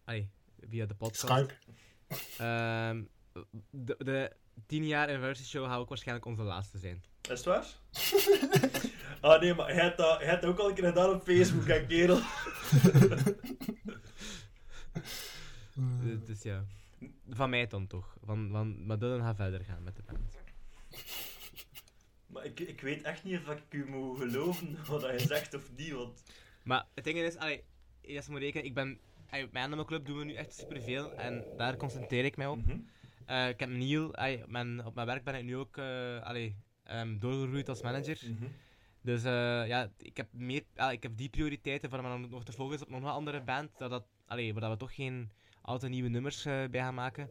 allee, 0.05 0.31
via 0.69 0.87
de 0.87 0.95
podcast. 0.95 1.33
Skype. 1.33 1.55
Ehm, 2.39 3.05
de, 3.71 3.97
de 3.99 4.37
10 4.67 4.87
jaar 4.87 5.09
anniversary 5.09 5.49
show 5.49 5.67
gaat 5.67 5.79
ook 5.79 5.89
waarschijnlijk 5.89 6.27
onze 6.27 6.43
laatste 6.43 6.79
zijn. 6.79 7.05
Is 7.23 7.29
het 7.29 7.45
waar? 7.45 7.67
ah 9.21 9.41
nee, 9.41 9.55
maar 9.55 9.75
hij 9.75 9.85
hebt 9.85 10.25
hebt 10.25 10.45
ook 10.45 10.59
al 10.59 10.69
een 10.69 10.75
keer 10.75 10.85
gedaan 10.87 11.15
op 11.15 11.23
Facebook, 11.23 11.67
hè, 11.67 11.87
kerel. 11.87 12.21
Dus, 16.03 16.25
dus 16.27 16.43
ja. 16.43 16.65
Van 17.29 17.51
mij 17.51 17.67
dan 17.67 17.87
toch. 17.87 18.17
Van, 18.25 18.49
van, 18.51 18.87
maar 18.87 18.99
Dylan 18.99 19.21
gaat 19.21 19.37
verder 19.37 19.65
gaan 19.65 19.83
met 19.83 19.97
de 19.97 20.03
band. 20.03 20.39
Maar 22.27 22.45
ik, 22.45 22.61
ik 22.61 22.81
weet 22.81 23.03
echt 23.03 23.25
niet 23.25 23.39
of 23.39 23.49
ik 23.49 23.63
u 23.75 23.89
moet 23.89 24.19
geloven 24.19 24.79
wat 24.87 25.03
hij 25.03 25.19
zegt 25.19 25.55
of 25.55 25.71
niet, 25.77 25.93
want... 25.93 26.23
Maar 26.65 26.87
het 26.95 27.05
ding 27.05 27.19
is, 27.19 27.37
allee, 27.37 27.65
je 28.01 28.23
moet 28.29 28.41
rekenen, 28.41 28.67
ik 28.67 28.75
ben. 28.75 29.01
allee, 29.31 29.45
Op 29.45 29.53
mijn 29.53 29.85
Club 29.85 30.07
doen 30.07 30.19
we 30.19 30.25
nu 30.25 30.35
echt 30.35 30.55
superveel 30.55 31.13
en 31.13 31.45
daar 31.57 31.77
concentreer 31.77 32.25
ik 32.25 32.37
mij 32.37 32.47
op. 32.47 32.67
Mhm. 32.67 32.79
Eh, 33.27 33.49
ik 33.49 33.61
heb 33.61 33.69
Neil, 33.69 34.15
allee, 34.15 34.43
mijn, 34.47 34.85
op 34.85 34.95
mijn 34.95 35.07
werk 35.07 35.25
ben 35.25 35.35
ik 35.35 35.45
nu 35.45 35.57
ook 35.57 35.77
uh, 35.77 36.23
allee, 36.23 36.57
ehm, 36.85 37.19
doorgegroeid 37.19 37.69
als 37.69 37.83
manager. 37.83 38.19
Mhm. 38.31 38.51
Dus 39.03 39.25
eh, 39.25 39.67
ja, 39.67 39.91
ik 39.99 40.17
heb, 40.17 40.29
meer, 40.33 40.65
ik 40.91 41.03
heb 41.03 41.17
die 41.17 41.29
prioriteiten 41.29 41.91
voor 41.91 42.03
me 42.03 42.19
nog 42.19 42.45
te 42.45 42.53
focussen 42.53 42.87
op 42.87 42.93
nog 42.93 43.03
een 43.03 43.09
andere 43.09 43.41
band, 43.41 43.79
dat 43.79 43.91
dat, 43.91 44.07
allee, 44.27 44.53
waar 44.53 44.61
dat 44.61 44.71
we 44.71 44.77
toch 44.77 44.95
geen 44.95 45.31
altijd 45.61 45.93
nieuwe 45.93 46.09
nummers 46.09 46.45
eh, 46.45 46.65
bij 46.71 46.81
gaan 46.81 46.95
maken. 46.95 47.31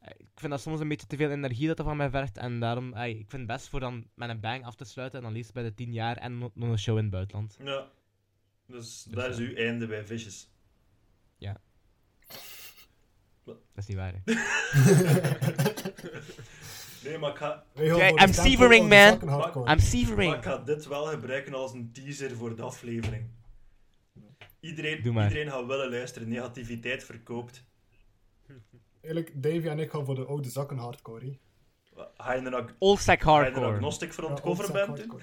Eh, 0.00 0.10
ik 0.18 0.28
vind 0.34 0.52
dat 0.52 0.60
soms 0.60 0.80
een 0.80 0.88
beetje 0.88 1.06
te 1.06 1.16
veel 1.16 1.30
energie 1.30 1.66
dat 1.66 1.78
er 1.78 1.84
van 1.84 1.96
mij 1.96 2.10
vergt 2.10 2.36
en 2.36 2.60
daarom, 2.60 2.92
allee, 2.92 3.18
ik 3.18 3.30
vind 3.30 3.42
het 3.42 3.56
best 3.56 3.68
voor 3.68 3.80
dan 3.80 4.06
met 4.14 4.28
een 4.28 4.40
bang 4.40 4.64
af 4.64 4.74
te 4.74 4.84
sluiten 4.84 5.18
en 5.18 5.24
dan 5.24 5.34
liefst 5.34 5.52
bij 5.52 5.62
de 5.62 5.74
10 5.74 5.92
jaar 5.92 6.16
en 6.16 6.38
nog 6.38 6.52
een 6.54 6.78
show 6.78 6.96
in 6.96 7.02
het 7.02 7.12
buitenland. 7.12 7.56
Ja. 7.64 7.86
Dus, 8.66 9.02
Dus 9.02 9.14
dat 9.14 9.30
is 9.30 9.36
ja. 9.36 9.42
uw 9.42 9.54
einde 9.54 9.86
bij 9.86 10.04
Vicious. 10.04 10.48
Dat 13.48 13.56
is 13.74 13.86
niet 13.86 13.96
waar. 13.96 14.14
hè. 14.24 14.34
Nee, 17.04 17.18
maar 17.18 17.30
ik 17.30 17.36
ga, 17.36 17.64
Kijk, 17.74 18.20
I'm 18.20 18.32
severing, 18.32 18.88
man. 18.88 19.20
I'm 19.20 19.64
maar 19.64 19.80
severing! 19.80 20.34
ik 20.34 20.42
ga 20.42 20.58
dit 20.58 20.86
wel 20.86 21.04
gebruiken 21.04 21.54
als 21.54 21.72
een 21.72 21.92
teaser 21.92 22.36
voor 22.36 22.56
de 22.56 22.62
aflevering. 22.62 23.28
Iedereen, 24.60 25.02
Doe 25.02 25.12
maar. 25.12 25.28
iedereen 25.28 25.50
gaat 25.50 25.66
willen 25.66 25.90
luisteren. 25.90 26.28
Negativiteit 26.28 27.04
verkoopt. 27.04 27.64
Eerlijk, 29.00 29.42
Davy 29.42 29.66
en 29.68 29.78
ik 29.78 29.90
gaan 29.90 30.04
voor 30.04 30.14
de 30.14 30.24
oude 30.24 30.48
zakken 30.48 30.76
hardcore. 30.78 31.24
hè. 31.24 31.32
Ga 32.16 32.32
je 32.34 32.40
een, 32.46 32.54
ag- 32.54 32.74
Old 32.78 32.98
Sack 33.00 33.20
ga 33.22 33.30
je 33.32 33.36
een 33.38 33.42
Hardcore. 33.52 33.74
agnostic 33.76 34.12
front 34.12 34.38
Ja, 34.38 34.44
cover 34.44 34.72
band 34.72 34.86
hardcore. 34.98 35.22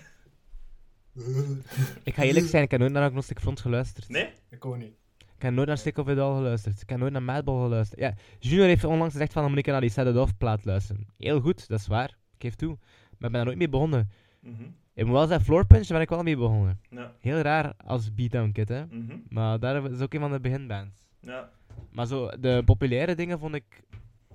Ik 2.04 2.14
ga 2.16 2.24
eerlijk 2.24 2.46
zijn, 2.46 2.64
ik 2.64 2.72
heb 2.72 2.80
nooit 2.80 2.92
naar 2.92 3.04
Agnostic 3.04 3.40
Front 3.40 3.60
geluisterd. 3.60 4.10
Nee? 4.10 4.30
Ik 4.50 4.66
ook 4.66 4.78
niet. 4.78 4.94
Ik 5.18 5.42
heb 5.42 5.54
nooit 5.54 5.68
naar 5.68 5.78
Stick 5.78 5.98
of 5.98 6.08
It 6.08 6.18
All 6.18 6.36
geluisterd. 6.36 6.82
Ik 6.82 6.90
heb 6.90 7.00
nooit 7.00 7.12
naar 7.12 7.24
Madball 7.24 7.62
geluisterd. 7.62 8.00
Ja, 8.00 8.14
Junior 8.40 8.68
heeft 8.68 8.84
onlangs 8.84 9.14
gezegd 9.14 9.34
van, 9.34 9.42
dan 9.42 9.52
moet 9.52 9.60
ik 9.60 9.66
naar 9.66 9.82
die 9.82 9.90
Set 9.90 10.08
It 10.08 10.16
Off 10.18 10.38
plaat 10.38 10.66
luisteren. 10.66 11.08
Heel 11.18 11.40
goed, 11.40 11.68
dat 11.68 11.80
is 11.80 11.88
waar. 11.88 12.10
Ik 12.10 12.42
geef 12.42 12.56
toe. 12.56 12.70
Maar 12.78 13.10
ik 13.12 13.20
ben 13.20 13.32
daar 13.32 13.46
nooit 13.46 13.58
mee 13.58 13.70
begonnen. 13.70 14.10
Mhm. 14.40 14.64
Moet 15.04 15.14
wel 15.14 15.28
zeggen, 15.28 15.46
Floor 15.46 15.66
Punch, 15.66 15.82
daar 15.88 15.98
ben 15.98 16.02
ik 16.02 16.10
wel 16.10 16.24
mee 16.24 16.38
begonnen. 16.38 16.80
Ja. 16.90 17.14
Heel 17.20 17.38
raar 17.38 17.74
als 17.86 18.14
beatdown 18.14 18.52
kit, 18.52 18.70
hè. 18.70 18.86
Mhm. 18.86 19.18
Maar 19.30 19.60
daar 19.60 19.92
is 19.92 20.02
ook 20.02 20.14
een 20.14 20.20
van 20.20 20.32
de 20.32 20.40
beginbands. 20.40 21.00
ja. 21.20 21.52
Maar 21.92 22.06
zo, 22.06 22.30
de 22.40 22.62
populaire 22.66 23.16
dingen 23.16 23.40
vond 23.40 23.56
ik... 23.56 23.64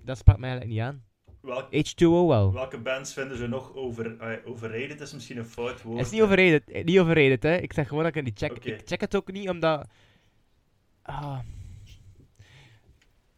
Dat 0.04 0.18
sprak 0.18 0.38
mij 0.38 0.50
eigenlijk 0.50 0.78
niet 0.78 0.88
aan. 0.88 1.04
Welk, 1.40 1.66
H2O 1.74 2.28
wel. 2.28 2.52
welke 2.52 2.78
bands 2.78 3.12
vinden 3.12 3.36
ze 3.36 3.46
nog 3.46 3.74
over, 3.74 4.16
uh, 4.20 4.36
overrated? 4.44 5.00
is 5.00 5.12
misschien 5.12 5.36
een 5.36 5.44
fout 5.44 5.82
woord. 5.82 5.96
Het 5.96 6.06
is 6.06 6.12
niet 6.12 6.22
overrated, 6.22 6.70
eh, 6.70 6.84
niet 6.84 6.98
overrated, 6.98 7.42
hè. 7.42 7.56
Ik 7.56 7.72
zeg 7.72 7.88
gewoon 7.88 8.02
dat 8.02 8.16
ik 8.16 8.16
het 8.16 8.24
niet 8.24 8.38
check. 8.38 8.64
Ik 8.64 8.82
check 8.84 9.00
het 9.00 9.16
ook 9.16 9.32
niet, 9.32 9.48
omdat... 9.48 9.86
Ah... 11.02 11.38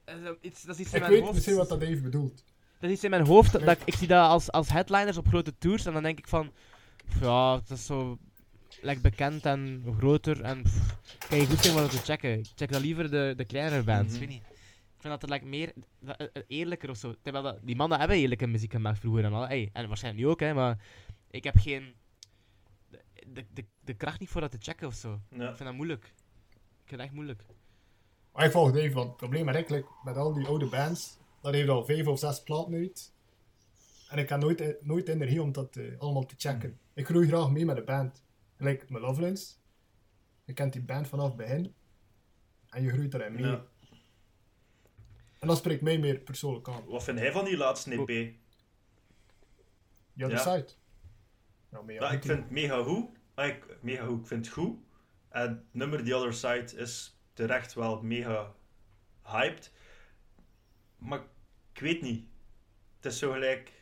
Dat 0.04 0.16
is, 0.16 0.36
iets, 0.40 0.62
dat 0.62 0.74
is 0.74 0.80
iets 0.80 0.90
in 0.90 0.96
Ik 0.96 1.00
mijn 1.00 1.12
weet 1.12 1.20
hoofd. 1.22 1.34
misschien 1.34 1.56
wat 1.56 1.68
dat 1.68 1.80
Dave 1.80 2.00
bedoelt. 2.00 2.44
Dat 2.78 2.90
is 2.90 2.96
iets 2.96 3.04
in 3.04 3.10
mijn 3.10 3.26
hoofd. 3.26 3.52
Dat, 3.52 3.62
dat 3.64 3.80
ik, 3.80 3.82
ik 3.84 3.94
zie 3.94 4.08
dat 4.08 4.28
als, 4.28 4.50
als 4.50 4.68
headliners 4.70 5.16
op 5.16 5.28
grote 5.28 5.58
tours 5.58 5.86
en 5.86 5.92
dan 5.92 6.02
denk 6.02 6.18
ik 6.18 6.28
van... 6.28 6.52
Ja, 7.20 7.54
het 7.54 7.70
is 7.70 7.86
zo... 7.86 8.18
Like 8.80 9.00
bekend 9.00 9.46
en 9.46 9.84
groter 9.98 10.40
en... 10.40 10.62
pff, 10.62 10.96
kan 11.28 11.38
je 11.38 11.46
goed 11.46 11.58
zijn 11.58 11.74
wat 11.74 11.90
te 11.90 11.96
checken. 11.96 12.38
Ik 12.38 12.46
check 12.54 12.72
dan 12.72 12.80
liever 12.80 13.10
de, 13.10 13.34
de 13.36 13.44
kleinere 13.44 13.82
bands. 13.82 14.10
Mhm. 14.10 14.20
Weet 14.20 14.28
niet. 14.28 14.42
Ik 14.96 14.98
vind 15.08 15.20
dat 15.20 15.22
het 15.22 15.30
like, 15.30 15.44
meer... 15.44 15.72
dat- 16.00 16.16
eh, 16.16 16.26
eh, 16.32 16.42
eerlijker 16.46 16.90
of 16.90 16.96
zo. 16.96 17.14
Terwijl 17.22 17.44
dat, 17.44 17.58
die 17.62 17.76
mannen 17.76 17.98
hebben 17.98 18.16
eerlijke 18.16 18.46
muziek 18.46 18.72
gemaakt 18.72 18.98
vroeger 18.98 19.24
en 19.24 19.32
al. 19.32 19.46
Hey, 19.46 19.70
en 19.72 19.88
waarschijnlijk 19.88 20.24
nu 20.24 20.30
ook, 20.30 20.40
hè. 20.40 20.54
Maar 20.54 20.78
ik 21.30 21.44
heb 21.44 21.58
geen... 21.58 21.94
De, 23.26 23.46
de, 23.52 23.64
de, 23.80 23.94
kracht 23.94 24.20
niet 24.20 24.28
voor 24.28 24.40
dat 24.40 24.50
te 24.50 24.58
checken 24.60 24.86
of 24.86 24.94
zo. 24.94 25.20
Ja. 25.30 25.50
Ik 25.50 25.56
vind 25.56 25.68
dat 25.68 25.74
moeilijk. 25.74 26.04
Ik 26.54 26.88
vind 26.88 26.90
dat 26.90 27.00
echt 27.00 27.12
moeilijk. 27.12 27.44
Maar 28.32 28.44
ik 28.44 28.50
volg 28.50 28.72
Dave, 28.72 28.90
want 28.90 29.08
het 29.08 29.16
probleem 29.16 29.50
like, 29.50 29.84
met 30.04 30.16
al 30.16 30.32
die 30.32 30.46
oude 30.46 30.66
bands, 30.66 31.18
dat 31.42 31.54
heeft 31.54 31.68
al 31.68 31.84
vijf 31.84 32.06
of 32.06 32.18
zes 32.18 32.42
platen 32.42 32.74
uit. 32.74 33.11
En 34.12 34.18
ik 34.18 34.28
heb 34.28 34.40
nooit, 34.40 34.84
nooit 34.84 35.08
energie 35.08 35.42
om 35.42 35.52
dat 35.52 35.76
eh, 35.76 35.98
allemaal 35.98 36.26
te 36.26 36.34
checken. 36.38 36.78
Ik 36.94 37.06
groei 37.06 37.26
graag 37.26 37.50
mee 37.50 37.64
met 37.64 37.76
de 37.76 37.82
band. 37.82 38.22
Like 38.56 38.84
mijn 38.88 39.02
Lovelines. 39.04 39.60
Je 40.44 40.52
kent 40.52 40.72
die 40.72 40.82
band 40.82 41.08
vanaf 41.08 41.26
het 41.26 41.36
begin. 41.36 41.74
En 42.68 42.82
je 42.82 42.90
groeit 42.90 43.14
erin 43.14 43.32
mee. 43.32 43.44
Ja. 43.44 43.64
En 45.38 45.48
dat 45.48 45.56
spreekt 45.56 45.82
mij 45.82 45.98
meer 45.98 46.18
persoonlijk 46.18 46.68
aan. 46.68 46.84
Wat 46.84 47.04
vind 47.04 47.18
hij 47.18 47.32
van 47.32 47.44
die 47.44 47.56
laatste 47.56 47.90
EP? 47.90 48.06
The 50.16 50.24
other 50.24 50.30
Ja. 50.30 50.38
side. 50.38 50.68
Ja, 51.68 51.82
Ja, 51.86 52.10
ik 52.10 52.22
vind 52.22 52.38
het 52.38 52.50
mega 52.50 52.82
goed. 52.82 53.08
Ah, 53.34 53.46
ik, 53.46 53.76
mega 53.82 54.04
goed. 54.04 54.20
Ik 54.20 54.26
vind 54.26 54.44
het 54.44 54.54
goed. 54.54 54.78
En 55.28 55.40
het 55.48 55.60
nummer 55.70 56.04
The 56.04 56.14
Other 56.16 56.32
Side 56.34 56.80
is 56.82 57.18
terecht 57.32 57.74
wel 57.74 58.02
mega 58.02 58.54
hyped. 59.22 59.72
Maar 60.98 61.22
ik 61.72 61.80
weet 61.80 62.02
niet. 62.02 62.26
Het 62.96 63.12
is 63.12 63.18
zo 63.18 63.32
gelijk 63.32 63.72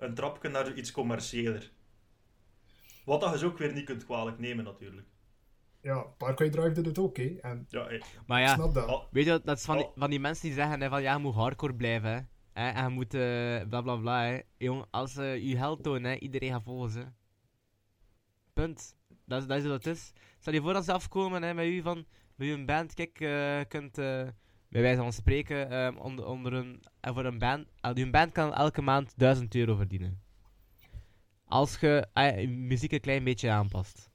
een 0.00 0.14
trapje 0.14 0.48
naar 0.48 0.72
iets 0.74 0.90
commerciëler. 0.90 1.72
Wat 3.04 3.20
dat 3.20 3.30
je 3.32 3.38
dus 3.38 3.44
ook 3.48 3.58
weer 3.58 3.72
niet 3.72 3.84
kunt 3.84 4.04
kwalijk 4.04 4.38
nemen, 4.38 4.64
natuurlijk. 4.64 5.06
Ja, 5.80 6.00
Parkway 6.02 6.50
Drive 6.50 6.72
doet 6.72 6.86
het 6.86 6.98
ook, 6.98 7.16
hè. 7.16 7.36
En 7.40 7.66
Ja, 7.68 7.84
hey. 7.84 8.02
Maar 8.26 8.40
ik 8.40 8.46
ja, 8.46 8.54
snap 8.54 8.74
dat. 8.74 9.08
weet 9.10 9.24
je, 9.24 9.30
wat, 9.30 9.44
dat 9.44 9.58
is 9.58 9.64
van 9.64 9.76
die, 9.76 9.86
Oh. 9.86 9.92
van 9.96 10.10
die 10.10 10.20
mensen 10.20 10.44
die 10.46 10.54
zeggen 10.54 10.80
hè, 10.80 10.88
van 10.88 11.02
ja, 11.02 11.12
je 11.12 11.18
moet 11.18 11.34
hardcore 11.34 11.74
blijven. 11.74 12.10
Hè. 12.10 12.20
Hè, 12.62 12.70
en 12.70 12.84
je 12.84 12.90
moet 12.90 13.14
eh 13.14 13.68
bla 13.68 13.80
bla 13.80 13.96
bla. 13.96 14.22
Hè. 14.24 14.40
Jong, 14.56 14.84
als 14.90 15.12
ze 15.12 15.22
je 15.22 15.56
held 15.56 15.82
tonen, 15.82 16.10
hè, 16.10 16.16
iedereen 16.16 16.50
gaat 16.50 16.62
volgen 16.62 16.90
ze. 16.90 17.04
Punt. 18.52 18.96
Dat 19.26 19.40
is, 19.40 19.46
dat 19.48 19.56
is 19.56 19.62
hoe 19.62 19.72
dat 19.72 19.86
is. 19.86 20.12
Stel 20.38 20.52
je 20.52 20.60
voor 20.60 20.72
dat 20.72 20.84
ze 20.84 20.92
afkomen 20.92 21.42
hè, 21.42 21.54
met 21.54 21.66
u 21.66 21.82
van, 21.82 22.06
met 22.34 22.48
je 22.48 22.54
een 22.54 22.66
band, 22.66 22.94
kijk, 22.94 23.20
eh, 23.20 23.60
kunt 23.68 23.98
eh, 23.98 24.28
bij 24.70 24.82
wijze 24.82 25.00
van 25.00 25.12
spreken 25.12 25.70
ehm, 25.70 25.96
onder, 25.96 26.26
onder 26.26 26.52
een, 26.52 26.82
en 27.00 27.14
voor 27.14 27.24
een 27.24 27.38
band, 27.38 27.66
uh, 27.82 27.90
je 27.94 28.10
band 28.10 28.32
kan 28.32 28.54
elke 28.54 28.82
maand 28.82 29.12
1000 29.16 29.54
euro 29.54 29.74
verdienen. 29.74 30.20
Als 31.44 31.78
je 31.80 32.06
eh, 32.12 32.40
je 32.40 32.48
muziek 32.48 32.92
een 32.92 33.00
klein 33.00 33.24
beetje 33.24 33.50
aanpast. 33.50 34.10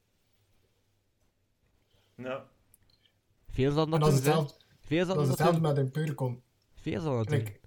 ja. 2.16 2.44
Veel 3.48 3.72
zal 3.72 3.88
dat 3.88 4.00
dat 4.00 4.12
is 4.12 4.14
doen, 4.14 4.24
hetzelfde, 4.24 4.54
Veel 4.80 5.04
zal 5.06 5.14
dat 5.14 5.28
hetzelfde 5.28 5.60
doen. 5.60 5.68
met 5.68 5.78
Empiricon. 5.78 6.42
Veel 6.74 7.00
zal 7.00 7.16
dat. 7.16 7.30
Like, 7.30 7.60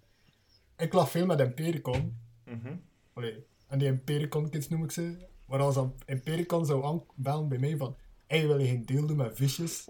ik 0.77 0.93
lag 0.93 1.09
veel 1.11 1.25
met 1.25 1.39
Empiricon. 1.39 2.17
Mhm. 2.45 2.75
Allee, 3.13 3.45
en 3.67 3.79
die 3.79 3.87
Empiricon 3.87 4.49
kids 4.49 4.67
noem 4.69 4.83
ik 4.83 4.91
ze. 4.91 5.27
Maar 5.45 5.59
als 5.59 5.75
dan 5.75 5.95
Empiricon 6.05 6.65
zou 6.65 6.85
aanbellen 6.85 7.47
bij 7.49 7.57
mij 7.57 7.77
van... 7.77 7.95
Hey, 8.27 8.47
wil 8.47 8.59
je 8.59 8.67
geen 8.67 8.85
deel 8.85 9.05
doen 9.07 9.17
met 9.17 9.35
Vicious? 9.35 9.85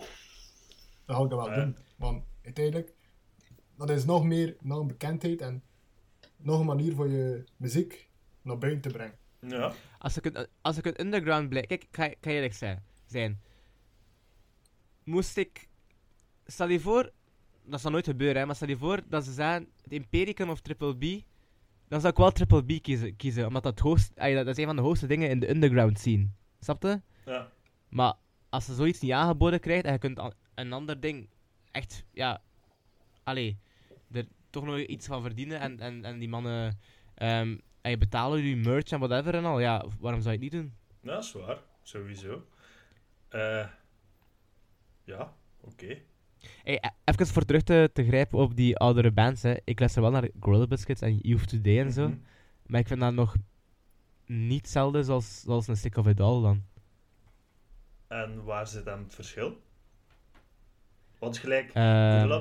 Dan 1.06 1.16
ga 1.16 1.24
ik 1.24 1.30
dat 1.30 1.40
wel 1.46 1.50
Ja. 1.50 1.56
doen. 1.64 1.78
Want 1.96 2.24
uiteindelijk... 2.56 2.94
Dat 3.76 3.90
is 3.90 4.06
nog 4.06 4.24
meer 4.24 4.56
naam 4.62 4.88
bekendheid 4.88 5.42
en 5.42 5.64
nog 6.38 6.60
een 6.60 6.66
manier 6.66 6.96
voor 6.96 7.10
je 7.10 7.44
muziek 7.58 8.10
naar 8.42 8.58
buiten 8.58 8.82
te 8.82 8.90
brengen. 8.90 9.18
Ja. 9.40 9.74
Als 9.98 10.18
ik 10.18 10.26
een, 10.26 10.48
als 10.62 10.78
ik 10.78 10.86
een 10.86 11.02
underground 11.02 11.50
blijf... 11.50 11.66
Kijk, 11.66 11.84
ik 11.84 11.90
ga, 11.92 12.06
ik 12.06 12.18
ga 12.22 12.30
eerlijk 12.30 12.54
zijn. 12.54 12.84
zijn. 13.06 13.42
Moest 15.04 15.38
ik... 15.38 15.68
Stel 16.46 16.70
je 16.70 16.80
voor... 16.80 17.12
Dat 17.64 17.82
zal 17.82 17.92
nooit 17.92 18.06
gebeuren, 18.06 18.38
hè. 18.38 18.46
Maar 18.46 18.56
stel 18.56 18.68
je 18.68 18.78
voor 18.78 19.02
dat 19.08 19.26
ze 19.26 19.34
zeggen... 19.34 19.70
Het 19.84 19.92
Impericum 19.92 20.50
of 20.50 20.62
Triple 20.62 20.98
B... 20.98 21.24
Dan 21.88 22.00
zou 22.00 22.14
ik 22.14 22.20
wel 22.20 22.32
Triple 22.32 22.64
B 22.64 22.82
kiezen. 22.82 23.16
kiezen 23.16 23.48
omdat 23.48 23.64
dat, 23.64 23.80
hoogst, 23.80 24.12
ay, 24.16 24.34
dat 24.34 24.48
is 24.48 24.58
een 24.58 24.66
van 24.66 24.76
de 24.76 24.82
hoogste 24.82 25.08
dingen 25.08 25.30
in 25.30 25.40
de 25.40 25.50
underground 25.50 26.00
scene. 26.00 26.30
Snap 26.60 26.84
je? 26.84 27.02
Ja. 27.26 27.52
Maar 27.90 28.14
als 28.50 28.66
ze 28.66 28.74
zoiets 28.74 29.00
niet 29.00 29.12
aangeboden 29.12 29.60
krijgt 29.60 29.86
en 29.86 29.92
je 29.92 29.98
kunt, 29.98 30.34
een 30.56 30.74
ander 30.74 31.00
ding 31.00 31.30
echt, 31.72 32.04
ja, 32.12 32.42
allee, 33.24 33.60
er 34.12 34.28
toch 34.50 34.66
nog 34.66 34.78
iets 34.80 35.08
van 35.08 35.22
verdienen 35.22 35.60
en, 35.60 35.80
en, 35.80 36.06
en 36.06 36.20
die 36.20 36.30
mannen 36.30 36.80
ehm 37.16 37.58
en 37.82 37.92
je 37.92 37.98
betalen 37.98 38.44
je 38.44 38.56
merch 38.56 38.90
en 38.92 39.00
whatever 39.00 39.36
en 39.36 39.46
al, 39.46 39.60
ja, 39.60 39.86
waarom 40.00 40.22
zou 40.22 40.34
je 40.38 40.44
het 40.44 40.54
niet 40.54 40.62
doen? 40.62 40.74
Ja, 41.02 41.14
dat 41.14 41.24
is 41.24 41.32
waar. 41.32 41.58
Sowieso. 41.84 42.46
Eh 43.30 43.68
ja, 45.04 45.34
oké. 45.62 45.98
Hey, 46.64 46.76
e- 46.82 46.90
even 47.12 47.28
voor 47.28 47.46
terug 47.46 47.62
te, 47.64 47.90
te 47.94 48.06
grijpen 48.06 48.40
op 48.40 48.56
die 48.56 48.78
oudere 48.78 49.12
bands, 49.12 49.42
hè. 49.42 49.56
ik 49.64 49.80
luister 49.80 50.02
wel 50.02 50.12
naar 50.12 50.30
Gorilla 50.40 50.68
Biscuits 50.68 51.02
en 51.02 51.18
Youth 51.18 51.48
Today 51.48 51.80
en 51.80 51.92
zo, 51.92 52.08
Mhm. 52.08 52.18
maar 52.66 52.80
ik 52.80 52.88
vind 52.88 53.00
dat 53.00 53.14
nog 53.14 53.36
niet 54.26 54.62
hetzelfde 54.62 55.04
zoals, 55.04 55.42
zoals 55.42 55.68
een 55.68 55.78
Stick 55.78 55.96
of 55.98 56.08
It 56.08 56.20
All 56.20 56.42
dan. 56.42 56.64
En 58.08 58.44
waar 58.44 58.68
zit 58.68 58.86
dan 58.86 59.00
het 59.04 59.16
verschil? 59.16 59.62
Want 61.20 61.38
gelijk, 61.38 61.74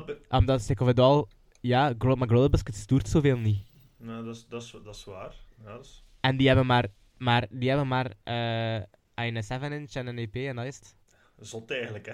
Bi- 0.06 0.18
omdat 0.28 0.60
Stick 0.60 0.80
of 0.80 0.88
It 0.88 0.98
All, 0.98 1.24
ja, 1.60 1.94
Gorilla, 1.98 2.14
maar 2.18 2.28
Gorilla 2.28 2.48
Biscuits 2.48 2.84
toert 2.84 3.08
zoveel 3.08 3.36
niet. 3.38 3.66
nou, 3.96 4.24
dat, 4.24 4.36
is, 4.36 4.46
dat, 4.48 4.62
is, 4.62 4.74
dat 4.84 4.94
is 4.94 5.04
waar. 5.04 5.34
Ja, 5.64 5.72
dat 5.72 5.84
is... 5.84 6.04
En 6.20 6.36
die 6.36 6.46
hebben 6.46 6.66
maar, 6.66 6.86
maar, 7.16 7.46
die 7.50 7.68
hebben 7.68 7.88
maar 7.88 8.12
eh, 8.22 8.74
een 9.14 9.42
7-inch 9.44 9.92
en 9.92 10.06
een 10.06 10.18
EP 10.18 10.34
en 10.34 10.56
dat 10.56 10.64
is 10.64 10.76
het. 10.76 10.94
Zot 11.40 11.70
eigenlijk, 11.70 12.06
hè. 12.06 12.12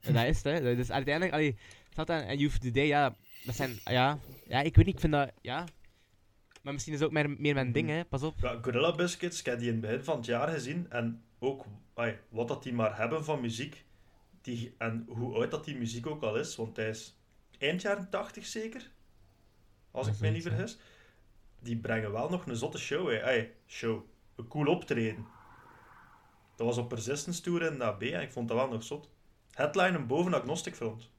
En 0.00 0.14
dat 0.14 0.24
is 0.24 0.42
het, 0.42 0.44
hè. 0.62 0.76
Dus 0.76 0.90
uiteindelijk, 0.90 1.34
allee, 1.34 1.56
dat 1.94 2.08
en, 2.08 2.26
en 2.26 2.38
Youth 2.38 2.60
Today, 2.60 2.86
ja, 2.86 3.16
dat 3.44 3.54
zijn, 3.54 3.78
ja, 3.84 4.18
ja, 4.46 4.60
ik 4.60 4.76
weet 4.76 4.84
niet, 4.86 4.94
ik 4.94 5.00
vind 5.00 5.12
dat, 5.12 5.32
ja. 5.40 5.64
Maar 6.62 6.72
misschien 6.72 6.94
is 6.94 7.00
het 7.00 7.08
ook 7.08 7.14
meer, 7.14 7.30
meer 7.30 7.54
mijn 7.54 7.72
ding, 7.72 7.88
hè, 7.88 8.04
pas 8.04 8.22
op. 8.22 8.34
Ja, 8.40 8.58
Gorilla 8.62 8.94
Biscuits, 8.94 9.38
ik 9.38 9.46
heb 9.46 9.58
die 9.58 9.66
in 9.68 9.72
het 9.72 9.82
begin 9.82 10.04
van 10.04 10.16
het 10.16 10.26
jaar 10.26 10.48
gezien. 10.48 10.86
En 10.90 11.22
ook 11.38 11.64
ai, 11.94 12.16
wat 12.28 12.48
dat 12.48 12.62
die 12.62 12.72
maar 12.72 12.96
hebben 12.96 13.24
van 13.24 13.40
muziek. 13.40 13.84
Die, 14.40 14.74
en 14.78 15.04
hoe 15.08 15.34
oud 15.34 15.50
dat 15.50 15.64
die 15.64 15.76
muziek 15.76 16.06
ook 16.06 16.22
al 16.22 16.36
is. 16.36 16.56
Want 16.56 16.76
hij 16.76 16.88
is 16.88 17.18
eind 17.58 17.82
jaren 17.82 18.10
80 18.10 18.46
zeker. 18.46 18.90
Als 19.90 20.06
ik 20.06 20.20
me 20.20 20.28
niet 20.28 20.42
vergis. 20.42 20.78
Die 21.58 21.76
brengen 21.76 22.12
wel 22.12 22.28
nog 22.30 22.46
een 22.46 22.56
zotte 22.56 22.78
show. 22.78 23.08
Hè. 23.10 23.24
Ai, 23.24 23.52
show. 23.66 24.04
Een 24.36 24.48
cool 24.48 24.66
optreden. 24.66 25.26
Dat 26.56 26.66
was 26.66 26.78
op 26.78 26.88
Persistence 26.88 27.42
Tour 27.42 27.62
in 27.72 27.82
AB 27.82 28.02
en 28.02 28.22
ik 28.22 28.30
vond 28.32 28.48
dat 28.48 28.56
wel 28.56 28.68
nog 28.68 28.82
zot. 28.82 29.10
Headline 29.50 29.98
boven 30.04 30.34
Agnostic 30.34 30.74
Front. 30.74 31.10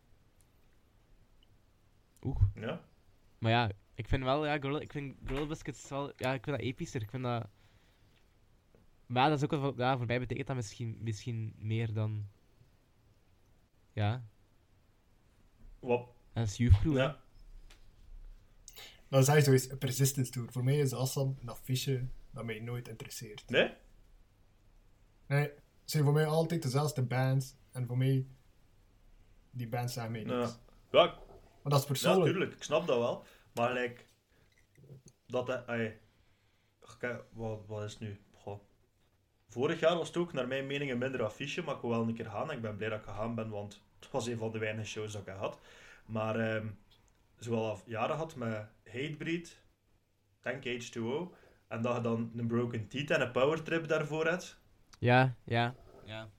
Oeh. 2.22 2.42
Ja. 2.56 2.82
Maar 3.38 3.52
ja, 3.52 3.70
ik 3.96 4.08
vind 4.08 4.24
wel, 4.24 4.46
ja, 4.46 4.60
Gorilla, 4.60 4.80
ik 4.80 4.92
vind 4.92 5.16
Gorilla 5.26 5.46
Biscuits 5.46 5.90
wel, 5.90 6.14
ja, 6.18 6.34
ik 6.34 6.44
vind 6.44 6.58
dat 6.58 6.66
epischer, 6.66 7.02
ik 7.02 7.10
vind 7.10 7.24
dat... 7.24 7.48
Maar 9.06 9.24
ja, 9.24 9.30
dat 9.30 9.38
is 9.38 9.44
ook 9.44 9.52
wel, 9.52 9.60
voor- 9.60 9.74
ja, 9.78 9.98
voor 9.98 10.06
mij 10.06 10.20
betekent 10.20 10.48
dat 10.48 10.56
misschien, 10.56 10.98
misschien 11.02 11.54
meer 11.58 11.94
dan... 11.94 12.28
Ja, 14.02 14.24
Wat? 15.80 16.08
dat 16.34 16.48
is 16.48 16.58
Youth. 16.58 16.82
Ja. 16.84 17.20
Dat 19.10 19.22
is 19.22 19.28
eigenlijk 19.28 19.46
zoiets, 19.46 19.70
een 19.70 19.78
persistence 19.78 20.32
tour. 20.32 20.52
Voor 20.52 20.64
mij 20.64 20.78
is 20.80 20.94
Assam 20.94 21.38
een 21.42 21.50
affiche 21.50 22.08
dat 22.32 22.46
mij 22.46 22.60
nooit 22.60 22.88
interesseert. 22.88 23.50
Nee? 23.50 23.74
Nee, 25.28 25.42
het 25.42 25.62
zijn 25.86 26.04
voor 26.04 26.14
mij 26.14 26.26
altijd 26.26 26.62
dezelfde 26.62 27.02
bands. 27.04 27.56
En 27.72 27.88
voor 27.88 27.98
mij, 27.98 28.26
die 29.52 29.68
bands 29.68 29.94
zijn 29.94 30.12
mij 30.12 30.22
Ja. 30.26 30.38
niks. 30.40 30.60
Ja, 30.92 31.06
Maar 31.64 31.72
dat 31.72 31.74
is 31.74 31.80
Ja, 31.82 31.88
persoonlijk. 31.88 32.32
tuurlijk, 32.32 32.54
ik 32.56 32.64
snap 32.64 32.88
dat 32.88 32.98
wel. 32.98 33.24
Maar 33.54 33.74
like, 33.74 34.02
dat 35.28 35.48
hij. 35.48 35.66
ai, 35.66 36.00
Kijk, 36.98 37.24
wat, 37.34 37.66
wat 37.68 37.84
is 37.84 37.92
het 37.92 38.02
nu? 38.02 38.20
Goh. 38.34 38.60
Vorig 39.48 39.80
jaar 39.80 39.96
was 39.98 40.08
het 40.08 40.18
ook 40.18 40.34
naar 40.34 40.48
mijn 40.48 40.68
mening 40.68 40.92
een 40.92 40.98
minder 40.98 41.24
affiche, 41.24 41.62
maar 41.62 41.76
ik 41.76 41.82
wil 41.82 41.90
wel 41.90 42.02
een 42.08 42.14
keer 42.16 42.26
gaan. 42.26 42.52
Ik 42.52 42.62
ben 42.62 42.76
blij 42.78 42.90
dat 42.90 43.00
ik 43.00 43.06
gegaan 43.06 43.36
ben, 43.36 43.50
want 43.50 43.82
het 44.04 44.12
was 44.12 44.28
een 44.28 44.38
van 44.38 44.52
de 44.52 44.58
weinige 44.60 44.88
shows 44.88 45.12
dat 45.14 45.28
ik 45.28 45.34
had. 45.34 45.60
Maar 46.06 46.40
ehm 46.40 46.68
zoal 47.40 47.70
al 47.70 47.82
jaren 47.86 48.16
had 48.16 48.36
met 48.36 48.68
Hatebreed, 48.86 49.62
Tank 50.42 50.64
H2O, 50.66 51.36
en 51.68 51.82
dat 51.82 51.96
je 51.96 52.02
dan 52.02 52.32
een 52.38 52.48
Broken 52.48 52.88
Teeth 52.88 53.10
en 53.12 53.22
een 53.22 53.32
Power 53.32 53.64
Trip 53.64 53.88
daarvoor 53.88 54.26
hebt. 54.28 54.60
Ja, 55.00 55.36
ja, 55.46 55.76
ja. 56.06 56.30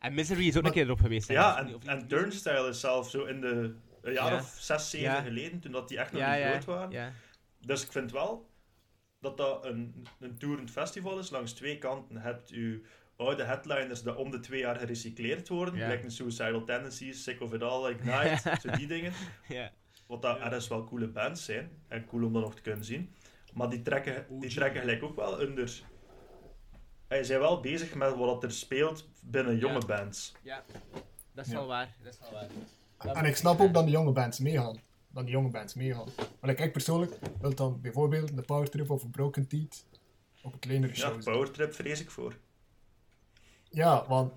En 0.00 0.14
Misery 0.14 0.46
is 0.46 0.56
ook 0.56 0.62
Maar- 0.62 0.70
een 0.70 0.76
keer 0.76 0.84
erop 0.86 1.00
geweest. 1.00 1.28
Ja, 1.28 1.58
en, 1.58 1.80
en? 1.86 2.08
Turnstile 2.08 2.68
is 2.68 2.80
zelf 2.80 3.10
zo 3.10 3.24
in 3.24 3.40
de 3.40 3.74
een 4.02 4.12
jaar 4.12 4.32
Ja. 4.32 4.38
of 4.38 4.56
zes, 4.60 4.90
zeven 4.90 5.10
Ja. 5.10 5.20
geleden, 5.22 5.60
toen 5.60 5.72
dat 5.72 5.88
die 5.88 5.98
echt 5.98 6.12
nog 6.12 6.20
Ja, 6.20 6.30
niet 6.32 6.40
ja, 6.42 6.48
groot 6.50 6.64
waren. 6.64 6.90
ja. 6.90 7.12
Dus 7.60 7.84
ik 7.84 7.92
vind 7.92 8.12
wel 8.12 8.50
dat 9.20 9.36
dat 9.36 9.64
een, 9.64 10.06
een 10.20 10.38
toerend 10.38 10.70
festival 10.70 11.18
is. 11.18 11.30
Langs 11.30 11.52
twee 11.52 11.78
kanten 11.78 12.16
hebt 12.16 12.50
u 12.52 12.86
oude 13.16 13.44
headliners 13.44 14.02
die 14.02 14.16
om 14.16 14.30
de 14.30 14.40
twee 14.40 14.60
jaar 14.60 14.76
gerecycleerd 14.76 15.48
worden. 15.48 15.76
Ja. 15.76 15.88
Like 15.88 16.04
een 16.04 16.10
Suicidal 16.10 16.64
Tendencies, 16.64 17.22
Sick 17.22 17.40
of 17.40 17.52
It 17.52 17.62
All, 17.62 17.90
Ignite, 17.90 18.56
zo 18.62 18.70
die 18.76 18.86
dingen. 18.86 19.12
ja. 19.48 19.70
Wat 20.06 20.22
dat 20.22 20.38
ergens 20.38 20.68
wel 20.68 20.84
coole 20.84 21.08
bands 21.08 21.44
zijn. 21.44 21.70
En 21.88 22.06
cool 22.06 22.24
om 22.24 22.32
dat 22.32 22.42
nog 22.42 22.54
te 22.54 22.62
kunnen 22.62 22.84
zien. 22.84 23.14
Maar 23.54 23.68
die 23.70 23.82
trekken, 23.82 24.26
die 24.40 24.50
trekken 24.54 24.80
gelijk 24.80 25.02
ook 25.02 25.16
wel 25.16 25.32
onder... 25.46 25.82
Hij 27.08 27.24
zijn 27.24 27.40
wel 27.40 27.60
bezig 27.60 27.94
met 27.94 28.14
wat 28.16 28.42
er 28.42 28.52
speelt 28.52 29.08
binnen 29.20 29.58
jonge 29.58 29.80
Ja. 29.80 29.86
bands. 29.86 30.34
Ja, 30.42 30.64
dat 31.32 31.46
is 31.46 31.52
Ja. 31.52 31.58
wel 31.58 31.66
waar. 31.66 31.94
Dat 32.02 32.12
is 32.12 32.18
wel 32.30 32.40
waar. 32.98 33.16
En 33.16 33.24
ik 33.24 33.36
snap 33.36 33.60
ook 33.60 33.74
dat 33.74 33.84
de 33.84 33.90
jonge 33.90 34.12
bands 34.12 34.38
meegaan. 34.38 34.76
Dat 35.08 35.24
die 35.24 35.32
jonge 35.34 35.48
bands 35.50 35.74
meegaan. 35.74 36.08
Maar 36.16 36.50
like, 36.50 36.62
ik 36.62 36.72
persoonlijk 36.72 37.18
wil 37.40 37.54
dan 37.54 37.80
bijvoorbeeld 37.80 38.36
de 38.36 38.42
Power 38.42 38.70
Trip 38.70 38.90
of 38.90 39.02
een 39.02 39.10
Broken 39.10 39.46
Teeth 39.46 39.84
op 40.42 40.52
een 40.52 40.58
kleinere 40.58 40.92
Ja, 40.92 40.98
show 40.98 41.22
zien. 41.22 41.32
Powertrip 41.32 41.74
vrees 41.74 42.00
ik 42.00 42.10
voor. 42.10 42.36
Ja, 43.70 44.06
want 44.08 44.32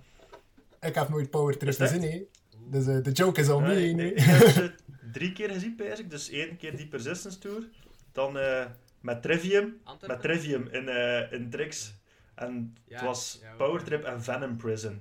ik 0.82 0.96
heb 0.96 1.10
nooit 1.10 1.30
Power 1.30 1.58
Trip 1.58 1.74
gezien, 1.76 2.02
hè. 2.02 2.24
Dus 2.70 2.88
eh, 2.88 3.04
de 3.04 3.12
joke 3.12 3.40
is 3.42 3.50
al 3.50 3.60
mee, 3.60 3.90
ik, 3.90 3.96
nee. 3.96 4.14
ik 4.14 4.24
heb 4.24 4.48
ze 4.48 4.74
drie 5.12 5.34
keer 5.34 5.50
gezien, 5.50 5.80
ik. 5.80 6.10
Dus 6.10 6.30
één 6.30 6.58
keer 6.58 6.78
die 6.78 6.88
Persistence 6.88 7.40
Tour. 7.40 7.64
Dan 8.12 8.38
eh, 8.38 8.66
met 9.02 9.22
Trivium. 9.22 9.82
Met 10.08 10.22
Trivium 10.22 10.68
in, 10.68 10.90
eh 10.90 11.32
in 11.32 11.50
Trix. 11.50 11.94
En 12.36 12.76
Ja, 12.88 12.96
het 12.96 13.06
was 13.06 13.38
ja, 13.42 13.48
wel. 13.48 13.68
Powertrip 13.68 14.04
en 14.04 14.24
Venom 14.24 14.58
Prison. 14.58 15.00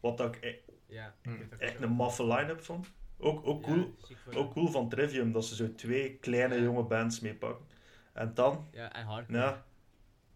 Wat 0.00 0.18
dat 0.18 0.34
ik 0.34 0.44
e- 0.44 0.58
Ja, 0.86 1.14
Hm. 1.22 1.30
ook 1.30 1.60
echt 1.60 1.80
een 1.82 1.90
maffe 1.90 2.26
line-up 2.26 2.64
vond. 2.64 2.86
Ook, 3.18 3.46
ook, 3.46 3.62
cool, 3.62 3.94
ook 4.34 4.52
cool 4.52 4.68
van 4.68 4.88
Trivium, 4.88 5.32
dat 5.32 5.44
ze 5.44 5.54
zo 5.54 5.74
twee 5.74 6.16
kleine 6.20 6.54
Ja. 6.54 6.62
jonge 6.62 6.82
bands 6.82 7.20
meepakken. 7.20 7.66
En 8.12 8.30
dan, 8.34 8.68
Ja, 8.72 8.92
en 8.92 9.04
hardcore. 9.04 9.38
ja, 9.38 9.64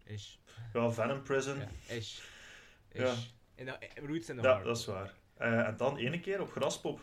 Is. 0.03 0.39
ja 0.73 0.91
Venom 0.91 1.21
Prison. 1.21 1.57
Ja, 1.57 1.67
is. 1.87 1.95
Is. 1.97 2.23
Ja. 2.93 3.13
En 3.55 3.65
de, 3.65 3.77
roots 3.95 4.29
in 4.29 4.35
de 4.35 4.41
Ja, 4.41 4.63
dat 4.63 4.77
is 4.77 4.85
waar. 4.85 5.13
Eh, 5.33 5.67
en 5.67 5.77
dan 5.77 5.97
ene 5.97 6.19
keer 6.19 6.41
op 6.41 6.51
Graspop. 6.51 6.99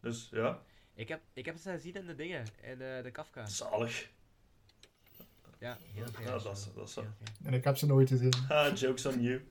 Dus 0.00 0.28
ja, 0.30 0.62
Ik 0.94 1.08
heb, 1.08 1.20
ik 1.32 1.44
heb 1.46 1.56
ze 1.56 1.70
gezien 1.70 1.94
in 1.94 2.06
de 2.06 2.14
dingen, 2.14 2.44
in 2.62 2.78
de, 2.78 3.00
de 3.02 3.10
Kafka. 3.10 3.46
zalig. 3.46 4.10
Ja, 5.58 5.78
heel 5.92 6.06
veel. 6.12 6.24
Ja, 6.24 6.38
dat 6.38 6.56
is, 6.56 6.68
dat 6.74 6.86
is 6.88 6.92
zo. 6.92 7.04
En 7.44 7.54
ik 7.54 7.64
heb 7.64 7.76
ze 7.76 7.86
nooit 7.86 8.08
gezien. 8.08 8.32
Ah, 8.48 8.76
jokes 8.76 9.06
on 9.06 9.22
you. 9.22 9.48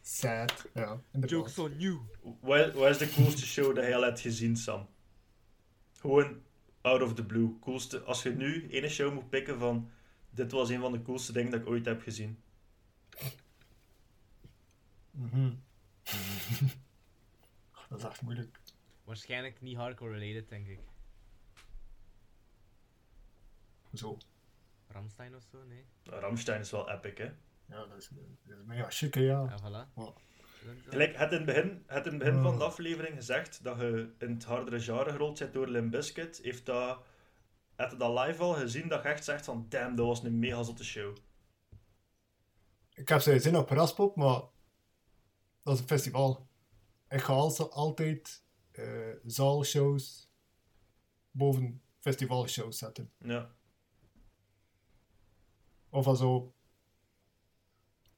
Sad. 0.00 0.66
Ja. 0.74 1.00
Jokes 1.26 1.58
on 1.58 1.74
you. 1.78 2.00
Wat 2.40 2.72
wat 2.72 2.90
is 2.90 2.98
de 2.98 3.12
coolste 3.14 3.46
show 3.46 3.74
dat 3.74 3.86
je 3.86 3.94
al 3.94 4.02
hebt 4.02 4.20
gezien, 4.20 4.56
Sam? 4.56 4.88
Gewoon 6.00 6.42
out 6.80 7.02
of 7.02 7.14
the 7.14 7.24
blue. 7.24 7.58
Coolste, 7.60 8.00
als 8.00 8.22
je 8.22 8.30
nu 8.30 8.68
ene 8.70 8.88
show 8.88 9.12
moet 9.14 9.30
pikken 9.30 9.58
van... 9.58 9.90
Dit 10.30 10.52
was 10.52 10.68
een 10.68 10.80
van 10.80 10.92
de 10.92 11.02
coolste 11.02 11.32
dingen 11.32 11.50
dat 11.50 11.60
ik 11.60 11.66
ooit 11.66 11.84
heb 11.84 12.02
gezien. 12.02 12.42
Mhm. 15.12 15.52
dat 17.88 17.98
is 17.98 18.04
echt 18.04 18.22
moeilijk. 18.22 18.60
Waarschijnlijk 19.04 19.60
niet 19.60 19.76
hardcore 19.76 20.18
related, 20.18 20.48
denk 20.48 20.66
ik. 20.66 20.80
Zo. 23.94 24.16
Ramstein 24.88 25.36
of 25.36 25.42
zo, 25.50 25.58
nee. 25.64 25.84
Ramstein 26.04 26.60
is 26.60 26.70
wel 26.70 26.90
epic, 26.90 27.16
hè? 27.18 27.24
Ja, 27.66 27.86
dat 27.86 27.96
is, 27.96 28.08
dat 28.44 28.58
is 28.58 28.64
mega 28.64 28.90
chic, 28.90 29.14
hè, 29.14 29.20
ja. 29.20 29.44
Ja, 29.48 29.58
voilà. 29.58 29.92
Dan- 29.94 30.14
Gelijk, 30.88 31.16
het 31.16 31.30
in 31.30 31.36
het 31.36 31.46
begin, 31.46 31.82
het 31.86 32.06
in 32.06 32.12
het 32.12 32.18
begin 32.22 32.42
van 32.42 32.58
de 32.58 32.64
aflevering 32.64 33.14
gezegd 33.16 33.64
dat 33.64 33.78
je 33.78 34.14
in 34.18 34.30
het 34.34 34.44
hardere 34.44 34.80
genre 34.80 35.10
gerold 35.10 35.38
bent 35.38 35.52
door 35.52 35.68
Limp 35.68 35.90
Bizkit. 35.90 36.38
Heeft 36.42 36.66
dat... 36.66 37.04
Heb 37.76 37.90
je 37.90 37.96
dat 37.96 38.18
live 38.26 38.42
al 38.42 38.52
gezien 38.54 38.88
dat 38.88 39.02
je 39.02 39.08
echt 39.08 39.24
zegt 39.24 39.44
van... 39.44 39.66
Damn, 39.68 39.96
dat 39.96 40.06
was 40.06 40.22
een 40.22 40.38
mega 40.38 40.62
zotte 40.62 40.84
show. 40.84 41.16
Ik 42.94 43.08
heb 43.08 43.20
ze 43.20 43.32
gezien 43.32 43.56
op 43.56 43.68
Raspop, 43.70 44.16
maar 44.16 44.42
dat 45.62 45.74
is 45.74 45.80
een 45.80 45.86
festival. 45.86 46.46
Ik 47.08 47.20
ga 47.20 47.32
also 47.32 47.64
altijd 47.64 48.42
eh, 48.72 48.84
zaalshows 49.24 50.28
boven 51.30 51.80
festivalshows 51.98 52.78
zetten. 52.78 53.10
Ja. 53.18 53.50
Of 55.90 56.06
also 56.06 56.52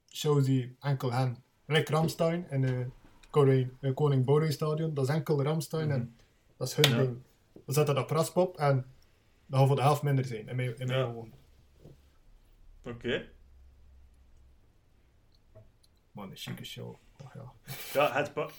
shows 0.08 0.44
die 0.44 0.76
enkel 0.80 1.12
hen. 1.12 1.44
Like 1.66 1.92
Ramstein 1.92 2.50
in 2.50 2.60
de 2.60 2.86
Koning, 3.30 3.70
eh, 3.80 3.94
Koning 3.94 4.52
Stadion, 4.52 4.94
dat 4.94 5.08
is 5.08 5.14
enkel 5.14 5.42
Ramstein 5.42 5.90
en 5.90 6.16
dat 6.56 6.68
is 6.68 6.74
hun 6.74 6.90
Ja. 6.90 6.96
ding. 6.96 7.22
Dan 7.52 7.74
zet 7.74 7.86
dat 7.86 7.98
op 7.98 8.10
Raspop 8.10 8.56
en 8.56 8.86
dat 9.46 9.58
gaat 9.58 9.66
voor 9.66 9.76
de 9.76 9.82
helft 9.82 10.02
minder 10.02 10.24
zijn, 10.24 10.48
in 10.48 10.56
mijn, 10.56 10.78
in 10.78 10.86
mijn 10.86 10.98
Ja. 10.98 11.24
Oké. 12.90 13.28
Man, 16.12 16.30
een 16.30 16.36
chique 16.36 16.64
show. 16.64 16.96
Oh, 17.22 17.30
ja. 17.34 17.52
Ja, 17.92 18.12
het, 18.12 18.32
pa- 18.32 18.50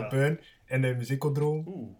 Ja. 0.00 0.08
Burn 0.08 0.40
in 0.66 0.82
de 0.82 0.94
Muziekodroom 0.94 1.66
Oeh. 1.66 1.96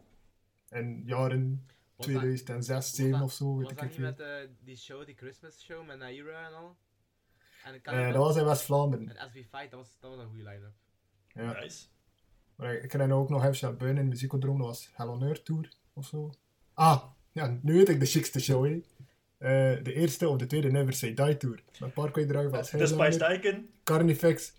in 0.70 1.02
jaren 1.06 1.66
Was 1.96 2.06
dat- 2.06 2.14
2006, 2.14 2.74
was 2.74 2.94
7 2.94 3.12
dat- 3.12 3.22
of 3.22 3.32
zo, 3.32 3.54
weet 3.56 3.62
Was 3.62 3.72
ik 3.72 3.78
dat 3.78 3.88
niet 3.88 3.98
met 3.98 4.20
eh, 4.20 4.48
die 4.60 4.76
show, 4.76 5.06
die 5.06 5.14
Christmas 5.16 5.60
show 5.62 5.86
met 5.86 5.98
Naira 5.98 6.46
en 6.46 6.54
al? 6.54 6.76
En, 7.64 7.80
kan 7.80 7.94
Eh, 7.94 8.06
dat 8.12 8.16
was 8.16 8.36
in 8.36 8.44
West-Vlaanderen. 8.44 9.16
en 9.16 9.28
SB 9.30 9.34
Fight, 9.34 9.70
dat 9.70 9.80
was, 9.80 9.96
dat 10.00 10.10
was 10.10 10.20
een 10.20 10.26
goede 10.28 10.42
line-up. 10.42 10.72
Ja. 11.28 11.60
Nice. 11.60 11.86
Maar 12.56 12.74
ik 12.74 12.88
ken 12.88 13.12
ook 13.12 13.28
nog 13.28 13.42
Burn 13.78 13.88
in 13.96 14.02
de 14.04 14.10
Muziekodroom, 14.10 14.58
dat 14.58 14.66
was 14.66 14.90
Hell 14.92 15.06
on 15.06 15.22
Earth 15.22 15.44
Tour 15.44 15.72
of 15.92 16.06
zo. 16.06 16.30
Ah, 16.74 17.04
ja, 17.32 17.58
nu 17.62 17.72
weet 17.72 17.88
ik 17.88 18.00
de 18.00 18.06
chicste 18.06 18.40
show, 18.40 18.64
hè. 18.64 18.80
Eh, 19.38 19.84
de 19.84 19.92
eerste 19.92 20.28
of 20.28 20.36
de 20.36 20.46
tweede 20.46 20.70
Never 20.70 20.92
Say 20.92 21.14
Die 21.14 21.36
Tour. 21.36 21.62
Met 21.80 21.94
Parkway 21.94 22.26
Drive 22.26 22.56
als 22.56 22.70
De 22.70 22.86
Spice. 22.86 23.34
Icon. 23.34 23.70
Carnifex. 23.84 24.52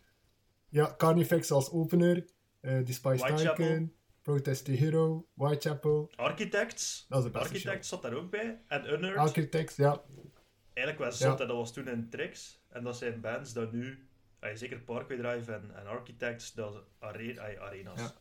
Ja, 0.69 0.93
Carnifex 0.97 1.51
als 1.51 1.71
opener. 1.71 2.25
The 2.61 2.93
Spice 2.93 3.17
Whitechapel. 3.17 3.65
Tycoon. 3.65 3.93
Protest 4.25 4.65
the 4.65 4.71
Hero. 4.71 5.27
Whitechapel. 5.33 6.11
Architects. 6.15 7.05
Dat 7.09 7.17
is 7.17 7.25
de 7.25 7.31
beste 7.31 7.47
Architects 7.47 7.89
zat 7.89 8.01
daar 8.01 8.13
ook 8.13 8.31
bij. 8.31 8.61
En 8.67 8.93
Unearthed. 8.93 9.17
Architects, 9.17 9.75
ja. 9.75 10.03
Eigenlijk 10.73 11.13
zot, 11.13 11.39
hè, 11.39 11.45
dat 11.45 11.55
was 11.55 11.73
toen 11.73 11.87
een 11.87 12.09
Trix. 12.09 12.61
En 12.69 12.83
dat 12.83 12.97
zijn 12.97 13.21
bands 13.21 13.53
dat 13.53 13.71
nu, 13.71 14.07
eh, 14.39 14.55
zeker 14.55 14.79
Parkway 14.79 15.17
Drive 15.17 15.51
en, 15.51 15.75
en 15.75 15.87
Architects, 15.87 16.53
dat 16.53 16.83
are, 16.99 17.33
eh, 17.33 17.61
arena's. 17.61 17.99
Ja. 17.99 18.13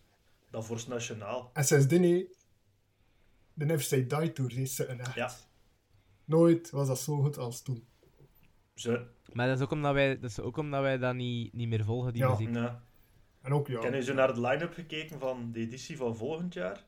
Dat 0.50 0.64
voor 0.64 0.84
nationaal. 0.88 1.50
En 1.52 1.64
sindsdien, 1.64 2.28
de 3.54 3.64
Never 3.64 3.84
Say 3.84 4.06
Die 4.06 4.32
Tour, 4.32 4.58
is 4.58 4.78
een 4.78 5.00
echt. 5.00 5.14
Ja. 5.14 5.32
Nooit 6.24 6.70
was 6.70 6.86
dat 6.86 6.98
zo 6.98 7.16
goed 7.16 7.38
als 7.38 7.62
toen. 7.62 7.86
Zo, 8.74 9.06
Maar 9.34 9.46
dat 9.46 9.56
is 9.58 9.62
ook 9.64 9.70
omdat 9.70 9.92
wij 9.94 10.18
dat, 10.20 10.30
is 10.30 10.40
ook 10.40 10.56
omdat 10.56 10.80
wij 10.82 10.98
dat 10.98 11.14
niet, 11.14 11.52
niet 11.52 11.68
meer 11.68 11.84
volgen, 11.84 12.12
die 12.12 12.22
Ja. 12.22 12.30
muziek. 12.30 12.54
ja. 12.54 12.82
En 13.42 13.52
ook, 13.52 13.66
ja. 13.68 13.76
Ik 13.76 13.82
heb 13.82 13.92
nu 13.92 14.02
zo 14.02 14.14
naar 14.14 14.34
de 14.34 14.40
line-up 14.40 14.72
gekeken 14.74 15.18
van 15.18 15.52
de 15.52 15.60
editie 15.60 15.96
van 15.96 16.16
volgend 16.16 16.54
jaar. 16.54 16.84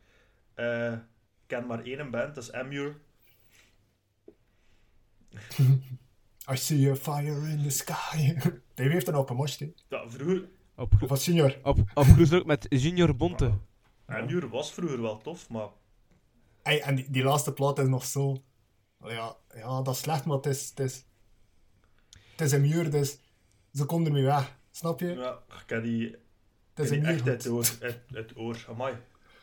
Eh, 0.55 0.93
ik 0.93 0.99
ken 1.47 1.67
maar 1.67 1.83
één 1.83 2.11
band, 2.11 2.35
dat 2.35 2.45
is 2.45 2.53
Amur. 2.53 2.97
I 6.53 6.57
see 6.57 6.91
a 6.91 6.95
fire 6.95 7.49
in 7.51 7.63
the 7.63 7.71
sky. 7.71 8.35
Die 8.75 8.89
heeft 8.89 9.09
een 9.09 9.15
open 9.15 9.37
most, 9.37 9.61
hè. 9.61 9.73
Ja, 9.89 10.09
vroeger, 10.11 10.49
Op, 10.77 10.93
Of 11.03 11.11
als 11.11 11.25
senior. 11.25 11.57
op, 11.63 11.79
op 11.95 12.07
ook 12.33 12.45
met 12.47 12.67
Junior 12.69 13.17
Bonte. 13.17 13.53
Amur 14.07 14.49
was 14.49 14.73
vroeger 14.73 15.03
wel 15.03 15.19
tof, 15.19 15.49
maar 15.49 15.69
Hey, 16.63 16.81
en 16.83 16.95
die, 16.95 17.11
die 17.11 17.23
laatste 17.23 17.53
plaat 17.53 17.79
is 17.79 17.89
nog 17.89 18.05
zo... 18.05 18.43
Ja, 19.05 19.37
ja, 19.55 19.83
dat 19.83 19.95
is 19.95 20.01
slecht, 20.01 20.25
maar 20.25 20.37
het 20.37 20.47
is... 20.47 20.69
Het 20.69 20.81
is, 20.81 21.05
het 22.37 22.41
is 22.41 22.53
een 22.53 22.61
muur, 22.61 22.91
dus 22.91 23.19
ze 23.73 23.85
komen 23.85 24.07
ermee 24.07 24.25
weg. 24.25 24.57
Snap 24.71 25.01
je? 25.01 25.07
ja, 25.15 25.39
ik 25.63 25.69
heb 25.71 25.83
die, 25.83 26.17
Het 26.75 26.85
is 26.85 26.91
een 26.91 27.01
die 27.01 27.07
muur. 27.07 27.11
echt 27.17 27.29
uit 27.29 27.43
het 27.45 27.53
oor, 27.53 27.67
uit 27.81 28.01
het 28.09 28.37
oor, 28.37 28.65
amai, 28.69 28.95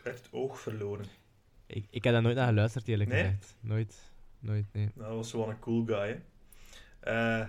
het 0.03 0.27
oog 0.31 0.59
verloren. 0.59 1.05
Ik, 1.65 1.85
ik 1.89 2.03
heb 2.03 2.13
daar 2.13 2.21
nooit 2.21 2.35
naar 2.35 2.47
geluisterd, 2.47 2.87
eerlijk 2.87 3.09
Nee? 3.09 3.23
gezegd. 3.23 3.55
Nooit. 3.59 3.95
Nooit, 4.39 4.65
nee. 4.71 4.91
Nou, 4.95 5.07
dat 5.07 5.15
was 5.17 5.31
wel 5.31 5.49
een 5.49 5.59
cool 5.59 5.85
guy, 5.85 5.95
hè. 6.07 6.15
Eh, 6.99 7.47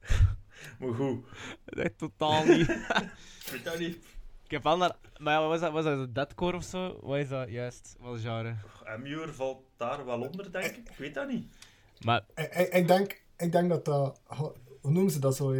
maar 0.78 0.94
goed, 0.94 1.24
Echt 1.64 1.98
totaal 1.98 2.44
niet. 2.44 2.68
ik 3.44 3.48
weet 3.50 3.64
dat 3.64 3.78
niet. 3.78 3.96
ik 4.44 4.50
heb 4.50 4.62
wel 4.62 4.76
naar... 4.76 4.96
Maar 5.18 5.32
ja, 5.34 5.40
wat 5.40 5.48
was 5.48 5.60
dat? 5.60 5.72
Was 5.72 5.84
dat 5.84 6.14
deadcore 6.14 6.56
of 6.56 6.64
zo? 6.64 6.98
Wat 7.02 7.18
is 7.18 7.28
dat 7.28 7.48
juist? 7.48 7.96
Wat 8.00 8.16
is 8.16 8.22
genre? 8.22 8.54
Amur 8.84 9.32
valt 9.34 9.62
daar 9.76 10.04
wel 10.04 10.20
onder, 10.20 10.52
denk 10.52 10.64
ik. 10.76 10.88
Ik 10.90 10.96
weet 10.96 11.14
dat 11.14 11.28
niet. 11.28 11.54
Maar 12.04 12.24
Ik, 12.34 12.54
ik, 12.54 12.72
ik 12.72 12.86
denk, 12.88 13.22
ik 13.42 13.52
denk 13.52 13.68
dat 13.68 13.84
dat... 13.84 14.20
Hoe 14.80 14.90
noemen 14.90 15.10
ze 15.12 15.18
dat 15.18 15.36
zo? 15.36 15.52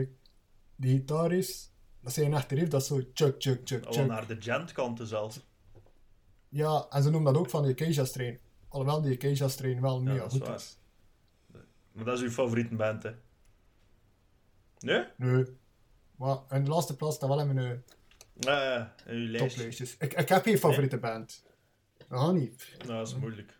Die 0.76 0.96
gitaar 0.96 1.32
is... 1.32 1.70
Dat 2.00 2.12
zijn 2.12 2.34
echt 2.34 2.50
riff, 2.52 2.68
dat 2.70 2.80
is 2.80 2.86
zo... 2.86 3.00
Chuk, 3.14 3.34
chuk, 3.38 3.60
chuk, 3.64 3.84
Al 3.84 3.92
chuk. 3.92 4.06
naar 4.06 4.26
de 4.26 4.36
gent-kanten 4.40 5.06
zelfs. 5.06 5.40
Ja, 6.48 6.86
en 6.90 7.02
ze 7.02 7.10
noemen 7.10 7.32
dat 7.32 7.42
ook 7.42 7.50
van 7.50 7.62
die 7.62 7.72
Acacia 7.72 8.04
Strain. 8.04 8.38
Alhoewel 8.68 9.02
die 9.02 9.14
Acacia 9.16 9.48
Strain 9.48 9.80
wel 9.80 10.00
mega 10.02 10.16
dat 10.18 10.26
is 10.26 10.32
goed 10.38 10.46
waar. 10.46 10.56
is. 10.56 10.78
Maar 11.92 12.04
dat 12.04 12.16
is 12.18 12.22
uw 12.24 12.30
favoriete 12.30 12.74
band, 12.74 13.02
hè? 13.02 13.10
Nee? 14.78 15.04
Nee. 15.16 15.44
Maar 16.16 16.38
in 16.50 16.64
de 16.64 16.70
laatste 16.70 16.96
plaats 16.96 17.16
staat 17.16 17.28
wel 17.28 17.40
in 17.40 17.54
mijn 17.54 17.84
Nee, 18.34 18.78
in 19.06 19.14
uw 19.14 19.26
lijstje. 19.28 19.48
toplijstjes. 19.48 19.96
Ik, 19.98 20.12
ik 20.14 20.28
heb 20.28 20.42
geen 20.42 20.58
favoriete 20.58 20.98
band. 20.98 21.44
Dat 22.08 22.20
gaat 22.20 22.32
niet. 22.34 22.74
Nou, 22.78 22.92
dat 22.98 23.06
is 23.08 23.14
moeilijk. 23.16 23.58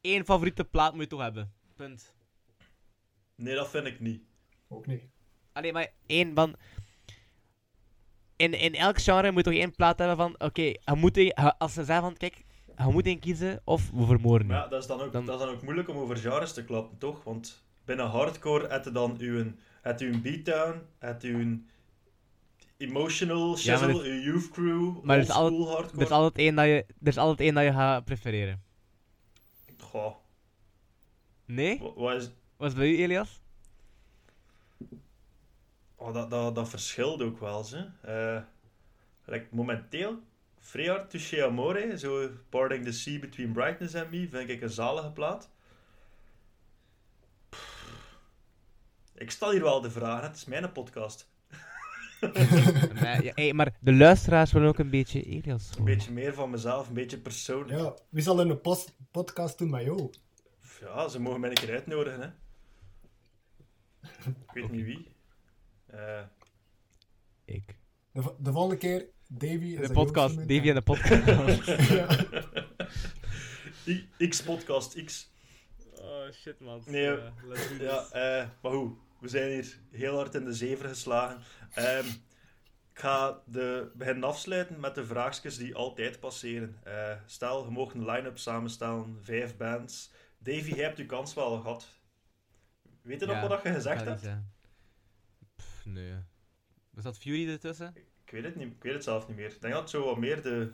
één 0.00 0.24
favoriete 0.24 0.64
plaat 0.64 0.92
moet 0.92 1.02
je 1.02 1.08
toch 1.08 1.20
hebben. 1.20 1.52
Punt. 1.76 2.14
Nee, 3.36 3.54
dat 3.54 3.68
vind 3.70 3.86
ik 3.86 4.00
niet. 4.00 4.22
Ook 4.68 4.86
niet. 4.86 5.02
Allee, 5.52 5.72
maar 5.72 5.88
één 6.06 6.34
van... 6.34 6.56
In, 8.36 8.52
in 8.58 8.74
elk 8.74 8.98
genre 9.00 9.30
moet 9.30 9.44
je 9.44 9.50
toch 9.50 9.60
één 9.60 9.74
plaat 9.74 9.98
hebben 9.98 10.16
van... 10.16 10.34
Oké, 10.38 10.62
je 10.62 10.78
moet 10.94 11.16
één- 11.16 11.26
je- 11.26 11.58
als 11.58 11.72
ze 11.72 11.84
zeggen 11.84 12.04
van... 12.04 12.16
Kijk, 12.16 12.44
je 12.76 12.84
moet 12.92 13.06
één 13.06 13.18
kiezen 13.18 13.60
of 13.64 13.90
we 13.90 14.04
vermoorden 14.06 14.46
Maar 14.46 14.56
ja, 14.56 14.68
dat 14.68 14.80
is, 14.82 14.86
dan 14.88 15.00
ook, 15.00 15.12
Dan- 15.12 15.26
dat 15.26 15.40
is 15.40 15.46
dan 15.46 15.54
ook 15.54 15.62
moeilijk 15.62 15.88
om 15.88 15.96
over 15.96 16.16
genres 16.16 16.52
te 16.52 16.64
klappen, 16.64 16.98
toch? 16.98 17.24
Want 17.24 17.64
binnen 17.84 18.06
hardcore 18.06 18.68
heb 18.68 18.84
je 18.84 18.90
dan 18.92 19.16
uw, 19.18 19.52
heb 19.82 20.00
je 20.00 20.06
een 20.06 20.22
beatdown, 20.22 20.82
heb 20.98 21.22
je 21.22 21.28
een 21.32 21.68
emotional 22.76 23.50
Ja, 23.50 23.56
shizzle, 23.56 24.02
uw 24.02 24.20
youth 24.22 24.50
crew, 24.50 25.02
maar 25.02 25.16
er 25.16 25.22
is 25.22 25.30
altijd- 25.30 25.68
hardcore. 25.68 25.96
Er 26.00 26.06
is 26.06 26.10
altijd 26.12 26.38
één 26.38 26.54
dat 26.54 26.64
je, 26.64 26.84
er 27.02 27.08
is 27.08 27.16
altijd 27.18 27.40
één 27.40 27.54
dat 27.54 27.64
je 27.64 27.72
gaat 27.72 28.04
prefereren. 28.04 28.62
Goh, 29.78 30.14
Nee? 31.44 31.78
wa- 31.78 31.92
wat 31.94 32.22
is... 32.22 32.30
Was 32.56 32.74
bij 32.74 32.88
u, 32.88 32.98
Elias? 32.98 33.40
Oh, 35.94 36.14
dat, 36.14 36.30
dat, 36.30 36.54
dat 36.54 36.68
verschilt 36.68 37.22
ook 37.22 37.40
wel 37.40 37.58
eens. 37.58 37.76
Eh, 38.02 38.38
like, 39.24 39.46
momenteel, 39.50 40.18
Freyard 40.58 41.10
Touché 41.10 41.44
Amore, 41.44 41.98
zo 41.98 42.30
Parting 42.48 42.84
the 42.84 42.92
Sea 42.92 43.18
Between 43.18 43.52
Brightness 43.52 43.94
and 43.94 44.10
Me, 44.10 44.28
vind 44.28 44.48
ik 44.48 44.62
een 44.62 44.70
zalige 44.70 45.10
plaat. 45.10 45.50
Pff. 47.48 48.18
Ik 49.14 49.30
stel 49.30 49.50
hier 49.50 49.62
wel 49.62 49.80
de 49.80 49.90
vraag, 49.90 50.22
het 50.22 50.36
is 50.36 50.44
mijn 50.44 50.72
podcast. 50.72 51.28
maar, 53.00 53.24
ja, 53.24 53.32
hey, 53.34 53.52
maar 53.52 53.76
de 53.80 53.92
luisteraars 53.92 54.52
willen 54.52 54.68
ook 54.68 54.78
een 54.78 54.90
beetje 54.90 55.22
Elias 55.22 55.70
Een 55.78 55.84
beetje 55.84 56.12
meer 56.12 56.34
van 56.34 56.50
mezelf, 56.50 56.88
een 56.88 56.94
beetje 56.94 57.18
persoonlijk. 57.18 57.78
Ja, 57.78 57.94
wie 58.08 58.22
zal 58.22 58.40
in 58.40 58.50
een 58.50 58.60
podcast 59.10 59.58
doen 59.58 59.70
met 59.70 59.84
jou? 59.84 60.10
Ja, 60.80 61.08
ze 61.08 61.20
mogen 61.20 61.40
mij 61.40 61.48
een 61.48 61.54
keer 61.54 61.72
uitnodigen, 61.72 62.20
hè. 62.20 62.28
Ik 64.26 64.50
weet 64.52 64.70
niet 64.70 64.84
wie. 64.84 65.08
Eh, 65.86 66.22
Ik. 67.44 67.76
De, 68.12 68.34
de 68.38 68.52
volgende 68.52 68.76
keer, 68.76 69.06
Davy 69.28 69.76
De 69.76 69.92
podcast, 69.92 70.36
Davy 70.36 70.68
en 70.68 70.74
de 70.74 70.82
podcast. 70.82 71.24
X-podcast, 74.28 75.04
X. 75.04 75.30
oh 75.94 76.30
shit 76.32 76.60
man. 76.60 76.82
Nee, 76.86 77.18
Ja, 77.80 78.06
eh, 78.10 78.48
maar 78.62 78.72
hoe? 78.72 78.96
We 79.20 79.28
zijn 79.28 79.50
hier 79.50 79.78
heel 79.90 80.14
hard 80.16 80.34
in 80.34 80.44
de 80.44 80.52
zever 80.52 80.88
geslagen. 80.88 81.42
Ehm, 81.74 82.06
ik 82.92 82.98
ga 83.02 83.40
de, 83.44 83.90
beginnen 83.94 84.24
afsluiten 84.24 84.80
met 84.80 84.94
de 84.94 85.06
vraagjes 85.06 85.56
die 85.56 85.74
altijd 85.74 86.20
passeren. 86.20 86.76
Eh, 86.84 87.12
stel, 87.26 87.64
je 87.64 87.70
mag 87.70 87.94
een 87.94 88.04
line-up 88.04 88.38
samenstellen, 88.38 89.18
vijf 89.22 89.56
bands. 89.56 90.10
Davy, 90.38 90.74
jij 90.74 90.84
hebt 90.84 90.98
je 90.98 91.06
kans 91.06 91.34
wel 91.34 91.56
gehad. 91.60 91.95
Weet 93.06 93.20
je 93.20 93.26
nog 93.26 93.48
wat 93.48 93.62
je 93.62 93.72
gezegd 93.72 94.04
hebt? 94.04 94.28
Pff, 95.56 95.84
nee. 95.84 96.14
Was 96.90 97.04
dat 97.04 97.18
Fury 97.18 97.48
ertussen? 97.48 97.94
Ik 98.24 98.30
weet 98.32 98.44
het 98.44 98.56
niet, 98.56 98.72
ik 98.72 98.82
weet 98.82 98.92
het 98.92 99.04
zelf 99.04 99.28
niet 99.28 99.36
meer. 99.36 99.50
Ik 99.52 99.60
denk 99.60 99.72
dat 99.72 99.82
het 99.82 99.90
zo 99.90 100.04
wat 100.04 100.16
meer 100.18 100.42
de... 100.42 100.72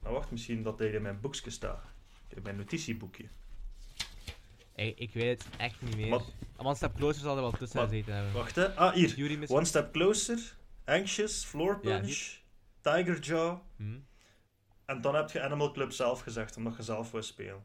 Nou, 0.00 0.14
wacht, 0.14 0.30
misschien 0.30 0.62
dat 0.62 0.78
hij 0.78 0.88
in 0.90 1.02
mijn 1.02 1.20
boekje 1.20 1.50
staat. 1.50 1.84
In 2.28 2.42
mijn 2.42 2.56
notitieboekje. 2.56 3.28
Ik, 4.74 4.98
ik 4.98 5.12
weet 5.12 5.44
het 5.44 5.56
echt 5.56 5.82
niet 5.82 5.96
meer. 5.96 6.08
Maar- 6.08 6.20
One 6.56 6.74
Step 6.74 6.94
Closer 6.94 7.22
zal 7.22 7.36
er 7.36 7.42
wel 7.42 7.50
tussen 7.52 7.78
Maar- 7.78 7.88
gezeten 7.88 8.14
hebben. 8.14 8.32
Wacht, 8.32 8.54
hè. 8.54 8.74
Ah, 8.74 8.92
hier. 8.94 9.08
Fury? 9.08 9.46
One 9.48 9.64
Step 9.64 9.92
Closer, 9.92 10.56
Anxious, 10.84 11.44
Floor 11.44 11.78
Ja, 11.82 11.98
Punch, 12.00 12.38
Tiger 12.80 13.20
Jaw. 13.20 13.60
Hm? 13.76 13.98
En 14.84 15.00
dan 15.00 15.14
heb 15.14 15.30
je 15.30 15.42
Animal 15.42 15.72
Club 15.72 15.92
zelf 15.92 16.20
gezegd, 16.20 16.56
omdat 16.56 16.76
je 16.76 16.82
zelf 16.82 17.10
wou 17.10 17.22
spelen. 17.22 17.64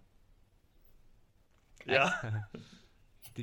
Ja, 1.86 2.22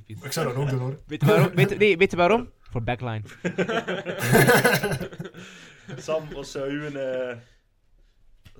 Typisch. 0.04 0.22
Ik 0.22 0.32
zou 0.32 0.46
dat 0.46 0.56
ook 0.56 0.68
doen 0.70 0.78
hoor. 0.78 1.00
Weet 1.06 1.20
je 1.20 1.26
waarom? 1.26 1.54
Weet, 1.54 1.78
nee, 1.78 1.96
weet 1.96 2.10
je 2.10 2.16
waarom? 2.16 2.50
Voor 2.60 2.82
backline. 2.82 3.22
Sam, 5.96 6.30
wat 6.32 6.46
zou 6.48 6.70
u 6.70 6.84
een... 6.86 6.96
eh, 6.96 7.36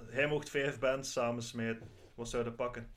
Hij 0.09 0.27
mocht 0.27 0.51
vijf 0.51 0.79
bands 0.79 1.13
samensmijten. 1.13 1.89
Wat 2.15 2.29
zou 2.29 2.45
je 2.45 2.53
pakken? 2.53 2.93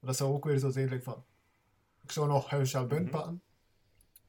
Dat 0.00 0.16
zou 0.16 0.32
ook 0.32 0.44
weer 0.44 0.58
zo 0.58 0.70
zijn 0.70 1.02
van. 1.02 1.24
Ik 2.02 2.12
zou 2.12 2.28
nog 2.28 2.48
Huis 2.50 2.70
Shall 2.70 2.86
Burn 2.86 3.02
Mhm. 3.02 3.10
pakken. 3.12 3.42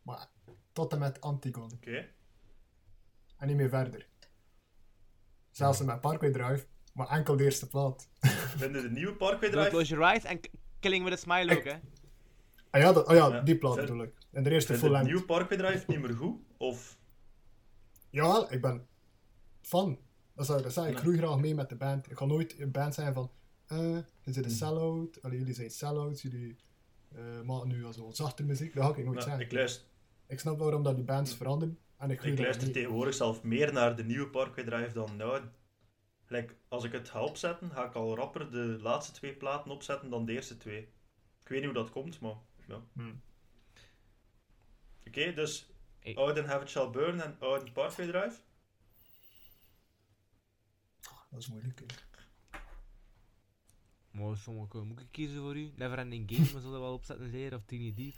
Maar 0.02 0.28
tot 0.72 0.94
en 0.94 1.00
met 1.00 1.22
Antigon. 1.22 1.72
Oké. 1.74 2.10
En 3.38 3.48
niet 3.48 3.56
meer 3.56 3.70
verder. 3.70 4.08
Zelfs 5.52 5.82
met 5.82 6.02
Parkway 6.02 6.32
Drive. 6.32 6.66
Maar 6.96 7.08
enkel 7.10 7.36
de 7.38 7.44
eerste 7.44 7.68
plaat. 7.68 8.10
Vinden 8.58 8.82
de 8.82 8.90
nieuwe 8.90 9.14
Parkway 9.14 9.50
Drive? 9.50 9.70
Close 9.70 9.86
Your 9.96 10.04
Eyes 10.04 10.24
en 10.24 10.40
Killing 10.80 11.04
with 11.04 11.14
a 11.14 11.16
Smile 11.16 11.58
ook, 11.58 11.64
hè? 11.64 11.74
Ah 12.70 12.82
ja, 12.82 12.94
dat, 12.94 13.08
oh 13.08 13.16
ja, 13.16 13.28
Ja, 13.28 13.42
die 13.42 13.58
plaat 13.58 13.90
ik. 13.90 14.14
En 14.32 14.44
de 14.44 14.50
eerste 14.50 14.74
full 14.78 14.90
length. 14.92 15.06
nieuwe 15.08 15.26
Parkway 15.26 15.58
Drive 15.58 15.84
niet 15.88 16.00
meer 16.02 16.14
goed? 16.14 16.40
Of... 16.58 16.98
Ja, 18.10 18.48
ik 18.50 18.62
ben 18.62 18.88
fan. 19.62 20.00
Dat 20.36 20.46
zou 20.46 20.58
ik 20.58 20.64
dat 20.64 20.74
zeggen. 20.74 20.94
Ik 20.94 21.00
groei 21.00 21.18
graag 21.18 21.40
mee 21.40 21.56
met 21.56 21.70
de 21.70 21.76
band. 21.76 22.12
Ik 22.12 22.18
ga 22.18 22.26
nooit 22.26 22.60
een 22.60 22.72
band 22.72 22.94
zijn 22.94 23.14
van... 23.14 23.32
eh, 23.68 23.78
je 24.22 24.34
zit 24.34 24.36
een 24.38 24.44
Hmm. 24.44 24.52
sell-out. 24.52 25.22
Allee, 25.22 25.38
jullie 25.38 25.54
zijn 25.54 25.70
sell-outs. 25.72 26.22
Jullie 26.22 26.56
eh, 27.16 27.42
maken 27.44 27.68
nu 27.68 27.86
al 27.86 27.94
zo 27.94 28.10
zachte 28.14 28.44
muziek. 28.44 28.74
Dat 28.76 28.84
ga 28.84 28.90
ik 28.90 28.96
nooit 28.96 29.10
Nou, 29.10 29.22
zeggen. 29.22 29.42
ik, 29.46 29.52
luister, 29.52 29.84
Ik 30.28 30.40
snap 30.40 30.60
waarom 30.60 30.84
dat 30.84 30.96
die 30.96 31.06
bands 31.06 31.36
veranderen. 31.36 31.78
En 31.98 32.12
ik 32.12 32.24
ik 32.24 32.40
luister 32.40 32.72
tegenwoordig 32.72 33.14
zelf 33.14 33.44
meer 33.44 33.74
naar 33.74 33.96
de 33.96 34.04
nieuwe 34.04 34.28
Parkway 34.30 34.66
Drive 34.66 34.94
dan 34.94 35.16
nou. 35.16 35.42
Like, 36.28 36.56
als 36.68 36.84
ik 36.84 36.92
het 36.92 37.10
ga 37.10 37.24
opzetten, 37.24 37.72
ga 37.72 37.86
ik 37.86 37.94
al 37.94 38.16
rapper 38.16 38.52
de 38.52 38.78
laatste 38.82 39.12
twee 39.12 39.34
platen 39.34 39.72
opzetten 39.72 40.10
dan 40.10 40.26
de 40.26 40.32
eerste 40.34 40.58
twee. 40.58 40.82
Ik 41.42 41.48
weet 41.52 41.60
niet 41.60 41.72
hoe 41.74 41.84
dat 41.84 41.90
komt, 41.90 42.20
maar 42.20 42.36
ja. 42.68 42.82
Hmm. 42.94 43.22
Oké, 45.08 45.34
dus 45.34 45.70
Hey. 46.06 46.16
Ouden 46.16 46.46
Have 46.46 46.62
It 46.64 46.70
Shall 46.70 46.90
Burn 46.90 47.22
en 47.22 47.36
Ouden 47.40 47.72
Parkway 47.72 48.08
Drive. 48.08 48.40
Dat 51.30 51.40
is 51.40 51.48
moeilijk. 51.48 51.80
hè. 51.80 51.86
Maar 54.12 54.38
sommige 54.38 54.78
moet 54.78 55.00
ik 55.00 55.08
kiezen 55.12 55.42
voor 55.42 55.58
u. 55.58 55.72
Never 55.76 55.98
Ending 55.98 56.32
Game, 56.32 56.52
maar 56.52 56.62
zullen 56.62 56.72
we 56.80 56.86
wel 56.86 56.94
opzetten 56.94 57.30
zeer 57.30 57.54
of 57.54 57.62
Tiny 57.66 57.94
Deep. 57.94 58.16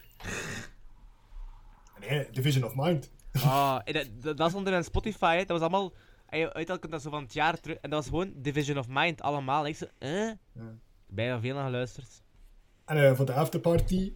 Nee, 1.99 2.29
Division 2.29 2.63
of 2.63 2.75
Mind. 2.75 3.11
Ah, 3.31 3.79
dat, 3.85 4.07
dat, 4.21 4.37
dat 4.37 4.49
is 4.49 4.53
onder 4.53 4.73
een 4.73 4.83
Spotify, 4.83 5.31
hè. 5.37 5.45
dat 5.45 5.59
was 5.59 5.69
allemaal. 5.69 5.93
En 6.27 6.39
je 6.39 6.79
dat 6.89 7.01
zo 7.01 7.09
van 7.09 7.23
het 7.23 7.33
jaar 7.33 7.59
terug. 7.59 7.77
En 7.77 7.89
dat 7.89 7.99
was 7.99 8.09
gewoon 8.09 8.33
Division 8.35 8.77
of 8.77 8.85
Mind, 8.89 9.21
allemaal. 9.21 9.63
En 9.63 9.69
ik 9.69 9.75
zei, 9.75 9.89
eh? 9.97 10.31
Ja. 10.53 10.77
Bijna 11.07 11.39
veel 11.39 11.55
naar 11.55 11.65
geluisterd. 11.65 12.21
En 12.85 12.97
eh, 12.97 13.15
voor 13.15 13.25
de 13.25 13.33
afterparty... 13.33 14.13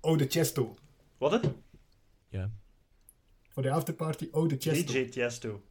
Oude 0.00 0.26
Chesto. 0.28 0.74
Wat 1.18 1.32
het? 1.32 1.52
Ja. 2.28 2.50
Voor 3.48 3.62
de 3.62 3.70
afterparty 3.70 4.28
Oude 4.32 4.56
Chesto. 4.58 4.92
DJ 4.92 5.08
Tiesto. 5.08 5.62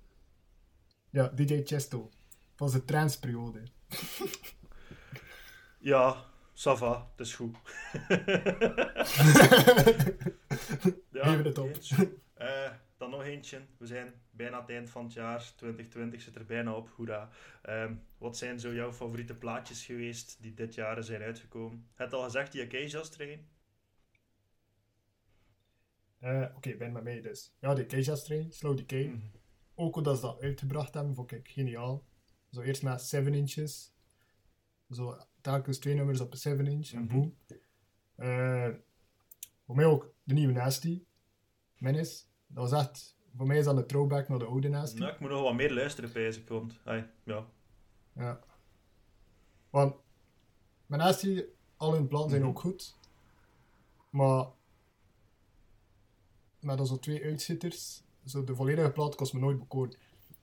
Ja, 1.09 1.27
DJ 1.27 1.61
Chesto. 1.63 2.09
Van 2.55 2.69
zijn 2.69 2.85
transperiode. 2.85 3.63
Ja, 5.83 6.25
ça 6.53 6.75
va, 6.75 7.09
het 7.15 7.27
is 7.27 7.35
goed. 7.35 7.55
ja, 11.11 11.23
Geef 11.23 11.43
het 11.43 11.57
op. 11.57 11.77
oké, 12.37 12.79
dan 13.01 13.09
nog 13.09 13.23
eentje. 13.23 13.61
We 13.77 13.85
zijn 13.85 14.13
bijna 14.31 14.59
het 14.61 14.69
eind 14.69 14.89
van 14.89 15.03
het 15.03 15.13
jaar. 15.13 15.53
2020 15.55 16.21
zit 16.21 16.35
er 16.35 16.45
bijna 16.45 16.73
op. 16.75 16.89
Hoera. 16.89 17.29
Ehm, 17.61 17.95
wat 18.17 18.37
zijn 18.37 18.59
zo 18.59 18.73
jouw 18.73 18.93
favoriete 18.93 19.35
plaatjes 19.35 19.85
geweest 19.85 20.37
die 20.41 20.53
dit 20.53 20.73
jaar 20.73 21.03
zijn 21.03 21.21
uitgekomen? 21.21 21.87
Het 21.93 22.13
al 22.13 22.23
gezegd, 22.23 22.51
die 22.51 22.61
Acacia's 22.63 23.09
train. 23.09 23.47
Eh, 26.19 26.45
Oké, 26.55 26.75
ben 26.77 26.91
met 26.91 27.03
mij 27.03 27.21
dus. 27.21 27.53
Ja, 27.59 27.73
de 27.73 27.85
Keisha 27.85 28.15
Strain, 28.15 28.51
Slow 28.51 28.77
Decay. 28.77 29.05
Mhm. 29.07 29.19
Ook 29.75 29.93
hoe 29.93 30.03
dat 30.03 30.15
ze 30.15 30.21
dat 30.21 30.41
uitgebracht 30.41 30.93
hebben, 30.93 31.15
vond 31.15 31.31
ik 31.31 31.47
geniaal. 31.47 32.05
Zo 32.51 32.61
eerst 32.61 32.83
met 32.83 33.01
7 33.01 33.33
inches. 33.33 33.93
Zo 34.89 35.17
telkens 35.41 35.77
twee 35.77 35.93
nummers 35.95 36.19
op 36.19 36.31
een 36.31 36.37
7 36.37 36.67
inch 36.67 36.91
en 36.91 37.03
Mhm. 37.03 37.13
boom. 37.13 37.37
Eh, 38.15 38.69
voor 39.65 39.75
mij 39.75 39.85
ook 39.85 40.13
de 40.23 40.33
nieuwe 40.33 40.53
Nasty. 40.53 41.03
Menace. 41.77 42.23
Dat 42.53 42.69
was 42.69 42.81
echt, 42.85 43.15
voor 43.35 43.47
mij 43.47 43.57
is 43.57 43.65
dat 43.65 43.77
een 43.77 43.87
throwback 43.87 44.29
naar 44.29 44.39
de 44.39 44.45
oude 44.45 44.69
Nasty. 44.69 44.99
Nou, 44.99 45.11
ik 45.11 45.19
moet 45.19 45.29
nog 45.29 45.41
wat 45.41 45.53
meer 45.53 45.73
luisteren, 45.73 46.09
ik. 46.37 46.47
Want, 46.49 46.79
ai, 46.83 47.05
ja. 47.23 47.45
Ja. 48.15 48.39
Want 49.69 49.95
mijn 50.85 51.01
Nasty, 51.01 51.43
al 51.77 51.93
hun 51.93 52.07
plannen 52.07 52.29
zijn 52.29 52.41
Mhm. 52.41 52.49
ook 52.51 52.59
goed. 52.59 52.97
Maar 54.09 54.45
met 56.59 56.87
zo 56.87 56.99
twee 56.99 57.23
uitzitters, 57.23 58.03
zo 58.25 58.43
de 58.43 58.55
volledige 58.55 58.91
plaat 58.91 59.15
kost 59.15 59.33
me 59.33 59.39
nooit 59.39 59.59
bekoren. 59.59 59.95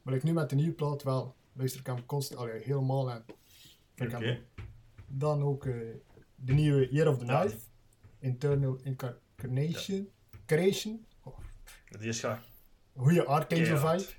Maar 0.02 0.14
ik 0.14 0.22
nu 0.22 0.32
met 0.32 0.50
de 0.50 0.56
nieuwe 0.56 0.72
plaat 0.72 1.02
wel. 1.02 1.36
Luister 1.52 1.80
ik 1.80 1.86
hem 1.86 2.06
constant, 2.06 2.40
allee, 2.40 2.62
helemaal 2.62 3.04
ook. 3.04 3.24
Dan 5.06 5.42
ook 5.42 5.66
eh, 5.66 5.74
de 6.34 6.52
nieuwe 6.52 6.88
Year 6.92 7.08
of 7.08 7.18
the 7.18 7.24
Ja. 7.24 7.40
Knife. 7.40 7.58
Internal 8.18 8.78
Incarnation. 8.82 10.08
Creation. 10.46 11.06
Die 11.90 12.08
is 12.08 12.24
goede 12.96 13.24
Archangel 13.24 13.78
vibe. 13.78 14.12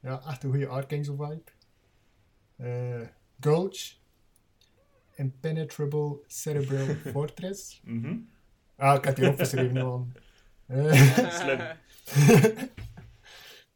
Ja, 0.00 0.22
echt 0.26 0.42
een 0.42 0.50
goede 0.50 0.66
Archangel 0.66 1.16
vibe. 1.16 1.42
Eh 2.56 3.08
Gulch. 3.40 4.00
Impenetrable 5.14 6.20
Cerebral 6.26 6.94
Fortress. 7.12 7.80
Mhm. 7.84 8.18
Ah, 8.76 8.94
ik 8.96 9.04
had 9.04 9.16
die 9.16 9.28
opgeschreven 9.28 9.74
man. 9.82 10.12
Slim. 11.40 11.58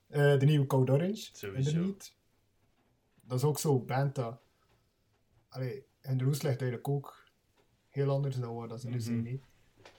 eh, 0.08 0.38
de 0.38 0.44
nieuwe 0.46 0.66
Code 0.66 0.92
Orange. 0.92 1.28
Sowieso. 1.32 1.96
Dat 3.22 3.38
is 3.38 3.44
ook 3.44 3.58
zo 3.58 3.78
band 3.80 4.14
dat... 4.14 4.40
Allee, 5.48 5.84
en 6.00 6.16
de 6.16 6.24
roes 6.24 6.42
ligt 6.42 6.60
eigenlijk 6.60 6.88
ook 6.88 7.24
heel 7.88 8.10
anders 8.10 8.36
dan 8.36 8.54
wat 8.54 8.68
dat 8.68 8.80
ze 8.80 8.86
nu 8.88 8.94
Mhm. 8.96 9.04
zijn. 9.04 9.26
hè. 9.26 9.40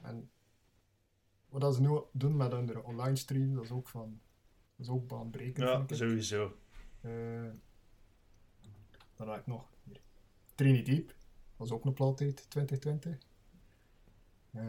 En 0.07 0.29
wat 1.49 1.61
dat 1.61 1.75
ze 1.75 1.81
nu 1.81 1.99
doen 2.11 2.35
met 2.37 2.51
hun 2.51 2.81
online 2.81 3.15
stream, 3.15 3.53
dat 3.55 3.63
is 3.63 3.71
ook 3.71 3.87
van... 3.87 4.19
Dat 4.75 4.85
is 4.85 4.91
ook 4.91 5.07
baanbrekend, 5.07 5.67
Ja, 5.67 5.77
vind 5.77 5.91
ik. 5.91 5.97
sowieso. 5.97 6.57
Eh, 7.01 7.11
dan 9.15 9.29
heb 9.29 9.39
ik 9.39 9.47
nog 9.47 9.69
hier. 9.83 9.99
Trini 10.55 10.83
Deep. 10.83 11.13
Dat 11.57 11.67
is 11.67 11.73
ook 11.73 11.85
een 11.85 11.93
plaat 11.93 12.21
uit 12.21 12.49
2020. 12.49 13.17
Eh, 14.51 14.61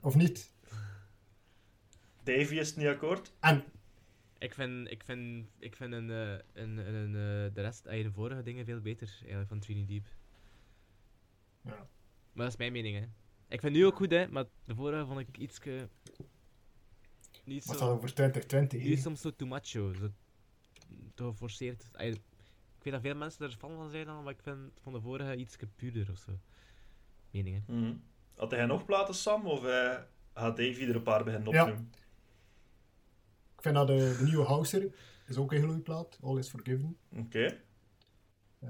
of 0.00 0.14
niet? 0.14 0.52
Davy 2.22 2.54
is 2.54 2.68
het 2.68 2.76
niet 2.76 2.86
akkoord. 2.86 3.32
En 3.40 3.64
Ik 4.38 4.54
vind, 4.54 4.90
ik 4.90 5.02
vind, 5.04 5.46
ik 5.58 5.76
vind 5.76 5.92
een, 5.92 6.10
eh, 6.10 6.32
een, 6.52 6.76
een, 6.76 6.94
een, 6.94 7.14
eh, 7.48 7.54
de 7.54 7.60
rest, 7.60 7.86
eh, 7.86 8.02
de 8.02 8.12
vorige 8.12 8.42
dingen 8.42 8.64
veel 8.64 8.80
beter 8.80 9.16
eigenlijk 9.20 9.48
van 9.48 9.58
Trini 9.58 9.86
Deep. 9.86 10.06
ja, 11.60 11.88
Maar 12.32 12.44
dat 12.44 12.48
is 12.48 12.56
mijn 12.56 12.72
mening, 12.72 12.98
hè. 12.98 13.06
Ik 13.48 13.60
vind 13.60 13.72
nu 13.72 13.86
ook 13.86 13.96
goed, 13.96 14.10
hè, 14.10 14.28
maar 14.28 14.44
de 14.64 14.74
vorige 14.74 15.06
vond 15.06 15.20
ik 15.20 15.38
iets. 15.38 15.60
Niet 17.44 17.64
wat 17.64 17.78
zo. 17.78 17.84
dat 17.86 17.94
over 17.96 18.14
2020? 18.14 18.82
Nu 18.82 18.90
is 18.90 19.02
soms 19.02 19.20
zo 19.20 19.30
too 19.30 19.48
much, 19.48 19.66
zo. 19.66 19.92
zo 19.92 20.10
te 21.14 21.24
geforceerd. 21.24 21.88
Ik 21.96 22.20
weet 22.82 22.92
dat 22.92 23.00
veel 23.02 23.14
mensen 23.14 23.46
er 23.46 23.56
fan 23.58 23.74
van 23.76 23.90
zijn, 23.90 24.06
dan, 24.06 24.22
maar 24.22 24.32
ik 24.32 24.42
vind 24.42 24.58
van 24.80 24.92
de 24.92 25.00
vorige 25.00 25.36
iets 25.36 25.56
puurder 25.76 26.10
of 26.10 26.18
zo. 26.18 26.32
Meningen. 27.30 27.64
Mhm. 27.66 27.94
Had 28.36 28.50
hij 28.50 28.66
nog 28.66 28.84
platen, 28.84 29.14
Sam? 29.14 29.46
Of 29.46 29.64
eh 29.64 29.98
gaat 30.34 30.58
er 30.58 30.94
een 30.94 31.02
paar 31.02 31.24
beginnen 31.24 31.52
Ja. 31.52 31.60
opnemen? 31.62 31.90
Ik 33.56 33.62
vind 33.62 33.74
dat 33.74 33.86
de, 33.86 34.16
de 34.18 34.24
nieuwe 34.24 34.44
Houser 34.44 34.94
is 35.26 35.36
ook 35.36 35.50
een 35.50 35.56
hele 35.56 35.68
goede 35.68 35.82
plaat. 35.82 36.18
All 36.22 36.38
is 36.38 36.48
Forgiven. 36.48 36.96
Oké. 37.16 37.60
Eh 38.60 38.68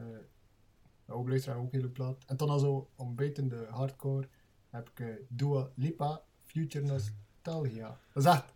ook 1.09 1.29
luisteren 1.29 1.59
ook 1.59 1.65
een 1.65 1.71
hele 1.71 1.85
goede 1.87 2.03
plaat. 2.03 2.25
En 2.27 2.37
dan 2.37 2.61
zo 2.61 2.91
ontbijtende 2.97 3.67
hardcore 3.71 4.29
heb 4.77 4.91
ik 4.95 5.21
Dua 5.29 5.71
Lipa 5.75 6.23
Future 6.45 6.85
Nostalgia. 6.85 8.01
Dat 8.13 8.25
is 8.25 8.31
echt. 8.33 8.55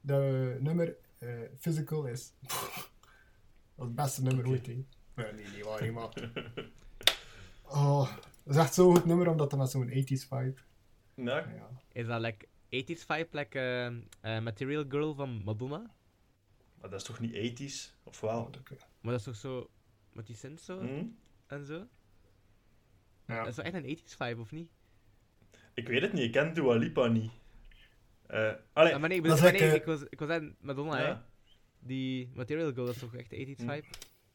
De 0.00 0.56
nummer 0.60 0.96
eh, 1.18 1.28
Physical 1.58 2.06
is. 2.06 2.32
dat 2.40 2.50
is 2.52 2.90
het 3.84 3.94
beste 3.94 4.22
nummer 4.22 4.48
ooit, 4.48 4.66
hè. 4.66 4.84
Nee, 5.14 5.32
nee, 5.32 5.46
niet 5.54 5.64
waar, 5.64 5.92
maar. 5.92 6.12
Oh, 7.68 8.16
dat 8.44 8.54
is 8.54 8.60
echt 8.60 8.74
zo'n 8.74 8.94
goed 8.96 9.04
nummer 9.04 9.28
omdat 9.28 9.50
het 9.50 9.60
met 9.60 9.70
zo'n 9.70 9.88
80s 9.90 10.28
vibe. 10.28 10.54
Ah, 11.16 11.24
Ja. 11.24 11.68
Is 11.92 12.06
dat 12.06 12.20
like 12.20 12.46
80s 12.46 13.04
vibe, 13.06 13.28
like 13.30 13.58
eh, 13.58 13.86
eh, 14.36 14.42
Material 14.42 14.84
Girl 14.88 15.14
van 15.14 15.42
Madonna? 15.44 15.94
maar 16.80 16.90
dat 16.90 17.00
is 17.00 17.06
toch 17.06 17.20
niet 17.20 17.32
ethisch? 17.32 17.94
Of 18.02 18.20
wel? 18.20 18.40
Oh, 18.44 18.52
dat- 18.52 18.68
Maar 19.00 19.10
dat 19.12 19.18
is 19.20 19.22
toch 19.24 19.36
zo. 19.36 19.70
met 20.12 20.26
die 20.26 20.36
synth 20.36 20.60
zo 20.60 20.82
Mhm. 20.82 21.04
en 21.46 21.64
zo? 21.66 21.86
ja. 23.26 23.38
Dat 23.38 23.46
is 23.46 23.56
wel 23.56 23.64
echt 23.64 23.74
een 23.74 23.84
80s 23.98 24.14
vibe, 24.16 24.40
of 24.40 24.50
niet? 24.52 24.70
Ik 25.76 25.88
weet 25.88 26.02
het 26.02 26.12
niet, 26.12 26.22
ik 26.22 26.32
ken 26.32 26.54
Dua 26.54 26.74
Lipa 26.74 27.06
niet. 27.06 27.30
Eh 28.26 28.52
allee, 28.72 28.98
maar 28.98 29.08
nee, 29.08 29.18
ik, 29.18 29.24
Dat 29.24 29.32
bedoel, 29.34 29.34
is 29.34 29.40
maar 29.60 29.68
nee, 29.68 29.74
ik 29.74 29.84
was, 29.84 30.02
ik 30.08 30.18
was 30.18 30.28
aan 30.28 30.56
Madonna, 30.60 30.96
hè. 30.98 31.14
Die 31.78 32.30
Material 32.34 32.72
Girl, 32.72 32.86
dat 32.86 32.94
is 32.94 33.00
toch 33.00 33.14
echt 33.14 33.30
80s 33.34 33.56
Hm. 33.62 33.70
vibe? 33.70 33.84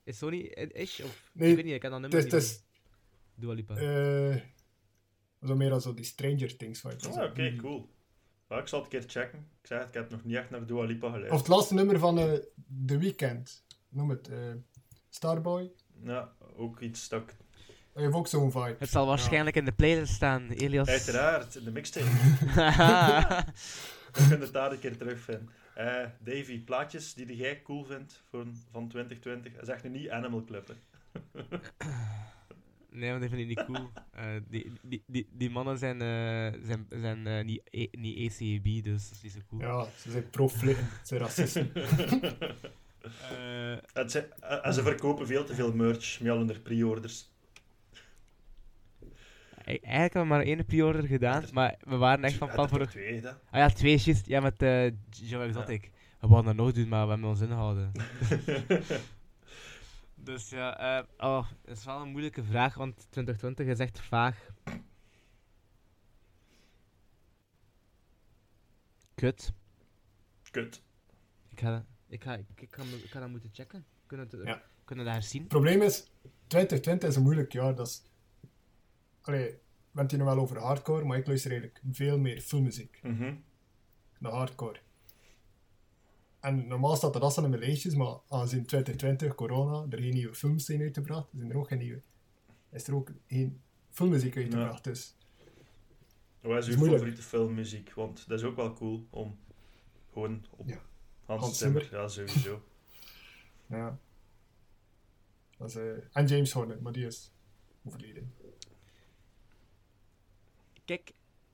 Is 0.04 0.18
Sony 0.18 0.38
ish? 0.74 1.00
Of 1.00 1.30
Nee, 1.34 1.50
ik 1.50 1.56
weet 1.56 1.66
niet, 1.66 1.74
ik 1.74 1.80
ken 1.80 1.92
dat 1.92 2.02
Het 2.02 2.12
nummer 2.12 2.32
niet. 2.34 2.42
is 2.44 2.64
Dua 3.36 3.54
Lipa. 3.54 3.76
eh, 3.76 4.36
zo 5.48 5.56
meer 5.56 5.72
als 5.72 5.84
zo 5.84 5.94
die 5.94 6.06
Stranger 6.06 6.58
Things 6.58 6.82
vibe. 6.82 7.08
Ah, 7.10 7.24
Oké, 7.30 7.50
die- 7.50 7.56
cool. 7.60 7.90
Ja, 8.50 8.58
ik 8.60 8.68
zal 8.68 8.84
het 8.84 8.94
een 8.94 9.00
keer 9.00 9.10
checken. 9.10 9.40
Ik 9.62 9.68
zeg 9.68 9.80
het, 9.80 9.88
ik 9.88 9.94
heb 9.94 10.10
nog 10.10 10.24
niet 10.24 10.36
echt 10.36 10.50
naar 10.50 10.66
Dua 10.66 10.84
Lipa 10.84 11.06
Of 11.08 11.12
geluisterd. 11.14 11.40
het 11.42 11.50
laatste 11.56 11.74
nummer 11.74 12.00
van 12.00 12.20
eh 12.20 12.34
The 12.86 12.98
Weeknd. 12.98 13.66
Noem 13.90 14.10
het. 14.10 14.28
eh, 14.28 14.38
Starboy. 15.10 15.72
Ja, 16.04 16.34
ook 16.56 16.80
iets 16.80 17.10
dat 17.10 17.22
ik... 17.22 17.36
Hij 17.94 18.04
heeft 18.04 18.16
ook 18.16 18.28
zo'n 18.28 18.52
vibe. 18.52 18.76
Het 18.80 18.90
zal 18.90 19.06
waarschijnlijk 19.06 19.56
in 19.56 19.66
de 19.66 19.72
playlist 19.72 20.14
staan, 20.14 20.50
Elias. 20.50 20.88
Uiteraard, 20.88 21.56
in 21.56 21.64
de 21.64 21.72
mixtape. 21.72 22.06
We 24.12 24.18
kunnen 24.28 24.40
het 24.42 24.54
daar 24.54 24.72
een 24.72 24.80
keer 24.80 24.98
terugvinden. 24.98 25.50
Eh 25.76 26.06
Davy, 26.20 26.60
plaatjes 26.64 27.14
die 27.14 27.36
jij 27.36 27.62
cool 27.62 27.84
vindt 27.84 28.24
voor, 28.30 28.46
van 28.72 28.88
2020. 28.88 29.54
Zeg 29.62 29.84
nu 29.84 29.90
niet 29.90 30.10
Animal 30.10 30.44
Club, 30.44 30.68
hè. 30.68 30.74
Nee, 32.90 33.12
want 33.12 33.24
ik 33.24 33.30
vind 33.30 33.48
het 33.48 33.58
niet 33.58 33.66
cool. 33.66 33.90
Eh, 34.12 34.26
die, 34.50 34.72
die, 34.82 35.04
die, 35.08 35.28
die 35.32 35.50
mannen 35.50 35.78
zijn, 35.78 36.02
eh, 36.02 36.60
zijn, 36.66 36.86
zijn 36.90 37.28
eh, 37.28 37.44
niet, 37.46 37.62
E- 37.70 37.88
niet 37.92 38.32
ACAB, 38.32 38.84
dus 38.84 39.10
dat 39.10 39.18
is 39.18 39.22
niet 39.24 39.32
zo 39.32 39.40
cool. 39.50 39.62
Ja, 39.62 39.88
ze 39.98 40.12
zijn 40.12 40.30
pro-flitten, 40.30 40.86
ze 40.86 41.00
zijn 41.04 41.20
racisten. 41.20 41.72
Eh, 43.32 43.72
En 43.72 44.10
ze, 44.10 44.20
en 44.64 44.74
ze 44.74 44.82
verkopen 44.82 45.28
veel 45.28 45.44
te 45.44 45.56
veel 45.56 45.74
merch 45.74 46.20
met 46.20 46.32
al 46.32 46.38
hun 46.38 46.62
pre-orders. 46.62 47.31
Eigenlijk 49.80 50.14
hebben 50.14 50.22
we 50.22 50.28
maar 50.28 50.42
één 50.46 50.66
pre-order 50.66 51.08
gedaan, 51.08 51.44
maar 51.54 51.78
we 51.84 51.96
waren 51.96 52.24
echt 52.24 52.36
van 52.36 52.50
plan 52.52 52.70
voor... 52.70 52.88
twee, 52.88 53.22
hè. 53.22 53.30
Ah 53.30 53.36
ja, 53.52 53.70
twee 53.70 53.98
shit. 53.98 54.26
Ja, 54.26 54.40
met 54.40 54.62
eh 54.62 54.92
Joe 55.10 55.44
Exotic. 55.44 55.92
We 56.20 56.28
wilden 56.28 56.46
dat 56.46 56.56
nog 56.56 56.72
doen, 56.72 56.88
maar 56.88 57.04
we 57.06 57.12
hebben 57.12 57.30
ons 57.30 57.42
ingehouden. 57.42 57.92
dus 60.16 60.50
ja, 60.50 60.98
eh, 61.00 61.04
oh, 61.18 61.48
dat 61.66 61.78
is 61.78 61.86
wel 61.86 62.02
een 62.02 62.10
moeilijke 62.10 62.44
vraag, 62.44 62.76
want 62.76 62.96
2020 63.10 63.68
is 63.68 63.80
echt 63.80 64.00
vaag. 64.00 64.46
Kut. 69.16 69.54
Kut. 70.52 70.82
Ik 71.50 71.60
ga, 71.60 71.86
ik 72.08 72.24
ga, 72.24 72.34
ik, 72.36 72.46
ik 72.56 72.68
ga, 72.76 72.84
ik 73.04 73.10
ga 73.10 73.20
dat 73.20 73.30
moeten 73.30 73.50
checken. 73.54 73.86
Kunnen 74.06 74.30
we, 74.30 74.38
het- 74.38 74.48
Ja. 74.48 74.62
kunnen 74.86 75.06
we 75.06 75.12
dat 75.12 75.22
herzien? 75.22 75.40
Het 75.42 75.50
probleem 75.50 75.82
is, 75.82 76.12
2020 76.48 77.10
is 77.10 77.16
een 77.16 77.24
moeilijk 77.24 77.52
jaar. 77.52 77.76
Dat 77.76 77.88
is... 77.88 78.04
Allee, 79.22 79.40
we 79.46 79.58
hebben 79.86 80.02
het 80.04 80.12
hier 80.12 80.20
nog 80.20 80.34
wel 80.34 80.44
over 80.44 80.58
hardcore, 80.60 81.06
maar 81.06 81.18
ik 81.18 81.28
luister 81.28 81.52
eigenlijk 81.52 81.82
veel 81.92 82.20
meer 82.20 82.42
filmmuziek 82.42 83.00
Mhm. 83.04 83.36
dan 84.20 84.34
hardcore. 84.34 84.80
En 86.40 86.68
normaal 86.68 86.96
staat 86.96 87.14
dat 87.14 87.38
in 87.38 87.50
mijn 87.50 87.62
lijstjes, 87.62 87.96
maar 87.96 88.18
aangezien 88.30 88.66
2020, 88.66 89.36
corona, 89.36 89.86
er 89.90 90.02
geen 90.02 90.14
nieuwe 90.14 90.34
films 90.36 90.66
zijn 90.66 90.82
uitgebracht, 90.82 91.28
zijn 91.36 91.50
er 91.52 91.58
ook 91.58 91.68
geen 91.68 91.78
nieuwe, 91.78 92.02
is 92.70 92.88
er 92.88 92.96
ook 92.96 93.12
geen 93.28 93.62
filmmuziek 93.90 94.36
uitgebracht. 94.38 94.84
Dus 94.84 95.16
Wat 96.42 96.58
is 96.58 96.68
is 96.68 96.72
uw 96.74 96.78
moeilijk. 96.78 97.00
favoriete 97.02 97.28
filmmuziek? 97.28 97.94
Want 97.94 98.28
dat 98.28 98.40
is 98.40 98.46
ook 98.46 98.56
wel 98.56 98.74
cool 98.74 99.08
om 99.10 99.40
gewoon 100.14 100.46
op 100.50 100.68
Ja. 100.68 100.82
Hans, 101.26 101.42
Hans 101.42 101.58
Zimmer. 101.58 101.82
Zimmer. 101.82 102.02
Ja, 102.02 102.08
sowieso. 102.08 102.64
ja. 103.70 103.98
Dat 105.58 105.70
is, 105.70 105.76
eh, 105.76 105.92
en 106.12 106.26
James 106.28 106.52
Horner, 106.52 106.82
maar 106.82 106.92
die 106.92 107.06
is 107.06 107.32
overleden. 107.84 108.34
Kijk, 110.92 111.12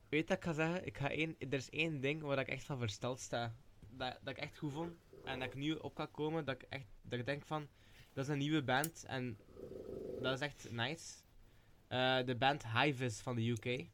weet 0.10 0.30
wat 0.30 0.38
ik 0.38 0.44
ga 0.44 0.54
zeggen? 0.54 0.86
Ik 0.86 0.98
ga 0.98 1.10
één, 1.10 1.36
er 1.40 1.54
is 1.54 1.70
één 1.70 2.02
ding 2.02 2.22
waar 2.22 2.40
ik 2.40 2.48
echt 2.48 2.64
van 2.64 2.78
versteld 2.78 3.20
sta. 3.20 3.56
Dat, 3.90 4.20
dat 4.24 4.38
ik 4.38 4.44
echt 4.44 4.58
goed 4.58 4.74
vond. 4.74 4.94
En 5.24 5.40
dat 5.40 5.48
ik 5.48 5.56
nu 5.56 5.72
op 5.74 5.96
kan 5.96 6.12
komen. 6.12 6.46
Dat 6.46 6.56
ik 6.56 6.62
echt 6.70 6.86
dat 7.02 7.20
ik 7.20 7.26
denk 7.26 7.46
van... 7.46 7.68
Dat 8.14 8.24
is 8.26 8.32
een 8.32 8.38
nieuwe 8.38 8.64
band. 8.64 9.04
En 9.08 9.38
dat 10.22 10.34
is 10.34 10.40
echt 10.40 10.72
nice. 10.72 11.14
Eh, 11.88 12.26
de 12.26 12.36
band 12.36 12.68
Hivis 12.68 13.20
van 13.20 13.36
de 13.36 13.50
UK. 13.50 13.86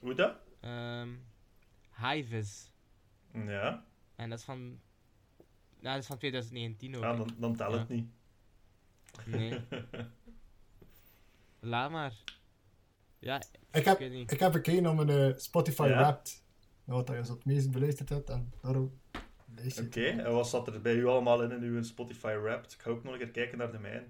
Hoe 0.00 0.14
dat? 0.14 0.36
Hivis. 1.96 2.72
Ja, 3.32 3.84
En 4.16 4.30
dat 4.30 4.38
is 4.38 4.44
van... 4.44 4.58
Nou, 5.80 5.94
dat 5.94 5.98
is 5.98 6.06
van 6.06 6.18
2019 6.18 6.96
ook. 6.96 7.02
ja 7.02 7.10
hè. 7.10 7.16
dan, 7.16 7.30
dan 7.38 7.56
telt 7.56 7.72
het 7.78 7.88
Ja. 7.88 7.94
niet. 7.94 8.08
Nee. 9.26 9.60
Laat 11.60 11.90
maar. 11.90 12.12
Ja, 13.20 13.42
Ik 13.72 13.84
heb, 13.84 13.98
niet. 13.98 14.32
ik 14.32 14.40
heb 14.40 14.52
gekeken 14.52 14.82
naar 14.82 14.94
mijn 14.94 15.08
eh, 15.08 15.36
Spotify 15.38 15.82
Ja? 15.82 15.88
Wrapped. 15.98 16.44
Wat 16.84 17.08
je 17.08 17.24
zo 17.24 17.32
het 17.32 17.44
meest 17.44 17.70
beluisterd 17.70 18.08
hebt. 18.08 18.30
En 18.30 18.52
daarom 18.62 19.00
lees 19.54 19.74
je 19.74 19.82
Oké, 19.82 20.04
en 20.06 20.32
wat 20.32 20.48
zat 20.48 20.66
er 20.66 20.80
bij 20.80 20.94
u 20.94 21.06
allemaal 21.06 21.42
in 21.42 21.50
in 21.50 21.62
uw 21.62 21.82
Spotify 21.82 22.36
Wrapped? 22.42 22.72
Ik 22.72 22.80
ga 22.82 22.90
ook 22.90 23.02
nog 23.04 23.12
een 23.12 23.18
keer 23.18 23.30
kijken 23.30 23.58
naar 23.58 23.72
de 23.72 23.78
mijne. 23.78 24.06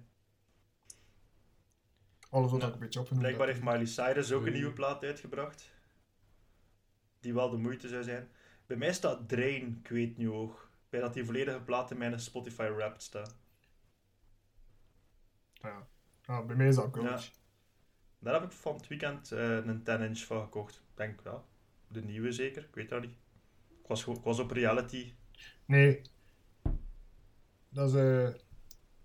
Alles 2.31 2.51
wat 2.51 2.61
Ja. 2.61 2.66
ik 2.66 2.73
een 2.74 2.78
beetje 2.81 3.01
opgenoemd 3.01 3.24
Blijkbaar 3.27 3.47
heeft 3.49 3.62
Miley 3.62 3.87
Cyrus 3.87 4.32
ook 4.32 4.47
een 4.47 4.53
nieuwe 4.53 4.73
plaat 4.73 5.05
uitgebracht. 5.05 5.70
Die 7.20 7.35
wel 7.35 7.51
de 7.51 7.57
moeite 7.57 7.89
zou 7.89 8.03
zijn. 8.03 8.28
Bij 8.66 8.77
mij 8.77 8.93
staat 8.93 9.28
Drain, 9.28 9.78
ik 9.82 9.89
weet 9.89 10.16
nu 10.16 10.31
ook. 10.31 10.70
Bij 10.89 11.01
dat 11.01 11.15
die 11.15 11.24
volledige 11.24 11.61
plaat 11.61 11.91
in 11.91 11.99
mijn 11.99 12.20
Spotify 12.20 12.69
Wrapped 12.70 13.03
staat. 13.03 13.37
Ja. 15.53 15.87
Ja, 16.23 16.43
bij 16.43 16.57
mij 16.57 16.69
is 16.69 16.74
dat 16.74 16.89
Gulch. 16.93 17.31
Daar 18.21 18.35
heb 18.35 18.43
ik 18.43 18.53
van 18.53 18.75
het 18.75 18.89
weekend 18.89 19.33
eh, 19.33 19.57
een 19.57 19.81
10-inch 19.81 20.19
van 20.27 20.43
gekocht. 20.43 20.75
Ik 20.77 20.97
denk, 20.97 21.21
ja, 21.25 21.43
de 21.89 22.03
nieuwe 22.03 22.33
zeker. 22.33 22.63
Ik 22.63 22.75
weet 22.75 22.89
dat 22.89 23.01
niet. 23.01 23.15
Ik 23.83 23.87
was, 23.87 24.07
ik 24.07 24.23
was 24.23 24.39
op 24.39 24.51
reality. 24.51 25.13
Nee. 25.65 26.03
Dat 27.69 27.89
is 27.89 27.95
eh, 27.95 28.29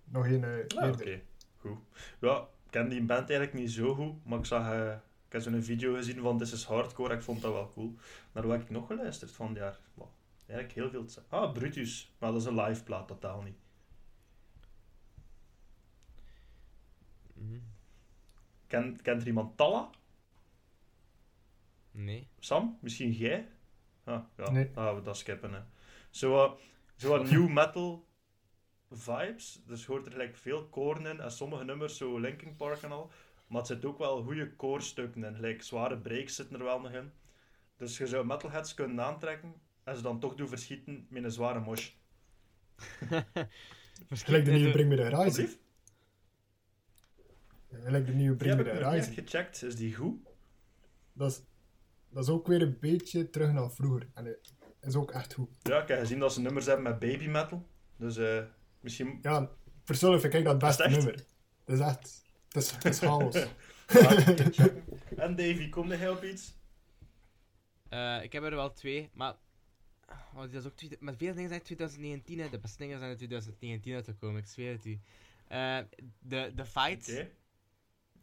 nog 0.03 0.25
een 0.25 0.43
eh 0.43 0.67
Ja, 0.67 0.89
oké. 0.89 1.21
Goed. 1.57 1.77
Ja, 2.19 2.37
ik 2.65 2.71
ken 2.71 2.89
die 2.89 2.99
band 3.03 3.29
eigenlijk 3.29 3.53
niet 3.53 3.71
zo 3.71 3.93
goed. 3.95 4.25
Maar 4.25 4.39
ik 4.39 4.45
zag... 4.45 4.71
eh, 4.71 4.95
ik 5.27 5.31
heb 5.31 5.41
zo'n 5.41 5.63
video 5.63 5.93
gezien 5.95 6.19
van 6.21 6.37
This 6.37 6.51
is 6.53 6.63
Hardcore. 6.63 7.09
en 7.09 7.17
Ik 7.17 7.23
vond 7.23 7.41
dat 7.41 7.53
wel 7.53 7.71
cool. 7.73 7.95
Naar 8.31 8.43
wat 8.47 8.51
heb 8.51 8.61
ik 8.61 8.69
nog 8.69 8.87
geluisterd 8.87 9.31
van 9.31 9.47
het 9.47 9.57
jaar? 9.57 9.79
Wow, 9.93 10.07
eigenlijk 10.47 10.79
heel 10.79 10.89
veel. 10.89 11.05
te 11.05 11.13
zeggen. 11.13 11.37
Ah, 11.37 11.53
Brutus. 11.53 12.13
Maar 12.19 12.31
dat 12.31 12.41
is 12.41 12.47
een 12.47 12.61
live 12.61 12.83
plaat, 12.83 13.07
totaal 13.07 13.41
niet. 13.41 13.57
Mhm. 17.33 17.53
Ken, 17.53 17.74
kent 19.01 19.21
er 19.21 19.27
iemand 19.27 19.57
Talla? 19.57 19.89
Nee. 21.91 22.27
Sam? 22.39 22.77
Misschien 22.81 23.11
jij? 23.11 23.47
Ah, 24.03 24.23
ja, 24.37 24.51
Nee. 24.51 24.71
dan 24.73 24.83
gaan 24.83 24.95
we 24.95 25.01
dat 25.01 25.17
skippen. 25.17 25.53
Hè. 25.53 25.59
Zo, 26.09 26.31
wat- 26.31 26.59
zo 26.95 27.09
wat 27.09 27.29
new 27.31 27.49
metal 27.49 28.07
vibes. 28.91 29.61
Dus 29.65 29.81
je 29.85 29.87
hoort 29.91 30.05
er 30.05 30.11
gelijk 30.11 30.35
veel 30.35 30.65
koren 30.67 31.05
in 31.05 31.19
en 31.19 31.31
sommige 31.31 31.63
nummers, 31.63 31.97
zo 31.97 32.17
Linkin 32.19 32.55
Park 32.55 32.81
en 32.81 32.91
al. 32.91 33.11
Maar 33.47 33.57
het 33.57 33.67
zit 33.67 33.85
ook 33.85 33.97
wel 33.97 34.23
goede 34.23 34.55
koorstukken 34.55 35.23
in. 35.23 35.35
Gelijk 35.35 35.63
zware 35.63 35.97
breaks 35.97 36.35
zitten 36.35 36.57
er 36.57 36.63
wel 36.63 36.79
nog 36.81 36.91
in. 36.91 37.11
Dus 37.77 37.97
je 37.97 38.07
zou 38.07 38.25
metalheads 38.25 38.73
kunnen 38.73 39.01
aantrekken 39.05 39.53
en 39.83 39.95
ze 39.95 40.01
dan 40.01 40.19
toch 40.19 40.35
doen 40.35 40.47
verschieten 40.47 41.07
met 41.09 41.23
een 41.23 41.31
zware 41.31 41.59
mosh. 41.59 41.89
Gelijk 44.09 44.45
de 44.45 44.51
nieuwe 44.51 44.71
Bring 44.71 44.89
Me 44.89 44.95
The 44.95 45.15
Horizon. 45.15 45.49
Gelijk 47.83 48.05
de 48.05 48.13
nieuwe 48.13 48.37
Die 48.37 48.47
Bring 48.47 48.55
heb 48.55 48.65
Me 48.65 48.71
ik 48.71 48.79
nog 48.79 48.93
niet 48.93 49.19
gecheckt. 49.19 49.63
Is 49.63 49.75
die 49.75 49.95
goed? 49.95 50.17
Dat 51.13 51.31
is, 51.31 51.41
dat 52.09 52.23
is 52.23 52.29
ook 52.29 52.47
weer 52.47 52.61
een 52.61 52.77
beetje 52.79 53.29
terug 53.29 53.51
naar 53.51 53.71
vroeger. 53.71 54.07
En 54.13 54.25
het 54.25 54.53
is 54.81 54.95
ook 54.95 55.11
echt 55.11 55.33
goed. 55.33 55.49
Ja, 55.61 55.81
ik 55.81 55.87
heb 55.87 55.99
gezien 55.99 56.19
dat 56.19 56.33
ze 56.33 56.41
nummers 56.41 56.65
hebben 56.65 56.83
met 56.83 56.99
baby 56.99 57.27
metal. 57.27 57.67
Dus 57.97 58.17
eh, 58.17 58.43
misschien... 58.79 59.19
Ja, 59.21 59.49
persoonlijk 59.83 60.21
vind 60.21 60.33
ik 60.33 60.43
dat 60.43 60.53
het 60.53 60.61
beste 60.63 60.83
echt? 60.83 60.95
nummer. 60.95 61.13
Het 61.65 61.75
is 61.75 61.79
echt... 61.79 62.23
Het 62.47 62.63
is, 62.63 62.71
het 62.71 62.85
is 62.85 62.99
chaos. 62.99 63.35
En 65.25 65.35
Davy, 65.35 65.69
kom 65.69 65.87
jij 65.87 66.09
op 66.09 66.23
iets? 66.23 66.57
Eh, 67.89 68.23
ik 68.23 68.33
heb 68.33 68.43
er 68.43 68.55
wel 68.55 68.73
twee, 68.73 69.09
maar. 69.13 69.35
Oh, 70.33 70.41
dat 70.41 70.53
is 70.53 70.65
ook 70.65 70.75
twee, 70.75 70.97
met 70.99 71.17
veel 71.17 71.33
dingen 71.33 71.49
zijn 71.49 71.61
2019, 71.61 72.39
hè. 72.39 72.49
de 72.49 72.59
beste 72.59 72.77
dingen 72.77 72.97
zijn 72.97 73.11
in 73.11 73.17
2019 73.17 73.93
uitgekomen, 73.93 74.41
ik 74.41 74.47
zweer 74.47 74.71
het 74.71 74.85
u. 74.85 74.99
Eh, 75.47 75.79
de, 76.19 76.51
de 76.55 76.65
fight. 76.65 77.25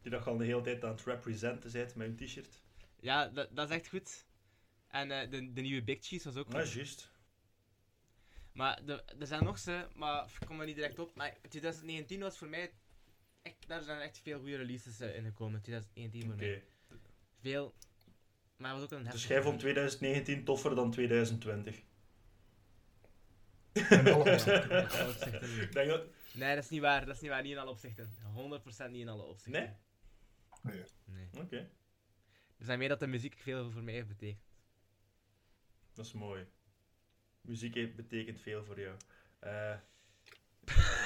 Die 0.03 0.11
dat 0.11 0.27
al 0.27 0.37
de 0.37 0.45
hele 0.45 0.61
tijd 0.61 0.83
aan 0.83 0.91
het 0.91 1.03
representen 1.05 1.71
bent 1.71 1.95
met 1.95 2.07
een 2.07 2.15
t-shirt. 2.27 2.61
ja, 2.99 3.27
dat, 3.27 3.49
dat 3.55 3.69
is 3.69 3.75
echt 3.75 3.87
goed. 3.87 4.25
En 4.87 5.11
eh, 5.11 5.29
de, 5.29 5.53
de 5.53 5.61
nieuwe 5.61 5.83
Big 5.83 5.97
Cheese 6.05 6.23
was 6.31 6.35
ook 6.37 6.51
Ja, 6.51 6.59
goed. 6.61 6.71
juist. 6.73 7.11
Maar 8.51 8.85
de, 8.85 9.03
er 9.19 9.27
zijn 9.27 9.43
nog 9.43 9.59
ze, 9.59 9.87
maar 9.95 10.25
ik 10.39 10.47
kom 10.47 10.59
er 10.59 10.65
niet 10.65 10.75
direct 10.75 10.99
op. 10.99 11.15
Maar 11.15 11.37
2019 11.49 12.19
was 12.19 12.37
voor 12.37 12.47
mij. 12.47 12.71
Echt, 13.41 13.67
daar 13.67 13.81
zijn 13.83 14.01
echt 14.01 14.19
veel 14.23 14.39
goede 14.39 14.55
releases 14.55 14.99
eh, 14.99 15.15
in 15.15 15.23
gekomen. 15.23 15.61
2019 15.61 16.21
voor 16.23 16.33
Oké. 16.33 16.43
mij. 16.45 16.63
Veel. 17.41 17.73
Maar 18.57 18.71
het 18.71 18.79
was 18.81 18.91
ook 18.99 19.05
een 19.05 19.11
Dus 19.11 19.27
jij 19.27 19.41
vond 19.41 19.51
jaar. 19.53 19.61
2019 19.61 20.43
toffer 20.43 20.75
dan 20.75 20.91
2020? 20.91 21.75
In 23.73 24.07
alle 24.13 24.31
opzichten. 24.33 26.09
Nee, 26.33 26.55
dat 26.55 26.63
is 26.63 26.69
niet 26.69 26.81
waar. 26.81 27.05
Dat 27.05 27.15
is 27.15 27.21
niet 27.21 27.29
waar. 27.31 27.41
Niet 27.41 27.51
in 27.51 27.57
alle 27.57 27.69
opzichten. 27.69 28.09
100% 28.87 28.89
niet 28.91 29.01
in 29.01 29.09
alle 29.09 29.23
opzichten. 29.23 29.51
Nee? 29.61 29.69
Nee. 30.63 30.83
Nee. 31.05 31.27
Oké, 31.41 31.57
Er 32.57 32.65
zijn 32.65 32.79
meer 32.79 32.89
dat 32.89 32.99
de 32.99 33.07
muziek 33.07 33.37
veel 33.37 33.71
voor 33.71 33.83
mij 33.83 33.93
heeft 33.93 34.07
betekend. 34.07 34.43
dat 35.93 36.05
is 36.05 36.11
mooi. 36.13 36.45
Muziek 37.41 37.73
heeft- 37.73 37.95
betekent 37.95 38.39
veel 38.41 38.65
voor 38.65 38.79
jou. 38.79 38.97
Eh. 39.39 39.75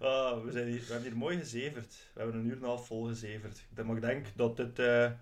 Ah, 0.00 0.44
we, 0.44 0.50
zijn 0.52 0.66
hier, 0.68 0.80
we 0.80 0.92
hebben 0.92 1.08
hier 1.08 1.16
mooi 1.18 1.38
gezeverd. 1.38 2.10
We 2.14 2.20
hebben 2.20 2.40
een 2.40 2.46
uur 2.46 2.52
en 2.52 2.58
een 2.58 2.64
half 2.64 2.86
vol 2.86 3.04
gezeverd. 3.06 3.58
Ik 3.58 3.76
denk- 3.76 3.86
Maar 3.88 3.96
ik 3.96 4.02
denk 4.02 4.36
dat 4.36 4.56
dit 4.56 4.78
eh, 4.78 5.12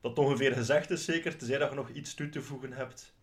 dat 0.00 0.10
het 0.10 0.18
ongeveer 0.18 0.52
gezegd 0.52 0.90
is, 0.90 1.04
zeker. 1.04 1.36
Tenzij 1.38 1.58
dat 1.58 1.68
je 1.70 1.74
nog 1.76 1.88
iets 1.90 2.14
toe 2.14 2.28
te 2.28 2.42
voegen 2.42 2.72
hebt. 2.72 3.14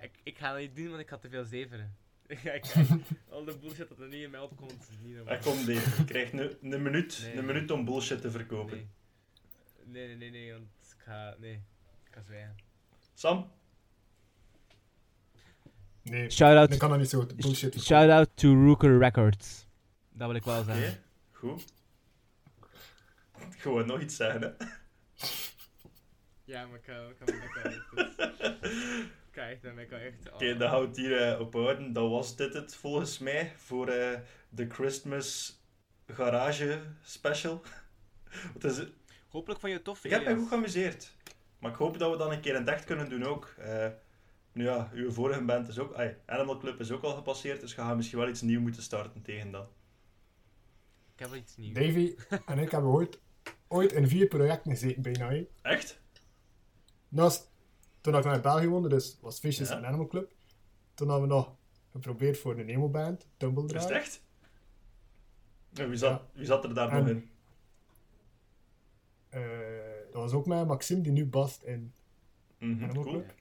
Ik, 0.00 0.20
ik 0.22 0.38
ga 0.38 0.50
dat 0.52 0.60
niet 0.60 0.76
doen, 0.76 0.88
want 0.88 1.00
ik 1.00 1.08
ga 1.08 1.18
te 1.18 1.28
veel 1.28 1.44
zeveren. 1.44 1.96
ik, 2.32 2.42
ik- 2.42 2.64
al 3.28 3.44
de 3.44 3.56
bullshit 3.60 3.88
dat 3.88 3.98
er 4.00 4.08
niet 4.08 4.22
in 4.22 4.30
mij 4.30 4.40
opkomt, 4.40 4.72
is 4.90 4.96
niet 5.02 5.14
normaal. 5.16 5.34
Ah, 5.34 5.42
kom, 5.42 5.56
Dave. 5.66 5.96
Je 5.98 6.04
krijgt 6.04 6.32
een, 6.32 6.72
een, 6.72 6.82
minuut, 6.82 7.18
Nee, 7.22 7.30
een 7.30 7.36
nee. 7.44 7.54
minuut 7.54 7.70
om 7.70 7.84
bullshit 7.84 8.20
te 8.20 8.30
verkopen. 8.30 8.76
Nee. 8.76 8.88
nee, 9.84 10.06
nee, 10.06 10.16
nee, 10.16 10.30
nee, 10.30 10.52
want 10.52 10.66
ik 10.98 11.02
ga... 11.04 11.36
Nee. 11.38 11.54
Ik 12.04 12.14
ga 12.14 12.22
zwijgen. 12.22 12.56
Sam? 13.14 13.50
Nee, 16.02 16.30
Shout-out 16.30 16.72
ik 16.72 16.78
kan 16.78 16.90
dat 16.90 16.98
niet 16.98 17.08
zo 17.08 17.26
bullshit 17.26 17.58
verkopen. 17.58 17.80
Shout-out 17.80 18.28
to 18.34 18.54
Rooker 18.64 18.98
Records. 18.98 19.66
Dat 20.12 20.26
wil 20.26 20.36
ik 20.36 20.42
wel 20.44 20.60
Oké, 20.60 20.74
zeggen. 20.74 21.02
goed. 21.32 21.64
Gewoon 23.56 23.86
nog 23.86 24.00
iets 24.00 24.16
zeggen, 24.16 24.40
hè. 24.40 24.48
Ja, 26.44 26.66
maar 26.66 26.78
ik 26.78 26.82
kan, 26.82 27.08
ik 27.10 27.16
kan, 27.18 27.28
ik 27.28 27.86
kan 27.90 28.06
Kijk, 29.36 29.62
dan 29.62 29.86
kan 29.86 29.98
echt. 29.98 30.32
Oké, 30.32 30.56
dan 30.56 30.68
houdt 30.68 30.96
hier 30.96 31.20
eh, 31.22 31.40
op 31.40 31.52
houden. 31.52 31.92
Dan 31.92 32.10
was 32.10 32.36
dit 32.36 32.54
het 32.54 32.74
volgens 32.74 33.18
mij 33.18 33.52
voor 33.56 33.88
eh, 33.88 34.20
de 34.48 34.68
Christmas 34.68 35.60
Garage 36.06 36.82
Special. 37.02 37.62
Het 38.54 38.64
is, 38.64 38.86
Hopelijk 39.28 39.60
vond 39.60 39.72
je 39.72 39.78
het 39.78 39.84
tof. 39.86 40.04
ik 40.04 40.10
heb 40.10 40.24
me 40.26 40.36
goed 40.36 40.48
geamuseerd. 40.48 41.14
Maar 41.58 41.70
ik 41.70 41.76
hoop 41.76 41.98
dat 41.98 42.10
we 42.10 42.16
dan 42.16 42.32
een 42.32 42.40
keer 42.40 42.54
in 42.54 42.60
het 42.60 42.68
echt 42.68 42.84
kunnen 42.84 43.08
doen 43.08 43.24
ook. 43.24 43.54
Eh, 43.58 43.88
nu 44.52 44.64
ja, 44.64 44.90
uw 44.92 45.10
vorige 45.12 45.44
band 45.44 45.68
is 45.68 45.78
ook... 45.78 45.94
ai, 45.94 46.16
Animal 46.26 46.58
Club 46.58 46.80
is 46.80 46.90
ook 46.90 47.02
al 47.02 47.14
gepasseerd, 47.14 47.60
dus 47.60 47.74
we 47.74 47.82
gaan 47.82 47.96
misschien 47.96 48.18
wel 48.18 48.28
iets 48.28 48.42
nieuws 48.42 48.62
moeten 48.62 48.82
starten 48.82 49.22
tegen 49.22 49.50
dat. 49.50 49.68
Ik 51.12 51.18
heb 51.18 51.28
wel 51.28 51.38
iets 51.38 51.56
nieuws. 51.56 51.74
Davy 51.74 52.14
en 52.46 52.58
ik 52.58 52.70
hebben 52.70 52.90
ooit, 52.90 53.18
ooit 53.68 53.92
in 53.92 54.08
vier 54.08 54.26
projecten 54.26 54.70
gezeten 54.70 55.02
bijna. 55.02 55.28
hè. 55.28 55.46
Echt? 55.62 56.00
Naast, 57.08 57.50
toen 58.12 58.16
ik 58.16 58.24
naar 58.24 58.40
België 58.40 58.66
woonde, 58.68 58.88
dus 58.88 59.18
was 59.20 59.38
Fishes 59.38 59.68
Ja. 59.68 59.76
en 59.76 59.84
Animal 59.86 60.06
Club. 60.06 60.32
Toen 60.94 61.08
hebben 61.08 61.28
we 61.28 61.34
nog 61.34 61.54
geprobeerd 61.92 62.38
voor 62.38 62.58
een 62.58 62.68
emo-band, 62.68 63.26
Tumble 63.36 63.74
Is 63.74 63.82
het 63.82 63.90
echt? 63.90 64.22
Ja, 65.70 65.88
wie, 65.88 65.96
zat, 65.98 66.10
Ja. 66.20 66.26
wie 66.32 66.46
zat 66.46 66.64
er 66.64 66.74
daar 66.74 66.90
En- 66.90 66.98
nog 66.98 67.08
in? 67.08 67.30
Eh, 69.28 69.40
dat 70.12 70.22
was 70.22 70.32
ook 70.32 70.46
met 70.46 70.66
Maxime, 70.66 71.00
die 71.00 71.12
nu 71.12 71.26
bast 71.26 71.62
in 71.62 71.92
Animal 72.60 72.88
cool. 72.92 73.04
Club. 73.04 73.34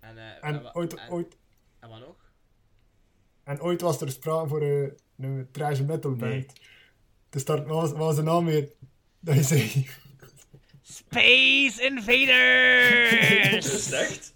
En, 0.00 0.18
eh, 0.18 0.44
En 0.48 0.74
ooit, 0.74 0.94
en, 0.94 1.10
ooit, 1.10 1.36
en 1.78 1.88
wat 1.88 2.00
nog? 2.00 2.16
en 3.42 3.60
ooit 3.60 3.80
was 3.80 4.00
er 4.00 4.10
sprake 4.10 4.48
voor 4.48 4.62
eh, 4.62 4.90
een 5.16 5.48
trash 5.50 5.80
metal 5.80 6.10
band. 6.10 6.20
Nee. 6.32 6.46
Dus 7.28 7.44
daar 7.44 7.56
wat 7.66 7.80
was, 7.80 7.90
wat 7.90 7.98
was 7.98 8.16
de 8.16 8.22
naam 8.22 8.44
weer? 8.44 8.72
Dat 9.20 9.34
je 9.34 9.42
zei. 9.42 9.88
Space 10.92 11.82
Invaders! 11.82 13.92
Echt? 14.04 14.34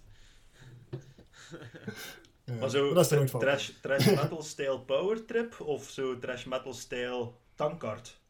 Ja, 2.45 2.53
Maar 2.53 2.69
zo 2.69 2.93
dat 2.93 3.05
is 3.05 3.11
er 3.11 3.29
trash, 3.39 3.69
trash 3.81 4.05
metal 4.05 4.41
style 4.41 4.79
power 4.79 5.25
trip 5.25 5.59
of 5.59 5.89
zo 5.89 6.19
trash 6.19 6.43
metal 6.45 6.73
style 6.73 7.31
tankard? 7.55 8.21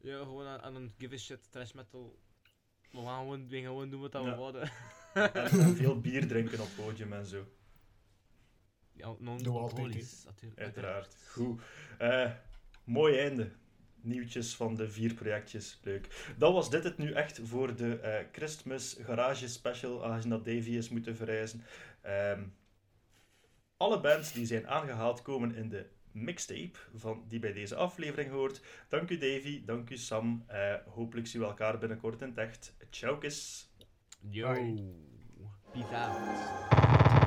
ja, 0.00 0.18
gewoon 0.18 0.46
aan, 0.46 0.60
aan 0.60 0.74
een 0.74 0.92
give 0.98 1.14
a 1.14 1.18
shit 1.18 1.38
trash 1.50 1.72
metal. 1.72 2.18
We 2.90 2.98
gaan 3.04 3.18
gewoon, 3.18 3.48
we 3.48 3.56
gaan 3.56 3.64
gewoon 3.64 3.90
doen 3.90 4.00
wat 4.00 4.12
Ja. 4.12 4.22
we 4.22 4.34
wouden. 4.34 4.70
En, 5.14 5.32
en 5.34 5.76
veel 5.76 6.00
bier 6.00 6.26
drinken 6.26 6.60
op 6.60 6.68
podium 6.76 7.12
en 7.12 7.26
zo. 7.26 7.44
Ja, 8.92 9.14
non 9.18 9.38
Doen 9.38 9.54
we 9.54 9.60
altijd. 9.60 10.26
Uiteraard. 10.56 11.16
Goed. 11.28 11.60
Eh, 11.98 12.30
mooi 12.84 13.18
einde. 13.18 13.50
Nieuwtjes 14.02 14.54
van 14.54 14.74
de 14.74 14.90
vier 14.90 15.14
projectjes. 15.14 15.80
Leuk. 15.82 16.34
Dan 16.38 16.52
was 16.52 16.70
dit 16.70 16.84
het 16.84 16.98
nu 16.98 17.12
echt 17.12 17.40
voor 17.42 17.76
de 17.76 18.00
eh, 18.00 18.26
Christmas 18.32 18.96
Garage 19.00 19.48
Special, 19.48 20.04
aangezien 20.04 20.30
dat 20.30 20.44
Davy 20.44 20.70
is 20.70 20.88
moeten 20.88 21.16
verreizen. 21.16 21.64
Ehm, 22.02 22.42
alle 23.76 24.00
bands 24.00 24.32
die 24.32 24.46
zijn 24.46 24.68
aangehaald 24.68 25.22
komen 25.22 25.54
in 25.54 25.68
de 25.68 25.86
mixtape 26.12 26.78
van, 26.94 27.24
die 27.28 27.38
bij 27.38 27.52
deze 27.52 27.74
aflevering 27.74 28.30
hoort. 28.30 28.60
Dank 28.88 29.10
u 29.10 29.18
Davy, 29.18 29.64
dank 29.64 29.90
u 29.90 29.96
Sam. 29.96 30.44
Eh, 30.46 30.74
hopelijk 30.86 31.26
zien 31.26 31.40
we 31.40 31.46
elkaar 31.46 31.78
binnenkort 31.78 32.20
in 32.20 32.28
het 32.28 32.38
echt. 32.38 32.76
Ciao, 32.90 33.18
kiss. 33.18 33.70
Yo. 34.20 34.54
Peace 35.72 35.96
out. 35.96 37.19